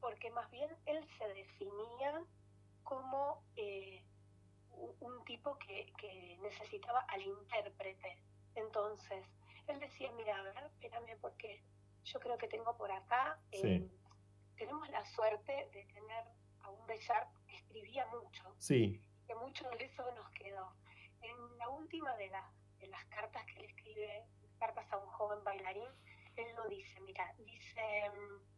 porque 0.00 0.30
más 0.30 0.50
bien 0.50 0.70
él 0.86 1.06
se 1.18 1.26
definía 1.28 2.22
como 2.82 3.42
eh, 3.56 4.04
un, 4.72 4.94
un 5.00 5.24
tipo 5.24 5.58
que, 5.58 5.92
que 5.98 6.38
necesitaba 6.42 7.00
al 7.00 7.22
intérprete. 7.22 8.18
Entonces, 8.54 9.26
él 9.66 9.78
decía, 9.80 10.10
mira, 10.12 10.36
a 10.38 10.42
ver, 10.42 10.56
espérame, 10.64 11.18
porque 11.20 11.62
yo 12.04 12.20
creo 12.20 12.36
que 12.38 12.48
tengo 12.48 12.76
por 12.76 12.90
acá, 12.92 13.38
eh, 13.50 13.60
Sí. 13.60 13.90
tenemos 14.56 14.88
la 14.90 15.04
suerte 15.06 15.68
de 15.72 15.84
tener 15.86 16.24
a 16.60 16.70
un 16.70 16.86
Bellart 16.86 17.28
que 17.46 17.56
escribía 17.56 18.06
mucho, 18.06 18.54
sí, 18.58 19.00
que 19.26 19.34
mucho 19.34 19.68
de 19.70 19.84
eso 19.84 20.10
nos 20.14 20.30
quedó. 20.32 20.72
En 21.22 21.58
la 21.58 21.68
última 21.70 22.14
de, 22.16 22.28
las 22.28 22.44
de 22.78 22.86
las 22.88 23.04
cartas 23.06 23.44
que 23.46 23.58
él 23.60 23.64
escribe, 23.64 24.26
cartas 24.58 24.90
a 24.92 24.98
un 24.98 25.06
joven 25.06 25.42
bailarín, 25.44 25.88
él 26.36 26.54
lo 26.56 26.68
dice, 26.68 27.00
mira, 27.00 27.32
dice, 27.38 28.10
mm, 28.10 28.54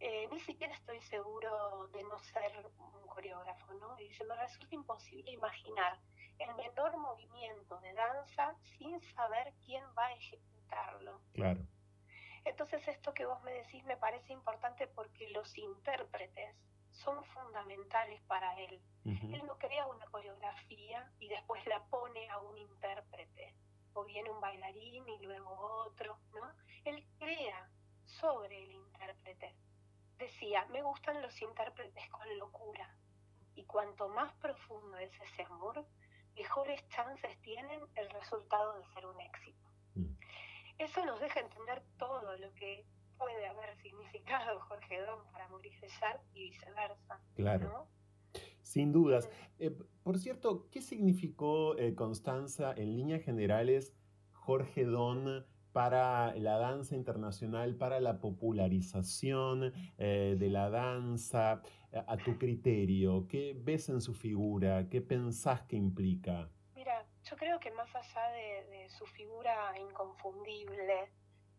eh, 0.00 0.28
ni 0.30 0.40
siquiera 0.40 0.74
estoy 0.74 1.00
seguro 1.02 1.88
de 1.88 2.02
no 2.04 2.18
ser 2.18 2.70
un 2.78 3.06
coreógrafo, 3.06 3.72
¿no? 3.74 3.98
Y 3.98 4.08
dice, 4.08 4.24
me 4.24 4.34
resulta 4.36 4.74
imposible 4.74 5.30
imaginar 5.32 5.98
el 6.40 6.54
menor 6.54 6.96
movimiento 6.96 7.78
de 7.80 7.92
danza 7.92 8.54
sin 8.78 9.00
saber 9.14 9.52
quién 9.64 9.84
va 9.96 10.06
a 10.06 10.14
ejecutarlo. 10.14 11.20
claro. 11.32 11.60
Entonces 12.44 12.86
esto 12.88 13.12
que 13.12 13.26
vos 13.26 13.42
me 13.42 13.52
decís 13.52 13.84
me 13.84 13.96
parece 13.96 14.32
importante 14.32 14.86
porque 14.88 15.28
los 15.30 15.56
intérpretes 15.58 16.56
son 16.90 17.22
fundamentales 17.26 18.20
para 18.22 18.58
él. 18.60 18.80
Él 19.04 19.42
no 19.46 19.56
crea 19.58 19.86
una 19.86 20.06
coreografía 20.06 21.10
y 21.18 21.28
después 21.28 21.64
la 21.66 21.82
pone 21.84 22.28
a 22.28 22.38
un 22.38 22.56
intérprete. 22.58 23.54
O 23.94 24.04
viene 24.04 24.30
un 24.30 24.40
bailarín 24.40 25.08
y 25.08 25.18
luego 25.24 25.50
otro, 25.86 26.18
¿no? 26.34 26.52
Él 26.84 27.04
crea 27.18 27.68
sobre 28.04 28.62
el 28.62 28.72
intérprete. 28.72 29.54
Decía, 30.16 30.64
me 30.66 30.82
gustan 30.82 31.20
los 31.22 31.40
intérpretes 31.40 32.08
con 32.10 32.38
locura. 32.38 32.94
Y 33.54 33.64
cuanto 33.64 34.08
más 34.08 34.32
profundo 34.34 34.96
es 34.98 35.12
ese 35.20 35.42
amor, 35.44 35.84
mejores 36.36 36.86
chances 36.88 37.40
tienen 37.42 37.80
el 37.96 38.10
resultado 38.10 38.74
de 38.78 38.84
ser 38.94 39.06
un 39.06 39.20
éxito. 39.20 39.70
Eso 40.78 41.04
nos 41.04 41.20
deja 41.20 41.40
entender 41.40 41.82
todo 41.98 42.36
lo 42.38 42.54
que 42.54 42.86
puede 43.18 43.46
haber 43.46 43.76
significado 43.82 44.60
Jorge 44.60 45.00
Don 45.02 45.30
para 45.30 45.46
Maurice 45.48 45.78
Bellart 45.80 46.22
y 46.32 46.50
viceversa. 46.50 47.20
Claro. 47.34 47.68
¿no? 47.68 48.40
Sin 48.62 48.92
dudas. 48.92 49.28
Eh, 49.58 49.76
por 50.02 50.18
cierto, 50.18 50.70
¿qué 50.70 50.80
significó, 50.80 51.76
eh, 51.76 51.94
Constanza, 51.94 52.72
en 52.72 52.96
líneas 52.96 53.22
generales, 53.22 53.94
Jorge 54.32 54.84
Don 54.84 55.44
para 55.72 56.34
la 56.36 56.58
danza 56.58 56.94
internacional, 56.94 57.74
para 57.76 58.00
la 58.00 58.20
popularización 58.20 59.72
eh, 59.98 60.36
de 60.38 60.48
la 60.48 60.70
danza, 60.70 61.62
a, 61.92 62.12
a 62.12 62.16
tu 62.16 62.38
criterio? 62.38 63.26
¿Qué 63.28 63.56
ves 63.58 63.88
en 63.88 64.00
su 64.00 64.14
figura? 64.14 64.88
¿Qué 64.88 65.00
pensás 65.00 65.62
que 65.62 65.76
implica? 65.76 66.48
Mira, 66.74 67.04
yo 67.24 67.36
creo 67.36 67.60
que 67.60 67.70
más 67.72 67.94
allá 67.94 68.30
de, 68.32 68.88
su 68.90 69.06
figura 69.06 69.72
inconfundible, 69.78 71.12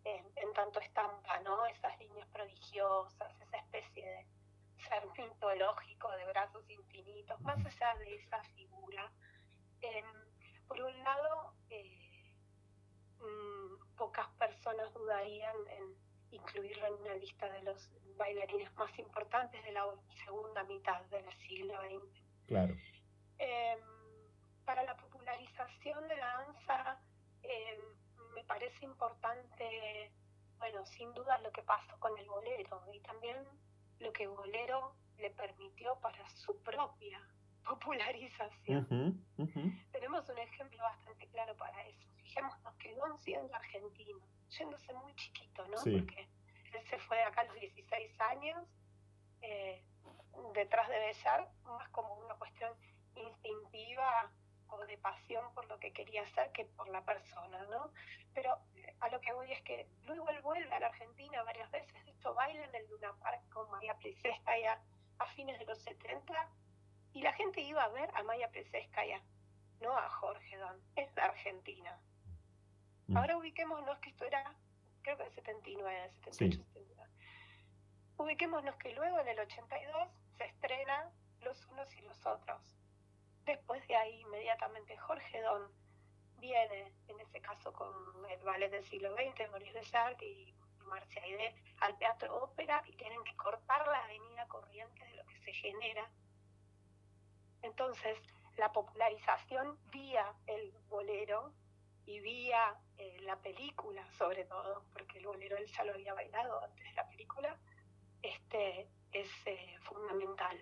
en, 0.04 0.26
en 0.36 0.54
tanto 0.54 0.80
estampa, 0.80 1.40
¿no? 1.42 1.66
Esas 1.68 1.98
líneas 2.00 2.28
prodigiosas, 2.30 3.32
esa 3.42 3.58
especie 3.58 4.04
de 4.04 4.26
ser 4.90 5.04
mitológico 5.18 6.12
de 6.18 6.26
brazos 6.26 6.70
infinitos, 6.70 7.40
más 7.42 7.58
allá 7.66 7.96
de 8.00 8.16
esa 8.16 8.44
figura, 8.56 9.12
em, 9.82 10.06
por 10.68 10.82
un 10.82 11.04
lado, 11.04 11.54
eh, 11.70 12.34
mm, 13.20 13.91
pocas 14.02 14.28
personas 14.40 14.92
dudarían 14.96 15.56
en 15.78 15.96
incluirlo 16.32 16.88
en 16.88 16.94
una 17.04 17.14
lista 17.18 17.48
de 17.52 17.62
los 17.62 17.88
bailarines 18.18 18.74
más 18.76 18.98
importantes 18.98 19.64
de 19.64 19.72
la 19.74 19.86
segunda 20.26 20.64
mitad 20.64 21.02
del 21.12 21.32
siglo 21.48 21.76
XX. 21.82 22.48
Claro. 22.48 22.76
Em, 23.38 23.80
para 24.66 24.82
la 24.86 24.98
popularización 24.98 26.08
de 26.08 26.16
la 26.16 26.28
danza, 26.40 27.00
em, 27.44 27.80
me 28.34 28.44
parece 28.46 28.84
importante, 28.86 30.12
bueno, 30.58 30.84
sin 30.88 31.14
duda 31.14 31.38
lo 31.38 31.52
que 31.52 31.62
pasó 31.62 31.96
con 32.00 32.18
el 32.18 32.28
bolero 32.28 32.84
y 32.92 33.00
también 33.02 33.38
lo 34.00 34.12
que 34.14 34.26
Bolero 34.26 34.96
le 35.20 35.30
permitió 35.30 35.96
para 36.00 36.28
su 36.38 36.60
propia 36.64 37.22
popularización. 37.64 39.24
Tenemos 39.92 40.28
un 40.28 40.40
ejemplo 40.40 40.80
bastante 40.82 41.28
claro 41.28 41.56
para 41.56 41.88
eso. 41.88 42.11
Fijémonos 42.32 42.76
que 42.78 42.96
Don 42.96 43.20
siendo 43.20 43.54
argentino, 43.54 44.20
yéndose 44.50 44.94
muy 44.94 45.14
chiquito, 45.16 45.68
¿no? 45.68 45.78
Sí. 45.80 46.00
Porque 46.00 46.30
él 46.74 46.88
se 46.88 46.98
fue 47.00 47.22
acá 47.24 47.42
a 47.42 47.44
los 47.44 47.60
16 47.60 48.22
años, 48.22 48.66
eh, 49.42 49.84
detrás 50.54 50.88
de 50.88 50.98
Bellar, 50.98 51.50
más 51.66 51.90
como 51.90 52.14
una 52.16 52.36
cuestión 52.36 52.72
instintiva 53.16 54.32
o 54.70 54.78
de 54.86 54.98
pasión 54.98 55.54
por 55.54 55.68
lo 55.68 55.78
que 55.80 55.92
quería 55.92 56.22
hacer 56.24 56.50
que 56.54 56.64
por 56.64 56.88
la 56.88 57.04
persona, 57.04 57.66
¿no? 57.66 57.92
Pero 58.34 58.58
eh, 58.76 58.96
a 59.02 59.10
lo 59.10 59.20
que 59.20 59.34
voy 59.34 59.52
es 59.52 59.62
que 59.64 59.90
luego 60.06 60.30
él 60.30 60.42
vuelve 60.42 60.74
a 60.74 60.80
la 60.80 60.88
Argentina 60.88 61.44
varias 61.44 61.70
veces, 61.72 61.94
de 62.06 62.12
hecho 62.12 62.34
baila 62.34 62.64
en 62.64 62.76
el 62.76 62.88
Luna 62.90 63.14
Park 63.20 63.42
con 63.50 63.70
María 63.72 63.98
Pliséskaya 63.98 64.82
a 65.20 65.26
fines 65.28 65.60
de 65.60 65.66
los 65.66 65.80
70 65.80 66.50
y 67.12 67.22
la 67.24 67.34
gente 67.34 67.60
iba 67.60 67.84
a 67.84 67.90
ver 67.90 68.10
a 68.14 68.24
Maya 68.24 68.50
Pliséskaya, 68.52 69.22
no 69.82 69.98
a 69.98 70.10
Jorge 70.10 70.56
Don, 70.56 70.80
es 70.96 71.14
la 71.16 71.26
Argentina. 71.26 72.00
Mm. 73.12 73.18
Ahora 73.18 73.38
ubiquémonos 73.38 74.00
que 74.00 74.10
esto 74.10 74.24
era, 74.24 74.56
creo 75.02 75.18
que 75.18 75.24
el 75.24 75.34
79, 75.34 76.12
78, 76.24 76.64
79. 76.64 77.12
Ubiquémonos 78.16 78.76
que 78.78 78.94
luego 78.94 79.20
en 79.20 79.28
el 79.28 79.40
82 79.40 80.08
se 80.38 80.46
estrena 80.46 81.12
Los 81.42 81.66
unos 81.68 81.94
y 81.98 82.02
los 82.02 82.26
otros. 82.26 82.62
Después 83.44 83.86
de 83.88 83.96
ahí, 83.98 84.22
inmediatamente, 84.22 84.96
Jorge 84.96 85.42
Don 85.42 85.70
viene, 86.40 86.94
en 87.10 87.20
ese 87.20 87.42
caso 87.42 87.74
con 87.74 87.92
el 88.30 88.42
ballet 88.44 88.72
del 88.72 88.86
siglo 88.86 89.14
XX, 89.14 89.50
Maurice 89.50 89.74
Béjart 89.74 90.22
y 90.22 90.56
Marcia 90.86 91.22
Aide, 91.24 91.54
al 91.82 91.98
teatro 91.98 92.44
ópera 92.44 92.82
y 92.86 92.94
tienen 92.94 93.22
que 93.26 93.36
cortar 93.36 93.86
la 93.88 94.06
avenida 94.06 94.48
corriente 94.48 95.04
de 95.04 95.16
lo 95.16 95.26
que 95.26 95.38
se 95.40 95.52
genera. 95.52 96.10
Entonces, 97.62 98.18
la 98.56 98.72
popularización 98.72 99.78
vía 99.92 100.34
el 100.48 100.72
bolero 100.88 101.54
y 102.12 102.20
vía 102.20 102.76
eh, 102.98 103.18
la 103.26 103.38
película, 103.38 104.06
sobre 104.12 104.44
todo, 104.46 104.84
porque 104.94 105.20
el 105.20 105.26
bolero 105.26 105.58
él 105.58 105.66
ya 105.66 105.84
lo 105.84 105.94
había 105.94 106.14
bailado 106.14 106.64
antes 106.64 106.84
de 106.84 106.94
la 106.94 107.08
película, 107.08 107.58
este, 108.22 108.88
es 109.12 109.30
eh, 109.46 109.76
fundamental. 109.82 110.58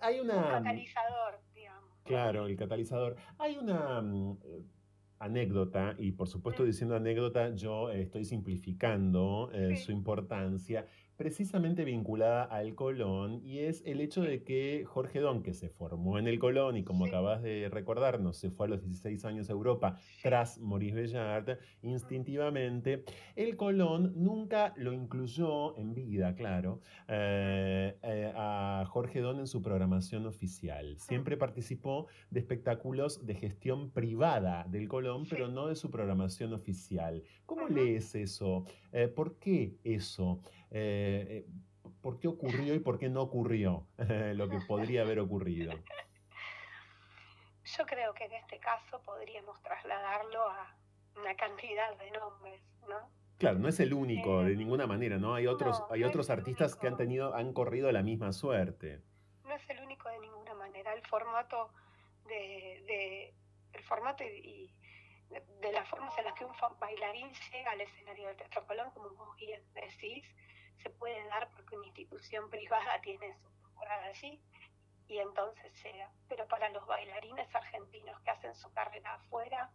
Hay 0.00 0.20
Un 0.20 0.30
una... 0.30 0.48
catalizador, 0.50 1.40
digamos. 1.54 1.90
Claro, 2.04 2.46
el 2.46 2.56
catalizador. 2.56 3.16
Hay 3.38 3.56
una 3.56 4.00
mm, 4.00 4.38
anécdota, 5.18 5.94
y 5.98 6.12
por 6.12 6.28
supuesto 6.28 6.64
diciendo 6.64 6.94
anécdota, 6.96 7.54
yo 7.54 7.90
eh, 7.90 8.02
estoy 8.02 8.24
simplificando 8.24 9.50
eh, 9.52 9.76
su 9.76 9.92
importancia, 9.92 10.86
precisamente 11.18 11.84
vinculada 11.84 12.44
al 12.44 12.76
Colón, 12.76 13.42
y 13.44 13.58
es 13.58 13.82
el 13.84 14.00
hecho 14.00 14.22
de 14.22 14.44
que 14.44 14.84
Jorge 14.86 15.18
Don, 15.18 15.42
que 15.42 15.52
se 15.52 15.68
formó 15.68 16.16
en 16.18 16.28
el 16.28 16.38
Colón 16.38 16.76
y 16.76 16.84
como 16.84 17.06
acabas 17.06 17.42
de 17.42 17.68
recordarnos, 17.70 18.38
se 18.38 18.50
fue 18.50 18.66
a 18.66 18.70
los 18.70 18.82
16 18.82 19.24
años 19.24 19.50
a 19.50 19.52
Europa 19.52 19.98
tras 20.22 20.58
Maurice 20.58 20.94
Bellard, 20.94 21.58
instintivamente, 21.82 23.04
el 23.34 23.56
Colón 23.56 24.12
nunca 24.16 24.72
lo 24.76 24.92
incluyó 24.92 25.76
en 25.76 25.92
vida, 25.92 26.36
claro, 26.36 26.80
eh, 27.08 27.98
eh, 28.02 28.32
a 28.36 28.84
Jorge 28.88 29.20
Don 29.20 29.40
en 29.40 29.48
su 29.48 29.60
programación 29.60 30.24
oficial. 30.24 30.96
Siempre 30.98 31.36
participó 31.36 32.06
de 32.30 32.38
espectáculos 32.38 33.26
de 33.26 33.34
gestión 33.34 33.90
privada 33.90 34.64
del 34.68 34.86
Colón, 34.86 35.26
pero 35.28 35.48
no 35.48 35.66
de 35.66 35.74
su 35.74 35.90
programación 35.90 36.52
oficial. 36.52 37.24
¿Cómo 37.48 37.66
lees 37.66 38.14
eso? 38.14 38.66
Eh, 38.92 39.08
¿Por 39.08 39.38
qué 39.38 39.78
eso? 39.82 40.42
Eh, 40.70 41.46
eh, 41.46 41.46
¿Por 42.02 42.18
qué 42.20 42.28
ocurrió 42.28 42.74
y 42.74 42.78
por 42.78 42.98
qué 42.98 43.08
no 43.08 43.22
ocurrió 43.22 43.86
lo 44.34 44.50
que 44.50 44.58
podría 44.68 45.00
haber 45.00 45.18
ocurrido? 45.18 45.72
Yo 47.64 47.86
creo 47.86 48.12
que 48.12 48.24
en 48.24 48.34
este 48.34 48.58
caso 48.58 49.00
podríamos 49.02 49.62
trasladarlo 49.62 50.42
a 50.42 50.76
una 51.16 51.34
cantidad 51.36 51.96
de 51.96 52.10
nombres, 52.10 52.60
¿no? 52.86 53.08
Claro, 53.38 53.58
no 53.58 53.68
es 53.68 53.80
el 53.80 53.94
único 53.94 54.44
de 54.44 54.54
ninguna 54.54 54.86
manera, 54.86 55.16
¿no? 55.16 55.34
Hay 55.34 55.46
otros, 55.46 55.80
no, 55.80 55.86
hay 55.90 56.02
no 56.02 56.08
otros 56.08 56.28
artistas 56.28 56.76
que 56.76 56.86
han 56.86 56.98
tenido, 56.98 57.34
han 57.34 57.54
corrido 57.54 57.90
la 57.92 58.02
misma 58.02 58.32
suerte. 58.32 59.00
No 59.44 59.54
es 59.54 59.70
el 59.70 59.80
único 59.80 60.10
de 60.10 60.18
ninguna 60.18 60.52
manera. 60.52 60.92
El 60.92 61.00
formato 61.06 61.70
de, 62.26 62.84
de 62.86 63.34
el 63.72 63.82
formato 63.84 64.22
y 64.22 64.70
de, 65.30 65.40
de 65.60 65.72
las 65.72 65.88
formas 65.88 66.16
en 66.18 66.24
las 66.24 66.34
que 66.34 66.44
un 66.44 66.52
bailarín 66.78 67.32
llega 67.52 67.70
al 67.70 67.80
escenario 67.80 68.28
del 68.28 68.36
Teatro 68.36 68.66
Colón, 68.66 68.90
como 68.92 69.10
vos 69.10 69.36
bien 69.36 69.62
decís, 69.74 70.24
se 70.82 70.90
puede 70.90 71.24
dar 71.28 71.50
porque 71.50 71.76
una 71.76 71.86
institución 71.86 72.48
privada 72.50 73.00
tiene 73.02 73.34
su 73.38 73.50
temporada 73.50 74.06
allí 74.06 74.40
y 75.08 75.18
entonces 75.18 75.72
llega. 75.82 76.10
Pero 76.28 76.46
para 76.48 76.68
los 76.70 76.86
bailarines 76.86 77.52
argentinos 77.54 78.20
que 78.20 78.30
hacen 78.30 78.54
su 78.54 78.70
carrera 78.72 79.14
afuera, 79.14 79.70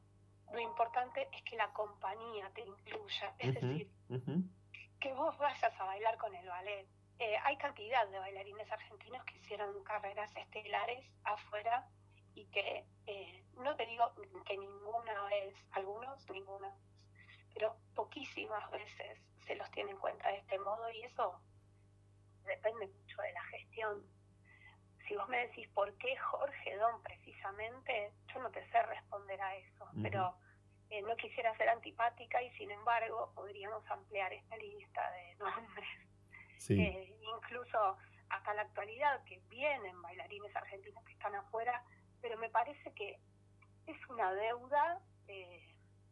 lo 0.52 0.60
importante 0.60 1.28
es 1.32 1.42
que 1.44 1.56
la 1.56 1.72
compañía 1.74 2.50
te 2.54 2.62
incluya. 2.62 3.34
Es 3.40 3.54
decir, 3.56 3.92
que 5.00 5.14
vos 5.14 5.38
vayas 5.38 5.80
a 5.80 5.84
bailar 5.86 6.18
con 6.18 6.34
el 6.36 6.48
ballet. 6.48 6.88
Eh, 7.20 7.38
hay 7.44 7.58
cantidad 7.58 8.08
de 8.08 8.20
bailarines 8.20 8.72
argentinos 8.72 9.24
que 9.26 9.38
hicieron 9.38 9.84
carreras 9.84 10.36
estelares 10.36 11.06
afuera 11.24 11.88
y 12.36 12.46
que 12.48 12.86
eh, 13.08 13.46
no 13.56 13.76
te 13.76 13.86
digo 13.86 14.12
que 14.46 14.58
ninguna 14.58 15.24
vez, 15.26 15.56
algunos 15.72 16.30
ninguna 16.30 16.74
pero 17.54 17.76
poquísimas 17.96 18.70
veces 18.72 19.20
se 19.46 19.56
los 19.56 19.70
tiene 19.72 19.92
en 19.92 19.98
cuenta 19.98 20.30
de 20.30 20.38
este 20.38 20.58
modo 20.60 20.90
y 20.92 21.04
eso 21.04 21.40
depende 22.46 22.88
mucho 22.88 23.22
de 23.22 23.32
la 23.32 23.44
gestión. 23.46 24.04
Si 25.08 25.16
vos 25.16 25.28
me 25.30 25.48
decís 25.48 25.68
por 25.70 25.94
qué 25.98 26.16
Jorge 26.18 26.76
Don 26.78 27.02
precisamente, 27.04 28.12
yo 28.34 28.42
no 28.42 28.50
te 28.52 28.66
sé 28.72 28.82
responder 28.84 29.42
a 29.42 29.56
eso, 29.58 29.88
pero 30.02 30.36
eh, 30.90 31.02
no 31.02 31.16
quisiera 31.16 31.56
ser 31.58 31.70
antipática 31.70 32.42
y 32.42 32.50
sin 32.52 32.72
embargo 32.72 33.32
podríamos 33.36 33.86
ampliar 33.92 34.32
esta 34.34 34.58
lista 34.58 35.12
de 35.12 35.36
nombres. 35.40 35.90
Sí. 36.58 36.82
Eh, 36.82 37.16
incluso 37.22 37.98
hasta 38.30 38.54
la 38.54 38.64
actualidad 38.64 39.24
que 39.26 39.40
vienen 39.50 40.02
bailarines 40.02 40.56
argentinos 40.56 41.04
que 41.04 41.12
están 41.12 41.36
afuera, 41.36 41.84
pero 42.24 42.38
me 42.38 42.50
parece 42.50 42.92
que 42.94 43.20
es 43.86 44.10
una 44.10 44.34
deuda 44.34 45.02
eh, 45.28 45.62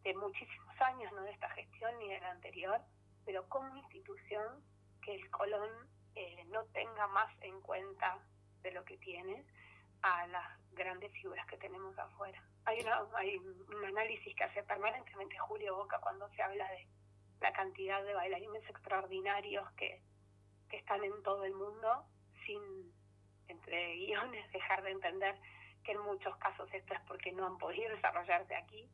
de 0.04 0.14
muchísimos 0.14 0.82
años, 0.82 1.12
no 1.14 1.24
de 1.24 1.32
esta 1.32 1.50
gestión 1.52 1.98
ni 2.00 2.10
de 2.10 2.20
la 2.20 2.32
anterior, 2.32 2.82
pero 3.26 3.48
como 3.48 3.78
institución 3.78 4.62
que 5.02 5.16
el 5.16 5.32
Colón 5.32 5.70
eh, 6.16 6.44
no 6.50 6.66
tenga 6.66 7.08
más 7.08 7.34
en 7.40 7.62
cuenta 7.62 8.20
de 8.62 8.72
lo 8.72 8.84
que 8.84 8.98
tiene 8.98 9.46
a 10.02 10.28
las 10.28 10.60
grandes 10.74 11.14
figuras 11.14 11.48
que 11.48 11.58
tenemos 11.58 11.98
afuera. 11.98 12.44
Hay, 12.66 12.82
una, 12.82 13.04
un 13.04 13.86
análisis 13.86 14.36
que 14.36 14.44
hace 14.44 14.64
permanentemente 14.64 15.38
Julio 15.40 15.78
Boca 15.78 15.98
cuando 16.00 16.28
se 16.32 16.42
habla 16.42 16.70
de 16.72 16.88
la 17.40 17.54
cantidad 17.54 18.04
de 18.04 18.14
bailarines 18.14 18.70
extraordinarios 18.70 19.72
que, 19.74 20.02
que 20.70 20.78
están 20.78 21.06
en 21.06 21.24
todo 21.24 21.46
el 21.46 21.54
mundo, 21.54 22.04
sin, 22.46 22.62
entre 23.48 23.96
guiones, 23.96 24.52
dejar 24.52 24.84
de 24.84 24.92
entender 24.92 25.40
que 25.84 25.94
en 25.94 26.02
muchos 26.02 26.36
casos 26.38 26.70
esto 26.74 26.94
es 26.94 27.00
porque 27.08 27.32
no 27.32 27.46
han 27.46 27.58
podido 27.58 27.90
desarrollarse 27.96 28.56
aquí. 28.56 28.90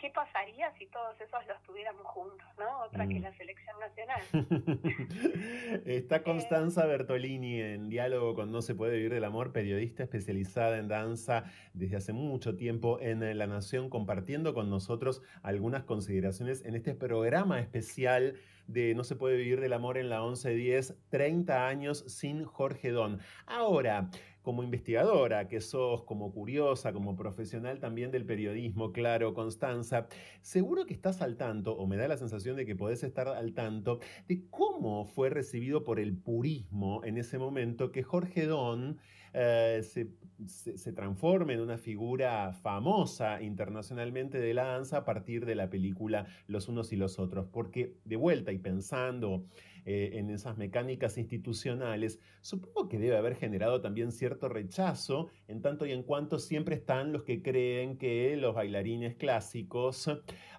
¿qué 0.00 0.10
pasaría 0.10 0.72
si 0.78 0.86
todos 0.86 1.20
esos 1.20 1.46
los 1.46 1.62
tuviéramos 1.62 2.06
juntos, 2.06 2.46
¿no? 2.58 2.84
Otra 2.84 3.06
que 3.06 3.20
Mm. 3.20 3.22
la 3.22 3.36
selección 3.36 3.76
nacional. 3.78 4.22
Está 5.84 6.22
Constanza 6.22 6.86
Bertolini 6.86 7.60
en 7.60 7.90
diálogo 7.90 8.34
con 8.34 8.50
No 8.50 8.62
se 8.62 8.74
puede 8.74 8.96
vivir 8.96 9.12
del 9.12 9.24
amor, 9.24 9.52
periodista 9.52 10.02
especializada 10.02 10.78
en 10.78 10.88
danza 10.88 11.44
desde 11.74 11.96
hace 11.96 12.12
mucho 12.14 12.56
tiempo 12.56 12.98
en 13.00 13.22
eh, 13.22 13.34
La 13.34 13.46
Nación, 13.46 13.90
compartiendo 13.90 14.54
con 14.54 14.70
nosotros 14.70 15.22
algunas 15.42 15.84
consideraciones 15.84 16.64
en 16.64 16.76
este 16.76 16.94
programa 16.94 17.60
especial 17.60 18.36
de 18.66 18.94
No 18.94 19.04
se 19.04 19.16
puede 19.16 19.36
vivir 19.36 19.60
del 19.60 19.74
amor 19.74 19.98
en 19.98 20.08
la 20.08 20.20
1110, 20.20 20.96
30 21.10 21.66
años 21.66 22.04
sin 22.06 22.44
Jorge 22.44 22.90
Don. 22.90 23.20
Ahora, 23.46 24.08
como 24.42 24.62
investigadora 24.62 25.48
que 25.48 25.60
sos, 25.60 26.04
como 26.04 26.32
curiosa, 26.32 26.92
como 26.92 27.16
profesional 27.16 27.78
también 27.78 28.10
del 28.10 28.24
periodismo, 28.24 28.92
claro, 28.92 29.34
Constanza, 29.34 30.06
seguro 30.40 30.86
que 30.86 30.94
estás 30.94 31.20
al 31.22 31.36
tanto, 31.36 31.76
o 31.76 31.86
me 31.86 31.96
da 31.96 32.08
la 32.08 32.16
sensación 32.16 32.56
de 32.56 32.66
que 32.66 32.76
podés 32.76 33.02
estar 33.02 33.28
al 33.28 33.52
tanto, 33.54 34.00
de 34.28 34.46
cómo 34.50 35.04
fue 35.04 35.30
recibido 35.30 35.84
por 35.84 36.00
el 36.00 36.16
purismo 36.16 37.02
en 37.04 37.18
ese 37.18 37.38
momento 37.38 37.92
que 37.92 38.02
Jorge 38.02 38.46
Don 38.46 38.98
eh, 39.32 39.80
se, 39.84 40.10
se- 40.46 40.76
se 40.76 40.92
transforme 40.92 41.54
en 41.54 41.60
una 41.60 41.78
figura 41.78 42.52
famosa 42.52 43.40
internacionalmente 43.42 44.38
de 44.40 44.54
la 44.54 44.64
danza 44.64 44.98
a 44.98 45.04
partir 45.04 45.46
de 45.46 45.54
la 45.54 45.70
película 45.70 46.26
Los 46.48 46.68
unos 46.68 46.92
y 46.92 46.96
los 46.96 47.18
otros. 47.20 47.46
Porque 47.52 47.94
de 48.04 48.16
vuelta 48.16 48.50
y 48.52 48.58
pensando 48.58 49.44
eh, 49.84 50.10
en 50.14 50.30
esas 50.30 50.56
mecánicas 50.56 51.18
institucionales, 51.18 52.20
supongo 52.40 52.88
que 52.88 52.98
debe 52.98 53.16
haber 53.16 53.36
generado 53.36 53.80
también 53.80 54.12
cierto 54.12 54.48
rechazo, 54.48 55.28
en 55.48 55.62
tanto 55.62 55.86
y 55.86 55.92
en 55.92 56.02
cuanto 56.02 56.38
siempre 56.38 56.76
están 56.76 57.12
los 57.12 57.22
que 57.22 57.42
creen 57.42 57.98
que 57.98 58.36
los 58.36 58.54
bailarines 58.54 59.16
clásicos, 59.16 60.10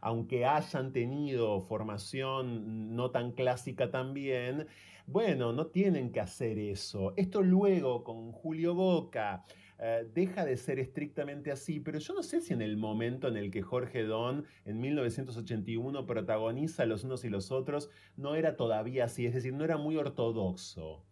aunque 0.01 0.45
hayan 0.45 0.91
tenido 0.91 1.61
formación 1.61 2.95
no 2.95 3.11
tan 3.11 3.31
clásica 3.31 3.91
también, 3.91 4.67
bueno, 5.07 5.51
no 5.51 5.67
tienen 5.67 6.11
que 6.11 6.19
hacer 6.19 6.57
eso. 6.57 7.13
Esto 7.17 7.41
luego 7.41 8.03
con 8.03 8.31
Julio 8.31 8.75
Boca 8.75 9.43
eh, 9.81 10.07
deja 10.13 10.45
de 10.45 10.55
ser 10.57 10.79
estrictamente 10.79 11.51
así, 11.51 11.79
pero 11.79 11.97
yo 11.99 12.13
no 12.13 12.21
sé 12.23 12.39
si 12.39 12.53
en 12.53 12.61
el 12.61 12.77
momento 12.77 13.27
en 13.27 13.35
el 13.35 13.49
que 13.51 13.61
Jorge 13.63 14.03
Don 14.03 14.45
en 14.65 14.79
1981 14.79 16.05
protagoniza 16.05 16.85
Los 16.85 17.03
unos 17.03 17.25
y 17.25 17.29
los 17.29 17.51
otros, 17.51 17.89
no 18.15 18.35
era 18.35 18.55
todavía 18.55 19.05
así, 19.05 19.25
es 19.25 19.33
decir, 19.33 19.53
no 19.53 19.63
era 19.65 19.77
muy 19.77 19.97
ortodoxo. 19.97 21.03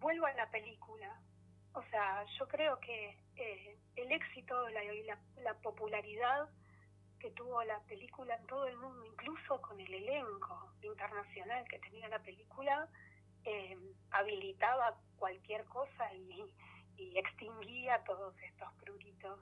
Vuelvo 0.00 0.26
a 0.26 0.32
la 0.34 0.50
película. 0.50 1.20
O 1.74 1.82
sea, 1.90 2.24
yo 2.38 2.48
creo 2.48 2.78
que 2.80 3.16
eh, 3.36 3.78
el 3.96 4.10
éxito 4.10 4.68
la- 4.70 5.18
la 5.42 5.54
popularidad 5.62 6.48
que 7.20 7.30
tuvo 7.32 7.62
la 7.64 7.80
película 7.82 8.36
en 8.36 8.46
todo 8.46 8.66
el 8.66 8.76
mundo, 8.76 9.04
incluso 9.06 9.60
con 9.60 9.78
el 9.80 9.92
elenco 9.92 10.72
internacional 10.82 11.64
que 11.68 11.78
tenía 11.78 12.08
la 12.08 12.18
película, 12.20 12.88
eh, 13.44 13.76
habilitaba 14.10 14.96
cualquier 15.18 15.64
cosa 15.64 16.12
y, 16.14 16.44
y 16.98 17.16
extinguía 17.18 18.02
todos 18.04 18.34
estos 18.42 18.72
pruritos. 18.74 19.40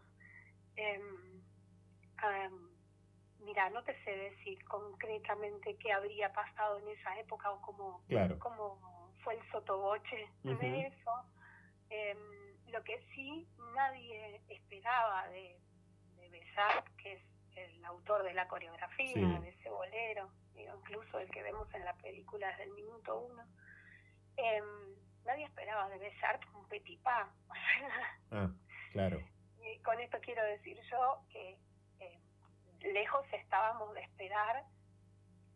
Em, 0.77 1.43
am, 2.19 2.71
mira, 3.41 3.71
no 3.71 3.83
te 3.83 3.95
sé 4.05 4.11
decir 4.11 4.63
concretamente 4.67 5.77
qué 5.79 5.93
habría 5.93 6.33
pasado 6.33 6.79
en 6.79 6.89
esa 6.89 7.19
época 7.19 7.51
o 7.51 7.61
cómo, 7.63 8.03
Claro. 8.09 8.39
cómo 8.39 9.13
fue 9.25 9.35
el 9.35 9.51
sotoboche 9.51 10.29
de 10.45 10.87
eso. 10.87 11.13
Em, 11.91 12.19
lo 12.69 12.83
que 12.85 13.01
sí 13.15 13.49
nadie 13.75 14.41
esperaba 14.49 15.29
de, 15.29 15.59
de 16.17 16.29
Besart, 16.31 16.87
que 16.97 17.15
es 17.15 17.23
el 17.57 17.85
autor 17.85 18.23
de 18.25 18.35
la 18.35 18.47
coreografía, 18.49 19.15
Sí. 19.15 19.21
de 19.41 19.49
ese 19.49 19.71
bolero, 19.71 20.31
digo, 20.55 20.75
incluso 20.77 21.19
el 21.19 21.31
que 21.31 21.43
vemos 21.43 21.73
en 21.75 21.85
la 21.85 21.95
película 21.95 22.49
desde 22.49 22.65
el 22.65 22.73
minuto 22.73 23.19
uno, 23.21 23.43
em, 24.37 24.95
nadie 25.27 25.45
esperaba 25.45 25.89
de 25.89 25.99
Besart 25.99 26.43
un 26.55 26.67
petit 26.69 26.99
pas. 27.03 27.29
Ah, 28.33 28.51
claro. 28.93 29.21
Y 29.63 29.79
con 29.83 30.01
esto 30.01 30.19
quiero 30.21 30.43
decir 30.45 30.79
yo 30.91 31.21
que 31.31 31.57
eh, 32.01 32.19
lejos 32.81 33.25
estábamos 33.33 33.95
de 33.95 34.03
esperar 34.03 34.65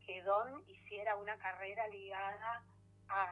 que 0.07 0.23
Don 0.23 0.63
hiciera 0.69 1.17
una 1.17 1.37
carrera 1.39 1.87
ligada 1.89 2.63
a, 3.09 3.25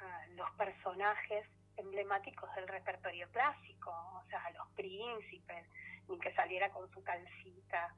a 0.00 0.26
los 0.36 0.50
personajes 0.52 1.46
emblemáticos 1.76 2.54
del 2.54 2.66
repertorio 2.68 3.28
clásico, 3.30 3.90
o 3.90 4.24
sea, 4.28 4.44
a 4.44 4.50
los 4.52 4.68
príncipes, 4.70 5.66
ni 6.08 6.18
que 6.18 6.34
saliera 6.34 6.70
con 6.70 6.90
su 6.90 7.02
calcita 7.02 7.94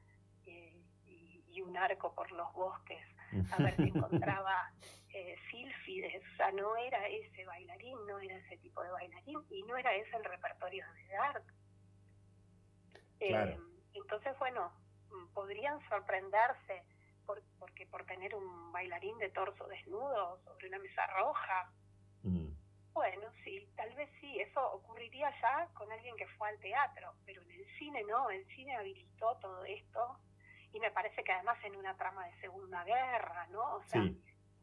eh, 0.46 0.82
y, 1.06 1.44
y 1.48 1.60
un 1.60 1.76
arco 1.76 2.14
por 2.14 2.30
los 2.32 2.52
bosques 2.52 3.04
a 3.52 3.56
ver 3.62 3.76
si 3.76 3.82
encontraba 3.94 4.70
eh, 5.10 5.36
sílfides, 5.50 6.22
o 6.32 6.36
sea, 6.36 6.50
no 6.52 6.76
era 6.76 7.06
ese 7.08 7.44
bailarín, 7.44 7.96
no 8.06 8.18
era 8.18 8.36
ese 8.36 8.56
tipo 8.58 8.82
de 8.82 8.90
bailarín 8.90 9.38
y 9.50 9.62
no 9.64 9.76
era 9.76 9.94
ese 9.94 10.16
el 10.16 10.24
repertorio 10.24 10.84
de 10.94 11.06
Dart. 11.14 11.44
Eh, 13.20 13.56
entonces, 13.94 14.36
bueno, 14.38 14.72
podrían 15.32 15.80
sorprenderse 15.88 16.82
por- 17.26 17.42
porque 17.58 17.86
por 17.86 18.04
tener 18.06 18.34
un 18.34 18.72
bailarín 18.72 19.16
de 19.18 19.30
torso 19.30 19.66
desnudo 19.68 20.40
sobre 20.44 20.68
una 20.68 20.78
mesa 20.78 21.06
roja, 21.06 21.70
Mm. 22.22 22.48
bueno, 22.92 23.28
sí, 23.44 23.66
tal 23.76 23.94
vez 23.94 24.10
sí, 24.20 24.40
eso 24.40 24.60
ocurriría 24.72 25.30
ya 25.40 25.68
con 25.74 25.90
alguien 25.92 26.16
que 26.16 26.26
fue 26.36 26.48
al 26.48 26.58
teatro, 26.60 27.14
pero 27.24 27.42
en 27.42 27.50
el 27.52 27.66
cine 27.78 28.02
no, 28.04 28.30
el 28.30 28.44
cine 28.48 28.74
habilitó 28.76 29.36
todo 29.40 29.64
esto 29.64 30.18
y 30.74 30.80
me 30.80 30.90
parece 30.90 31.22
que 31.22 31.32
además 31.32 31.56
en 31.64 31.76
una 31.76 31.96
trama 31.96 32.26
de 32.26 32.34
Segunda 32.40 32.82
Guerra, 32.84 33.46
¿no? 33.50 33.76
O 33.76 33.82
sea, 33.84 34.02
Sí, 34.02 34.20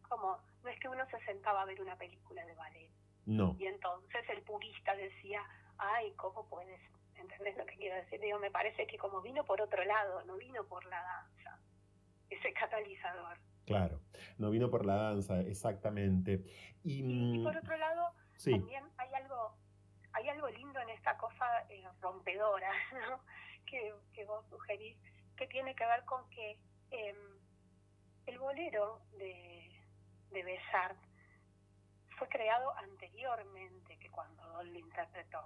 como 0.07 0.37
no 0.61 0.69
es 0.69 0.79
que 0.79 0.89
uno 0.89 1.05
se 1.09 1.19
sentaba 1.25 1.61
a 1.61 1.65
ver 1.65 1.81
una 1.81 1.95
película 1.95 2.45
de 2.45 2.53
ballet 2.53 2.91
no. 3.25 3.55
y 3.57 3.65
entonces 3.65 4.27
el 4.29 4.41
purista 4.43 4.93
decía, 4.95 5.41
ay, 5.77 6.11
¿cómo 6.17 6.47
puedes? 6.49 6.79
¿Entendés 7.15 7.55
lo 7.57 7.65
que 7.65 7.77
quiero 7.77 7.95
decir? 7.95 8.19
Digo, 8.19 8.37
me 8.39 8.51
parece 8.51 8.85
que 8.87 8.97
como 8.97 9.21
vino 9.21 9.45
por 9.45 9.61
otro 9.61 9.83
lado, 9.85 10.23
no 10.25 10.35
vino 10.35 10.65
por 10.65 10.85
la 10.85 11.01
danza, 11.01 11.59
ese 12.29 12.51
catalizador. 12.53 13.37
Claro, 13.65 14.01
no 14.37 14.49
vino 14.49 14.69
por 14.69 14.85
la 14.85 14.95
danza, 14.95 15.39
exactamente. 15.41 16.43
Y, 16.83 17.37
Y 17.39 17.43
por 17.43 17.55
otro 17.55 17.77
lado, 17.77 18.09
sí, 18.35 18.51
también 18.51 18.83
hay 18.97 19.13
algo 19.13 19.55
hay 20.13 20.27
algo 20.27 20.49
lindo 20.49 20.77
en 20.81 20.89
esta 20.89 21.17
cosa 21.17 21.45
eh, 21.69 21.87
rompedora 22.01 22.69
¿no? 23.09 23.21
que, 23.65 23.93
que 24.13 24.25
vos 24.25 24.45
sugerís 24.49 24.97
que 25.41 25.47
tiene 25.47 25.73
que 25.73 25.85
ver 25.87 26.05
con 26.05 26.29
que 26.29 26.55
em, 26.91 27.17
el 28.27 28.37
bolero 28.37 29.01
de, 29.17 29.71
de 30.29 30.43
Besart 30.43 30.95
fue 32.15 32.27
creado 32.29 32.77
anteriormente 32.77 33.97
que 33.97 34.11
cuando 34.11 34.43
Don 34.49 34.71
lo 34.71 34.77
interpretó 34.77 35.43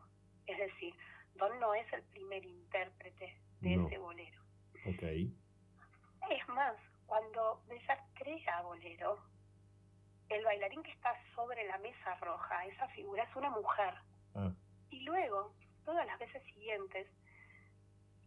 es 0.48 0.58
decir 0.58 0.94
Don 1.36 1.58
no 1.62 1.74
es 1.74 1.92
el 1.94 2.04
primer 2.04 2.44
intérprete 2.44 3.40
de 3.62 3.78
No. 3.78 3.88
ese 3.88 3.98
bolero 3.98 4.42
ok. 4.86 5.04
es 6.30 6.48
más, 6.50 6.76
cuando 7.06 7.64
Besart 7.70 8.04
crea 8.16 8.62
bolero, 8.64 9.18
el 10.28 10.44
bailarín 10.44 10.84
que 10.84 10.92
está 10.92 11.14
sobre 11.36 11.66
la 11.68 11.78
mesa 11.78 12.16
roja, 12.16 12.66
esa 12.66 12.88
figura 12.90 13.24
es 13.24 13.36
una 13.36 13.50
mujer. 13.52 13.94
Ah, 14.34 14.52
Y 14.90 15.02
luego, 15.02 15.54
todas 15.86 16.06
las 16.06 16.18
veces 16.20 16.44
siguientes, 16.44 17.08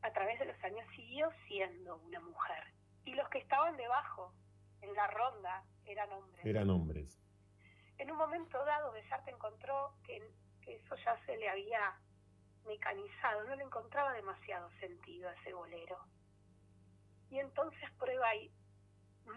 a 0.03 0.13
través 0.13 0.39
de 0.39 0.47
los 0.47 0.65
años, 0.65 0.87
siguió 0.95 1.31
siendo 1.47 1.97
una 1.97 2.21
mujer. 2.21 2.65
Y 3.05 3.15
los 3.15 3.29
que 3.31 3.39
estaban 3.39 3.77
debajo, 3.77 4.33
en 4.81 4.95
la 4.95 5.07
ronda, 5.09 5.65
eran 5.85 6.13
hombres. 6.13 6.45
eran 6.47 6.71
hombres. 6.71 7.19
En 7.99 8.11
un 8.11 8.17
momento 8.19 8.65
dado, 8.65 8.93
Besart 8.93 9.27
encontró 9.29 9.95
que, 10.05 10.23
que 10.63 10.77
eso 10.77 10.95
ya 10.97 11.19
se 11.27 11.37
le 11.37 11.49
había 11.49 11.99
mecanizado, 12.65 13.45
no 13.45 13.57
le 13.57 13.65
encontraba 13.65 14.13
demasiado 14.13 14.71
sentido 14.79 15.29
a 15.29 15.33
ese 15.35 15.53
bolero. 15.55 15.99
Y 17.31 17.39
entonces 17.39 17.91
prueba 17.99 18.29
ahí, 18.29 18.53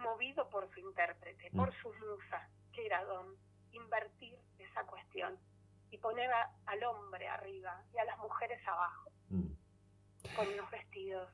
movido 0.03 0.49
por 0.49 0.69
su 0.73 0.79
intérprete, 0.79 1.49
por 1.51 1.69
Mm. 1.69 1.81
su 1.81 1.93
musa, 1.93 2.49
que 2.73 2.85
era 2.85 3.03
Don, 3.03 3.35
invertir 3.71 4.37
esa 4.59 4.83
cuestión 4.85 5.37
y 5.89 5.97
poner 5.97 6.31
a- 6.31 6.51
al 6.65 6.83
hombre 6.83 7.27
arriba 7.27 7.83
y 7.93 7.97
a 7.97 8.05
las 8.05 8.17
mujeres 8.19 8.65
abajo. 8.67 9.10
Con 10.35 10.47
unos 10.47 10.69
vestidos. 10.71 11.27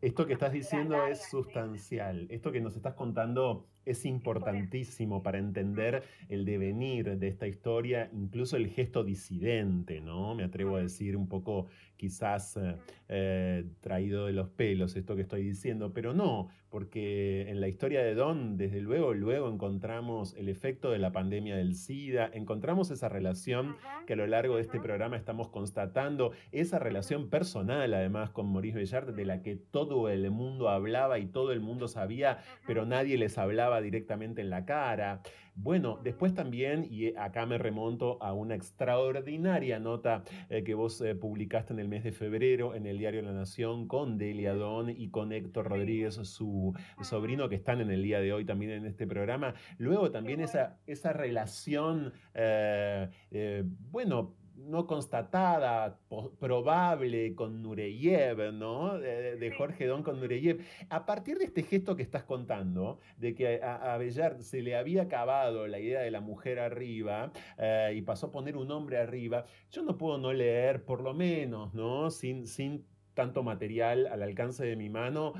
Esto 0.00 0.26
que 0.26 0.34
estás 0.34 0.52
diciendo 0.52 0.96
largas, 0.96 1.20
es 1.20 1.30
sustancial. 1.30 2.28
Esto 2.30 2.52
que 2.52 2.60
nos 2.60 2.76
estás 2.76 2.94
contando 2.94 3.66
es 3.84 4.04
importantísimo 4.04 5.22
para 5.22 5.38
entender 5.38 6.04
el 6.28 6.44
devenir 6.44 7.18
de 7.18 7.28
esta 7.28 7.48
historia, 7.48 8.08
incluso 8.12 8.56
el 8.56 8.68
gesto 8.68 9.02
disidente, 9.02 10.00
¿no? 10.00 10.34
Me 10.34 10.44
atrevo 10.44 10.76
a 10.76 10.82
decir 10.82 11.16
un 11.16 11.28
poco 11.28 11.66
quizás 11.98 12.56
eh, 12.56 12.76
eh, 13.08 13.64
traído 13.80 14.26
de 14.26 14.32
los 14.32 14.48
pelos 14.48 14.96
esto 14.96 15.16
que 15.16 15.22
estoy 15.22 15.42
diciendo, 15.42 15.92
pero 15.92 16.14
no, 16.14 16.48
porque 16.70 17.50
en 17.50 17.60
la 17.60 17.68
historia 17.68 18.02
de 18.02 18.14
Don, 18.14 18.56
desde 18.56 18.80
luego, 18.80 19.12
luego 19.12 19.50
encontramos 19.50 20.34
el 20.36 20.48
efecto 20.48 20.90
de 20.90 20.98
la 20.98 21.12
pandemia 21.12 21.56
del 21.56 21.74
SIDA, 21.74 22.30
encontramos 22.32 22.90
esa 22.90 23.08
relación 23.08 23.76
que 24.06 24.12
a 24.14 24.16
lo 24.16 24.26
largo 24.26 24.56
de 24.56 24.62
este 24.62 24.80
programa 24.80 25.16
estamos 25.16 25.48
constatando, 25.48 26.32
esa 26.52 26.78
relación 26.78 27.28
personal 27.28 27.92
además 27.92 28.30
con 28.30 28.50
Maurice 28.52 28.78
Bellard, 28.78 29.14
de 29.14 29.24
la 29.24 29.42
que 29.42 29.56
todo 29.56 30.08
el 30.08 30.30
mundo 30.30 30.68
hablaba 30.68 31.18
y 31.18 31.26
todo 31.26 31.52
el 31.52 31.60
mundo 31.60 31.88
sabía, 31.88 32.38
pero 32.66 32.86
nadie 32.86 33.18
les 33.18 33.36
hablaba 33.38 33.80
directamente 33.80 34.40
en 34.40 34.50
la 34.50 34.64
cara. 34.64 35.20
Bueno, 35.60 35.98
después 36.04 36.34
también, 36.34 36.86
y 36.88 37.16
acá 37.16 37.44
me 37.44 37.58
remonto 37.58 38.22
a 38.22 38.32
una 38.32 38.54
extraordinaria 38.54 39.80
nota 39.80 40.22
eh, 40.50 40.62
que 40.62 40.74
vos 40.74 41.00
eh, 41.00 41.16
publicaste 41.16 41.72
en 41.72 41.80
el 41.80 41.88
mes 41.88 42.04
de 42.04 42.12
febrero 42.12 42.76
en 42.76 42.86
el 42.86 42.96
diario 42.96 43.22
La 43.22 43.32
Nación 43.32 43.88
con 43.88 44.18
Delia 44.18 44.54
Don 44.54 44.88
y 44.88 45.10
con 45.10 45.32
Héctor 45.32 45.68
Rodríguez, 45.68 46.14
su 46.14 46.74
sobrino, 47.02 47.48
que 47.48 47.56
están 47.56 47.80
en 47.80 47.90
el 47.90 48.04
día 48.04 48.20
de 48.20 48.32
hoy 48.32 48.44
también 48.44 48.70
en 48.70 48.86
este 48.86 49.08
programa. 49.08 49.54
Luego 49.78 50.12
también 50.12 50.40
esa, 50.40 50.78
esa 50.86 51.12
relación, 51.12 52.12
eh, 52.34 53.64
bueno, 53.90 54.36
no 54.58 54.86
constatada, 54.86 55.98
probable 56.38 57.34
con 57.34 57.62
Nureyev, 57.62 58.52
¿no? 58.52 58.98
De, 58.98 59.54
Jorge 59.56 59.86
Don 59.86 60.02
con 60.02 60.20
Nureyev. 60.20 60.64
A 60.90 61.06
partir 61.06 61.38
de 61.38 61.44
este 61.44 61.62
gesto 61.62 61.96
que 61.96 62.02
estás 62.02 62.24
contando, 62.24 62.98
de 63.16 63.34
que 63.34 63.62
a, 63.62 63.96
Bellard 63.96 64.40
se 64.40 64.62
le 64.62 64.76
había 64.76 65.02
acabado 65.02 65.66
la 65.66 65.78
idea 65.78 66.00
de 66.00 66.10
la 66.10 66.20
mujer 66.20 66.58
arriba 66.58 67.32
eh, 67.56 67.92
y 67.94 68.02
pasó 68.02 68.26
a 68.26 68.32
poner 68.32 68.56
un 68.56 68.70
hombre 68.70 68.98
arriba, 68.98 69.46
yo 69.70 69.82
no 69.82 69.96
puedo 69.96 70.18
no 70.18 70.32
leer, 70.32 70.84
por 70.84 71.02
lo 71.02 71.14
menos, 71.14 71.72
¿no? 71.74 72.10
Sin, 72.10 72.46
sin 72.46 72.86
tanto 73.14 73.42
material 73.42 74.06
al 74.06 74.22
alcance 74.22 74.64
de 74.64 74.76
mi 74.76 74.90
mano, 74.90 75.34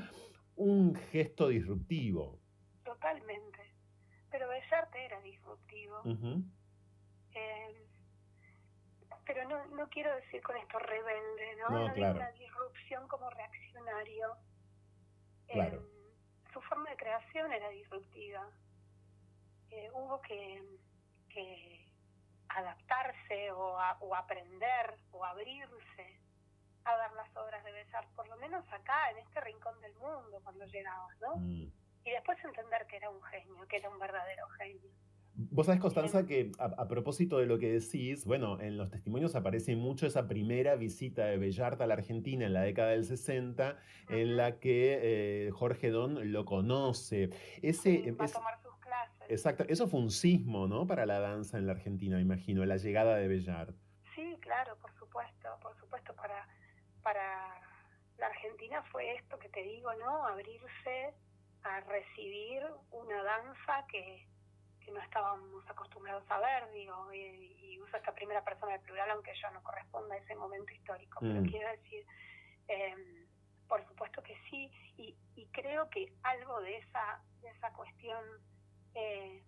un 0.55 0.95
gesto 0.95 1.49
disruptivo. 1.49 2.39
Totalmente. 2.83 3.59
Pero 4.31 4.47
Bellard 4.47 4.95
era 4.95 5.21
disruptivo 5.21 6.01
pero 9.29 9.47
no, 9.47 9.63
no 9.75 9.87
quiero 9.89 10.15
decir 10.15 10.41
con 10.41 10.57
esto 10.57 10.79
rebelde, 10.79 11.55
¿no? 11.57 11.69
No, 11.69 11.93
una 11.93 12.31
disrupción 12.31 13.07
como 13.07 13.29
reaccionario. 13.29 14.35
Em, 15.49 15.79
su 16.51 16.59
forma 16.61 16.89
de 16.89 16.95
creación 16.95 17.53
era 17.53 17.69
disruptiva. 17.69 18.49
Eh, 19.69 19.87
hubo 19.93 20.19
que, 20.23 20.63
adaptarse 22.47 23.51
o, 23.51 23.77
o, 23.99 24.15
aprender 24.15 24.97
o 25.11 25.23
abrirse 25.23 26.19
a 26.85 26.95
dar 26.97 27.11
las 27.13 27.29
obras 27.37 27.63
de 27.63 27.71
Besar, 27.71 28.07
por 28.15 28.27
lo 28.27 28.35
menos 28.37 28.65
acá, 28.73 29.11
en 29.11 29.19
este 29.19 29.41
rincón 29.41 29.79
del 29.81 29.93
mundo, 29.93 30.41
cuando 30.43 30.65
llegabas, 30.65 31.15
¿no? 31.19 31.35
Mm. 31.35 31.71
Y 32.03 32.11
después 32.11 32.43
entender 32.43 32.87
que 32.87 32.97
era 32.97 33.11
un 33.11 33.21
genio, 33.21 33.67
que 33.67 33.77
era 33.77 33.91
un 33.91 33.99
verdadero 33.99 34.47
genio. 34.57 34.89
Vos 35.59 35.65
sabés, 35.65 35.81
Constanza, 35.81 36.25
que 36.25 36.53
a, 36.57 36.87
propósito 36.87 37.37
de 37.37 37.45
lo 37.45 37.59
que 37.59 37.69
decís, 37.69 38.23
bueno, 38.23 38.61
en 38.61 38.77
los 38.77 38.89
testimonios 38.89 39.35
aparece 39.35 39.75
mucho 39.75 40.07
esa 40.07 40.25
primera 40.25 40.77
visita 40.77 41.25
de 41.25 41.37
Bellart 41.37 41.81
a 41.81 41.85
la 41.85 41.95
Argentina 41.95 42.45
en 42.45 42.53
la 42.53 42.61
década 42.61 42.91
del 42.91 43.03
60, 43.03 43.77
en 44.07 44.37
la 44.37 44.57
que 44.61 44.99
eh, 45.01 45.51
Jorge 45.51 45.89
Don 45.89 46.31
lo 46.31 46.45
conoce. 46.45 47.31
Ese, 47.61 48.09
va 48.13 48.23
a 48.23 48.27
tomar 48.29 48.57
sus 48.61 48.73
clases. 48.77 49.29
Exacto, 49.29 49.65
eso 49.67 49.89
fue 49.89 49.99
un 49.99 50.11
sismo, 50.11 50.65
¿no? 50.65 50.87
Para 50.87 51.05
la 51.05 51.19
danza 51.19 51.57
en 51.57 51.67
la 51.67 51.73
Argentina, 51.73 52.15
me 52.15 52.21
imagino, 52.21 52.63
la 52.63 52.77
llegada 52.77 53.17
de 53.17 53.27
Bellart. 53.27 53.75
Sí, 54.15 54.37
claro, 54.39 54.77
por 54.77 54.93
supuesto, 54.97 55.49
por 55.61 55.77
supuesto, 55.77 56.15
para, 56.15 56.47
para 57.03 57.59
la 58.17 58.27
Argentina 58.27 58.81
fue 58.93 59.13
esto 59.13 59.37
que 59.37 59.49
te 59.49 59.63
digo, 59.63 59.93
¿no? 59.95 60.25
Abrirse 60.25 61.13
a 61.63 61.81
recibir 61.81 62.63
una 62.91 63.23
danza 63.23 63.85
que 63.91 64.28
no 64.91 65.01
estábamos 65.01 65.69
acostumbrados 65.69 66.23
a 66.29 66.39
ver, 66.39 66.71
digo, 66.71 67.13
y, 67.13 67.79
uso 67.79 67.97
esta 67.97 68.13
primera 68.13 68.43
persona 68.43 68.73
de 68.73 68.79
plural, 68.79 69.09
aunque 69.11 69.33
yo 69.41 69.49
no 69.51 69.63
corresponda 69.63 70.15
a 70.15 70.17
ese 70.17 70.35
momento 70.35 70.73
histórico, 70.73 71.19
pero 71.21 71.41
mm. 71.41 71.45
quiero 71.45 71.69
decir, 71.69 72.05
em, 72.67 73.25
por 73.67 73.85
supuesto 73.87 74.21
que 74.21 74.35
sí, 74.49 74.71
y, 74.97 75.15
creo 75.51 75.89
que 75.89 76.13
algo 76.23 76.61
de 76.61 76.77
esa, 76.77 77.21
de 77.41 77.49
esa 77.49 77.71
cuestión 77.73 78.23
eh, 78.93 79.41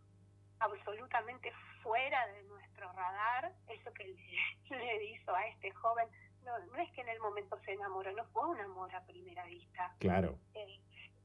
absolutamente 0.59 1.51
fuera 1.83 2.25
de 2.27 2.43
nuestro 2.43 2.91
radar, 2.93 3.51
eso 3.67 3.93
que 3.93 4.05
le, 4.69 5.05
hizo 5.05 5.35
a 5.35 5.47
este 5.47 5.71
joven, 5.71 6.07
no, 6.43 6.57
no 6.67 6.77
es 6.77 6.91
que 6.91 7.01
en 7.01 7.09
el 7.09 7.19
momento 7.19 7.59
se 7.65 7.73
enamoró, 7.73 8.11
no 8.13 8.25
fue 8.27 8.47
un 8.47 8.59
amor 8.59 8.93
a 8.95 9.05
primera 9.05 9.45
vista. 9.45 9.93
Claro. 9.99 10.37
Eh, 10.53 10.79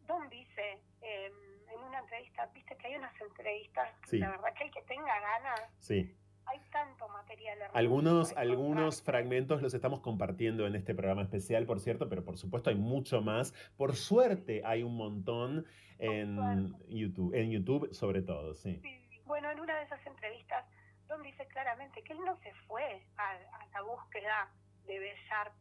Don 0.06 0.28
dice, 0.28 0.80
eh, 1.01 1.32
en 1.72 1.80
una 1.80 2.01
entrevista, 2.01 2.47
viste 2.55 2.76
que 2.76 2.86
hay 2.88 2.97
unas 2.97 3.20
entrevistas, 3.20 3.88
la 4.12 4.30
verdad 4.30 4.55
que 4.55 4.64
el 4.64 4.70
que 4.70 4.82
tenga 4.82 5.20
ganas, 5.20 5.60
sí. 5.78 6.14
hay 6.47 6.60
tanto 6.70 7.09
material. 7.09 7.59
Algunos, 7.72 8.36
algunos 8.36 9.02
fragmentos 9.02 9.62
los 9.62 9.74
estamos 9.74 10.01
compartiendo 10.01 10.66
en 10.66 10.76
este 10.76 10.94
programa 10.94 11.22
especial, 11.22 11.66
por 11.66 11.80
cierto, 11.80 12.09
pero 12.09 12.24
por 12.24 12.38
supuesto 12.38 12.70
hay 12.70 12.76
mucho 12.76 13.20
más. 13.20 13.52
Por 13.76 13.97
suerte 13.97 14.62
hay 14.64 14.82
un 14.82 14.97
montón 14.97 15.66
en 15.98 16.76
YouTube, 16.88 17.34
en 17.34 17.51
YouTube 17.51 17.93
sobre 17.93 18.22
todo, 18.22 18.55
sí. 18.55 18.80
Bueno, 19.24 19.51
en 19.51 19.60
una 19.60 19.76
de 19.76 19.84
esas 19.84 20.05
entrevistas, 20.06 20.64
Don 21.09 21.22
dice 21.22 21.47
claramente 21.48 22.02
que 22.02 22.12
él 22.12 22.20
no 22.24 22.36
se 22.38 22.52
fue 22.66 23.02
a, 23.16 23.30
a 23.30 23.66
la 23.72 23.82
búsqueda 23.82 24.51
de 24.86 24.98
Bellar. 24.98 25.52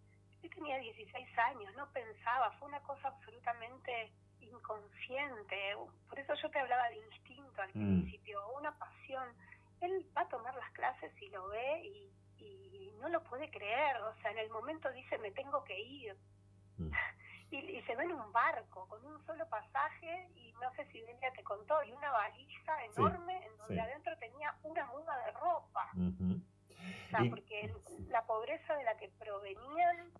Él 0.43 0.49
tenía 0.49 0.77
16 0.77 1.27
años, 1.37 1.73
no 1.75 1.91
pensaba, 1.91 2.51
fue 2.59 2.67
una 2.67 2.79
cosa 2.81 3.07
absolutamente 3.07 4.11
inconsciente, 4.57 5.75
por 6.09 6.19
eso 6.19 6.33
yo 6.35 6.49
te 6.49 6.59
hablaba 6.59 6.89
de 6.89 6.97
instinto 6.97 7.61
al 7.61 7.69
mm. 7.69 7.71
principio, 7.71 8.41
una 8.57 8.77
pasión. 8.77 9.27
Él 9.81 10.05
va 10.15 10.21
a 10.21 10.29
tomar 10.29 10.55
las 10.55 10.71
clases 10.71 11.11
y 11.21 11.29
lo 11.29 11.47
ve 11.49 11.83
y, 11.83 12.11
no 12.99 13.09
lo 13.09 13.21
puede 13.23 13.51
creer, 13.51 13.97
o 13.97 14.15
sea, 14.21 14.31
en 14.31 14.39
el 14.39 14.49
momento 14.49 14.91
dice 14.91 15.19
me 15.19 15.29
tengo 15.31 15.63
que 15.63 15.79
ir. 15.79 16.15
Mm. 16.77 16.91
Y, 17.51 17.81
se 17.83 17.95
ve 17.95 18.03
en 18.03 18.11
un 18.11 18.33
barco 18.33 18.87
con 18.89 19.05
un 19.05 19.23
solo 19.25 19.47
pasaje 19.47 20.27
y 20.35 20.51
no 20.53 20.73
sé 20.75 20.83
si 20.91 20.99
Delia 21.01 21.31
te 21.31 21.43
contó, 21.43 21.81
y 21.83 21.91
una 21.91 22.11
valija 22.11 22.85
enorme 22.85 23.45
en 23.45 23.55
donde 23.57 23.79
adentro 23.79 24.17
tenía 24.17 24.53
una 24.63 24.85
muda 24.87 25.15
de 25.25 25.31
ropa. 25.31 25.91
O 25.93 27.09
sea, 27.11 27.19
porque 27.29 27.71
la 28.09 28.25
pobreza 28.25 28.75
de 28.75 28.83
la 28.83 28.97
que 28.97 29.09
provenían 29.09 30.11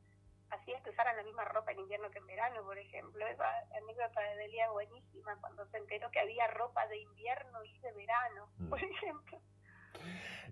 hacía 0.55 0.81
que 0.81 0.89
usaran 0.89 1.15
la 1.17 1.23
misma 1.23 1.45
ropa 1.45 1.71
en 1.71 1.79
invierno 1.79 2.09
que 2.11 2.19
en 2.19 2.27
verano, 2.27 2.63
por 2.63 2.77
ejemplo. 2.77 3.27
Esa 3.27 3.45
anécdota 3.77 4.21
de 4.21 4.35
Delia 4.37 4.69
buenísima 4.71 5.35
cuando 5.39 5.65
se 5.67 5.77
enteró 5.77 6.09
que 6.11 6.19
había 6.19 6.47
ropa 6.47 6.87
de 6.87 6.99
invierno 6.99 7.63
y 7.63 7.79
de 7.79 7.91
verano, 7.93 8.49
mm. 8.57 8.69
por 8.69 8.83
ejemplo. 8.83 9.41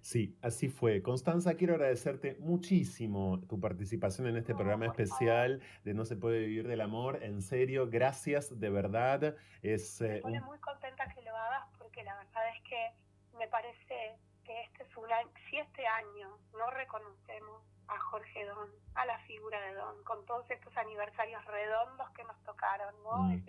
Sí, 0.01 0.37
así 0.41 0.67
fue. 0.67 1.01
Constanza, 1.01 1.55
quiero 1.55 1.75
agradecerte 1.75 2.35
muchísimo 2.39 3.39
tu 3.47 3.59
participación 3.59 4.27
en 4.27 4.35
este 4.35 4.53
programa 4.53 4.87
especial 4.87 5.61
de 5.85 5.93
No 5.93 6.03
se 6.03 6.17
puede 6.17 6.39
vivir 6.39 6.67
del 6.67 6.81
amor. 6.81 7.23
En 7.23 7.41
serio, 7.41 7.89
gracias 7.89 8.59
de 8.59 8.69
verdad. 8.69 9.35
Es, 9.61 10.01
me 10.01 10.19
pone 10.19 10.41
muy 10.41 10.59
contenta 10.59 11.07
que 11.13 11.21
lo 11.21 11.35
hagas 11.35 11.67
porque 11.77 12.03
la 12.03 12.15
verdad 12.17 12.49
es 12.49 12.63
que 12.63 13.37
me 13.37 13.47
parece 13.47 14.17
que 14.43 14.61
este 14.63 14.83
es 14.83 14.97
un 14.97 15.09
año, 15.11 15.31
si 15.49 15.57
este 15.57 15.87
año 15.87 16.37
no 16.51 16.69
reconocemos 16.71 17.63
a 17.87 17.99
Jorge 17.99 18.45
Don, 18.45 18.69
a 18.95 19.05
la 19.05 19.19
figura 19.19 19.59
de 19.61 19.73
Don, 19.73 20.03
con 20.03 20.25
todos 20.25 20.49
estos 20.49 20.75
aniversarios 20.77 21.43
redondos 21.45 22.09
que 22.11 22.23
nos 22.23 22.41
tocaron, 22.43 22.93
¿no? 23.03 23.23
Mm, 23.23 23.43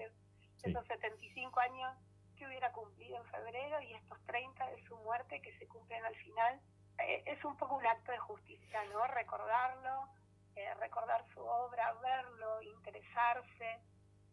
esos 0.63 0.87
75 0.87 1.61
años 1.61 1.93
que 2.37 2.47
hubiera 2.47 2.73
cumplido 2.73 3.17
en 3.17 3.25
febrero 3.27 3.81
y 3.83 3.95
estos 3.95 4.19
30 4.27 4.71
de 4.71 4.83
su 4.85 4.97
muerte 4.99 5.41
que 5.43 5.57
se 5.59 5.67
cumplen 5.69 6.05
al 6.05 6.15
final, 6.17 6.61
eh, 6.99 7.23
es 7.27 7.45
un 7.45 7.57
poco 7.57 7.77
un 7.77 7.87
acto 7.87 8.13
de 8.13 8.19
justicia, 8.19 8.81
¿no? 8.93 9.07
Recordarlo, 9.07 10.09
eh, 10.57 10.73
recordar 10.75 11.25
su 11.35 11.41
obra, 11.41 11.93
verlo, 12.03 12.63
interesarse, 12.63 13.81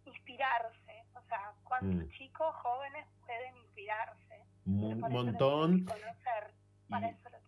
inspirarse. 0.05 1.05
O 1.15 1.21
sea, 1.27 1.53
¿cuántos 1.63 2.07
mm. 2.07 2.11
chicos 2.11 2.55
jóvenes 2.57 3.07
pueden 3.25 3.57
inspirarse? 3.57 4.45
Un 4.65 4.99
montón. 4.99 5.85
Conocer, 5.85 6.53
para 6.89 7.09
eso 7.09 7.29
lo 7.29 7.40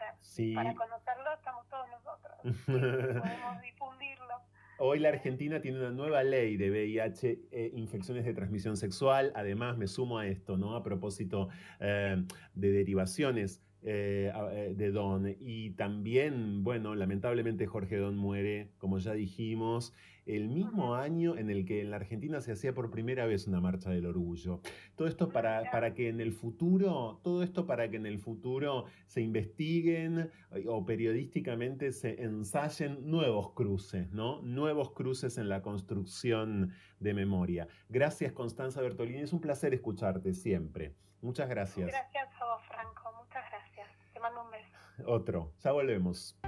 conocer. 0.00 0.54
Para 0.54 0.74
conocerlo 0.74 1.32
estamos 1.34 1.68
todos 1.68 1.86
nosotros. 1.88 2.66
Podemos 2.66 3.62
difundirlo. 3.62 4.34
Hoy 4.78 4.98
la 4.98 5.10
Argentina 5.10 5.60
tiene 5.60 5.78
una 5.78 5.90
nueva 5.90 6.22
ley 6.22 6.56
de 6.56 6.70
VIH, 6.70 7.48
e 7.50 7.72
infecciones 7.74 8.24
de 8.24 8.32
transmisión 8.32 8.78
sexual. 8.78 9.30
Además, 9.34 9.76
me 9.76 9.86
sumo 9.86 10.18
a 10.18 10.26
esto, 10.26 10.56
¿no? 10.56 10.74
A 10.74 10.82
propósito 10.82 11.50
eh, 11.80 12.24
de 12.54 12.72
derivaciones 12.72 13.62
eh, 13.82 14.32
eh, 14.52 14.74
de 14.74 14.90
Don. 14.90 15.36
Y 15.38 15.70
también, 15.72 16.64
bueno, 16.64 16.94
lamentablemente 16.94 17.66
Jorge 17.66 17.96
Don 17.96 18.16
muere, 18.16 18.72
como 18.78 18.98
ya 18.98 19.12
dijimos, 19.12 19.94
el 20.36 20.48
mismo 20.48 20.94
año 20.94 21.36
en 21.36 21.50
el 21.50 21.64
que 21.64 21.80
en 21.80 21.90
la 21.90 21.96
Argentina 21.96 22.40
se 22.40 22.52
hacía 22.52 22.74
por 22.74 22.90
primera 22.90 23.26
vez 23.26 23.46
una 23.46 23.60
marcha 23.60 23.90
del 23.90 24.06
orgullo. 24.06 24.60
Todo 24.96 25.08
esto 25.08 25.28
para, 25.28 25.70
para 25.70 25.94
que 25.94 26.08
en 26.08 26.20
el 26.20 26.32
futuro, 26.32 27.20
todo 27.22 27.42
esto 27.42 27.66
para 27.66 27.90
que 27.90 27.96
en 27.96 28.06
el 28.06 28.18
futuro 28.18 28.84
se 29.06 29.20
investiguen 29.20 30.30
eh, 30.52 30.64
o 30.68 30.84
periodísticamente 30.84 31.92
se 31.92 32.22
ensayen 32.22 33.10
nuevos 33.10 33.52
cruces, 33.52 34.10
¿no? 34.12 34.40
Nuevos 34.42 34.92
cruces 34.92 35.38
en 35.38 35.48
la 35.48 35.62
construcción 35.62 36.72
de 36.98 37.14
memoria. 37.14 37.68
Gracias, 37.88 38.32
Constanza 38.32 38.80
Bertolini. 38.80 39.20
Es 39.20 39.32
un 39.32 39.40
placer 39.40 39.74
escucharte 39.74 40.32
siempre. 40.34 40.94
Muchas 41.22 41.48
gracias. 41.48 41.88
Gracias 41.88 42.28
a 42.40 42.44
vos, 42.44 42.62
Franco. 42.66 43.12
Muchas 43.18 43.44
gracias. 43.50 43.88
Te 44.12 44.20
mando 44.20 44.42
un 44.44 44.50
beso. 44.50 45.10
Otro. 45.10 45.52
Ya 45.62 45.72
volvemos. 45.72 46.38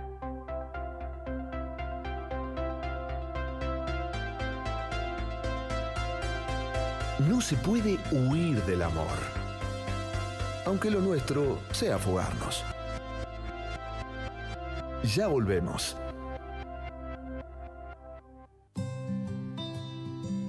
No 7.28 7.40
se 7.40 7.56
puede 7.56 7.98
huir 8.10 8.62
del 8.64 8.82
amor. 8.82 9.06
Aunque 10.64 10.90
lo 10.90 11.00
nuestro 11.00 11.58
sea 11.70 11.98
fugarnos. 11.98 12.64
Ya 15.14 15.26
volvemos. 15.26 15.96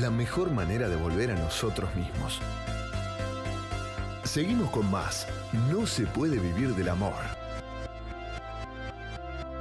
La 0.00 0.10
mejor 0.10 0.50
manera 0.50 0.90
de 0.90 0.96
volver 0.96 1.30
a 1.30 1.36
nosotros 1.36 1.88
mismos. 1.96 2.38
Seguimos 4.24 4.70
con 4.70 4.90
más. 4.90 5.26
No 5.70 5.86
se 5.86 6.04
puede 6.04 6.38
vivir 6.38 6.74
del 6.74 6.90
amor. 6.90 7.14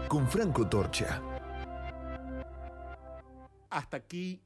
Con 0.09 0.27
Franco 0.27 0.67
Torcha. 0.67 1.21
Hasta 3.69 3.95
aquí 3.95 4.41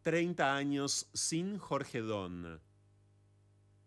30 0.00 0.56
años 0.56 1.10
sin 1.12 1.58
Jorge 1.58 2.00
Don. 2.00 2.58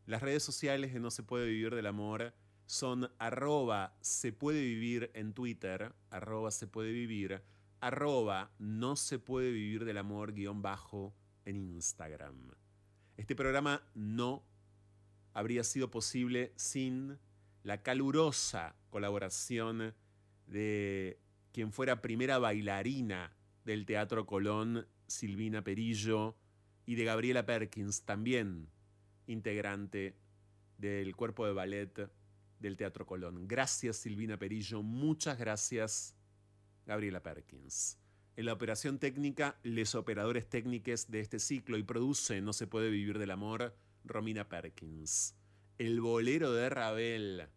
Las 0.06 0.22
redes 0.22 0.44
sociales 0.44 0.94
de 0.94 1.00
No 1.00 1.10
se 1.10 1.24
puede 1.24 1.48
vivir 1.48 1.74
del 1.74 1.88
amor 1.88 2.32
son 2.68 3.12
arroba 3.18 3.98
se 4.02 4.34
puede 4.34 4.62
vivir 4.62 5.10
en 5.16 5.34
Twitter, 5.34 5.96
arroba 6.12 6.52
se 6.52 6.68
puede 6.68 6.92
vivir, 6.92 7.42
arroba 7.82 8.52
no 8.60 8.96
se 8.96 9.18
puede 9.18 9.50
vivir 9.50 9.84
del 9.84 9.98
amor 9.98 10.34
guion 10.34 10.62
bajo 10.62 11.16
en 11.50 11.58
Instagram. 11.58 12.52
Este 13.18 13.36
programa 13.36 13.84
no 13.96 14.44
habría 15.34 15.64
sido 15.64 15.92
posible 15.92 16.54
sin 16.56 17.18
la 17.64 17.82
calurosa 17.82 18.76
colaboración 18.90 19.94
de 20.48 21.20
quien 21.52 21.72
fuera 21.72 22.02
primera 22.02 22.38
bailarina 22.38 23.36
del 23.66 23.86
Teatro 23.86 24.26
Colón, 24.26 24.88
Silvina 25.08 25.64
Perillo, 25.64 26.36
y 26.86 26.96
de 26.96 27.04
Gabriela 27.04 27.46
Perkins, 27.46 28.02
también 28.04 28.68
integrante 29.28 30.16
del 30.78 31.16
cuerpo 31.16 31.46
de 31.46 31.54
ballet 31.54 32.10
del 32.60 32.78
Teatro 32.78 33.06
Colón. 33.06 33.48
Gracias 33.48 33.98
Silvina 33.98 34.38
Perillo, 34.38 34.82
muchas 34.82 35.38
gracias 35.38 36.16
Gabriela 36.88 37.22
Perkins. 37.22 38.00
En 38.40 38.46
la 38.46 38.54
operación 38.54 39.00
técnica, 39.00 39.60
les 39.64 39.96
operadores 39.96 40.48
técnicos 40.50 41.12
de 41.12 41.20
este 41.20 41.40
ciclo 41.40 41.78
y 41.78 41.84
produce 41.84 42.40
No 42.40 42.54
se 42.54 42.68
puede 42.68 42.90
vivir 42.90 43.20
del 43.20 43.32
amor, 43.32 43.76
Romina 44.06 44.48
Perkins. 44.48 45.36
El 45.78 46.00
bolero 46.00 46.54
de 46.54 46.70
Ravel, 46.70 47.50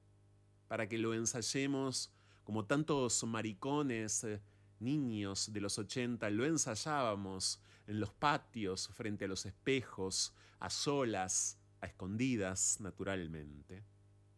para 0.67 0.89
que 0.89 0.99
lo 0.99 1.15
ensayemos 1.15 2.11
como 2.43 2.65
tantos 2.65 3.23
maricones, 3.23 4.25
eh, 4.25 4.43
niños 4.81 5.53
de 5.53 5.61
los 5.61 5.79
80, 5.79 6.29
lo 6.31 6.45
ensayábamos 6.47 7.61
en 7.87 8.01
los 8.01 8.13
patios, 8.13 8.89
frente 8.89 9.27
a 9.27 9.29
los 9.29 9.47
espejos, 9.47 10.35
a 10.59 10.69
solas, 10.69 11.61
a 11.81 11.87
escondidas, 11.87 12.81
naturalmente, 12.81 13.85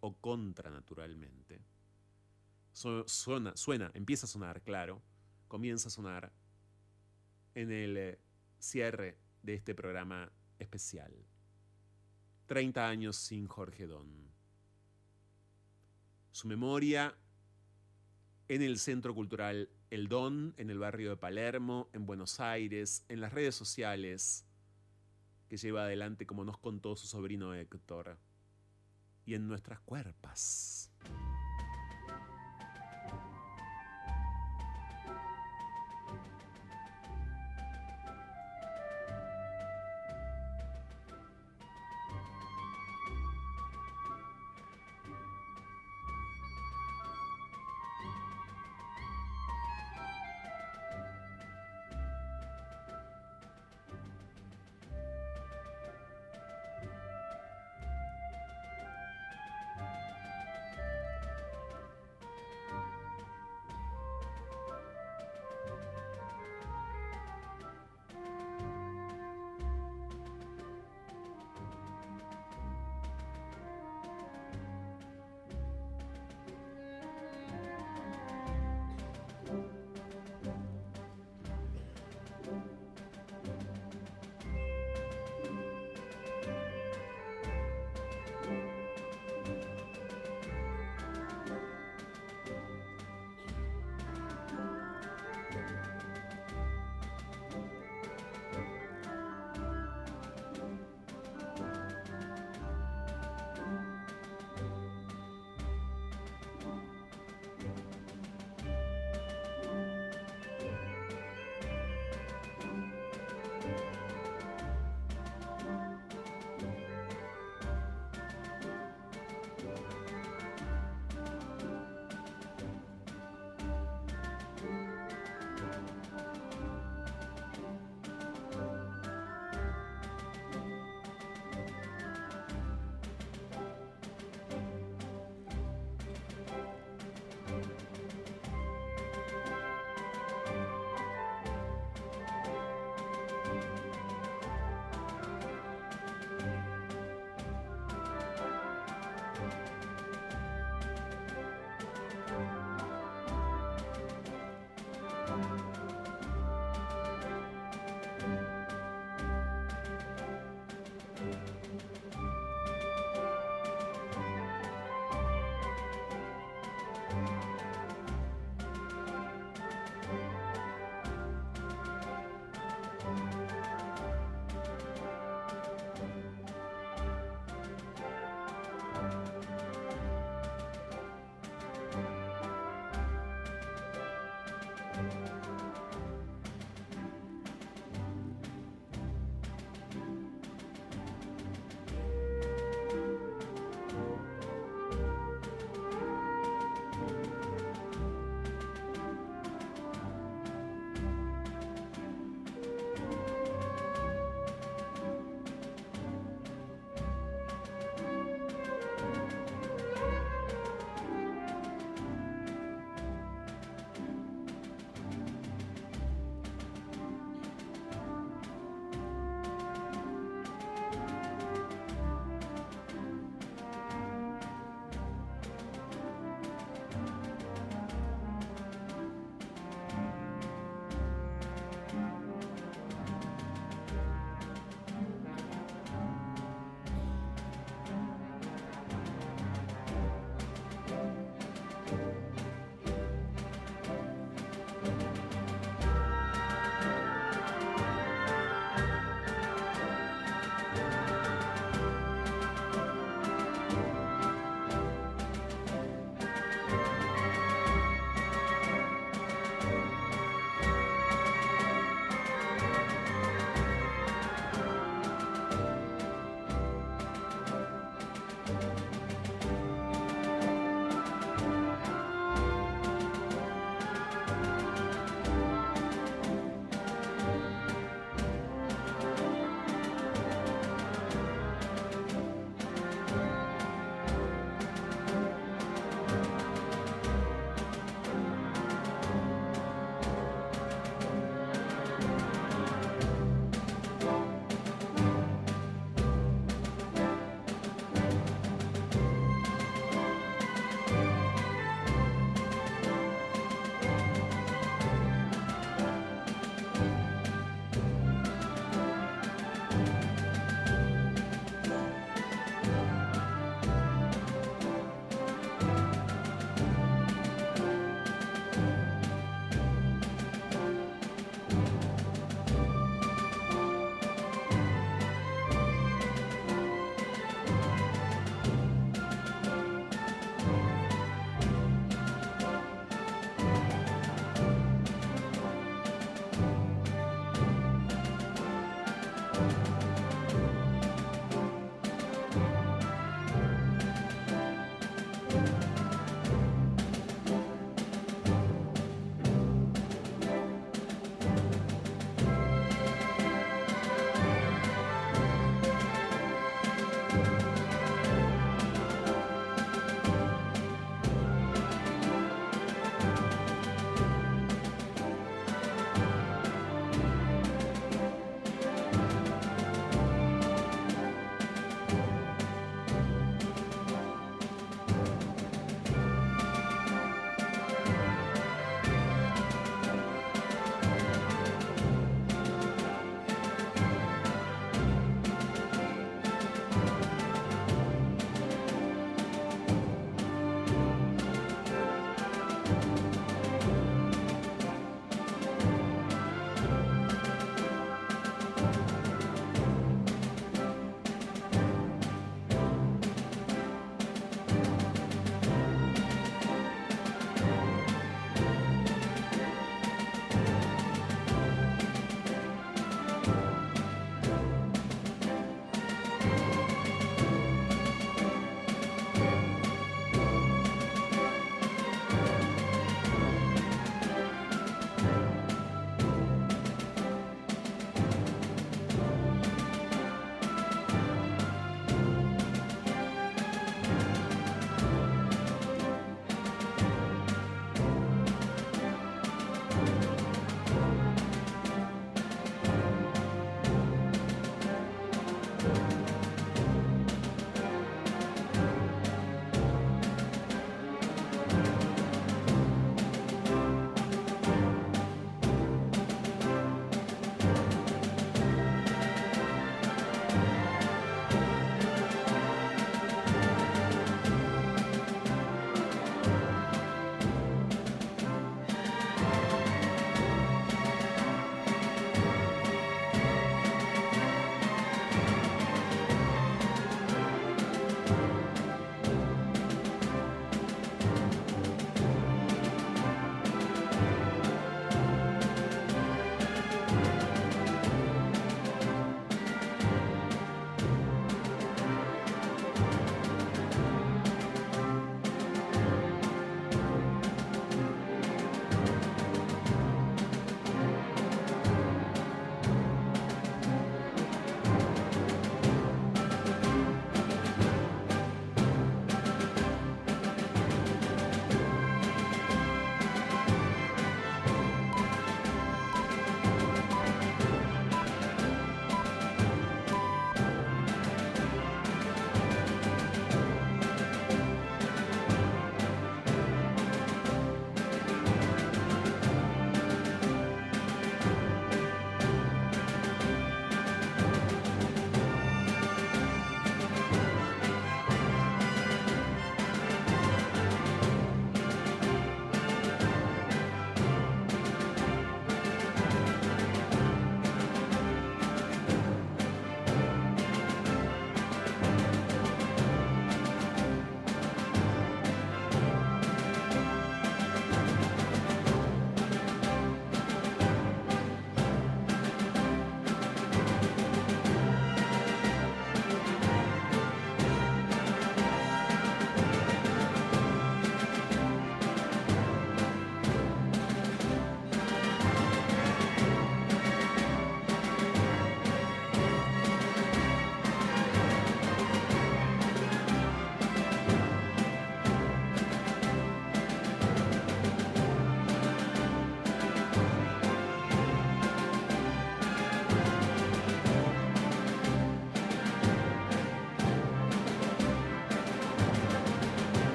o 0.00 0.14
contranaturalmente. 0.18 1.62
Su- 2.74 3.04
Suena, 3.06 3.56
suena, 3.56 3.90
empieza 3.94 4.26
a 4.26 4.28
sonar, 4.28 4.60
claro, 4.60 5.00
comienza 5.48 5.88
a 5.88 5.90
sonar 5.90 6.32
en 7.54 7.70
el 7.70 7.96
eh, 7.96 8.20
cierre 8.58 9.18
de 9.42 9.54
este 9.54 9.74
programa 9.74 10.30
especial. 10.58 11.12
30 12.46 12.88
años 12.88 13.16
sin 13.16 13.46
Jorge 13.46 13.86
Don. 13.86 14.30
Su 16.30 16.48
memoria 16.48 17.16
en 18.48 18.62
el 18.62 18.78
Centro 18.78 19.14
Cultural 19.14 19.70
El 19.90 20.08
Don, 20.08 20.54
en 20.56 20.70
el 20.70 20.78
barrio 20.78 21.10
de 21.10 21.16
Palermo, 21.16 21.88
en 21.92 22.06
Buenos 22.06 22.40
Aires, 22.40 23.04
en 23.08 23.20
las 23.20 23.32
redes 23.32 23.54
sociales 23.54 24.46
que 25.48 25.56
lleva 25.56 25.84
adelante, 25.84 26.26
como 26.26 26.44
nos 26.44 26.58
contó 26.58 26.96
su 26.96 27.06
sobrino 27.06 27.54
Héctor, 27.54 28.18
y 29.24 29.34
en 29.34 29.48
nuestras 29.48 29.80
cuerpas. 29.80 30.92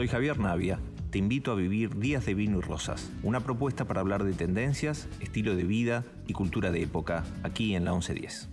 Soy 0.00 0.08
Javier 0.08 0.38
Navia. 0.38 0.78
Te 1.10 1.18
invito 1.18 1.52
a 1.52 1.54
vivir 1.54 1.94
Días 1.98 2.24
de 2.24 2.32
Vino 2.32 2.56
y 2.56 2.62
Rosas, 2.62 3.12
una 3.22 3.40
propuesta 3.40 3.84
para 3.84 4.00
hablar 4.00 4.24
de 4.24 4.32
tendencias, 4.32 5.10
estilo 5.20 5.54
de 5.54 5.64
vida 5.64 6.06
y 6.26 6.32
cultura 6.32 6.70
de 6.70 6.82
época, 6.82 7.22
aquí 7.42 7.74
en 7.74 7.84
la 7.84 7.90
1110. 7.90 8.48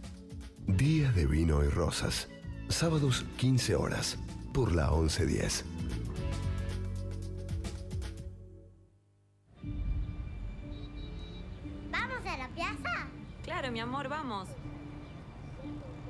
Días 0.67 1.15
de 1.15 1.25
vino 1.25 1.63
y 1.63 1.69
rosas. 1.69 2.27
Sábados 2.67 3.23
15 3.37 3.77
horas 3.77 4.19
por 4.53 4.75
la 4.75 4.91
1110. 4.91 5.63
¿Vamos 11.89 12.25
a 12.25 12.37
la 12.37 12.49
plaza? 12.49 13.07
Claro, 13.45 13.71
mi 13.71 13.79
amor, 13.79 14.09
vamos. 14.09 14.49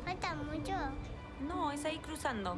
¿Falta 0.03 0.33
mucho? 0.33 0.73
No, 1.47 1.71
es 1.71 1.85
ahí 1.85 1.99
cruzando. 1.99 2.57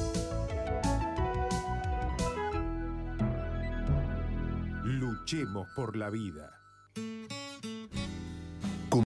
Luchemos 5.21 5.67
por 5.75 5.95
la 5.95 6.09
vida. 6.09 6.49